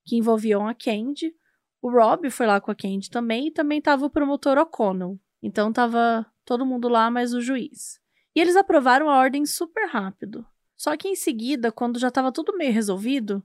que 0.05 0.15
envolviam 0.15 0.67
a 0.67 0.73
Candy. 0.73 1.33
O 1.81 1.89
Rob 1.89 2.29
foi 2.29 2.45
lá 2.45 2.61
com 2.61 2.71
a 2.71 2.75
Candy 2.75 3.09
também, 3.09 3.47
e 3.47 3.51
também 3.51 3.79
estava 3.79 4.05
o 4.05 4.09
promotor 4.09 4.57
O'Connell. 4.57 5.19
Então, 5.41 5.69
estava 5.69 6.25
todo 6.45 6.65
mundo 6.65 6.88
lá, 6.88 7.09
mais 7.09 7.33
o 7.33 7.41
juiz. 7.41 7.99
E 8.35 8.39
eles 8.39 8.55
aprovaram 8.55 9.09
a 9.09 9.17
ordem 9.17 9.45
super 9.45 9.88
rápido. 9.88 10.45
Só 10.78 10.95
que 10.95 11.07
em 11.07 11.15
seguida, 11.15 11.71
quando 11.71 11.99
já 11.99 12.09
estava 12.09 12.32
tudo 12.32 12.55
meio 12.55 12.71
resolvido, 12.71 13.43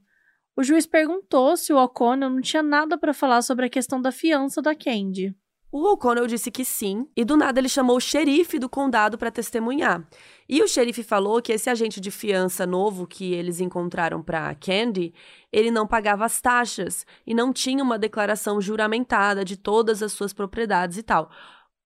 o 0.55 0.63
juiz 0.63 0.85
perguntou 0.85 1.57
se 1.57 1.73
o 1.73 1.83
O'Connell 1.83 2.29
não 2.29 2.41
tinha 2.41 2.61
nada 2.61 2.95
para 2.95 3.13
falar 3.13 3.41
sobre 3.41 3.65
a 3.65 3.69
questão 3.69 3.99
da 3.99 4.11
fiança 4.11 4.61
da 4.61 4.75
Candy. 4.75 5.35
O 5.71 5.91
O'Connell 5.91 6.27
disse 6.27 6.51
que 6.51 6.63
sim, 6.63 7.07
e 7.17 7.25
do 7.25 7.35
nada 7.35 7.59
ele 7.59 7.67
chamou 7.67 7.97
o 7.97 7.99
xerife 7.99 8.59
do 8.59 8.69
condado 8.69 9.17
para 9.17 9.31
testemunhar. 9.31 10.07
E 10.47 10.61
o 10.61 10.67
xerife 10.67 11.01
falou 11.01 11.41
que 11.41 11.51
esse 11.51 11.67
agente 11.67 11.99
de 11.99 12.11
fiança 12.11 12.67
novo 12.67 13.07
que 13.07 13.33
eles 13.33 13.59
encontraram 13.59 14.21
para 14.21 14.53
Candy, 14.53 15.11
ele 15.51 15.71
não 15.71 15.87
pagava 15.87 16.25
as 16.25 16.39
taxas 16.39 17.03
e 17.25 17.33
não 17.33 17.51
tinha 17.51 17.83
uma 17.83 17.97
declaração 17.97 18.61
juramentada 18.61 19.43
de 19.43 19.57
todas 19.57 20.03
as 20.03 20.11
suas 20.11 20.31
propriedades 20.31 20.99
e 20.99 21.01
tal. 21.01 21.31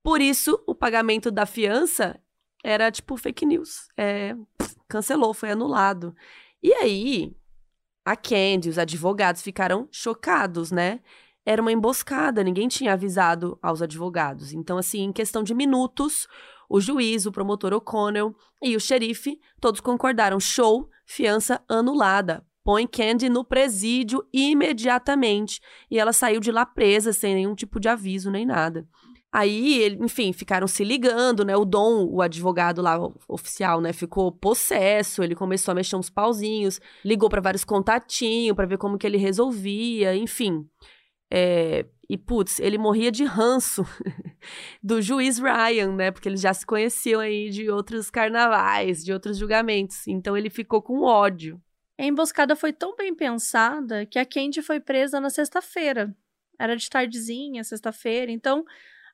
Por 0.03 0.19
isso, 0.19 0.61
o 0.67 0.75
pagamento 0.75 1.31
da 1.31 1.45
fiança 1.45 2.19
era 2.63 2.91
tipo 2.91 3.17
fake 3.17 3.45
news. 3.45 3.87
É, 3.97 4.35
cancelou, 4.87 5.33
foi 5.33 5.51
anulado. 5.51 6.15
E 6.61 6.73
aí, 6.73 7.35
a 8.05 8.15
Candy, 8.15 8.69
os 8.69 8.77
advogados 8.77 9.41
ficaram 9.41 9.87
chocados, 9.91 10.71
né? 10.71 11.01
era 11.47 11.61
uma 11.61 11.71
emboscada, 11.71 12.43
ninguém 12.43 12.67
tinha 12.67 12.91
avisado 12.91 13.57
aos 13.61 13.81
advogados. 13.81 14.51
Então, 14.51 14.77
assim, 14.77 15.03
em 15.03 15.13
questão 15.13 15.41
de 15.41 15.53
minutos, 15.53 16.27
o 16.69 16.81
juiz, 16.81 17.25
o 17.25 17.31
promotor 17.31 17.71
O'Connell 17.71 18.35
e 18.61 18.75
o 18.75 18.81
xerife, 18.81 19.39
todos 19.61 19.79
concordaram: 19.79 20.41
show, 20.41 20.89
fiança 21.05 21.63
anulada. 21.69 22.45
Põe 22.65 22.85
Candy 22.85 23.29
no 23.29 23.45
presídio 23.45 24.27
imediatamente. 24.33 25.61
E 25.89 25.97
ela 25.97 26.11
saiu 26.11 26.41
de 26.41 26.51
lá 26.51 26.65
presa, 26.65 27.13
sem 27.13 27.33
nenhum 27.33 27.55
tipo 27.55 27.79
de 27.79 27.87
aviso 27.87 28.29
nem 28.29 28.45
nada. 28.45 28.85
Aí, 29.39 29.95
enfim, 30.01 30.33
ficaram 30.33 30.67
se 30.67 30.83
ligando, 30.83 31.45
né? 31.45 31.55
O 31.55 31.63
Dom, 31.63 32.07
o 32.09 32.23
advogado 32.23 32.81
lá 32.81 32.97
oficial, 33.27 33.79
né, 33.79 33.93
ficou 33.93 34.31
possesso, 34.31 35.21
ele 35.21 35.35
começou 35.35 35.73
a 35.73 35.75
mexer 35.75 35.95
uns 35.95 36.09
pauzinhos, 36.09 36.81
ligou 37.05 37.29
para 37.29 37.39
vários 37.39 37.63
contatinhos 37.63 38.55
para 38.55 38.65
ver 38.65 38.79
como 38.79 38.97
que 38.97 39.05
ele 39.05 39.17
resolvia, 39.17 40.15
enfim. 40.15 40.67
É, 41.31 41.85
e, 42.09 42.17
putz, 42.17 42.59
ele 42.59 42.79
morria 42.79 43.11
de 43.11 43.25
ranço 43.25 43.85
do 44.81 45.03
juiz 45.03 45.37
Ryan, 45.37 45.95
né? 45.95 46.09
Porque 46.09 46.27
eles 46.27 46.41
já 46.41 46.51
se 46.51 46.65
conheciam 46.65 47.21
aí 47.21 47.51
de 47.51 47.69
outros 47.69 48.09
carnavais, 48.09 49.05
de 49.05 49.13
outros 49.13 49.37
julgamentos. 49.37 50.07
Então 50.07 50.35
ele 50.35 50.49
ficou 50.49 50.81
com 50.81 51.03
ódio. 51.03 51.61
A 51.95 52.03
emboscada 52.03 52.55
foi 52.55 52.73
tão 52.73 52.95
bem 52.95 53.13
pensada 53.13 54.03
que 54.03 54.17
a 54.17 54.25
Candy 54.25 54.63
foi 54.63 54.79
presa 54.79 55.19
na 55.19 55.29
sexta-feira. 55.29 56.11
Era 56.59 56.75
de 56.75 56.89
tardezinha, 56.89 57.63
sexta-feira. 57.63 58.31
Então, 58.31 58.65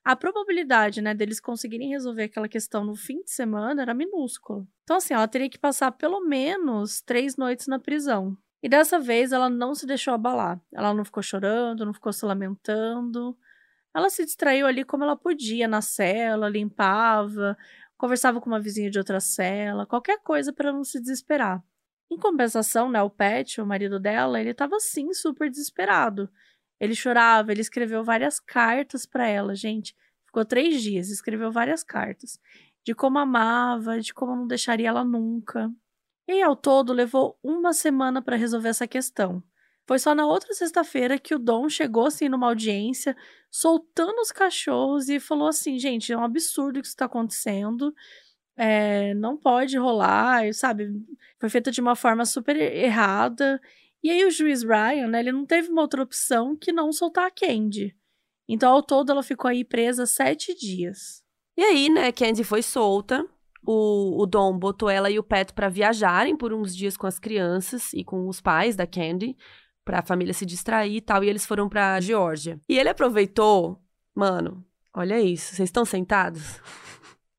a 0.03 0.15
probabilidade, 0.15 1.01
né, 1.01 1.13
deles 1.13 1.39
conseguirem 1.39 1.89
resolver 1.89 2.23
aquela 2.23 2.47
questão 2.49 2.83
no 2.83 2.95
fim 2.95 3.23
de 3.23 3.31
semana 3.31 3.81
era 3.81 3.93
minúscula. 3.93 4.65
Então, 4.83 4.97
assim, 4.97 5.13
ela 5.13 5.27
teria 5.27 5.49
que 5.49 5.57
passar 5.57 5.91
pelo 5.91 6.21
menos 6.21 7.01
três 7.01 7.37
noites 7.37 7.67
na 7.67 7.79
prisão. 7.79 8.37
E 8.61 8.69
dessa 8.69 8.99
vez 8.99 9.31
ela 9.31 9.49
não 9.49 9.73
se 9.73 9.85
deixou 9.85 10.13
abalar. 10.13 10.59
Ela 10.73 10.93
não 10.93 11.03
ficou 11.03 11.23
chorando, 11.23 11.85
não 11.85 11.93
ficou 11.93 12.11
se 12.13 12.25
lamentando. 12.25 13.37
Ela 13.95 14.09
se 14.09 14.25
distraiu 14.25 14.65
ali 14.65 14.83
como 14.83 15.03
ela 15.03 15.15
podia 15.15 15.67
na 15.67 15.81
cela, 15.81 16.49
limpava, 16.49 17.57
conversava 17.97 18.41
com 18.41 18.49
uma 18.49 18.59
vizinha 18.59 18.89
de 18.89 18.97
outra 18.97 19.19
cela, 19.19 19.85
qualquer 19.85 20.19
coisa 20.19 20.51
para 20.51 20.73
não 20.73 20.83
se 20.83 20.99
desesperar. 20.99 21.63
Em 22.11 22.17
compensação, 22.17 22.89
né, 22.89 23.01
o 23.01 23.09
Pat, 23.09 23.57
o 23.59 23.65
marido 23.65 23.99
dela, 23.99 24.39
ele 24.39 24.51
estava 24.51 24.79
sim 24.79 25.13
super 25.13 25.49
desesperado. 25.49 26.29
Ele 26.83 26.95
chorava, 26.95 27.51
ele 27.51 27.61
escreveu 27.61 28.03
várias 28.03 28.39
cartas 28.39 29.05
para 29.05 29.27
ela, 29.27 29.55
gente. 29.55 29.95
Ficou 30.25 30.43
três 30.43 30.81
dias, 30.81 31.09
escreveu 31.09 31.51
várias 31.51 31.83
cartas 31.83 32.39
de 32.83 32.93
como 32.93 33.17
amava, 33.17 33.99
de 33.99 34.13
como 34.13 34.35
não 34.35 34.45
deixaria 34.45 34.89
ela 34.89 35.03
nunca. 35.03 35.71
E 36.27 36.41
ao 36.41 36.55
todo 36.55 36.93
levou 36.93 37.37
uma 37.41 37.73
semana 37.73 38.21
para 38.21 38.35
resolver 38.35 38.69
essa 38.69 38.87
questão. 38.87 39.41
Foi 39.85 39.99
só 39.99 40.15
na 40.15 40.25
outra 40.25 40.53
sexta-feira 40.53 41.19
que 41.19 41.35
o 41.35 41.39
Dom 41.39 41.67
chegou 41.69 42.07
assim 42.07 42.29
numa 42.29 42.47
audiência, 42.47 43.15
soltando 43.49 44.19
os 44.19 44.31
cachorros 44.31 45.09
e 45.09 45.19
falou 45.19 45.47
assim: 45.47 45.77
gente, 45.77 46.11
é 46.11 46.17
um 46.17 46.23
absurdo 46.23 46.79
o 46.79 46.81
que 46.81 46.87
está 46.87 47.05
acontecendo. 47.05 47.93
É, 48.55 49.13
não 49.15 49.37
pode 49.37 49.77
rolar, 49.77 50.53
sabe? 50.53 50.89
Foi 51.39 51.49
feita 51.49 51.71
de 51.71 51.81
uma 51.81 51.95
forma 51.95 52.25
super 52.25 52.55
errada. 52.55 53.59
E 54.03 54.11
aí 54.11 54.25
o 54.25 54.31
juiz 54.31 54.63
Ryan, 54.63 55.07
né, 55.07 55.19
ele 55.19 55.31
não 55.31 55.45
teve 55.45 55.69
uma 55.69 55.81
outra 55.81 56.03
opção 56.03 56.55
que 56.55 56.73
não 56.73 56.91
soltar 56.91 57.27
a 57.27 57.31
Candy. 57.31 57.95
Então, 58.47 58.71
ao 58.71 58.83
todo, 58.83 59.11
ela 59.11 59.23
ficou 59.23 59.49
aí 59.49 59.63
presa 59.63 60.05
sete 60.05 60.53
dias. 60.53 61.23
E 61.55 61.63
aí, 61.63 61.89
né, 61.89 62.11
Candy 62.11 62.43
foi 62.43 62.61
solta 62.61 63.25
o, 63.65 64.21
o 64.21 64.25
Dom 64.25 64.57
botou 64.57 64.89
ela 64.89 65.09
e 65.09 65.17
o 65.17 65.23
Pet 65.23 65.53
para 65.53 65.69
viajarem 65.69 66.35
por 66.35 66.53
uns 66.53 66.75
dias 66.75 66.97
com 66.97 67.07
as 67.07 67.17
crianças 67.17 67.93
e 67.93 68.03
com 68.03 68.27
os 68.27 68.41
pais 68.41 68.75
da 68.75 68.85
Candy, 68.85 69.35
pra 69.85 70.03
família 70.03 70.33
se 70.33 70.45
distrair 70.45 70.97
e 70.97 71.01
tal, 71.01 71.23
e 71.23 71.29
eles 71.29 71.45
foram 71.45 71.69
pra 71.69 71.99
Geórgia. 71.99 72.59
E 72.67 72.77
ele 72.77 72.89
aproveitou, 72.89 73.81
mano, 74.13 74.65
olha 74.93 75.19
isso, 75.21 75.55
vocês 75.55 75.69
estão 75.69 75.85
sentados? 75.85 76.59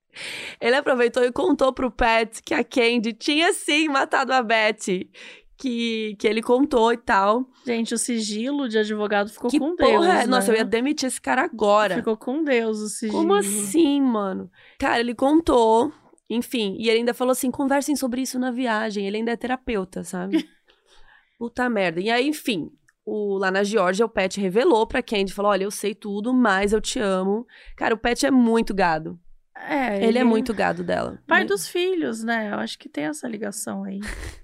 ele 0.60 0.76
aproveitou 0.76 1.22
e 1.24 1.32
contou 1.32 1.72
pro 1.72 1.90
Pet 1.90 2.42
que 2.42 2.54
a 2.54 2.64
Candy 2.64 3.12
tinha 3.12 3.52
sim 3.52 3.88
matado 3.88 4.32
a 4.32 4.42
Betty. 4.42 5.10
Que, 5.56 6.16
que 6.18 6.26
ele 6.26 6.42
contou 6.42 6.92
e 6.92 6.96
tal. 6.96 7.48
Gente, 7.64 7.94
o 7.94 7.98
sigilo 7.98 8.68
de 8.68 8.78
advogado 8.78 9.30
ficou 9.30 9.48
que 9.48 9.58
com 9.58 9.76
porra 9.76 9.90
Deus. 9.90 10.06
É? 10.06 10.14
Né? 10.18 10.26
Nossa, 10.26 10.50
eu 10.50 10.56
ia 10.56 10.64
demitir 10.64 11.06
esse 11.06 11.20
cara 11.20 11.42
agora. 11.42 11.96
Ficou 11.96 12.16
com 12.16 12.42
Deus 12.42 12.78
o 12.80 12.88
sigilo. 12.88 13.18
Como 13.18 13.34
assim, 13.34 14.00
mano? 14.00 14.50
Cara, 14.78 14.98
ele 14.98 15.14
contou 15.14 15.92
enfim, 16.28 16.76
e 16.78 16.88
ele 16.88 16.98
ainda 16.98 17.14
falou 17.14 17.32
assim: 17.32 17.50
conversem 17.50 17.94
sobre 17.96 18.22
isso 18.22 18.38
na 18.38 18.50
viagem. 18.50 19.06
Ele 19.06 19.18
ainda 19.18 19.32
é 19.32 19.36
terapeuta, 19.36 20.02
sabe? 20.04 20.48
Puta 21.38 21.68
merda. 21.68 22.00
E 22.00 22.10
aí, 22.10 22.26
enfim, 22.26 22.70
o, 23.04 23.36
lá 23.36 23.50
na 23.50 23.62
Geórgia, 23.62 24.06
o 24.06 24.08
Pet 24.08 24.40
revelou 24.40 24.86
pra 24.86 25.02
Candy: 25.02 25.32
falou: 25.32 25.50
olha, 25.50 25.64
eu 25.64 25.70
sei 25.70 25.94
tudo, 25.94 26.32
mas 26.32 26.72
eu 26.72 26.80
te 26.80 26.98
amo. 26.98 27.46
Cara, 27.76 27.94
o 27.94 27.98
Pet 27.98 28.24
é 28.24 28.30
muito 28.30 28.74
gado. 28.74 29.18
É, 29.56 29.96
ele, 29.96 30.06
ele 30.06 30.18
é 30.18 30.24
muito 30.24 30.52
gado 30.52 30.82
dela. 30.82 31.22
Pai 31.26 31.44
dos 31.44 31.68
filhos, 31.68 32.24
né? 32.24 32.50
Eu 32.52 32.58
acho 32.58 32.78
que 32.78 32.88
tem 32.88 33.04
essa 33.04 33.28
ligação 33.28 33.84
aí. 33.84 34.00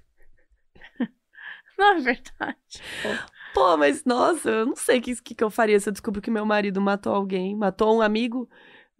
não 1.81 1.97
é 1.97 1.99
verdade. 1.99 2.57
Pô. 3.53 3.75
Mas 3.77 4.05
nossa, 4.05 4.49
eu 4.49 4.65
não 4.65 4.75
sei 4.75 4.99
o 4.99 5.01
que, 5.01 5.15
que, 5.21 5.35
que 5.35 5.43
eu 5.43 5.49
faria 5.49 5.79
se 5.79 5.89
eu 5.89 5.91
descubro 5.91 6.21
que 6.21 6.31
meu 6.31 6.45
marido 6.45 6.79
matou 6.79 7.13
alguém. 7.13 7.55
Matou 7.55 7.97
um 7.97 8.01
amigo. 8.01 8.49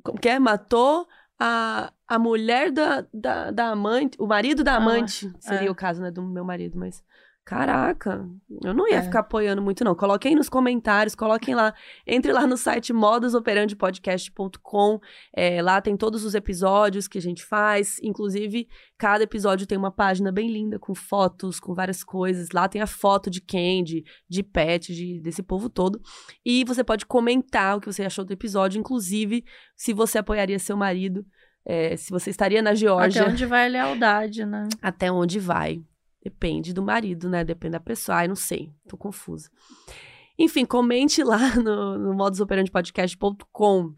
Como 0.03 0.19
que 0.19 0.27
é? 0.27 0.39
Matou 0.39 1.07
a, 1.39 1.93
a 2.07 2.19
mulher 2.19 2.71
da, 2.71 3.05
da, 3.13 3.51
da 3.51 3.67
amante, 3.69 4.17
o 4.19 4.27
marido 4.27 4.63
da 4.63 4.73
ah, 4.73 4.77
amante, 4.77 5.27
ah, 5.27 5.37
seria 5.39 5.69
é. 5.69 5.71
o 5.71 5.75
caso, 5.75 6.01
né, 6.01 6.11
do 6.11 6.21
meu 6.21 6.43
marido, 6.43 6.77
mas 6.77 7.03
Caraca, 7.43 8.29
eu 8.63 8.71
não 8.71 8.87
ia 8.87 8.97
é. 8.97 9.01
ficar 9.01 9.21
apoiando 9.21 9.63
muito, 9.63 9.83
não. 9.83 9.95
Coloquem 9.95 10.35
nos 10.35 10.47
comentários, 10.47 11.15
coloquem 11.15 11.55
lá. 11.55 11.73
Entre 12.05 12.31
lá 12.31 12.45
no 12.45 12.55
site 12.55 12.93
modusoperandipodcast.com. 12.93 14.99
É, 15.35 15.59
lá 15.61 15.81
tem 15.81 15.97
todos 15.97 16.23
os 16.23 16.35
episódios 16.35 17.07
que 17.07 17.17
a 17.17 17.21
gente 17.21 17.43
faz. 17.43 17.97
Inclusive, 18.03 18.67
cada 18.95 19.23
episódio 19.23 19.65
tem 19.65 19.75
uma 19.75 19.91
página 19.91 20.31
bem 20.31 20.51
linda, 20.51 20.77
com 20.77 20.93
fotos, 20.93 21.59
com 21.59 21.73
várias 21.73 22.03
coisas. 22.03 22.49
Lá 22.53 22.69
tem 22.69 22.79
a 22.79 22.87
foto 22.87 23.27
de 23.29 23.41
Candy, 23.41 24.03
de 24.29 24.43
Pet, 24.43 24.93
de, 24.93 25.19
desse 25.19 25.41
povo 25.41 25.67
todo. 25.67 25.99
E 26.45 26.63
você 26.63 26.83
pode 26.83 27.07
comentar 27.07 27.75
o 27.75 27.81
que 27.81 27.91
você 27.91 28.03
achou 28.03 28.23
do 28.23 28.33
episódio, 28.33 28.79
inclusive 28.79 29.43
se 29.75 29.93
você 29.93 30.19
apoiaria 30.19 30.59
seu 30.59 30.77
marido. 30.77 31.25
É, 31.65 31.97
se 31.97 32.11
você 32.11 32.29
estaria 32.29 32.61
na 32.61 32.75
Geórgia. 32.75 33.23
Até 33.23 33.31
onde 33.31 33.45
vai 33.45 33.65
a 33.65 33.69
lealdade, 33.69 34.45
né? 34.45 34.67
Até 34.81 35.11
onde 35.11 35.39
vai. 35.39 35.83
Depende 36.23 36.73
do 36.73 36.81
marido, 36.81 37.29
né? 37.29 37.43
Depende 37.43 37.73
da 37.73 37.79
pessoa. 37.79 38.19
Ai, 38.19 38.27
não 38.27 38.35
sei. 38.35 38.71
Tô 38.87 38.95
confusa. 38.95 39.49
Enfim, 40.37 40.65
comente 40.65 41.23
lá 41.23 41.55
no, 41.57 41.97
no 41.97 42.13
modusoperandipodcast.com. 42.13 43.93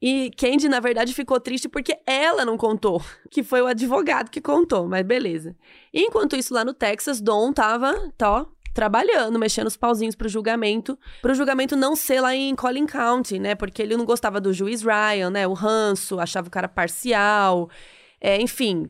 E 0.00 0.30
Candy, 0.36 0.68
na 0.68 0.80
verdade, 0.80 1.12
ficou 1.12 1.40
triste 1.40 1.68
porque 1.68 1.98
ela 2.06 2.44
não 2.44 2.56
contou, 2.56 3.02
que 3.30 3.42
foi 3.42 3.60
o 3.60 3.66
advogado 3.66 4.30
que 4.30 4.40
contou, 4.40 4.88
mas 4.88 5.04
beleza. 5.04 5.56
Enquanto 5.92 6.36
isso, 6.36 6.54
lá 6.54 6.64
no 6.64 6.72
Texas, 6.72 7.20
Dom 7.20 7.52
tava, 7.52 8.12
tá, 8.16 8.46
trabalhando, 8.72 9.38
mexendo 9.38 9.66
os 9.66 9.76
pauzinhos 9.76 10.14
pro 10.14 10.28
julgamento, 10.28 10.98
pro 11.22 11.34
julgamento 11.34 11.76
não 11.76 11.94
ser 11.94 12.20
lá 12.20 12.34
em 12.34 12.54
Collin 12.54 12.86
County, 12.86 13.38
né? 13.38 13.54
Porque 13.54 13.82
ele 13.82 13.96
não 13.96 14.04
gostava 14.04 14.40
do 14.40 14.52
juiz 14.52 14.82
Ryan, 14.82 15.30
né? 15.30 15.46
O 15.46 15.52
ranço, 15.52 16.18
achava 16.18 16.48
o 16.48 16.50
cara 16.50 16.68
parcial. 16.68 17.68
É, 18.20 18.40
enfim, 18.40 18.88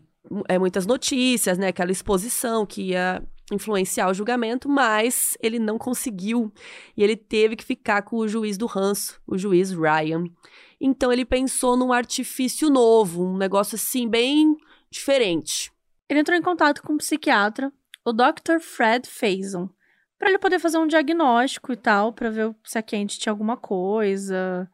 é, 0.48 0.58
muitas 0.58 0.86
notícias, 0.86 1.58
né? 1.58 1.68
Aquela 1.68 1.92
exposição 1.92 2.64
que 2.64 2.90
ia 2.90 3.22
influenciar 3.52 4.08
o 4.08 4.14
julgamento, 4.14 4.68
mas 4.68 5.36
ele 5.40 5.58
não 5.58 5.76
conseguiu 5.76 6.52
e 6.96 7.02
ele 7.02 7.16
teve 7.16 7.56
que 7.56 7.64
ficar 7.64 8.02
com 8.02 8.16
o 8.16 8.28
juiz 8.28 8.56
do 8.56 8.66
ranço, 8.66 9.20
o 9.26 9.36
juiz 9.36 9.70
Ryan. 9.70 10.24
Então 10.80 11.12
ele 11.12 11.24
pensou 11.24 11.76
num 11.76 11.92
artifício 11.92 12.70
novo, 12.70 13.24
um 13.24 13.36
negócio 13.36 13.76
assim 13.76 14.08
bem 14.08 14.56
diferente. 14.90 15.72
Ele 16.08 16.20
entrou 16.20 16.36
em 16.36 16.42
contato 16.42 16.82
com 16.82 16.94
um 16.94 16.98
psiquiatra, 16.98 17.72
o 18.04 18.12
Dr. 18.12 18.60
Fred 18.60 19.08
Faison, 19.08 19.68
para 20.18 20.28
ele 20.28 20.38
poder 20.38 20.58
fazer 20.58 20.78
um 20.78 20.86
diagnóstico 20.86 21.72
e 21.72 21.76
tal, 21.76 22.12
para 22.12 22.30
ver 22.30 22.54
se 22.64 22.78
a 22.78 22.82
Kent 22.82 23.18
tinha 23.18 23.32
alguma 23.32 23.56
coisa, 23.56 24.70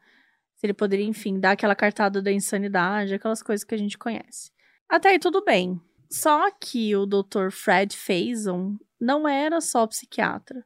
se 0.55 0.65
ele 0.65 0.73
poderia, 0.73 1.05
enfim, 1.05 1.39
dar 1.39 1.51
aquela 1.51 1.75
cartada 1.75 2.21
da 2.21 2.31
insanidade, 2.31 3.13
aquelas 3.13 3.41
coisas 3.41 3.63
que 3.63 3.73
a 3.73 3.77
gente 3.77 3.97
conhece. 3.97 4.51
Até 4.91 5.11
aí 5.11 5.19
tudo 5.19 5.41
bem. 5.41 5.79
Só 6.09 6.51
que 6.51 6.93
o 6.97 7.05
Dr. 7.05 7.49
Fred 7.49 7.95
Faison 7.95 8.75
não 8.99 9.25
era 9.25 9.61
só 9.61 9.87
psiquiatra. 9.87 10.65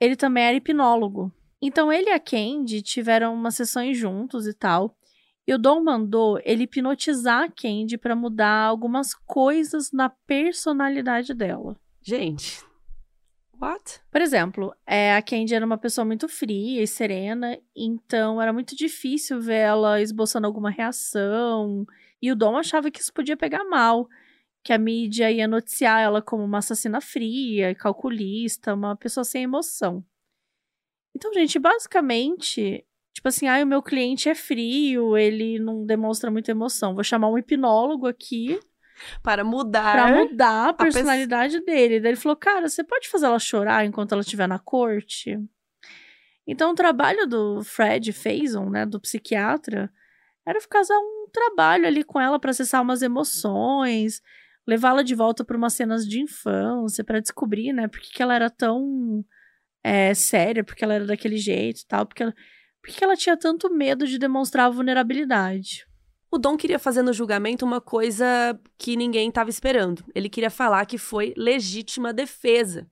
Ele 0.00 0.16
também 0.16 0.44
era 0.44 0.56
hipnólogo. 0.56 1.30
Então 1.60 1.92
ele 1.92 2.08
e 2.08 2.12
a 2.14 2.18
Candy 2.18 2.80
tiveram 2.80 3.34
umas 3.34 3.56
sessões 3.56 3.98
juntos 3.98 4.46
e 4.46 4.54
tal. 4.54 4.96
E 5.46 5.52
o 5.52 5.58
Dom 5.58 5.84
mandou 5.84 6.40
ele 6.42 6.62
hipnotizar 6.62 7.42
a 7.42 7.50
Candy 7.50 7.98
para 7.98 8.16
mudar 8.16 8.64
algumas 8.64 9.12
coisas 9.12 9.92
na 9.92 10.08
personalidade 10.08 11.34
dela. 11.34 11.76
Gente, 12.00 12.64
what? 13.60 14.00
Por 14.10 14.22
exemplo, 14.22 14.74
é, 14.86 15.14
a 15.14 15.20
Candy 15.20 15.54
era 15.54 15.66
uma 15.66 15.76
pessoa 15.76 16.06
muito 16.06 16.26
fria 16.30 16.82
e 16.82 16.86
serena, 16.86 17.58
então 17.76 18.40
era 18.40 18.54
muito 18.54 18.74
difícil 18.74 19.38
ver 19.38 19.58
ela 19.58 20.00
esboçando 20.00 20.46
alguma 20.46 20.70
reação. 20.70 21.84
E 22.22 22.30
o 22.30 22.36
Dom 22.36 22.56
achava 22.56 22.90
que 22.90 23.00
isso 23.00 23.12
podia 23.12 23.36
pegar 23.36 23.64
mal, 23.64 24.08
que 24.62 24.72
a 24.72 24.78
mídia 24.78 25.30
ia 25.30 25.48
noticiar 25.48 26.00
ela 26.00 26.20
como 26.20 26.44
uma 26.44 26.58
assassina 26.58 27.00
fria, 27.00 27.74
calculista, 27.74 28.74
uma 28.74 28.94
pessoa 28.96 29.24
sem 29.24 29.44
emoção. 29.44 30.04
Então, 31.14 31.32
gente, 31.32 31.58
basicamente, 31.58 32.84
tipo 33.12 33.28
assim, 33.28 33.48
ah, 33.48 33.62
o 33.62 33.66
meu 33.66 33.82
cliente 33.82 34.28
é 34.28 34.34
frio, 34.34 35.16
ele 35.16 35.58
não 35.58 35.84
demonstra 35.84 36.30
muita 36.30 36.50
emoção. 36.50 36.94
Vou 36.94 37.04
chamar 37.04 37.28
um 37.28 37.38
hipnólogo 37.38 38.06
aqui 38.06 38.60
para 39.22 39.42
mudar 39.42 39.92
para 39.92 40.24
mudar 40.24 40.68
a 40.68 40.72
personalidade 40.74 41.56
a 41.56 41.60
dele. 41.60 42.00
Daí 42.00 42.12
ele 42.12 42.20
falou: 42.20 42.36
"Cara, 42.36 42.68
você 42.68 42.84
pode 42.84 43.08
fazer 43.08 43.26
ela 43.26 43.38
chorar 43.38 43.84
enquanto 43.84 44.12
ela 44.12 44.20
estiver 44.20 44.46
na 44.46 44.58
corte?" 44.58 45.38
Então, 46.46 46.72
o 46.72 46.74
trabalho 46.74 47.26
do 47.26 47.62
Fred 47.62 48.12
Faison, 48.12 48.68
né, 48.68 48.84
do 48.84 49.00
psiquiatra, 49.00 49.92
era 50.46 50.60
fazer 50.60 50.94
um 50.94 51.19
trabalho 51.30 51.86
ali 51.86 52.04
com 52.04 52.20
ela 52.20 52.38
para 52.38 52.50
acessar 52.50 52.82
umas 52.82 53.02
emoções, 53.02 54.20
levá-la 54.66 55.02
de 55.02 55.14
volta 55.14 55.44
para 55.44 55.56
umas 55.56 55.72
cenas 55.74 56.06
de 56.06 56.20
infância, 56.20 57.04
para 57.04 57.20
descobrir, 57.20 57.72
né, 57.72 57.88
por 57.88 58.00
que, 58.00 58.12
que 58.12 58.22
ela 58.22 58.34
era 58.34 58.50
tão 58.50 59.24
é, 59.82 60.14
séria, 60.14 60.62
porque 60.62 60.84
ela 60.84 60.94
era 60.94 61.06
daquele 61.06 61.36
jeito 61.36 61.80
e 61.80 61.86
tal, 61.86 62.06
porque 62.06 62.22
ela, 62.22 62.34
porque 62.82 63.02
ela 63.02 63.16
tinha 63.16 63.36
tanto 63.36 63.72
medo 63.72 64.06
de 64.06 64.18
demonstrar 64.18 64.70
vulnerabilidade. 64.70 65.86
O 66.32 66.38
Dom 66.38 66.56
queria 66.56 66.78
fazer 66.78 67.02
no 67.02 67.12
julgamento 67.12 67.64
uma 67.64 67.80
coisa 67.80 68.58
que 68.78 68.96
ninguém 68.96 69.28
estava 69.28 69.50
esperando. 69.50 70.04
Ele 70.14 70.28
queria 70.28 70.50
falar 70.50 70.86
que 70.86 70.96
foi 70.96 71.34
legítima 71.36 72.12
defesa. 72.12 72.86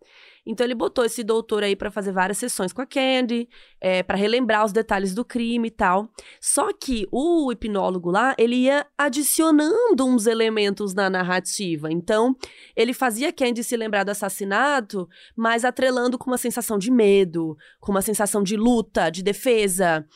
Então 0.44 0.66
ele 0.66 0.74
botou 0.74 1.04
esse 1.04 1.22
doutor 1.22 1.62
aí 1.62 1.76
para 1.76 1.90
fazer 1.90 2.10
várias 2.10 2.38
sessões 2.38 2.72
com 2.72 2.80
a 2.80 2.86
Candy, 2.86 3.46
é, 3.78 4.02
para 4.02 4.16
relembrar 4.16 4.64
os 4.64 4.72
detalhes 4.72 5.14
do 5.14 5.22
crime 5.22 5.68
e 5.68 5.70
tal. 5.70 6.08
Só 6.40 6.72
que 6.72 7.06
o 7.12 7.52
hipnólogo 7.52 8.10
lá, 8.10 8.34
ele 8.38 8.56
ia 8.56 8.86
adicionando 8.96 10.06
uns 10.06 10.26
elementos 10.26 10.94
na 10.94 11.10
narrativa. 11.10 11.92
Então, 11.92 12.34
ele 12.74 12.94
fazia 12.94 13.28
a 13.28 13.32
Candy 13.32 13.62
se 13.62 13.76
lembrar 13.76 14.04
do 14.04 14.10
assassinato, 14.10 15.06
mas 15.36 15.66
atrelando 15.66 16.16
com 16.16 16.30
uma 16.30 16.38
sensação 16.38 16.78
de 16.78 16.90
medo, 16.90 17.54
com 17.78 17.92
uma 17.92 18.02
sensação 18.02 18.42
de 18.42 18.56
luta, 18.56 19.10
de 19.10 19.22
defesa. 19.22 20.06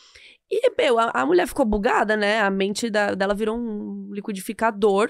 E, 0.53 0.71
meu, 0.77 0.99
a, 0.99 1.11
a 1.15 1.25
mulher 1.25 1.49
ficou 1.49 1.65
bugada, 1.65 2.15
né? 2.15 2.43
A 2.43 2.51
mente 2.51 2.91
da, 2.91 3.15
dela 3.15 3.35
virou 3.35 3.57
um 3.57 4.11
liquidificador. 4.13 5.09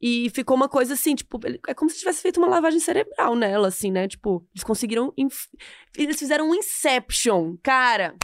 E 0.00 0.30
ficou 0.30 0.56
uma 0.56 0.68
coisa 0.68 0.94
assim, 0.94 1.16
tipo, 1.16 1.40
é 1.66 1.74
como 1.74 1.90
se 1.90 1.98
tivesse 1.98 2.22
feito 2.22 2.36
uma 2.36 2.46
lavagem 2.46 2.78
cerebral 2.78 3.34
nela, 3.34 3.66
assim, 3.66 3.90
né? 3.90 4.06
Tipo, 4.06 4.46
eles 4.54 4.62
conseguiram. 4.62 5.12
Inf... 5.16 5.46
Eles 5.96 6.18
fizeram 6.18 6.50
um 6.50 6.54
Inception, 6.54 7.56
cara. 7.62 8.14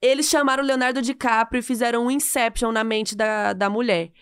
Eles 0.00 0.28
chamaram 0.28 0.62
Leonardo 0.62 1.02
DiCaprio 1.02 1.58
e 1.58 1.62
fizeram 1.62 2.06
um 2.06 2.10
Inception 2.10 2.70
na 2.70 2.84
mente 2.84 3.16
da, 3.16 3.52
da 3.52 3.68
mulher. 3.68 4.12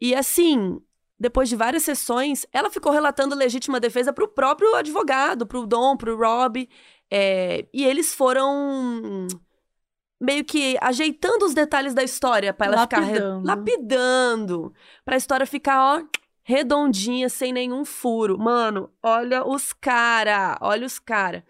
E 0.00 0.14
assim, 0.14 0.80
depois 1.18 1.48
de 1.48 1.56
várias 1.56 1.82
sessões, 1.82 2.46
ela 2.52 2.70
ficou 2.70 2.92
relatando 2.92 3.34
legítima 3.34 3.80
defesa 3.80 4.12
pro 4.12 4.28
próprio 4.28 4.74
advogado, 4.76 5.46
pro 5.46 5.66
Dom, 5.66 5.96
pro 5.96 6.16
Rob. 6.16 6.66
É... 7.10 7.66
e 7.74 7.84
eles 7.84 8.14
foram 8.14 9.26
meio 10.20 10.44
que 10.44 10.76
ajeitando 10.80 11.46
os 11.46 11.54
detalhes 11.54 11.94
da 11.94 12.02
história 12.02 12.52
para 12.52 12.66
ela 12.66 12.76
lapidando. 12.76 13.10
ficar 13.10 13.42
lapidando, 13.44 14.74
para 15.04 15.14
a 15.14 15.18
história 15.18 15.46
ficar 15.46 15.80
ó 15.80 16.02
redondinha 16.42 17.28
sem 17.28 17.52
nenhum 17.52 17.84
furo. 17.84 18.38
Mano, 18.38 18.90
olha 19.02 19.46
os 19.46 19.72
cara, 19.72 20.58
olha 20.60 20.86
os 20.86 20.98
cara. 20.98 21.44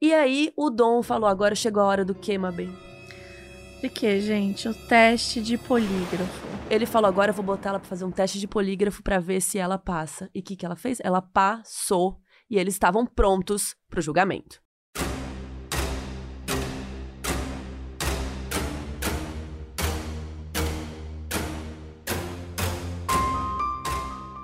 E 0.00 0.14
aí 0.14 0.52
o 0.56 0.70
Dom 0.70 1.02
falou: 1.02 1.28
"Agora 1.28 1.54
chegou 1.54 1.82
a 1.82 1.86
hora 1.86 2.04
do 2.04 2.14
que, 2.14 2.36
Mabem?" 2.38 2.72
De 3.80 3.88
que, 3.88 4.20
gente? 4.20 4.68
O 4.68 4.74
teste 4.86 5.40
de 5.40 5.56
polígrafo. 5.56 6.46
Ele 6.70 6.84
falou: 6.84 7.08
"Agora 7.08 7.30
eu 7.30 7.34
vou 7.34 7.44
botar 7.44 7.70
ela 7.70 7.78
para 7.78 7.88
fazer 7.88 8.04
um 8.04 8.10
teste 8.10 8.38
de 8.38 8.46
polígrafo 8.46 9.02
para 9.02 9.18
ver 9.18 9.40
se 9.40 9.58
ela 9.58 9.78
passa". 9.78 10.30
E 10.34 10.40
o 10.40 10.42
que 10.42 10.56
que 10.56 10.66
ela 10.66 10.76
fez? 10.76 10.98
Ela 11.02 11.22
passou 11.22 12.20
e 12.50 12.58
eles 12.58 12.74
estavam 12.74 13.06
prontos 13.06 13.74
para 13.88 13.98
o 13.98 14.02
julgamento. 14.02 14.60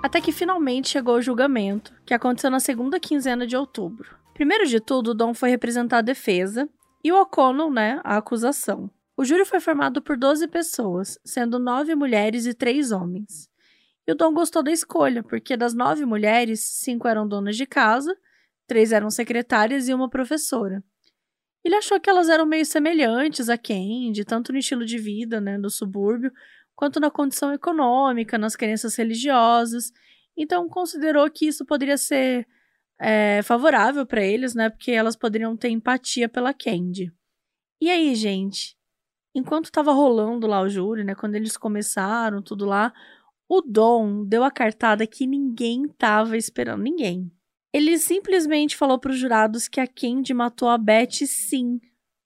Até 0.05 0.21
que 0.21 0.31
finalmente 0.31 0.89
chegou 0.89 1.15
o 1.15 1.21
julgamento, 1.21 1.91
que 2.05 2.13
aconteceu 2.13 2.51
na 2.51 2.59
segunda 2.59 2.99
quinzena 2.99 3.47
de 3.47 3.57
outubro. 3.57 4.15
Primeiro 4.35 4.67
de 4.67 4.79
tudo, 4.79 5.09
o 5.09 5.13
Dom 5.15 5.33
foi 5.33 5.49
representar 5.49 5.97
a 5.97 6.03
defesa 6.03 6.69
e 7.03 7.11
o 7.11 7.19
O'Connell, 7.19 7.71
né, 7.71 7.99
a 8.03 8.15
acusação. 8.15 8.87
O 9.17 9.25
júri 9.25 9.45
foi 9.45 9.59
formado 9.59 10.03
por 10.03 10.15
12 10.15 10.47
pessoas, 10.47 11.17
sendo 11.25 11.57
nove 11.57 11.95
mulheres 11.95 12.45
e 12.45 12.53
três 12.53 12.91
homens. 12.91 13.49
E 14.07 14.11
o 14.11 14.15
Dom 14.15 14.31
gostou 14.31 14.61
da 14.61 14.71
escolha, 14.71 15.23
porque 15.23 15.57
das 15.57 15.73
nove 15.73 16.05
mulheres, 16.05 16.59
cinco 16.59 17.07
eram 17.07 17.27
donas 17.27 17.57
de 17.57 17.65
casa, 17.65 18.15
três 18.67 18.91
eram 18.91 19.09
secretárias 19.09 19.87
e 19.87 19.93
uma 19.95 20.07
professora. 20.07 20.83
Ele 21.63 21.73
achou 21.73 21.99
que 21.99 22.11
elas 22.11 22.29
eram 22.29 22.45
meio 22.45 22.63
semelhantes 22.63 23.49
a 23.49 23.57
Candy, 23.57 24.23
tanto 24.23 24.51
no 24.51 24.59
estilo 24.59 24.85
de 24.85 24.99
vida, 24.99 25.41
né, 25.41 25.57
do 25.57 25.71
subúrbio, 25.71 26.31
quanto 26.75 26.99
na 26.99 27.09
condição 27.09 27.53
econômica, 27.53 28.37
nas 28.37 28.55
crenças 28.55 28.95
religiosas. 28.95 29.91
Então, 30.37 30.67
considerou 30.67 31.29
que 31.31 31.47
isso 31.47 31.65
poderia 31.65 31.97
ser 31.97 32.45
é, 32.99 33.41
favorável 33.43 34.05
para 34.05 34.23
eles, 34.23 34.53
né? 34.53 34.69
Porque 34.69 34.91
elas 34.91 35.15
poderiam 35.15 35.55
ter 35.55 35.69
empatia 35.69 36.27
pela 36.27 36.53
Candy. 36.53 37.11
E 37.81 37.89
aí, 37.89 38.13
gente? 38.15 38.77
Enquanto 39.33 39.65
estava 39.65 39.91
rolando 39.91 40.47
lá 40.47 40.61
o 40.61 40.69
júri, 40.69 41.03
né? 41.03 41.15
Quando 41.15 41.35
eles 41.35 41.57
começaram, 41.57 42.41
tudo 42.41 42.65
lá, 42.65 42.93
o 43.47 43.61
Dom 43.61 44.25
deu 44.25 44.43
a 44.43 44.51
cartada 44.51 45.07
que 45.07 45.25
ninguém 45.25 45.85
estava 45.85 46.37
esperando. 46.37 46.83
Ninguém. 46.83 47.31
Ele 47.73 47.97
simplesmente 47.97 48.75
falou 48.75 48.97
para 48.97 49.11
os 49.11 49.17
jurados 49.17 49.67
que 49.67 49.81
a 49.81 49.87
Candy 49.87 50.33
matou 50.33 50.69
a 50.69 50.77
Beth 50.77 51.25
sim, 51.27 51.79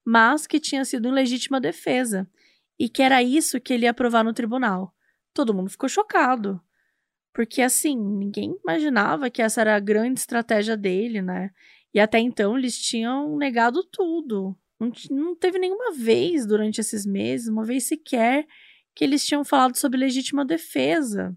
mas 0.04 0.46
que 0.46 0.60
tinha 0.60 0.84
sido 0.84 1.08
em 1.08 1.12
legítima 1.12 1.60
defesa 1.60 2.28
e 2.80 2.88
que 2.88 3.02
era 3.02 3.22
isso 3.22 3.60
que 3.60 3.74
ele 3.74 3.84
ia 3.84 3.92
provar 3.92 4.24
no 4.24 4.32
tribunal. 4.32 4.96
Todo 5.34 5.52
mundo 5.52 5.68
ficou 5.68 5.86
chocado. 5.86 6.58
Porque, 7.30 7.60
assim, 7.60 7.94
ninguém 7.94 8.56
imaginava 8.64 9.28
que 9.28 9.42
essa 9.42 9.60
era 9.60 9.76
a 9.76 9.80
grande 9.80 10.18
estratégia 10.18 10.78
dele, 10.78 11.20
né? 11.20 11.50
E 11.92 12.00
até 12.00 12.18
então 12.18 12.56
eles 12.56 12.78
tinham 12.80 13.36
negado 13.36 13.84
tudo. 13.84 14.56
Não, 14.80 14.90
não 15.10 15.36
teve 15.36 15.58
nenhuma 15.58 15.92
vez 15.92 16.46
durante 16.46 16.80
esses 16.80 17.04
meses, 17.04 17.48
uma 17.48 17.66
vez 17.66 17.84
sequer, 17.84 18.46
que 18.94 19.04
eles 19.04 19.26
tinham 19.26 19.44
falado 19.44 19.76
sobre 19.76 20.00
legítima 20.00 20.42
defesa. 20.42 21.36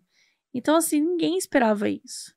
Então, 0.53 0.77
assim, 0.77 1.01
ninguém 1.01 1.37
esperava 1.37 1.89
isso. 1.89 2.33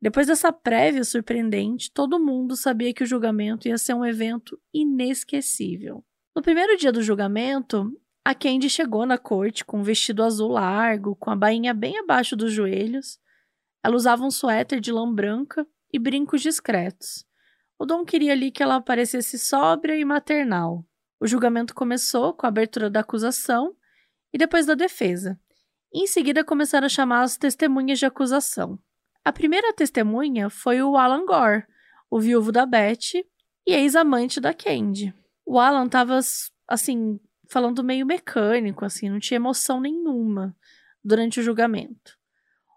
Depois 0.00 0.28
dessa 0.28 0.52
prévia 0.52 1.02
surpreendente, 1.02 1.90
todo 1.90 2.24
mundo 2.24 2.54
sabia 2.54 2.94
que 2.94 3.02
o 3.02 3.06
julgamento 3.06 3.66
ia 3.66 3.78
ser 3.78 3.94
um 3.94 4.04
evento 4.04 4.56
inesquecível. 4.72 6.04
No 6.36 6.42
primeiro 6.42 6.76
dia 6.76 6.92
do 6.92 7.02
julgamento, 7.02 7.90
a 8.24 8.34
Candy 8.34 8.70
chegou 8.70 9.04
na 9.04 9.18
corte 9.18 9.64
com 9.64 9.80
um 9.80 9.82
vestido 9.82 10.22
azul 10.22 10.52
largo, 10.52 11.14
com 11.16 11.30
a 11.30 11.36
bainha 11.36 11.74
bem 11.74 11.98
abaixo 11.98 12.34
dos 12.34 12.52
joelhos. 12.52 13.18
Ela 13.82 13.94
usava 13.94 14.24
um 14.24 14.30
suéter 14.30 14.80
de 14.80 14.90
lã 14.90 15.12
branca 15.12 15.66
e 15.92 15.98
brincos 15.98 16.40
discretos. 16.40 17.26
O 17.78 17.84
Dom 17.84 18.02
queria 18.02 18.32
ali 18.32 18.50
que 18.50 18.62
ela 18.62 18.80
parecesse 18.80 19.38
sóbria 19.38 19.94
e 19.96 20.04
maternal. 20.06 20.86
O 21.20 21.26
julgamento 21.26 21.74
começou 21.74 22.32
com 22.32 22.46
a 22.46 22.48
abertura 22.48 22.88
da 22.88 23.00
acusação 23.00 23.76
e 24.32 24.38
depois 24.38 24.64
da 24.64 24.74
defesa. 24.74 25.38
Em 25.92 26.06
seguida 26.06 26.42
começaram 26.42 26.86
a 26.86 26.88
chamar 26.88 27.22
as 27.22 27.36
testemunhas 27.36 27.98
de 27.98 28.06
acusação. 28.06 28.78
A 29.22 29.32
primeira 29.32 29.72
testemunha 29.74 30.48
foi 30.48 30.82
o 30.82 30.96
Alan 30.96 31.26
Gore, 31.26 31.66
o 32.10 32.18
viúvo 32.18 32.50
da 32.50 32.64
Beth 32.64 33.22
e 33.66 33.72
ex-amante 33.72 34.40
da 34.40 34.54
Candy. 34.54 35.14
O 35.44 35.58
Alan 35.58 35.86
estava 35.86 36.18
assim 36.66 37.20
falando 37.48 37.84
meio 37.84 38.06
mecânico, 38.06 38.84
assim, 38.84 39.08
não 39.08 39.18
tinha 39.18 39.36
emoção 39.36 39.80
nenhuma 39.80 40.56
durante 41.04 41.40
o 41.40 41.42
julgamento. 41.42 42.18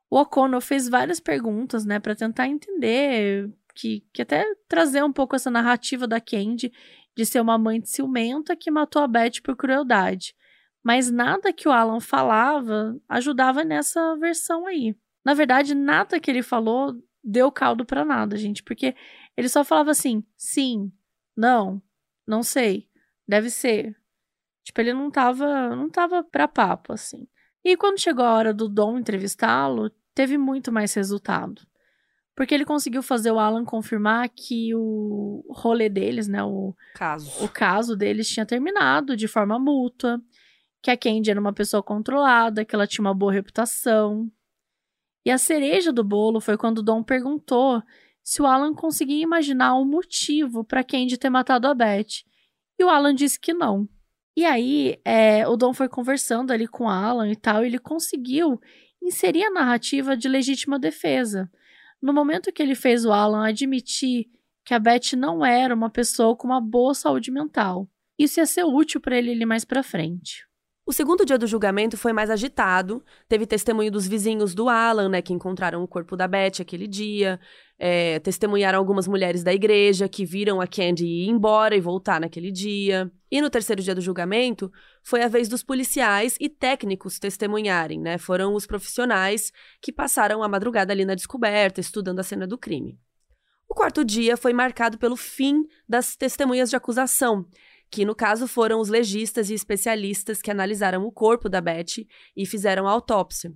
O 0.10 0.20
O'Connell 0.20 0.62
fez 0.62 0.88
várias 0.88 1.20
perguntas, 1.20 1.86
né, 1.86 2.00
para 2.00 2.16
tentar 2.16 2.48
entender, 2.48 3.52
que, 3.76 4.06
que 4.14 4.22
até 4.22 4.46
trazer 4.68 5.04
um 5.04 5.12
pouco 5.12 5.36
essa 5.36 5.52
narrativa 5.52 6.08
da 6.08 6.20
Candy 6.20 6.72
de 7.16 7.26
ser 7.26 7.42
uma 7.42 7.58
mãe 7.58 7.84
ciumenta 7.84 8.56
que 8.56 8.72
matou 8.72 9.02
a 9.02 9.08
Beth 9.08 9.42
por 9.44 9.56
crueldade. 9.56 10.36
Mas 10.84 11.12
nada 11.12 11.52
que 11.52 11.68
o 11.68 11.72
Alan 11.72 12.00
falava 12.00 13.00
ajudava 13.10 13.64
nessa 13.64 14.16
versão 14.16 14.66
aí. 14.66 14.96
Na 15.26 15.34
verdade, 15.34 15.76
nada 15.76 16.20
que 16.20 16.32
ele 16.32 16.42
falou 16.42 16.96
deu 17.24 17.52
caldo 17.52 17.84
para 17.84 18.06
nada, 18.06 18.38
gente, 18.38 18.64
porque 18.64 18.96
ele 19.36 19.50
só 19.50 19.64
falava 19.64 19.92
assim: 19.92 20.24
sim, 20.38 20.92
não, 21.36 21.82
Não 22.26 22.42
sei. 22.42 22.88
Deve 23.28 23.50
ser. 23.50 23.96
Tipo, 24.68 24.82
ele 24.82 24.92
não 24.92 25.10
tava, 25.10 25.74
não 25.78 25.90
tava 25.90 26.26
pra 26.26 26.46
papo, 26.46 26.92
assim. 26.92 27.26
E 27.64 27.78
quando 27.78 28.02
chegou 28.02 28.26
a 28.26 28.34
hora 28.34 28.54
do 28.54 28.68
Dom 28.68 28.98
entrevistá-lo, 28.98 29.90
teve 30.14 30.38
muito 30.38 30.74
mais 30.74 30.94
resultado. 30.94 31.66
Porque 32.36 32.54
ele 32.54 32.66
conseguiu 32.66 33.02
fazer 33.02 33.32
o 33.32 33.40
Alan 33.40 33.64
confirmar 33.64 34.28
que 34.28 34.76
o 34.76 35.42
rolê 35.52 35.88
deles, 35.88 36.28
né? 36.28 36.44
O 36.44 36.76
caso, 36.96 37.46
o 37.46 37.48
caso 37.48 37.96
deles 37.96 38.28
tinha 38.28 38.46
terminado 38.46 39.16
de 39.16 39.26
forma 39.26 39.58
mútua. 39.58 40.22
Que 40.84 40.92
a 40.92 40.98
Candy 40.98 41.32
era 41.32 41.40
uma 41.40 41.54
pessoa 41.54 41.82
controlada, 41.82 42.66
que 42.66 42.76
ela 42.76 42.86
tinha 42.86 43.06
uma 43.06 43.14
boa 43.14 43.32
reputação. 43.32 44.30
E 45.26 45.32
a 45.32 45.38
cereja 45.38 45.94
do 45.94 46.04
bolo 46.04 46.42
foi 46.42 46.58
quando 46.58 46.80
o 46.80 46.84
Dom 46.84 47.02
perguntou 47.02 47.82
se 48.22 48.42
o 48.42 48.46
Alan 48.46 48.74
conseguia 48.74 49.24
imaginar 49.24 49.76
um 49.76 49.86
motivo 49.86 50.66
para 50.66 50.84
Candy 50.84 51.18
ter 51.18 51.30
matado 51.30 51.68
a 51.68 51.74
Beth. 51.74 52.26
E 52.78 52.84
o 52.84 52.90
Alan 52.90 53.16
disse 53.16 53.40
que 53.40 53.54
não. 53.54 53.88
E 54.38 54.46
aí, 54.46 55.02
é, 55.04 55.48
o 55.48 55.58
Dom 55.58 55.74
foi 55.74 55.90
conversando 55.90 56.54
ali 56.54 56.68
com 56.68 56.88
Alan 56.88 57.28
e 57.28 57.36
tal, 57.36 57.64
e 57.64 57.66
ele 57.66 57.80
conseguiu 57.80 58.62
inserir 59.02 59.44
a 59.44 59.50
narrativa 59.50 60.16
de 60.16 60.30
legítima 60.30 60.78
defesa. 60.78 61.50
No 62.00 62.14
momento 62.14 62.52
que 62.54 62.62
ele 62.62 62.76
fez 62.76 63.04
o 63.04 63.12
Alan 63.12 63.48
admitir 63.48 64.28
que 64.64 64.76
a 64.76 64.80
Beth 64.80 65.18
não 65.18 65.44
era 65.44 65.74
uma 65.74 65.90
pessoa 65.90 66.36
com 66.36 66.46
uma 66.46 66.62
boa 66.62 66.94
saúde 66.94 67.32
mental. 67.32 67.90
Isso 68.16 68.40
ia 68.40 68.46
ser 68.46 68.64
útil 68.64 69.02
para 69.02 69.18
ele 69.18 69.32
ali 69.32 69.44
mais 69.44 69.66
para 69.66 69.82
frente. 69.82 70.46
O 70.86 70.94
segundo 70.94 71.26
dia 71.26 71.40
do 71.40 71.48
julgamento 71.48 71.98
foi 71.98 72.14
mais 72.14 72.30
agitado. 72.30 73.04
Teve 73.28 73.48
testemunho 73.48 73.92
dos 73.92 74.08
vizinhos 74.08 74.54
do 74.54 74.70
Alan, 74.70 75.10
né, 75.10 75.20
que 75.20 75.34
encontraram 75.34 75.84
o 75.84 75.88
corpo 75.88 76.16
da 76.16 76.28
Beth 76.28 76.62
aquele 76.62 76.88
dia. 76.88 77.40
É, 77.80 78.20
testemunharam 78.20 78.80
algumas 78.80 79.08
mulheres 79.08 79.44
da 79.44 79.54
igreja 79.54 80.10
que 80.10 80.26
viram 80.26 80.60
a 80.60 80.66
Candy 80.66 81.06
ir 81.06 81.30
embora 81.30 81.76
e 81.76 81.80
voltar 81.80 82.20
naquele 82.20 82.52
dia. 82.52 83.12
E 83.30 83.40
no 83.40 83.50
terceiro 83.50 83.84
dia 83.84 83.94
do 83.94 84.02
julgamento, 84.02 84.72
foi 85.04 85.22
a 85.22 85.28
vez 85.28 85.48
dos 85.48 85.62
policiais 85.62 86.36
e 86.40 86.50
técnicos 86.50 87.20
testemunharem, 87.20 88.00
né? 88.00 88.18
Foram 88.18 88.56
os 88.56 88.66
profissionais 88.66 89.52
que 89.80 89.92
passaram 89.92 90.42
a 90.42 90.48
madrugada 90.48 90.92
ali 90.92 91.06
na 91.06 91.14
descoberta, 91.14 91.80
estudando 91.80 92.20
a 92.20 92.24
cena 92.24 92.48
do 92.48 92.58
crime. 92.58 92.98
O 93.70 93.76
quarto 93.76 94.04
dia 94.04 94.38
foi 94.38 94.54
marcado 94.54 94.98
pelo 94.98 95.16
fim 95.16 95.64
das 95.88 96.16
testemunhas 96.16 96.70
de 96.70 96.76
acusação, 96.76 97.46
que 97.92 98.06
no 98.06 98.16
caso 98.16 98.48
foram 98.48 98.80
os 98.80 98.90
legistas 98.90 99.50
e 99.50 99.54
especialistas 99.54 100.42
que 100.42 100.50
analisaram 100.50 101.06
o 101.06 101.12
corpo 101.12 101.48
da 101.48 101.62
Beth 101.62 102.06
e 102.36 102.46
fizeram 102.46 102.88
a 102.88 102.92
autópsia. 102.92 103.54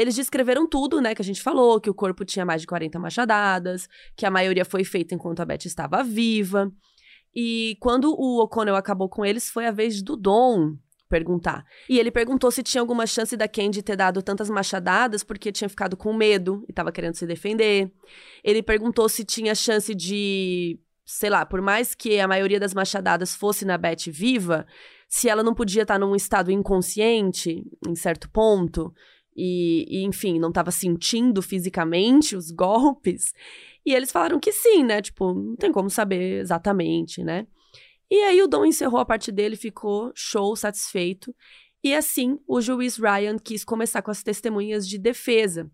Eles 0.00 0.14
descreveram 0.14 0.64
tudo, 0.64 1.00
né, 1.00 1.12
que 1.12 1.20
a 1.20 1.24
gente 1.24 1.42
falou, 1.42 1.80
que 1.80 1.90
o 1.90 1.94
corpo 1.94 2.24
tinha 2.24 2.46
mais 2.46 2.60
de 2.60 2.68
40 2.68 3.00
machadadas, 3.00 3.88
que 4.16 4.24
a 4.24 4.30
maioria 4.30 4.64
foi 4.64 4.84
feita 4.84 5.12
enquanto 5.12 5.40
a 5.40 5.44
Beth 5.44 5.64
estava 5.64 6.04
viva. 6.04 6.70
E 7.34 7.76
quando 7.80 8.14
o 8.16 8.40
O'Connell 8.40 8.76
acabou 8.76 9.08
com 9.08 9.24
eles, 9.24 9.50
foi 9.50 9.66
a 9.66 9.72
vez 9.72 10.00
do 10.00 10.16
Dom 10.16 10.76
perguntar. 11.08 11.64
E 11.88 11.98
ele 11.98 12.12
perguntou 12.12 12.48
se 12.52 12.62
tinha 12.62 12.80
alguma 12.80 13.08
chance 13.08 13.36
da 13.36 13.48
Candy 13.48 13.82
ter 13.82 13.96
dado 13.96 14.22
tantas 14.22 14.48
machadadas 14.48 15.24
porque 15.24 15.50
tinha 15.50 15.68
ficado 15.68 15.96
com 15.96 16.12
medo 16.12 16.64
e 16.68 16.70
estava 16.70 16.92
querendo 16.92 17.14
se 17.14 17.26
defender. 17.26 17.90
Ele 18.44 18.62
perguntou 18.62 19.08
se 19.08 19.24
tinha 19.24 19.52
chance 19.52 19.92
de 19.96 20.78
sei 21.04 21.30
lá, 21.30 21.44
por 21.44 21.62
mais 21.62 21.94
que 21.94 22.20
a 22.20 22.28
maioria 22.28 22.60
das 22.60 22.74
machadadas 22.74 23.34
fosse 23.34 23.64
na 23.64 23.78
Beth 23.78 24.08
viva, 24.08 24.66
se 25.08 25.26
ela 25.28 25.42
não 25.42 25.54
podia 25.54 25.82
estar 25.82 25.98
num 25.98 26.14
estado 26.14 26.52
inconsciente, 26.52 27.64
em 27.86 27.94
certo 27.94 28.28
ponto, 28.30 28.92
e, 29.40 29.86
e 29.88 30.04
enfim, 30.04 30.36
não 30.40 30.48
estava 30.48 30.72
sentindo 30.72 31.40
fisicamente 31.40 32.34
os 32.34 32.50
golpes. 32.50 33.32
E 33.86 33.94
eles 33.94 34.10
falaram 34.10 34.40
que 34.40 34.50
sim, 34.50 34.82
né? 34.82 35.00
Tipo, 35.00 35.32
não 35.32 35.54
tem 35.54 35.70
como 35.70 35.88
saber 35.88 36.40
exatamente, 36.40 37.22
né? 37.22 37.46
E 38.10 38.16
aí 38.24 38.42
o 38.42 38.48
Dom 38.48 38.64
encerrou 38.64 38.98
a 38.98 39.06
parte 39.06 39.30
dele, 39.30 39.54
ficou 39.54 40.10
show, 40.12 40.56
satisfeito. 40.56 41.32
E 41.84 41.94
assim, 41.94 42.40
o 42.48 42.60
juiz 42.60 42.96
Ryan 42.96 43.38
quis 43.38 43.64
começar 43.64 44.02
com 44.02 44.10
as 44.10 44.24
testemunhas 44.24 44.88
de 44.88 44.98
defesa. 44.98 45.70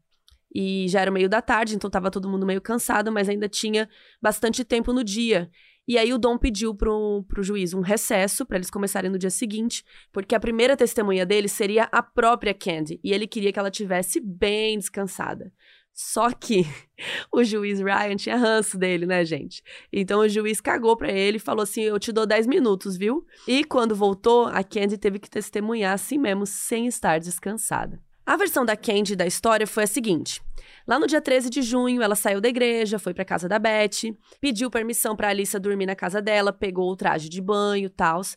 E 0.54 0.86
já 0.88 1.00
era 1.00 1.10
meio 1.10 1.28
da 1.28 1.40
tarde, 1.40 1.74
então 1.74 1.88
tava 1.88 2.10
todo 2.10 2.28
mundo 2.28 2.44
meio 2.44 2.60
cansado, 2.60 3.10
mas 3.10 3.30
ainda 3.30 3.48
tinha 3.48 3.88
bastante 4.20 4.62
tempo 4.62 4.92
no 4.92 5.02
dia. 5.02 5.50
E 5.86 5.98
aí 5.98 6.12
o 6.12 6.18
Dom 6.18 6.38
pediu 6.38 6.74
pro, 6.74 7.24
pro 7.28 7.42
juiz 7.42 7.74
um 7.74 7.80
recesso 7.80 8.46
para 8.46 8.56
eles 8.56 8.70
começarem 8.70 9.10
no 9.10 9.18
dia 9.18 9.30
seguinte, 9.30 9.84
porque 10.12 10.34
a 10.34 10.40
primeira 10.40 10.76
testemunha 10.76 11.26
dele 11.26 11.48
seria 11.48 11.88
a 11.92 12.02
própria 12.02 12.54
Candy, 12.54 12.98
e 13.04 13.12
ele 13.12 13.26
queria 13.26 13.52
que 13.52 13.58
ela 13.58 13.70
tivesse 13.70 14.20
bem 14.20 14.78
descansada. 14.78 15.52
Só 15.94 16.32
que 16.32 16.66
o 17.32 17.44
juiz 17.44 17.78
Ryan 17.78 18.16
tinha 18.16 18.36
ranço 18.36 18.76
dele, 18.76 19.06
né, 19.06 19.24
gente? 19.24 19.62
Então 19.92 20.20
o 20.20 20.28
juiz 20.28 20.60
cagou 20.60 20.96
para 20.96 21.12
ele 21.12 21.36
e 21.36 21.40
falou 21.40 21.62
assim: 21.62 21.82
"Eu 21.82 22.00
te 22.00 22.10
dou 22.10 22.26
10 22.26 22.48
minutos, 22.48 22.96
viu?". 22.96 23.24
E 23.46 23.62
quando 23.62 23.94
voltou, 23.94 24.46
a 24.46 24.64
Candy 24.64 24.98
teve 24.98 25.20
que 25.20 25.30
testemunhar 25.30 25.94
assim 25.94 26.18
mesmo, 26.18 26.46
sem 26.46 26.86
estar 26.88 27.20
descansada. 27.20 28.02
A 28.26 28.38
versão 28.38 28.64
da 28.64 28.74
Candy 28.74 29.14
da 29.14 29.26
história 29.26 29.66
foi 29.66 29.84
a 29.84 29.86
seguinte: 29.86 30.40
lá 30.86 30.98
no 30.98 31.06
dia 31.06 31.20
13 31.20 31.50
de 31.50 31.60
junho, 31.60 32.00
ela 32.00 32.16
saiu 32.16 32.40
da 32.40 32.48
igreja, 32.48 32.98
foi 32.98 33.12
para 33.12 33.24
casa 33.24 33.46
da 33.48 33.58
Beth, 33.58 34.16
pediu 34.40 34.70
permissão 34.70 35.14
para 35.14 35.28
Alissa 35.28 35.60
dormir 35.60 35.84
na 35.84 35.94
casa 35.94 36.22
dela, 36.22 36.52
pegou 36.52 36.90
o 36.90 36.96
traje 36.96 37.28
de 37.28 37.42
banho, 37.42 37.90
tals, 37.90 38.36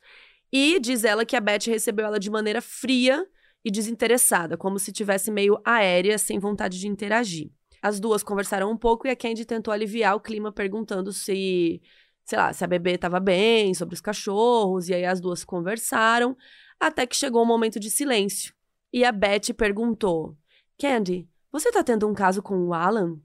e 0.51 0.77
diz 0.79 1.05
ela 1.05 1.25
que 1.25 1.37
a 1.37 1.41
Beth 1.41 1.67
recebeu 1.67 2.05
ela 2.05 2.19
de 2.19 2.29
maneira 2.29 2.61
fria 2.61 3.25
e 3.63 3.71
desinteressada, 3.71 4.57
como 4.57 4.77
se 4.77 4.91
tivesse 4.91 5.31
meio 5.31 5.57
aérea, 5.63 6.17
sem 6.17 6.37
vontade 6.37 6.79
de 6.79 6.87
interagir. 6.87 7.49
As 7.81 7.99
duas 7.99 8.23
conversaram 8.23 8.69
um 8.69 8.77
pouco 8.77 9.07
e 9.07 9.09
a 9.09 9.15
Candy 9.15 9.45
tentou 9.45 9.73
aliviar 9.73 10.15
o 10.15 10.19
clima 10.19 10.51
perguntando 10.51 11.13
se, 11.13 11.81
sei 12.25 12.37
lá, 12.37 12.51
se 12.51 12.63
a 12.63 12.67
bebê 12.67 12.95
estava 12.95 13.19
bem, 13.21 13.73
sobre 13.73 13.95
os 13.95 14.01
cachorros, 14.01 14.89
e 14.89 14.93
aí 14.93 15.05
as 15.05 15.21
duas 15.21 15.45
conversaram, 15.45 16.35
até 16.77 17.05
que 17.05 17.15
chegou 17.15 17.41
um 17.43 17.47
momento 17.47 17.79
de 17.79 17.89
silêncio. 17.89 18.56
E 18.91 19.03
a 19.03 19.11
Beth 19.11 19.53
perguntou: 19.55 20.37
Candy, 20.79 21.29
você 21.51 21.71
tá 21.71 21.83
tendo 21.83 22.07
um 22.07 22.13
caso 22.13 22.41
com 22.41 22.57
o 22.67 22.73
Alan? 22.73 23.19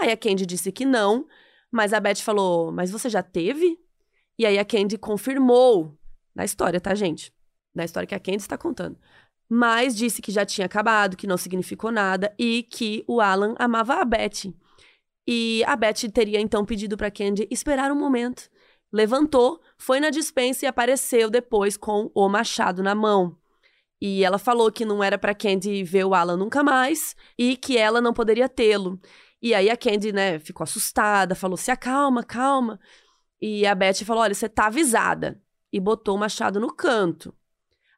Aí 0.00 0.10
a 0.10 0.16
Candy 0.16 0.46
disse 0.46 0.72
que 0.72 0.84
não, 0.84 1.26
mas 1.70 1.92
a 1.92 2.00
Beth 2.00 2.16
falou: 2.16 2.72
Mas 2.72 2.90
você 2.90 3.08
já 3.08 3.22
teve? 3.22 3.78
E 4.38 4.46
aí 4.46 4.58
a 4.58 4.64
Candy 4.64 4.96
confirmou, 4.98 5.96
na 6.34 6.44
história, 6.44 6.80
tá, 6.80 6.94
gente? 6.94 7.32
Na 7.74 7.84
história 7.84 8.06
que 8.06 8.14
a 8.14 8.20
Candy 8.20 8.38
está 8.38 8.56
contando. 8.56 8.98
Mas 9.48 9.94
disse 9.94 10.22
que 10.22 10.32
já 10.32 10.46
tinha 10.46 10.66
acabado, 10.66 11.16
que 11.16 11.26
não 11.26 11.36
significou 11.36 11.92
nada 11.92 12.34
e 12.38 12.62
que 12.62 13.04
o 13.06 13.20
Alan 13.20 13.54
amava 13.58 13.94
a 13.94 14.04
Beth. 14.04 14.52
E 15.26 15.62
a 15.66 15.76
Beth 15.76 16.10
teria 16.12 16.40
então 16.40 16.64
pedido 16.64 16.96
para 16.96 17.10
Candy 17.10 17.46
esperar 17.50 17.92
um 17.92 17.98
momento. 17.98 18.50
Levantou, 18.90 19.60
foi 19.76 20.00
na 20.00 20.10
dispensa 20.10 20.64
e 20.64 20.68
apareceu 20.68 21.30
depois 21.30 21.76
com 21.76 22.10
o 22.14 22.28
machado 22.28 22.82
na 22.82 22.94
mão. 22.94 23.38
E 24.04 24.24
ela 24.24 24.36
falou 24.36 24.72
que 24.72 24.84
não 24.84 25.00
era 25.00 25.16
para 25.16 25.32
Candy 25.32 25.84
ver 25.84 26.04
o 26.04 26.12
Alan 26.12 26.36
nunca 26.36 26.60
mais 26.64 27.14
e 27.38 27.56
que 27.56 27.78
ela 27.78 28.00
não 28.00 28.12
poderia 28.12 28.48
tê-lo. 28.48 29.00
E 29.40 29.54
aí 29.54 29.70
a 29.70 29.76
Candy, 29.76 30.12
né, 30.12 30.40
ficou 30.40 30.64
assustada, 30.64 31.36
falou: 31.36 31.56
"Se 31.56 31.70
acalma, 31.70 32.24
calma". 32.24 32.80
E 33.40 33.64
a 33.64 33.72
Beth 33.76 34.04
falou: 34.04 34.24
"Olha, 34.24 34.34
você 34.34 34.48
tá 34.48 34.66
avisada". 34.66 35.40
E 35.72 35.78
botou 35.78 36.16
o 36.16 36.18
machado 36.18 36.58
no 36.58 36.74
canto. 36.74 37.32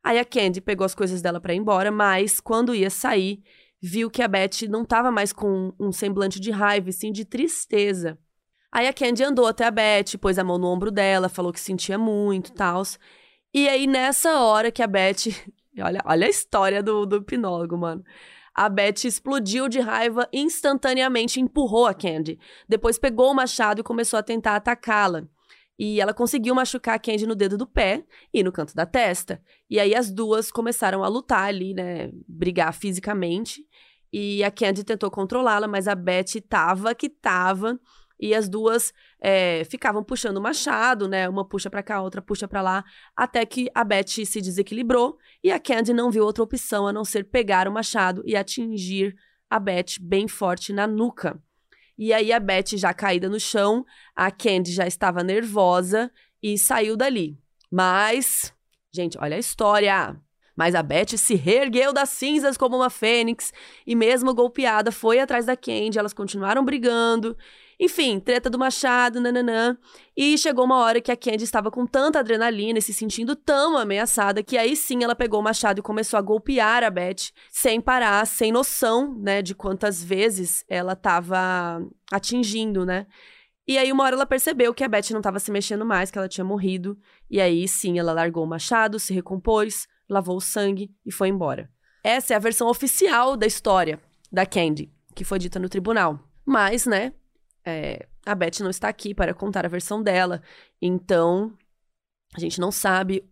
Aí 0.03 0.19
a 0.19 0.27
Candy 0.27 0.61
pegou 0.61 0.85
as 0.85 0.95
coisas 0.95 1.23
dela 1.23 1.41
para 1.41 1.55
ir 1.55 1.57
embora, 1.57 1.91
mas 1.91 2.39
quando 2.39 2.75
ia 2.75 2.91
sair, 2.91 3.43
viu 3.81 4.11
que 4.11 4.23
a 4.23 4.29
Beth 4.29 4.69
não 4.69 4.85
tava 4.85 5.11
mais 5.11 5.33
com 5.33 5.73
um 5.81 5.91
semblante 5.91 6.39
de 6.39 6.51
raiva, 6.51 6.93
sim 6.93 7.13
de 7.13 7.25
tristeza. 7.25 8.19
Aí 8.71 8.87
a 8.87 8.93
Candy 8.93 9.25
andou 9.25 9.47
até 9.47 9.65
a 9.65 9.71
Beth, 9.71 10.19
pôs 10.21 10.39
a 10.39 10.45
mão 10.45 10.59
no 10.59 10.67
ombro 10.67 10.91
dela, 10.91 11.31
falou 11.31 11.51
que 11.51 11.61
sentia 11.61 11.97
muito, 11.97 12.53
tal. 12.53 12.83
E 13.55 13.67
aí 13.71 13.87
nessa 13.87 14.39
hora 14.41 14.71
que 14.71 14.83
a 14.83 14.87
Beth 14.87 15.33
Olha, 15.81 16.01
olha 16.05 16.27
a 16.27 16.31
história 16.31 16.83
do, 16.83 17.05
do 17.07 17.17
hipnólogo, 17.17 17.77
mano. 17.77 18.05
A 18.55 18.69
Beth 18.69 19.05
explodiu 19.05 19.69
de 19.69 19.81
raiva 19.81 20.29
instantaneamente 20.33 21.41
empurrou 21.41 21.87
a 21.87 21.95
Candy. 21.95 22.39
Depois 22.69 22.99
pegou 22.99 23.33
o 23.33 23.35
machado 23.35 23.81
e 23.81 23.85
começou 23.85 24.19
a 24.19 24.23
tentar 24.23 24.55
atacá-la. 24.55 25.27
E 25.77 26.01
ela 26.01 26.15
conseguiu 26.15 26.55
machucar 26.55 26.95
a 26.95 26.99
Candy 26.99 27.27
no 27.27 27.35
dedo 27.35 27.59
do 27.59 27.67
pé 27.67 28.05
e 28.33 28.45
no 28.45 28.53
canto 28.53 28.75
da 28.75 28.87
testa. 28.87 29.43
E 29.69 29.81
aí 29.81 29.93
as 29.93 30.09
duas 30.09 30.53
começaram 30.53 31.03
a 31.03 31.09
lutar 31.09 31.49
ali, 31.49 31.75
né? 31.75 32.11
Brigar 32.29 32.73
fisicamente. 32.73 33.67
E 34.13 34.45
a 34.45 34.51
Candy 34.53 34.85
tentou 34.85 35.11
controlá-la, 35.11 35.67
mas 35.67 35.89
a 35.89 35.97
Beth 35.97 36.41
tava 36.49 36.95
que 36.95 37.09
tava. 37.09 37.81
E 38.25 38.35
as 38.35 38.49
duas 38.49 38.91
é, 39.21 39.65
ficavam 39.65 40.03
puxando 40.03 40.39
o 40.39 40.41
machado, 40.41 41.07
né? 41.07 41.29
Uma 41.29 41.47
puxa 41.47 41.69
para 41.69 41.83
cá, 41.83 42.01
outra 42.01 42.23
puxa 42.23 42.49
para 42.49 42.63
lá, 42.63 42.83
até 43.15 43.45
que 43.45 43.69
a 43.75 43.85
Beth 43.85 44.25
se 44.25 44.41
desequilibrou 44.41 45.19
e 45.43 45.53
a 45.53 45.61
Candy 45.61 45.93
não 45.93 46.11
viu 46.11 46.25
outra 46.25 46.43
opção 46.43 46.87
a 46.87 46.93
não 46.93 47.05
ser 47.05 47.25
pegar 47.25 47.69
o 47.69 47.73
machado 47.73 48.23
e 48.25 48.35
atingir 48.35 49.15
a 49.51 49.61
Beth 49.61 50.01
bem 50.01 50.27
forte 50.27 50.73
na 50.73 50.87
nuca. 50.87 51.39
E 51.99 52.15
aí 52.15 52.33
a 52.33 52.41
Beth 52.41 52.79
já 52.79 52.95
caída 52.95 53.29
no 53.29 53.39
chão, 53.39 53.85
a 54.17 54.31
Candy 54.31 54.73
já 54.73 54.87
estava 54.87 55.23
nervosa 55.23 56.11
e 56.43 56.57
saiu 56.57 56.97
dali. 56.97 57.39
Mas, 57.71 58.55
gente, 58.91 59.19
olha 59.21 59.37
a 59.37 59.39
história. 59.39 60.19
Mas 60.57 60.75
a 60.75 60.83
Beth 60.83 61.17
se 61.17 61.35
reergueu 61.35 61.93
das 61.93 62.11
cinzas 62.11 62.57
como 62.57 62.77
uma 62.77 62.91
fênix 62.91 63.53
e, 63.87 63.95
mesmo 63.95 64.35
golpeada, 64.35 64.93
foi 64.93 65.19
atrás 65.19 65.47
da 65.47 65.57
Candy. 65.57 65.99
Elas 65.99 66.13
continuaram 66.13 66.65
brigando. 66.65 67.37
Enfim, 67.79 68.21
treta 68.21 68.49
do 68.49 68.59
machado, 68.59 69.21
nananã. 69.21 69.77
E 70.17 70.39
chegou 70.39 70.65
uma 70.65 70.79
hora 70.79 71.01
que 71.01 71.11
a 71.11 71.17
Candy 71.17 71.43
estava 71.43 71.71
com 71.71 71.87
tanta 71.87 72.21
adrenalina 72.21 72.79
e 72.79 72.83
se 72.83 72.95
sentindo 72.95 73.35
tão 73.35 73.77
ameaçada 73.77 74.43
que 74.43 74.57
aí 74.57 74.77
sim 74.77 75.03
ela 75.03 75.17
pegou 75.17 75.41
o 75.41 75.43
machado 75.43 75.81
e 75.81 75.83
começou 75.83 76.17
a 76.17 76.23
golpear 76.23 76.85
a 76.85 76.91
Beth 76.91 77.33
sem 77.51 77.81
parar, 77.81 78.25
sem 78.27 78.53
noção, 78.53 79.15
né, 79.19 79.43
de 79.43 79.55
quantas 79.55 80.03
vezes 80.03 80.65
ela 80.69 80.93
estava 80.93 81.85
atingindo, 82.13 82.87
né? 82.87 83.07
E 83.67 83.79
aí, 83.79 83.91
uma 83.91 84.05
hora 84.05 84.15
ela 84.15 84.27
percebeu 84.27 84.75
que 84.75 84.85
a 84.85 84.89
Beth 84.89 85.11
não 85.11 85.21
estava 85.21 85.39
se 85.39 85.51
mexendo 85.51 85.87
mais, 85.87 86.11
que 86.11 86.19
ela 86.19 86.29
tinha 86.29 86.45
morrido. 86.45 86.99
E 87.31 87.41
aí, 87.41 87.67
sim, 87.67 87.99
ela 87.99 88.13
largou 88.13 88.45
o 88.45 88.47
machado, 88.47 88.99
se 88.99 89.15
recompôs, 89.15 89.89
lavou 90.09 90.37
o 90.37 90.41
sangue 90.41 90.95
e 91.05 91.13
foi 91.13 91.29
embora. 91.29 91.71
Essa 92.03 92.35
é 92.35 92.37
a 92.37 92.41
versão 92.41 92.69
oficial 92.69 93.37
da 93.37 93.47
história 93.47 94.01
da 94.31 94.45
Candy, 94.45 94.93
que 95.15 95.25
foi 95.25 95.39
dita 95.39 95.59
no 95.59 95.69
tribunal. 95.69 96.19
Mas, 96.45 96.87
né, 96.87 97.13
é, 97.65 98.07
a 98.27 98.35
Beth 98.35 98.61
não 98.61 98.71
está 98.71 98.89
aqui 98.89 99.15
para 99.15 99.33
contar 99.33 99.65
a 99.65 99.69
versão 99.69 100.03
dela. 100.03 100.43
Então, 100.81 101.57
a 102.35 102.41
gente 102.41 102.61
não 102.61 102.71
sabe 102.71 103.25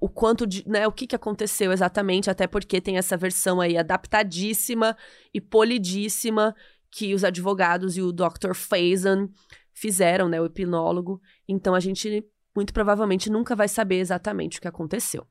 o 0.00 0.08
quanto 0.08 0.46
de, 0.46 0.68
né, 0.68 0.86
o 0.86 0.92
que, 0.92 1.06
que 1.06 1.16
aconteceu 1.16 1.72
exatamente, 1.72 2.30
até 2.30 2.46
porque 2.46 2.80
tem 2.80 2.96
essa 2.96 3.16
versão 3.16 3.60
aí 3.60 3.76
adaptadíssima 3.76 4.96
e 5.34 5.40
polidíssima 5.40 6.54
que 6.90 7.14
os 7.14 7.24
advogados 7.24 7.96
e 7.96 8.02
o 8.02 8.12
Dr. 8.12 8.54
Faison 8.54 9.28
fizeram, 9.72 10.28
né, 10.28 10.40
o 10.40 10.46
hipnólogo. 10.46 11.20
Então 11.48 11.74
a 11.74 11.80
gente 11.80 12.24
muito 12.54 12.72
provavelmente 12.72 13.30
nunca 13.30 13.56
vai 13.56 13.66
saber 13.66 13.98
exatamente 13.98 14.58
o 14.58 14.60
que 14.60 14.68
aconteceu. 14.68 15.26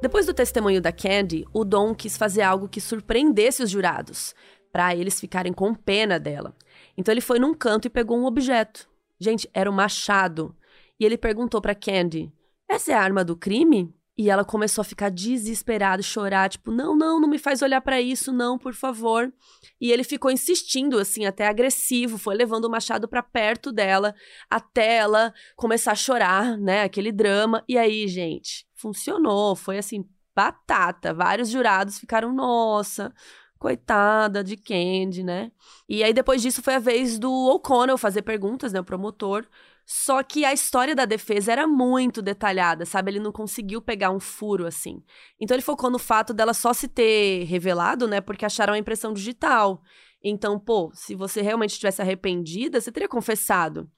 Depois 0.00 0.24
do 0.24 0.32
testemunho 0.32 0.80
da 0.80 0.90
Candy, 0.90 1.44
o 1.52 1.64
Dom 1.64 1.94
quis 1.94 2.16
fazer 2.16 2.42
algo 2.42 2.68
que 2.68 2.80
surpreendesse 2.80 3.62
os 3.62 3.70
jurados, 3.70 4.34
para 4.72 4.96
eles 4.96 5.20
ficarem 5.20 5.52
com 5.52 5.74
pena 5.74 6.18
dela. 6.18 6.56
Então 6.96 7.12
ele 7.12 7.20
foi 7.20 7.38
num 7.38 7.52
canto 7.52 7.86
e 7.86 7.90
pegou 7.90 8.16
um 8.16 8.24
objeto. 8.24 8.88
Gente, 9.20 9.50
era 9.52 9.70
um 9.70 9.74
machado. 9.74 10.56
E 10.98 11.04
ele 11.04 11.18
perguntou 11.18 11.60
para 11.60 11.74
Candy: 11.74 12.32
"Essa 12.68 12.92
é 12.92 12.94
a 12.94 13.02
arma 13.02 13.24
do 13.24 13.36
crime?" 13.36 13.94
E 14.18 14.28
ela 14.28 14.44
começou 14.44 14.82
a 14.82 14.84
ficar 14.84 15.10
desesperada, 15.10 16.02
chorar, 16.02 16.50
tipo, 16.50 16.72
não, 16.72 16.96
não, 16.96 17.20
não 17.20 17.28
me 17.28 17.38
faz 17.38 17.62
olhar 17.62 17.80
para 17.80 18.00
isso, 18.00 18.32
não, 18.32 18.58
por 18.58 18.74
favor. 18.74 19.32
E 19.80 19.92
ele 19.92 20.02
ficou 20.02 20.28
insistindo, 20.28 20.98
assim, 20.98 21.24
até 21.24 21.46
agressivo, 21.46 22.18
foi 22.18 22.34
levando 22.34 22.64
o 22.64 22.70
machado 22.70 23.06
para 23.06 23.22
perto 23.22 23.70
dela, 23.70 24.12
até 24.50 24.96
ela 24.96 25.32
começar 25.54 25.92
a 25.92 25.94
chorar, 25.94 26.58
né, 26.58 26.82
aquele 26.82 27.12
drama. 27.12 27.62
E 27.68 27.78
aí, 27.78 28.08
gente, 28.08 28.66
funcionou, 28.74 29.54
foi 29.54 29.78
assim, 29.78 30.04
batata. 30.34 31.14
Vários 31.14 31.48
jurados 31.48 31.96
ficaram, 32.00 32.32
nossa, 32.32 33.14
coitada 33.56 34.42
de 34.42 34.56
Candy, 34.56 35.22
né? 35.22 35.52
E 35.88 36.02
aí 36.02 36.12
depois 36.12 36.42
disso 36.42 36.60
foi 36.60 36.74
a 36.74 36.80
vez 36.80 37.20
do 37.20 37.30
O'Connell 37.32 37.96
fazer 37.96 38.22
perguntas, 38.22 38.72
né, 38.72 38.80
o 38.80 38.84
promotor, 38.84 39.46
só 39.90 40.22
que 40.22 40.44
a 40.44 40.52
história 40.52 40.94
da 40.94 41.06
defesa 41.06 41.50
era 41.50 41.66
muito 41.66 42.20
detalhada, 42.20 42.84
sabe? 42.84 43.10
Ele 43.10 43.20
não 43.20 43.32
conseguiu 43.32 43.80
pegar 43.80 44.10
um 44.10 44.20
furo 44.20 44.66
assim. 44.66 45.02
Então 45.40 45.54
ele 45.54 45.62
focou 45.62 45.88
no 45.88 45.98
fato 45.98 46.34
dela 46.34 46.52
só 46.52 46.74
se 46.74 46.86
ter 46.86 47.44
revelado, 47.44 48.06
né? 48.06 48.20
Porque 48.20 48.44
acharam 48.44 48.74
a 48.74 48.78
impressão 48.78 49.14
digital. 49.14 49.80
Então, 50.22 50.60
pô, 50.60 50.90
se 50.92 51.14
você 51.14 51.40
realmente 51.40 51.70
estivesse 51.70 52.02
arrependida, 52.02 52.82
você 52.82 52.92
teria 52.92 53.08
confessado. 53.08 53.90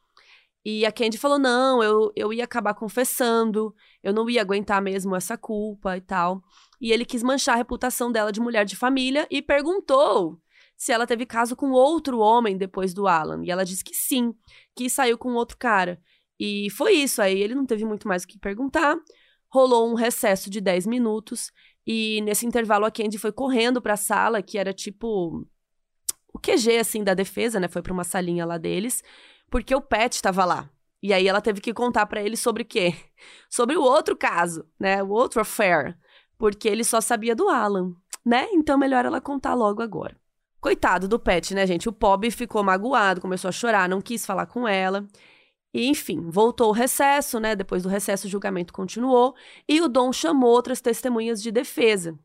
E 0.64 0.86
a 0.86 0.92
Candy 0.92 1.18
falou: 1.18 1.40
não, 1.40 1.82
eu, 1.82 2.12
eu 2.14 2.32
ia 2.32 2.44
acabar 2.44 2.74
confessando, 2.74 3.74
eu 4.00 4.12
não 4.12 4.30
ia 4.30 4.42
aguentar 4.42 4.80
mesmo 4.80 5.16
essa 5.16 5.36
culpa 5.36 5.96
e 5.96 6.00
tal. 6.00 6.40
E 6.80 6.92
ele 6.92 7.04
quis 7.04 7.24
manchar 7.24 7.56
a 7.56 7.58
reputação 7.58 8.12
dela 8.12 8.30
de 8.30 8.40
mulher 8.40 8.64
de 8.64 8.76
família 8.76 9.26
e 9.28 9.42
perguntou 9.42 10.40
se 10.81 10.93
ela 10.93 11.07
teve 11.07 11.27
caso 11.27 11.55
com 11.55 11.73
outro 11.73 12.20
homem 12.20 12.57
depois 12.57 12.94
do 12.94 13.07
Alan. 13.07 13.44
E 13.44 13.51
ela 13.51 13.66
disse 13.66 13.85
que 13.85 13.94
sim, 13.94 14.35
que 14.74 14.89
saiu 14.89 15.19
com 15.19 15.35
outro 15.35 15.59
cara. 15.59 16.01
E 16.39 16.70
foi 16.70 16.94
isso. 16.94 17.20
Aí 17.20 17.39
ele 17.39 17.55
não 17.55 17.66
teve 17.66 17.85
muito 17.85 18.09
mais 18.09 18.24
o 18.24 18.27
que 18.27 18.39
perguntar. 18.39 18.97
Rolou 19.52 19.90
um 19.90 19.94
recesso 19.94 20.48
de 20.48 20.59
10 20.59 20.86
minutos. 20.86 21.52
E 21.86 22.23
nesse 22.23 22.47
intervalo 22.47 22.86
a 22.86 22.90
Candy 22.90 23.19
foi 23.19 23.31
correndo 23.31 23.82
pra 23.82 23.94
sala, 23.94 24.40
que 24.40 24.57
era 24.57 24.73
tipo. 24.73 25.47
O 26.32 26.39
QG, 26.39 26.78
assim, 26.78 27.05
da 27.05 27.12
defesa, 27.12 27.61
né? 27.61 27.69
Foi 27.69 27.82
pra 27.82 27.93
uma 27.93 28.05
salinha 28.05 28.47
lá 28.47 28.57
deles. 28.57 29.05
Porque 29.51 29.74
o 29.74 29.82
Pet 29.82 30.15
estava 30.15 30.47
lá. 30.47 30.70
E 31.02 31.12
aí 31.12 31.28
ela 31.28 31.43
teve 31.43 31.61
que 31.61 31.74
contar 31.74 32.07
para 32.07 32.23
ele 32.23 32.39
sobre 32.39 32.62
o 32.62 32.66
quê? 32.66 32.94
Sobre 33.51 33.77
o 33.77 33.82
outro 33.82 34.16
caso, 34.16 34.66
né? 34.78 35.02
O 35.02 35.11
outro 35.11 35.43
affair. 35.43 35.94
Porque 36.39 36.66
ele 36.66 36.85
só 36.85 37.02
sabia 37.02 37.36
do 37.36 37.51
Alan, 37.51 37.93
né? 38.24 38.48
Então 38.52 38.78
melhor 38.78 39.05
ela 39.05 39.20
contar 39.20 39.52
logo 39.52 39.82
agora. 39.82 40.19
Coitado 40.61 41.09
do 41.09 41.19
Pet, 41.19 41.55
né, 41.55 41.66
gente? 41.66 41.89
O 41.89 41.93
Pob 41.93 42.31
ficou 42.31 42.62
magoado, 42.62 43.20
começou 43.20 43.49
a 43.49 43.53
chorar, 43.53 43.89
não 43.89 44.01
quis 44.01 44.27
falar 44.27 44.47
com 44.47 44.69
ela. 44.69 45.07
E, 45.73 45.87
enfim, 45.87 46.28
voltou 46.28 46.69
o 46.69 46.73
recesso, 46.73 47.41
né? 47.41 47.57
Depois 47.57 47.82
do 47.82 47.89
recesso, 47.89 48.27
o 48.27 48.31
julgamento 48.31 48.73
continuou. 48.73 49.35
E 49.69 49.81
o 49.81 49.89
Dom 49.89 50.12
chamou 50.12 50.51
outras 50.51 50.81
testemunhas 50.81 51.41
de 51.41 51.51
defesa. 51.51 52.19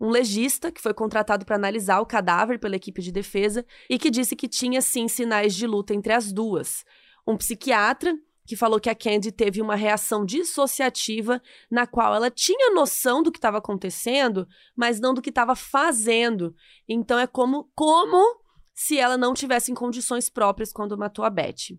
Um 0.00 0.10
legista, 0.10 0.70
que 0.70 0.82
foi 0.82 0.92
contratado 0.92 1.44
para 1.46 1.56
analisar 1.56 2.00
o 2.00 2.06
cadáver 2.06 2.58
pela 2.58 2.76
equipe 2.76 3.00
de 3.00 3.10
defesa, 3.10 3.64
e 3.88 3.98
que 3.98 4.10
disse 4.10 4.36
que 4.36 4.48
tinha, 4.48 4.82
sim, 4.82 5.08
sinais 5.08 5.54
de 5.54 5.66
luta 5.66 5.94
entre 5.94 6.12
as 6.12 6.32
duas. 6.32 6.84
Um 7.26 7.36
psiquiatra, 7.36 8.16
que 8.48 8.56
falou 8.56 8.80
que 8.80 8.88
a 8.88 8.94
Candy 8.94 9.30
teve 9.30 9.60
uma 9.60 9.76
reação 9.76 10.24
dissociativa 10.24 11.40
na 11.70 11.86
qual 11.86 12.14
ela 12.14 12.30
tinha 12.30 12.72
noção 12.72 13.22
do 13.22 13.30
que 13.30 13.36
estava 13.36 13.58
acontecendo, 13.58 14.48
mas 14.74 14.98
não 14.98 15.12
do 15.12 15.20
que 15.20 15.28
estava 15.28 15.54
fazendo. 15.54 16.54
Então 16.88 17.18
é 17.18 17.26
como 17.26 17.70
como 17.74 18.40
se 18.72 18.98
ela 18.98 19.18
não 19.18 19.34
tivesse 19.34 19.70
em 19.70 19.74
condições 19.74 20.30
próprias 20.30 20.72
quando 20.72 20.96
matou 20.96 21.26
a 21.26 21.30
Beth. 21.30 21.76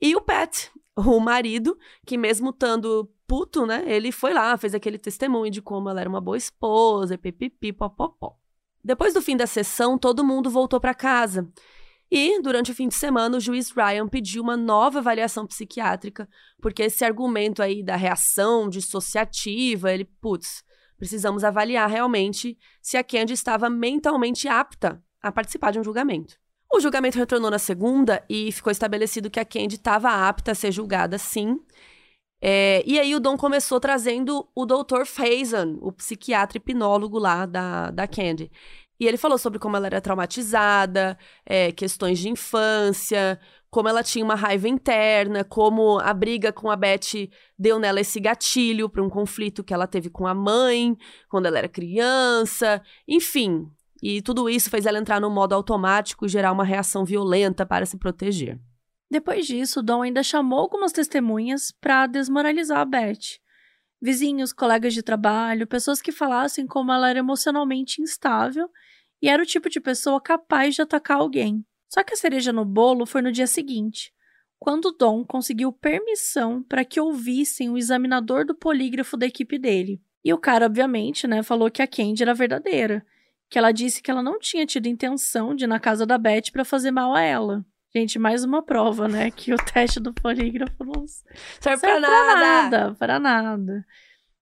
E 0.00 0.16
o 0.16 0.20
Pat, 0.22 0.70
o 0.96 1.20
marido, 1.20 1.76
que 2.06 2.16
mesmo 2.16 2.50
estando 2.50 3.12
puto, 3.26 3.66
né, 3.66 3.84
ele 3.86 4.10
foi 4.10 4.32
lá, 4.32 4.56
fez 4.56 4.74
aquele 4.74 4.96
testemunho 4.96 5.50
de 5.50 5.60
como 5.60 5.90
ela 5.90 6.00
era 6.00 6.08
uma 6.08 6.22
boa 6.22 6.38
esposa, 6.38 7.18
pipipi, 7.18 7.70
popopó. 7.70 8.34
Depois 8.82 9.12
do 9.12 9.20
fim 9.20 9.36
da 9.36 9.46
sessão, 9.46 9.98
todo 9.98 10.24
mundo 10.24 10.48
voltou 10.48 10.80
para 10.80 10.94
casa. 10.94 11.46
E, 12.10 12.40
durante 12.40 12.70
o 12.70 12.74
fim 12.74 12.88
de 12.88 12.94
semana, 12.94 13.36
o 13.36 13.40
juiz 13.40 13.70
Ryan 13.70 14.08
pediu 14.08 14.42
uma 14.42 14.56
nova 14.56 14.98
avaliação 14.98 15.46
psiquiátrica, 15.46 16.28
porque 16.60 16.84
esse 16.84 17.04
argumento 17.04 17.62
aí 17.62 17.82
da 17.82 17.96
reação 17.96 18.68
dissociativa, 18.68 19.92
ele, 19.92 20.04
putz, 20.04 20.64
precisamos 20.96 21.44
avaliar 21.44 21.88
realmente 21.88 22.56
se 22.80 22.96
a 22.96 23.04
Candy 23.04 23.34
estava 23.34 23.68
mentalmente 23.68 24.48
apta 24.48 25.02
a 25.22 25.30
participar 25.30 25.70
de 25.70 25.78
um 25.78 25.84
julgamento. 25.84 26.36
O 26.72 26.80
julgamento 26.80 27.18
retornou 27.18 27.50
na 27.50 27.58
segunda 27.58 28.22
e 28.28 28.52
ficou 28.52 28.70
estabelecido 28.70 29.30
que 29.30 29.40
a 29.40 29.44
Candy 29.44 29.76
estava 29.76 30.28
apta 30.28 30.52
a 30.52 30.54
ser 30.54 30.72
julgada 30.72 31.18
sim. 31.18 31.58
É, 32.40 32.84
e 32.86 32.98
aí 33.00 33.14
o 33.14 33.20
Dom 33.20 33.36
começou 33.36 33.80
trazendo 33.80 34.48
o 34.54 34.64
Dr. 34.64 35.04
Faison, 35.04 35.78
o 35.80 35.90
psiquiatra 35.90 36.58
hipnólogo 36.58 37.18
lá 37.18 37.46
da, 37.46 37.90
da 37.90 38.06
Candy. 38.06 38.50
E 39.00 39.06
ele 39.06 39.16
falou 39.16 39.38
sobre 39.38 39.58
como 39.58 39.76
ela 39.76 39.86
era 39.86 40.00
traumatizada, 40.00 41.16
é, 41.46 41.70
questões 41.70 42.18
de 42.18 42.28
infância, 42.28 43.38
como 43.70 43.88
ela 43.88 44.02
tinha 44.02 44.24
uma 44.24 44.34
raiva 44.34 44.68
interna, 44.68 45.44
como 45.44 45.98
a 46.00 46.12
briga 46.12 46.52
com 46.52 46.70
a 46.70 46.76
Beth 46.76 47.28
deu 47.58 47.78
nela 47.78 48.00
esse 48.00 48.18
gatilho 48.18 48.88
para 48.88 49.02
um 49.02 49.08
conflito 49.08 49.62
que 49.62 49.74
ela 49.74 49.86
teve 49.86 50.10
com 50.10 50.26
a 50.26 50.34
mãe 50.34 50.96
quando 51.28 51.46
ela 51.46 51.58
era 51.58 51.68
criança, 51.68 52.82
enfim. 53.06 53.70
E 54.02 54.22
tudo 54.22 54.48
isso 54.48 54.70
fez 54.70 54.86
ela 54.86 54.98
entrar 54.98 55.20
no 55.20 55.30
modo 55.30 55.54
automático 55.54 56.24
e 56.24 56.28
gerar 56.28 56.52
uma 56.52 56.64
reação 56.64 57.04
violenta 57.04 57.66
para 57.66 57.84
se 57.84 57.98
proteger. 57.98 58.58
Depois 59.10 59.46
disso, 59.46 59.82
Dom 59.82 60.02
ainda 60.02 60.22
chamou 60.22 60.58
algumas 60.58 60.92
testemunhas 60.92 61.72
para 61.80 62.06
desmoralizar 62.06 62.80
a 62.80 62.84
Beth. 62.84 63.38
Vizinhos, 64.00 64.52
colegas 64.52 64.94
de 64.94 65.02
trabalho, 65.02 65.66
pessoas 65.66 66.00
que 66.00 66.12
falassem 66.12 66.66
como 66.66 66.92
ela 66.92 67.10
era 67.10 67.18
emocionalmente 67.18 68.00
instável 68.00 68.70
e 69.20 69.28
era 69.28 69.42
o 69.42 69.46
tipo 69.46 69.68
de 69.68 69.80
pessoa 69.80 70.20
capaz 70.20 70.74
de 70.74 70.82
atacar 70.82 71.18
alguém. 71.18 71.64
Só 71.88 72.04
que 72.04 72.14
a 72.14 72.16
cereja 72.16 72.52
no 72.52 72.64
bolo 72.64 73.06
foi 73.06 73.22
no 73.22 73.32
dia 73.32 73.46
seguinte, 73.46 74.12
quando 74.58 74.92
Dom 74.92 75.24
conseguiu 75.24 75.72
permissão 75.72 76.62
para 76.62 76.84
que 76.84 77.00
ouvissem 77.00 77.70
o 77.70 77.78
examinador 77.78 78.44
do 78.44 78.54
polígrafo 78.54 79.16
da 79.16 79.26
equipe 79.26 79.58
dele. 79.58 80.00
E 80.24 80.32
o 80.32 80.38
cara, 80.38 80.66
obviamente, 80.66 81.26
né, 81.26 81.42
falou 81.42 81.70
que 81.70 81.80
a 81.80 81.86
Candy 81.86 82.22
era 82.22 82.34
verdadeira, 82.34 83.04
que 83.48 83.58
ela 83.58 83.72
disse 83.72 84.02
que 84.02 84.10
ela 84.10 84.22
não 84.22 84.38
tinha 84.38 84.66
tido 84.66 84.86
intenção 84.86 85.54
de 85.54 85.64
ir 85.64 85.68
na 85.68 85.80
casa 85.80 86.04
da 86.04 86.18
Beth 86.18 86.50
para 86.52 86.64
fazer 86.64 86.90
mal 86.90 87.14
a 87.14 87.22
ela. 87.22 87.64
Gente, 87.94 88.18
mais 88.18 88.44
uma 88.44 88.62
prova, 88.62 89.08
né? 89.08 89.30
Que 89.30 89.52
o 89.52 89.56
teste 89.56 89.98
do 89.98 90.12
polígrafo 90.12 90.84
não 90.84 91.06
serve, 91.06 91.36
serve 91.60 91.80
pra, 91.80 92.00
nada. 92.00 92.10
pra 92.10 92.36
nada. 92.36 92.94
Pra 92.94 93.18
nada. 93.18 93.86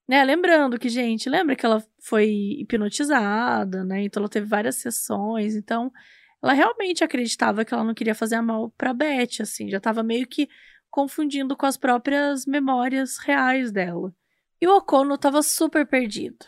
Né, 0.08 0.22
lembrando 0.22 0.78
que, 0.78 0.88
gente, 0.88 1.28
lembra 1.28 1.56
que 1.56 1.66
ela 1.66 1.84
foi 2.00 2.28
hipnotizada, 2.60 3.84
né? 3.84 4.02
Então 4.02 4.20
ela 4.20 4.28
teve 4.28 4.46
várias 4.46 4.76
sessões, 4.76 5.56
então 5.56 5.92
ela 6.40 6.52
realmente 6.52 7.02
acreditava 7.02 7.64
que 7.64 7.74
ela 7.74 7.82
não 7.82 7.94
queria 7.94 8.14
fazer 8.14 8.40
mal 8.40 8.70
pra 8.70 8.94
Beth, 8.94 9.40
assim, 9.40 9.68
já 9.68 9.80
tava 9.80 10.04
meio 10.04 10.26
que 10.26 10.48
confundindo 10.88 11.56
com 11.56 11.66
as 11.66 11.76
próprias 11.76 12.46
memórias 12.46 13.18
reais 13.18 13.72
dela. 13.72 14.14
E 14.60 14.66
o 14.66 14.76
Okono 14.76 15.18
tava 15.18 15.42
super 15.42 15.84
perdido. 15.84 16.46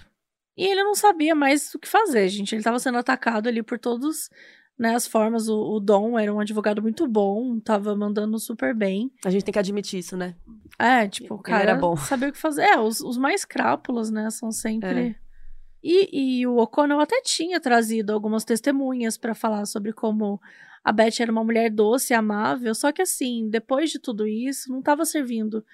E 0.57 0.65
ele 0.65 0.83
não 0.83 0.95
sabia 0.95 1.35
mais 1.35 1.75
o 1.75 1.79
que 1.79 1.87
fazer, 1.87 2.29
gente. 2.29 2.55
Ele 2.55 2.62
tava 2.62 2.79
sendo 2.79 2.99
atacado 2.99 3.49
ali 3.49 3.62
por 3.62 3.79
todos 3.79 4.31
né, 4.79 4.95
as 4.95 5.07
formas. 5.07 5.49
O, 5.49 5.59
o 5.77 5.81
Dom 5.81 6.19
era 6.19 6.33
um 6.33 6.41
advogado 6.41 6.81
muito 6.81 7.07
bom, 7.09 7.59
tava 7.61 7.95
mandando 7.97 8.39
super 8.39 8.75
bem. 8.75 9.11
A 9.25 9.31
gente 9.31 9.45
tem 9.45 9.53
que 9.53 9.59
admitir 9.59 9.99
isso, 9.99 10.17
né? 10.17 10.35
É, 10.79 11.09
tipo, 11.09 11.35
o 11.35 11.39
cara 11.39 11.63
era 11.63 11.75
bom. 11.77 11.97
sabia 11.97 12.29
o 12.29 12.33
que 12.33 12.39
fazer. 12.39 12.63
É, 12.63 12.79
os, 12.79 13.01
os 13.01 13.17
mais 13.19 13.45
crápulas, 13.45 14.11
né, 14.11 14.31
são 14.31 14.51
sempre. 14.53 15.09
É. 15.11 15.15
E, 15.83 16.41
e 16.41 16.47
o 16.47 16.57
O'Connell 16.57 17.01
até 17.01 17.21
tinha 17.23 17.61
trazido 17.61 18.13
algumas 18.13 18.45
testemunhas 18.45 19.17
para 19.17 19.35
falar 19.35 19.65
sobre 19.67 19.93
como 19.93 20.41
a 20.85 20.91
Beth 20.93 21.21
era 21.21 21.31
uma 21.31 21.45
mulher 21.45 21.71
doce 21.71 22.13
e 22.13 22.17
amável, 22.17 22.75
só 22.75 22.91
que 22.93 23.03
assim, 23.03 23.49
depois 23.49 23.91
de 23.91 23.99
tudo 23.99 24.27
isso, 24.27 24.71
não 24.73 24.79
estava 24.81 25.05
servindo 25.05 25.65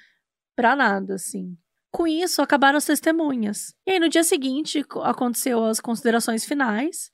para 0.56 0.74
nada, 0.76 1.14
assim. 1.14 1.56
Com 1.90 2.06
isso, 2.06 2.43
acabaram 2.43 2.76
as 2.76 2.85
testemunhas. 2.85 3.74
E 3.86 3.93
aí, 3.93 4.01
no 4.01 4.09
dia 4.09 4.24
seguinte, 4.24 4.82
co- 4.82 5.01
aconteceu 5.02 5.64
as 5.64 5.81
considerações 5.81 6.44
finais. 6.44 7.10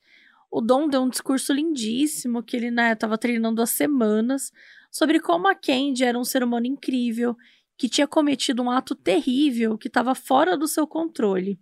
O 0.50 0.60
Dom 0.60 0.88
deu 0.88 1.02
um 1.02 1.08
discurso 1.08 1.52
lindíssimo 1.52 2.42
que 2.42 2.56
ele, 2.56 2.70
né, 2.70 2.94
tava 2.94 3.16
treinando 3.16 3.62
há 3.62 3.66
semanas 3.66 4.50
sobre 4.90 5.20
como 5.20 5.46
a 5.46 5.54
Candy 5.54 6.04
era 6.04 6.18
um 6.18 6.24
ser 6.24 6.42
humano 6.42 6.66
incrível, 6.66 7.36
que 7.78 7.88
tinha 7.88 8.06
cometido 8.06 8.62
um 8.62 8.70
ato 8.70 8.94
terrível 8.94 9.78
que 9.78 9.88
estava 9.88 10.14
fora 10.14 10.56
do 10.56 10.66
seu 10.66 10.86
controle. 10.86 11.58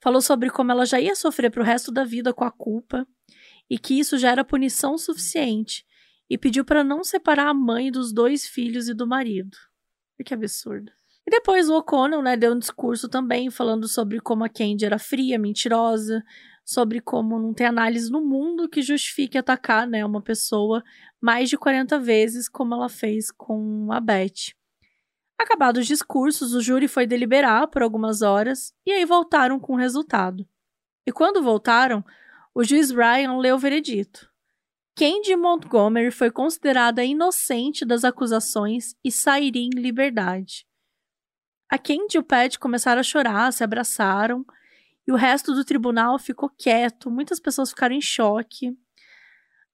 Falou 0.00 0.20
sobre 0.20 0.50
como 0.50 0.72
ela 0.72 0.84
já 0.84 1.00
ia 1.00 1.14
sofrer 1.14 1.50
pro 1.50 1.62
resto 1.62 1.92
da 1.92 2.04
vida 2.04 2.34
com 2.34 2.44
a 2.44 2.50
culpa 2.50 3.06
e 3.70 3.78
que 3.78 3.98
isso 3.98 4.18
já 4.18 4.30
era 4.30 4.44
punição 4.44 4.98
suficiente 4.98 5.86
e 6.28 6.36
pediu 6.36 6.64
para 6.64 6.82
não 6.82 7.04
separar 7.04 7.48
a 7.48 7.54
mãe 7.54 7.90
dos 7.90 8.12
dois 8.12 8.46
filhos 8.46 8.88
e 8.88 8.94
do 8.94 9.06
marido. 9.06 9.56
Que 10.24 10.34
absurdo. 10.34 10.92
E 11.26 11.30
depois 11.30 11.68
o 11.68 11.76
O'Connell, 11.76 12.22
né, 12.22 12.36
deu 12.36 12.52
um 12.52 12.58
discurso 12.58 13.08
também 13.08 13.50
falando 13.50 13.86
sobre 13.88 14.20
como 14.20 14.44
a 14.44 14.48
Candy 14.48 14.84
era 14.84 14.98
fria, 14.98 15.38
mentirosa, 15.38 16.22
sobre 16.64 17.00
como 17.00 17.38
não 17.38 17.52
tem 17.52 17.66
análise 17.66 18.10
no 18.10 18.20
mundo 18.20 18.68
que 18.68 18.82
justifique 18.82 19.36
atacar, 19.36 19.86
né, 19.86 20.04
uma 20.04 20.22
pessoa 20.22 20.82
mais 21.20 21.48
de 21.48 21.56
40 21.56 21.98
vezes 21.98 22.48
como 22.48 22.74
ela 22.74 22.88
fez 22.88 23.30
com 23.30 23.92
a 23.92 24.00
Beth. 24.00 24.54
Acabados 25.38 25.82
os 25.82 25.86
discursos, 25.86 26.54
o 26.54 26.60
júri 26.60 26.86
foi 26.86 27.06
deliberar 27.06 27.66
por 27.68 27.82
algumas 27.82 28.22
horas 28.22 28.72
e 28.86 28.92
aí 28.92 29.04
voltaram 29.04 29.58
com 29.58 29.74
o 29.74 29.78
resultado. 29.78 30.46
E 31.06 31.10
quando 31.10 31.42
voltaram, 31.42 32.04
o 32.54 32.62
juiz 32.62 32.90
Ryan 32.90 33.38
leu 33.38 33.56
o 33.56 33.58
veredito. 33.58 34.30
Candy 34.94 35.34
Montgomery 35.34 36.10
foi 36.10 36.30
considerada 36.30 37.02
inocente 37.02 37.84
das 37.84 38.04
acusações 38.04 38.94
e 39.02 39.10
sairia 39.10 39.62
em 39.62 39.70
liberdade. 39.70 40.66
A 41.68 41.78
Candy 41.78 42.16
e 42.16 42.18
o 42.18 42.22
Pat 42.22 42.58
começaram 42.58 43.00
a 43.00 43.02
chorar, 43.02 43.50
se 43.52 43.64
abraçaram, 43.64 44.44
e 45.06 45.12
o 45.12 45.16
resto 45.16 45.54
do 45.54 45.64
tribunal 45.64 46.18
ficou 46.18 46.48
quieto, 46.48 47.10
muitas 47.10 47.40
pessoas 47.40 47.70
ficaram 47.70 47.94
em 47.94 48.00
choque. 48.00 48.76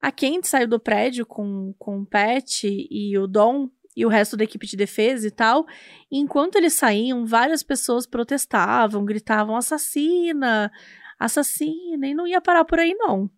A 0.01 0.13
Candy 0.13 0.47
saiu 0.47 0.69
do 0.69 0.79
prédio 0.79 1.27
com, 1.27 1.75
com 1.79 2.01
o 2.01 2.07
Pat 2.07 2.65
e 2.65 3.19
o 3.19 3.27
Dom 3.27 3.69
e 3.97 4.07
o 4.07 4.09
resto 4.09 4.37
da 4.37 4.45
equipe 4.45 4.67
de 4.67 4.77
defesa 4.77 5.27
e 5.27 5.31
tal. 5.31 5.67
E 6.11 6.19
enquanto 6.19 6.57
eles 6.57 6.75
saíam, 6.75 7.27
várias 7.27 7.63
pessoas 7.63 8.07
protestavam, 8.07 9.05
gritavam 9.05 9.57
assassina, 9.57 10.71
assassina, 11.19 12.07
e 12.07 12.15
não 12.15 12.27
ia 12.27 12.41
parar 12.41 12.65
por 12.65 12.79
aí 12.79 12.95
não. 12.95 13.29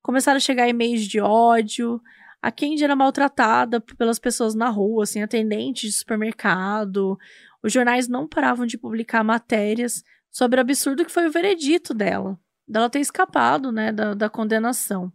Começaram 0.00 0.36
a 0.36 0.40
chegar 0.40 0.68
e-mails 0.68 1.02
de 1.02 1.20
ódio. 1.20 2.00
A 2.40 2.52
Candy 2.52 2.84
era 2.84 2.94
maltratada 2.94 3.80
pelas 3.80 4.20
pessoas 4.20 4.54
na 4.54 4.68
rua, 4.68 5.02
assim, 5.02 5.20
atendentes 5.20 5.90
de 5.90 5.98
supermercado. 5.98 7.18
Os 7.60 7.72
jornais 7.72 8.06
não 8.06 8.28
paravam 8.28 8.64
de 8.64 8.78
publicar 8.78 9.24
matérias 9.24 10.04
sobre 10.36 10.58
o 10.58 10.60
absurdo 10.60 11.02
que 11.02 11.10
foi 11.10 11.26
o 11.26 11.30
veredito 11.30 11.94
dela, 11.94 12.38
dela 12.68 12.90
ter 12.90 13.00
escapado, 13.00 13.72
né, 13.72 13.90
da, 13.90 14.12
da 14.12 14.28
condenação. 14.28 15.10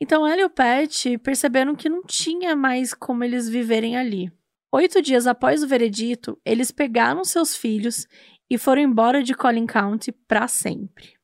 Então 0.00 0.26
ela 0.26 0.40
e 0.40 0.44
o 0.46 0.48
Pat 0.48 1.18
perceberam 1.22 1.76
que 1.76 1.90
não 1.90 2.02
tinha 2.02 2.56
mais 2.56 2.94
como 2.94 3.22
eles 3.22 3.50
viverem 3.50 3.98
ali. 3.98 4.32
Oito 4.72 5.02
dias 5.02 5.26
após 5.26 5.62
o 5.62 5.68
veredito, 5.68 6.40
eles 6.42 6.70
pegaram 6.70 7.22
seus 7.22 7.54
filhos 7.54 8.06
e 8.48 8.56
foram 8.56 8.80
embora 8.80 9.22
de 9.22 9.34
Collin 9.34 9.66
County 9.66 10.10
para 10.10 10.48
sempre. 10.48 11.18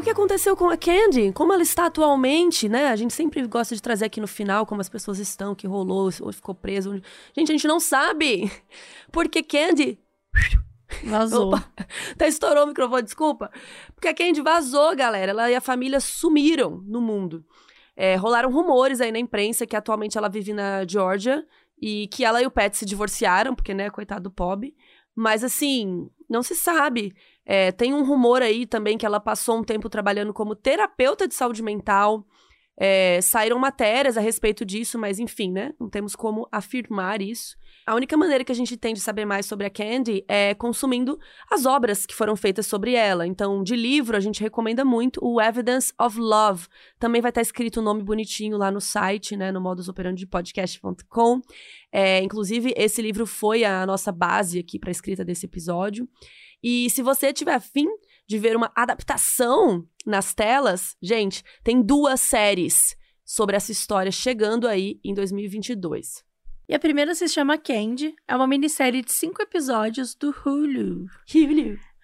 O 0.00 0.02
que 0.02 0.10
aconteceu 0.10 0.56
com 0.56 0.68
a 0.68 0.76
Candy? 0.76 1.32
Como 1.32 1.52
ela 1.52 1.62
está 1.62 1.86
atualmente, 1.86 2.68
né? 2.68 2.88
A 2.88 2.96
gente 2.96 3.14
sempre 3.14 3.46
gosta 3.46 3.74
de 3.74 3.82
trazer 3.82 4.06
aqui 4.06 4.20
no 4.20 4.26
final 4.26 4.66
como 4.66 4.80
as 4.80 4.88
pessoas 4.88 5.18
estão, 5.18 5.52
o 5.52 5.56
que 5.56 5.66
rolou, 5.66 6.10
ou 6.20 6.32
ficou 6.32 6.54
preso. 6.54 6.90
onde- 6.92 7.02
Gente, 7.36 7.50
a 7.50 7.54
gente 7.54 7.68
não 7.68 7.78
sabe. 7.78 8.50
Porque 9.12 9.42
Candy. 9.42 9.98
Vazou. 11.04 11.48
Opa, 11.48 11.70
até 12.12 12.26
estourou 12.28 12.64
o 12.64 12.66
microfone, 12.66 13.02
desculpa. 13.02 13.50
Porque 13.94 14.08
a 14.08 14.14
Candy 14.14 14.40
vazou, 14.40 14.94
galera. 14.96 15.30
Ela 15.30 15.50
e 15.50 15.54
a 15.54 15.60
família 15.60 16.00
sumiram 16.00 16.82
no 16.86 17.00
mundo. 17.00 17.44
É, 17.96 18.16
rolaram 18.16 18.50
rumores 18.50 19.00
aí 19.00 19.12
na 19.12 19.18
imprensa 19.18 19.66
que 19.66 19.76
atualmente 19.76 20.16
ela 20.16 20.28
vive 20.28 20.52
na 20.52 20.86
Georgia 20.86 21.44
e 21.80 22.08
que 22.08 22.24
ela 22.24 22.42
e 22.42 22.46
o 22.46 22.50
Pat 22.50 22.74
se 22.74 22.84
divorciaram, 22.86 23.54
porque, 23.54 23.74
né, 23.74 23.90
coitado 23.90 24.24
do 24.24 24.30
Pob. 24.30 24.74
Mas, 25.14 25.44
assim, 25.44 26.08
não 26.28 26.42
se 26.42 26.54
sabe. 26.54 27.14
É, 27.44 27.72
tem 27.72 27.92
um 27.94 28.04
rumor 28.04 28.42
aí 28.42 28.66
também 28.66 28.96
que 28.98 29.06
ela 29.06 29.20
passou 29.20 29.58
um 29.58 29.64
tempo 29.64 29.88
trabalhando 29.88 30.32
como 30.32 30.54
terapeuta 30.54 31.26
de 31.26 31.34
saúde 31.34 31.62
mental. 31.62 32.24
É, 32.82 33.20
saíram 33.20 33.58
matérias 33.58 34.16
a 34.16 34.20
respeito 34.20 34.64
disso, 34.64 34.98
mas 34.98 35.18
enfim, 35.18 35.52
né? 35.52 35.74
Não 35.78 35.90
temos 35.90 36.16
como 36.16 36.48
afirmar 36.50 37.20
isso. 37.20 37.54
A 37.86 37.94
única 37.94 38.16
maneira 38.16 38.44
que 38.44 38.52
a 38.52 38.54
gente 38.54 38.76
tem 38.76 38.94
de 38.94 39.00
saber 39.00 39.24
mais 39.24 39.44
sobre 39.44 39.66
a 39.66 39.70
Candy 39.70 40.24
é 40.28 40.54
consumindo 40.54 41.18
as 41.50 41.66
obras 41.66 42.06
que 42.06 42.14
foram 42.14 42.36
feitas 42.36 42.66
sobre 42.66 42.94
ela. 42.94 43.26
Então, 43.26 43.62
de 43.62 43.76
livro, 43.76 44.16
a 44.16 44.20
gente 44.20 44.40
recomenda 44.40 44.84
muito 44.84 45.20
o 45.22 45.40
Evidence 45.40 45.92
of 46.00 46.18
Love. 46.18 46.68
Também 46.98 47.20
vai 47.20 47.30
estar 47.30 47.42
escrito 47.42 47.80
o 47.80 47.82
nome 47.82 48.02
bonitinho 48.02 48.56
lá 48.56 48.70
no 48.70 48.80
site, 48.80 49.36
né? 49.36 49.50
No 49.52 49.60
modusoperandopodcast.com. 49.60 51.40
É, 51.92 52.22
inclusive, 52.22 52.72
esse 52.76 53.02
livro 53.02 53.26
foi 53.26 53.64
a 53.64 53.84
nossa 53.84 54.12
base 54.12 54.58
aqui 54.58 54.78
para 54.78 54.90
a 54.90 54.92
escrita 54.92 55.24
desse 55.24 55.46
episódio. 55.46 56.08
E 56.62 56.90
se 56.90 57.02
você 57.02 57.32
tiver 57.32 57.54
afim 57.54 57.86
de 58.26 58.38
ver 58.38 58.56
uma 58.56 58.70
adaptação 58.74 59.86
nas 60.06 60.34
telas, 60.34 60.96
gente, 61.02 61.42
tem 61.64 61.82
duas 61.82 62.20
séries 62.20 62.96
sobre 63.24 63.56
essa 63.56 63.72
história 63.72 64.12
chegando 64.12 64.66
aí 64.68 65.00
em 65.04 65.14
2022. 65.14 66.24
E 66.68 66.74
a 66.74 66.78
primeira 66.78 67.14
se 67.14 67.28
chama 67.28 67.58
Candy, 67.58 68.14
é 68.28 68.36
uma 68.36 68.46
minissérie 68.46 69.02
de 69.02 69.10
cinco 69.10 69.42
episódios 69.42 70.14
do 70.14 70.30
Hulu. 70.30 71.06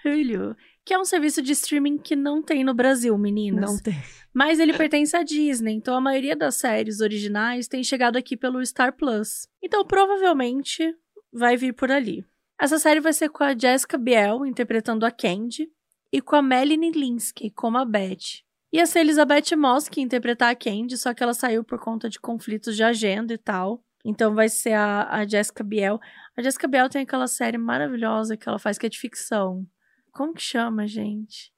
Hulu, 0.04 0.56
que 0.84 0.94
é 0.94 0.98
um 0.98 1.04
serviço 1.04 1.40
de 1.42 1.52
streaming 1.52 1.98
que 1.98 2.16
não 2.16 2.42
tem 2.42 2.64
no 2.64 2.74
Brasil, 2.74 3.16
meninas. 3.16 3.70
Não 3.70 3.78
tem. 3.78 3.94
Mas 4.34 4.58
ele 4.58 4.72
pertence 4.72 5.16
à 5.16 5.22
Disney, 5.22 5.74
então 5.74 5.96
a 5.96 6.00
maioria 6.00 6.36
das 6.36 6.56
séries 6.56 7.00
originais 7.00 7.68
tem 7.68 7.82
chegado 7.82 8.16
aqui 8.16 8.36
pelo 8.36 8.64
Star 8.64 8.92
Plus. 8.92 9.48
Então 9.62 9.84
provavelmente 9.84 10.94
vai 11.32 11.56
vir 11.56 11.72
por 11.72 11.90
ali. 11.90 12.24
Essa 12.58 12.78
série 12.78 13.00
vai 13.00 13.12
ser 13.12 13.28
com 13.28 13.44
a 13.44 13.56
Jessica 13.56 13.98
Biel 13.98 14.46
interpretando 14.46 15.04
a 15.04 15.10
Candy 15.10 15.70
e 16.12 16.20
com 16.20 16.36
a 16.36 16.42
Melanie 16.42 16.90
Linsky 16.90 17.50
como 17.50 17.76
a 17.78 17.84
Beth. 17.84 18.42
Ia 18.72 18.86
ser 18.86 19.00
a 19.00 19.02
Elizabeth 19.02 19.56
Moss 19.56 19.88
que 19.88 20.00
interpretar 20.00 20.50
a 20.50 20.54
Candy, 20.56 20.96
só 20.96 21.12
que 21.14 21.22
ela 21.22 21.34
saiu 21.34 21.62
por 21.62 21.78
conta 21.78 22.08
de 22.08 22.18
conflitos 22.18 22.74
de 22.74 22.82
agenda 22.82 23.32
e 23.34 23.38
tal. 23.38 23.82
Então 24.04 24.34
vai 24.34 24.48
ser 24.48 24.72
a, 24.72 25.08
a 25.10 25.26
Jessica 25.26 25.62
Biel. 25.64 26.00
A 26.36 26.42
Jessica 26.42 26.66
Biel 26.68 26.88
tem 26.88 27.02
aquela 27.02 27.26
série 27.26 27.58
maravilhosa 27.58 28.36
que 28.36 28.48
ela 28.48 28.58
faz 28.58 28.78
que 28.78 28.86
é 28.86 28.88
de 28.88 28.98
ficção. 28.98 29.66
Como 30.12 30.32
que 30.32 30.42
chama, 30.42 30.86
gente? 30.86 31.52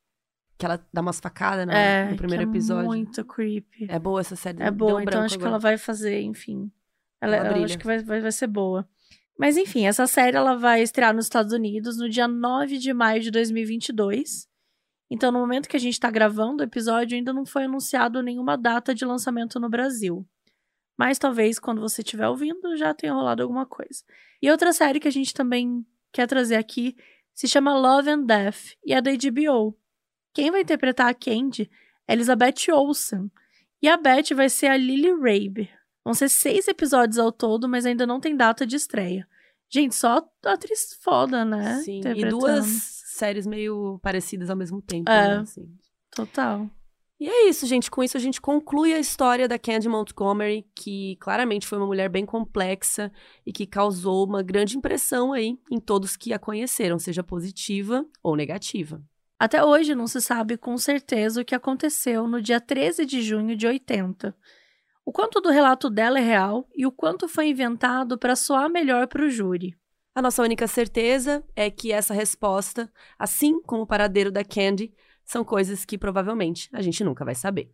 Que 0.57 0.67
ela 0.67 0.85
dá 0.93 1.01
umas 1.01 1.21
facadas 1.21 1.67
no, 1.67 1.73
é, 1.73 2.11
no 2.11 2.17
primeiro 2.17 2.45
que 2.45 2.49
é 2.49 2.51
episódio. 2.51 2.87
muito 2.87 3.25
creepy. 3.25 3.87
É 3.89 3.99
boa 3.99 4.21
essa 4.21 4.35
série. 4.35 4.61
É 4.63 4.71
boa, 4.71 4.95
um 4.97 5.01
então 5.01 5.23
acho 5.23 5.37
que 5.37 5.45
agora. 5.45 5.51
ela 5.51 5.59
vai 5.59 5.79
fazer, 5.79 6.21
enfim. 6.23 6.71
Ela, 7.21 7.37
Ela 7.37 7.51
brilha. 7.51 7.65
acho 7.67 7.79
que 7.79 7.87
vai, 7.87 8.03
vai, 8.03 8.21
vai 8.21 8.33
ser 8.33 8.47
boa. 8.49 8.89
Mas 9.39 9.57
enfim, 9.57 9.87
essa 9.87 10.07
série 10.07 10.37
ela 10.37 10.57
vai 10.57 10.83
estrear 10.83 11.15
nos 11.15 11.27
Estados 11.27 11.53
Unidos 11.53 11.97
no 11.97 12.09
dia 12.09 12.27
9 12.27 12.77
de 12.77 12.93
maio 12.93 13.23
de 13.23 13.31
2022. 13.31 14.49
Então, 15.11 15.31
no 15.31 15.39
momento 15.39 15.69
que 15.69 15.77
a 15.77 15.81
gente 15.81 15.95
está 15.95 16.11
gravando 16.11 16.63
o 16.63 16.67
episódio, 16.67 17.17
ainda 17.17 17.33
não 17.33 17.47
foi 17.47 17.65
anunciado 17.65 18.23
nenhuma 18.23 18.59
data 18.59 18.95
de 18.95 19.05
lançamento 19.05 19.59
no 19.59 19.71
Brasil. 19.71 20.27
Mas 20.99 21.19
talvez 21.19 21.59
quando 21.59 21.81
você 21.81 22.03
estiver 22.03 22.29
ouvindo 22.29 22.77
já 22.77 22.93
tenha 22.93 23.15
rolado 23.15 23.43
alguma 23.43 23.65
coisa. 23.65 24.03
E 24.43 24.51
outra 24.51 24.73
série 24.73 24.99
que 24.99 25.09
a 25.09 25.13
gente 25.13 25.33
também 25.33 25.87
quer 26.13 26.27
trazer 26.27 26.57
aqui 26.57 26.97
Se 27.33 27.47
chama 27.47 27.79
Love 27.79 28.11
and 28.11 28.25
Death 28.25 28.75
e 28.85 28.93
é 28.93 29.01
da 29.01 29.13
HBO. 29.13 29.79
Quem 30.35 30.51
vai 30.51 30.63
interpretar 30.63 31.09
a 31.09 31.15
Candy 31.15 31.71
é 32.07 32.13
Elizabeth 32.13 32.73
Olsen. 32.73 33.31
E 33.81 33.89
a 33.89 33.97
Beth 33.97 34.35
vai 34.35 34.49
ser 34.49 34.67
a 34.67 34.77
Lily 34.77 35.13
Rabe. 35.13 35.71
Vão 36.09 36.15
ser 36.15 36.31
seis 36.31 36.67
episódios 36.67 37.19
ao 37.19 37.31
todo, 37.31 37.69
mas 37.69 37.85
ainda 37.85 38.07
não 38.07 38.19
tem 38.19 38.35
data 38.35 38.65
de 38.65 38.77
estreia. 38.77 39.29
Gente, 39.69 39.95
só 39.95 40.27
atriz 40.43 40.99
foda, 41.03 41.45
né? 41.45 41.83
Sim, 41.83 42.01
e 42.17 42.25
duas 42.31 42.65
séries 42.65 43.47
meio 43.47 44.01
parecidas 44.03 44.49
ao 44.49 44.57
mesmo 44.57 44.81
tempo. 44.81 45.11
É, 45.11 45.29
né? 45.29 45.37
assim. 45.41 45.69
total. 46.11 46.67
E 47.21 47.29
é 47.29 47.51
isso, 47.51 47.67
gente. 47.67 47.91
Com 47.91 48.03
isso, 48.03 48.17
a 48.17 48.21
gente 48.21 48.41
conclui 48.41 48.95
a 48.95 48.99
história 48.99 49.47
da 49.47 49.59
Candy 49.59 49.87
Montgomery, 49.87 50.67
que 50.75 51.17
claramente 51.17 51.67
foi 51.67 51.77
uma 51.77 51.87
mulher 51.87 52.09
bem 52.09 52.25
complexa 52.25 53.13
e 53.45 53.53
que 53.53 53.67
causou 53.67 54.27
uma 54.27 54.43
grande 54.43 54.79
impressão 54.79 55.35
aí 55.35 55.59
em 55.71 55.79
todos 55.79 56.17
que 56.17 56.33
a 56.33 56.39
conheceram, 56.39 56.99
seja 56.99 57.23
positiva 57.23 58.03
ou 58.23 58.35
negativa. 58.35 59.03
Até 59.39 59.63
hoje 59.63 59.95
não 59.95 60.07
se 60.07 60.23
sabe 60.23 60.57
com 60.57 60.79
certeza 60.79 61.43
o 61.43 61.45
que 61.45 61.55
aconteceu 61.55 62.27
no 62.27 62.41
dia 62.41 62.63
13 62.63 63.05
de 63.05 63.21
junho 63.21 63.55
de 63.55 63.67
80. 63.67 64.35
O 65.09 65.11
quanto 65.11 65.41
do 65.41 65.49
relato 65.49 65.89
dela 65.89 66.19
é 66.19 66.23
real 66.23 66.69
e 66.77 66.85
o 66.85 66.93
quanto 66.93 67.27
foi 67.27 67.49
inventado 67.49 68.19
para 68.19 68.37
soar 68.37 68.69
melhor 68.69 69.07
para 69.07 69.25
o 69.25 69.31
júri. 69.31 69.75
A 70.15 70.21
nossa 70.21 70.43
única 70.43 70.67
certeza 70.67 71.43
é 71.57 71.71
que 71.71 71.91
essa 71.91 72.13
resposta, 72.13 72.93
assim 73.19 73.59
como 73.63 73.85
o 73.85 73.87
paradeiro 73.87 74.31
da 74.31 74.45
Candy, 74.45 74.93
são 75.25 75.43
coisas 75.43 75.83
que 75.83 75.97
provavelmente 75.97 76.69
a 76.75 76.83
gente 76.83 77.03
nunca 77.03 77.25
vai 77.25 77.35
saber. 77.35 77.73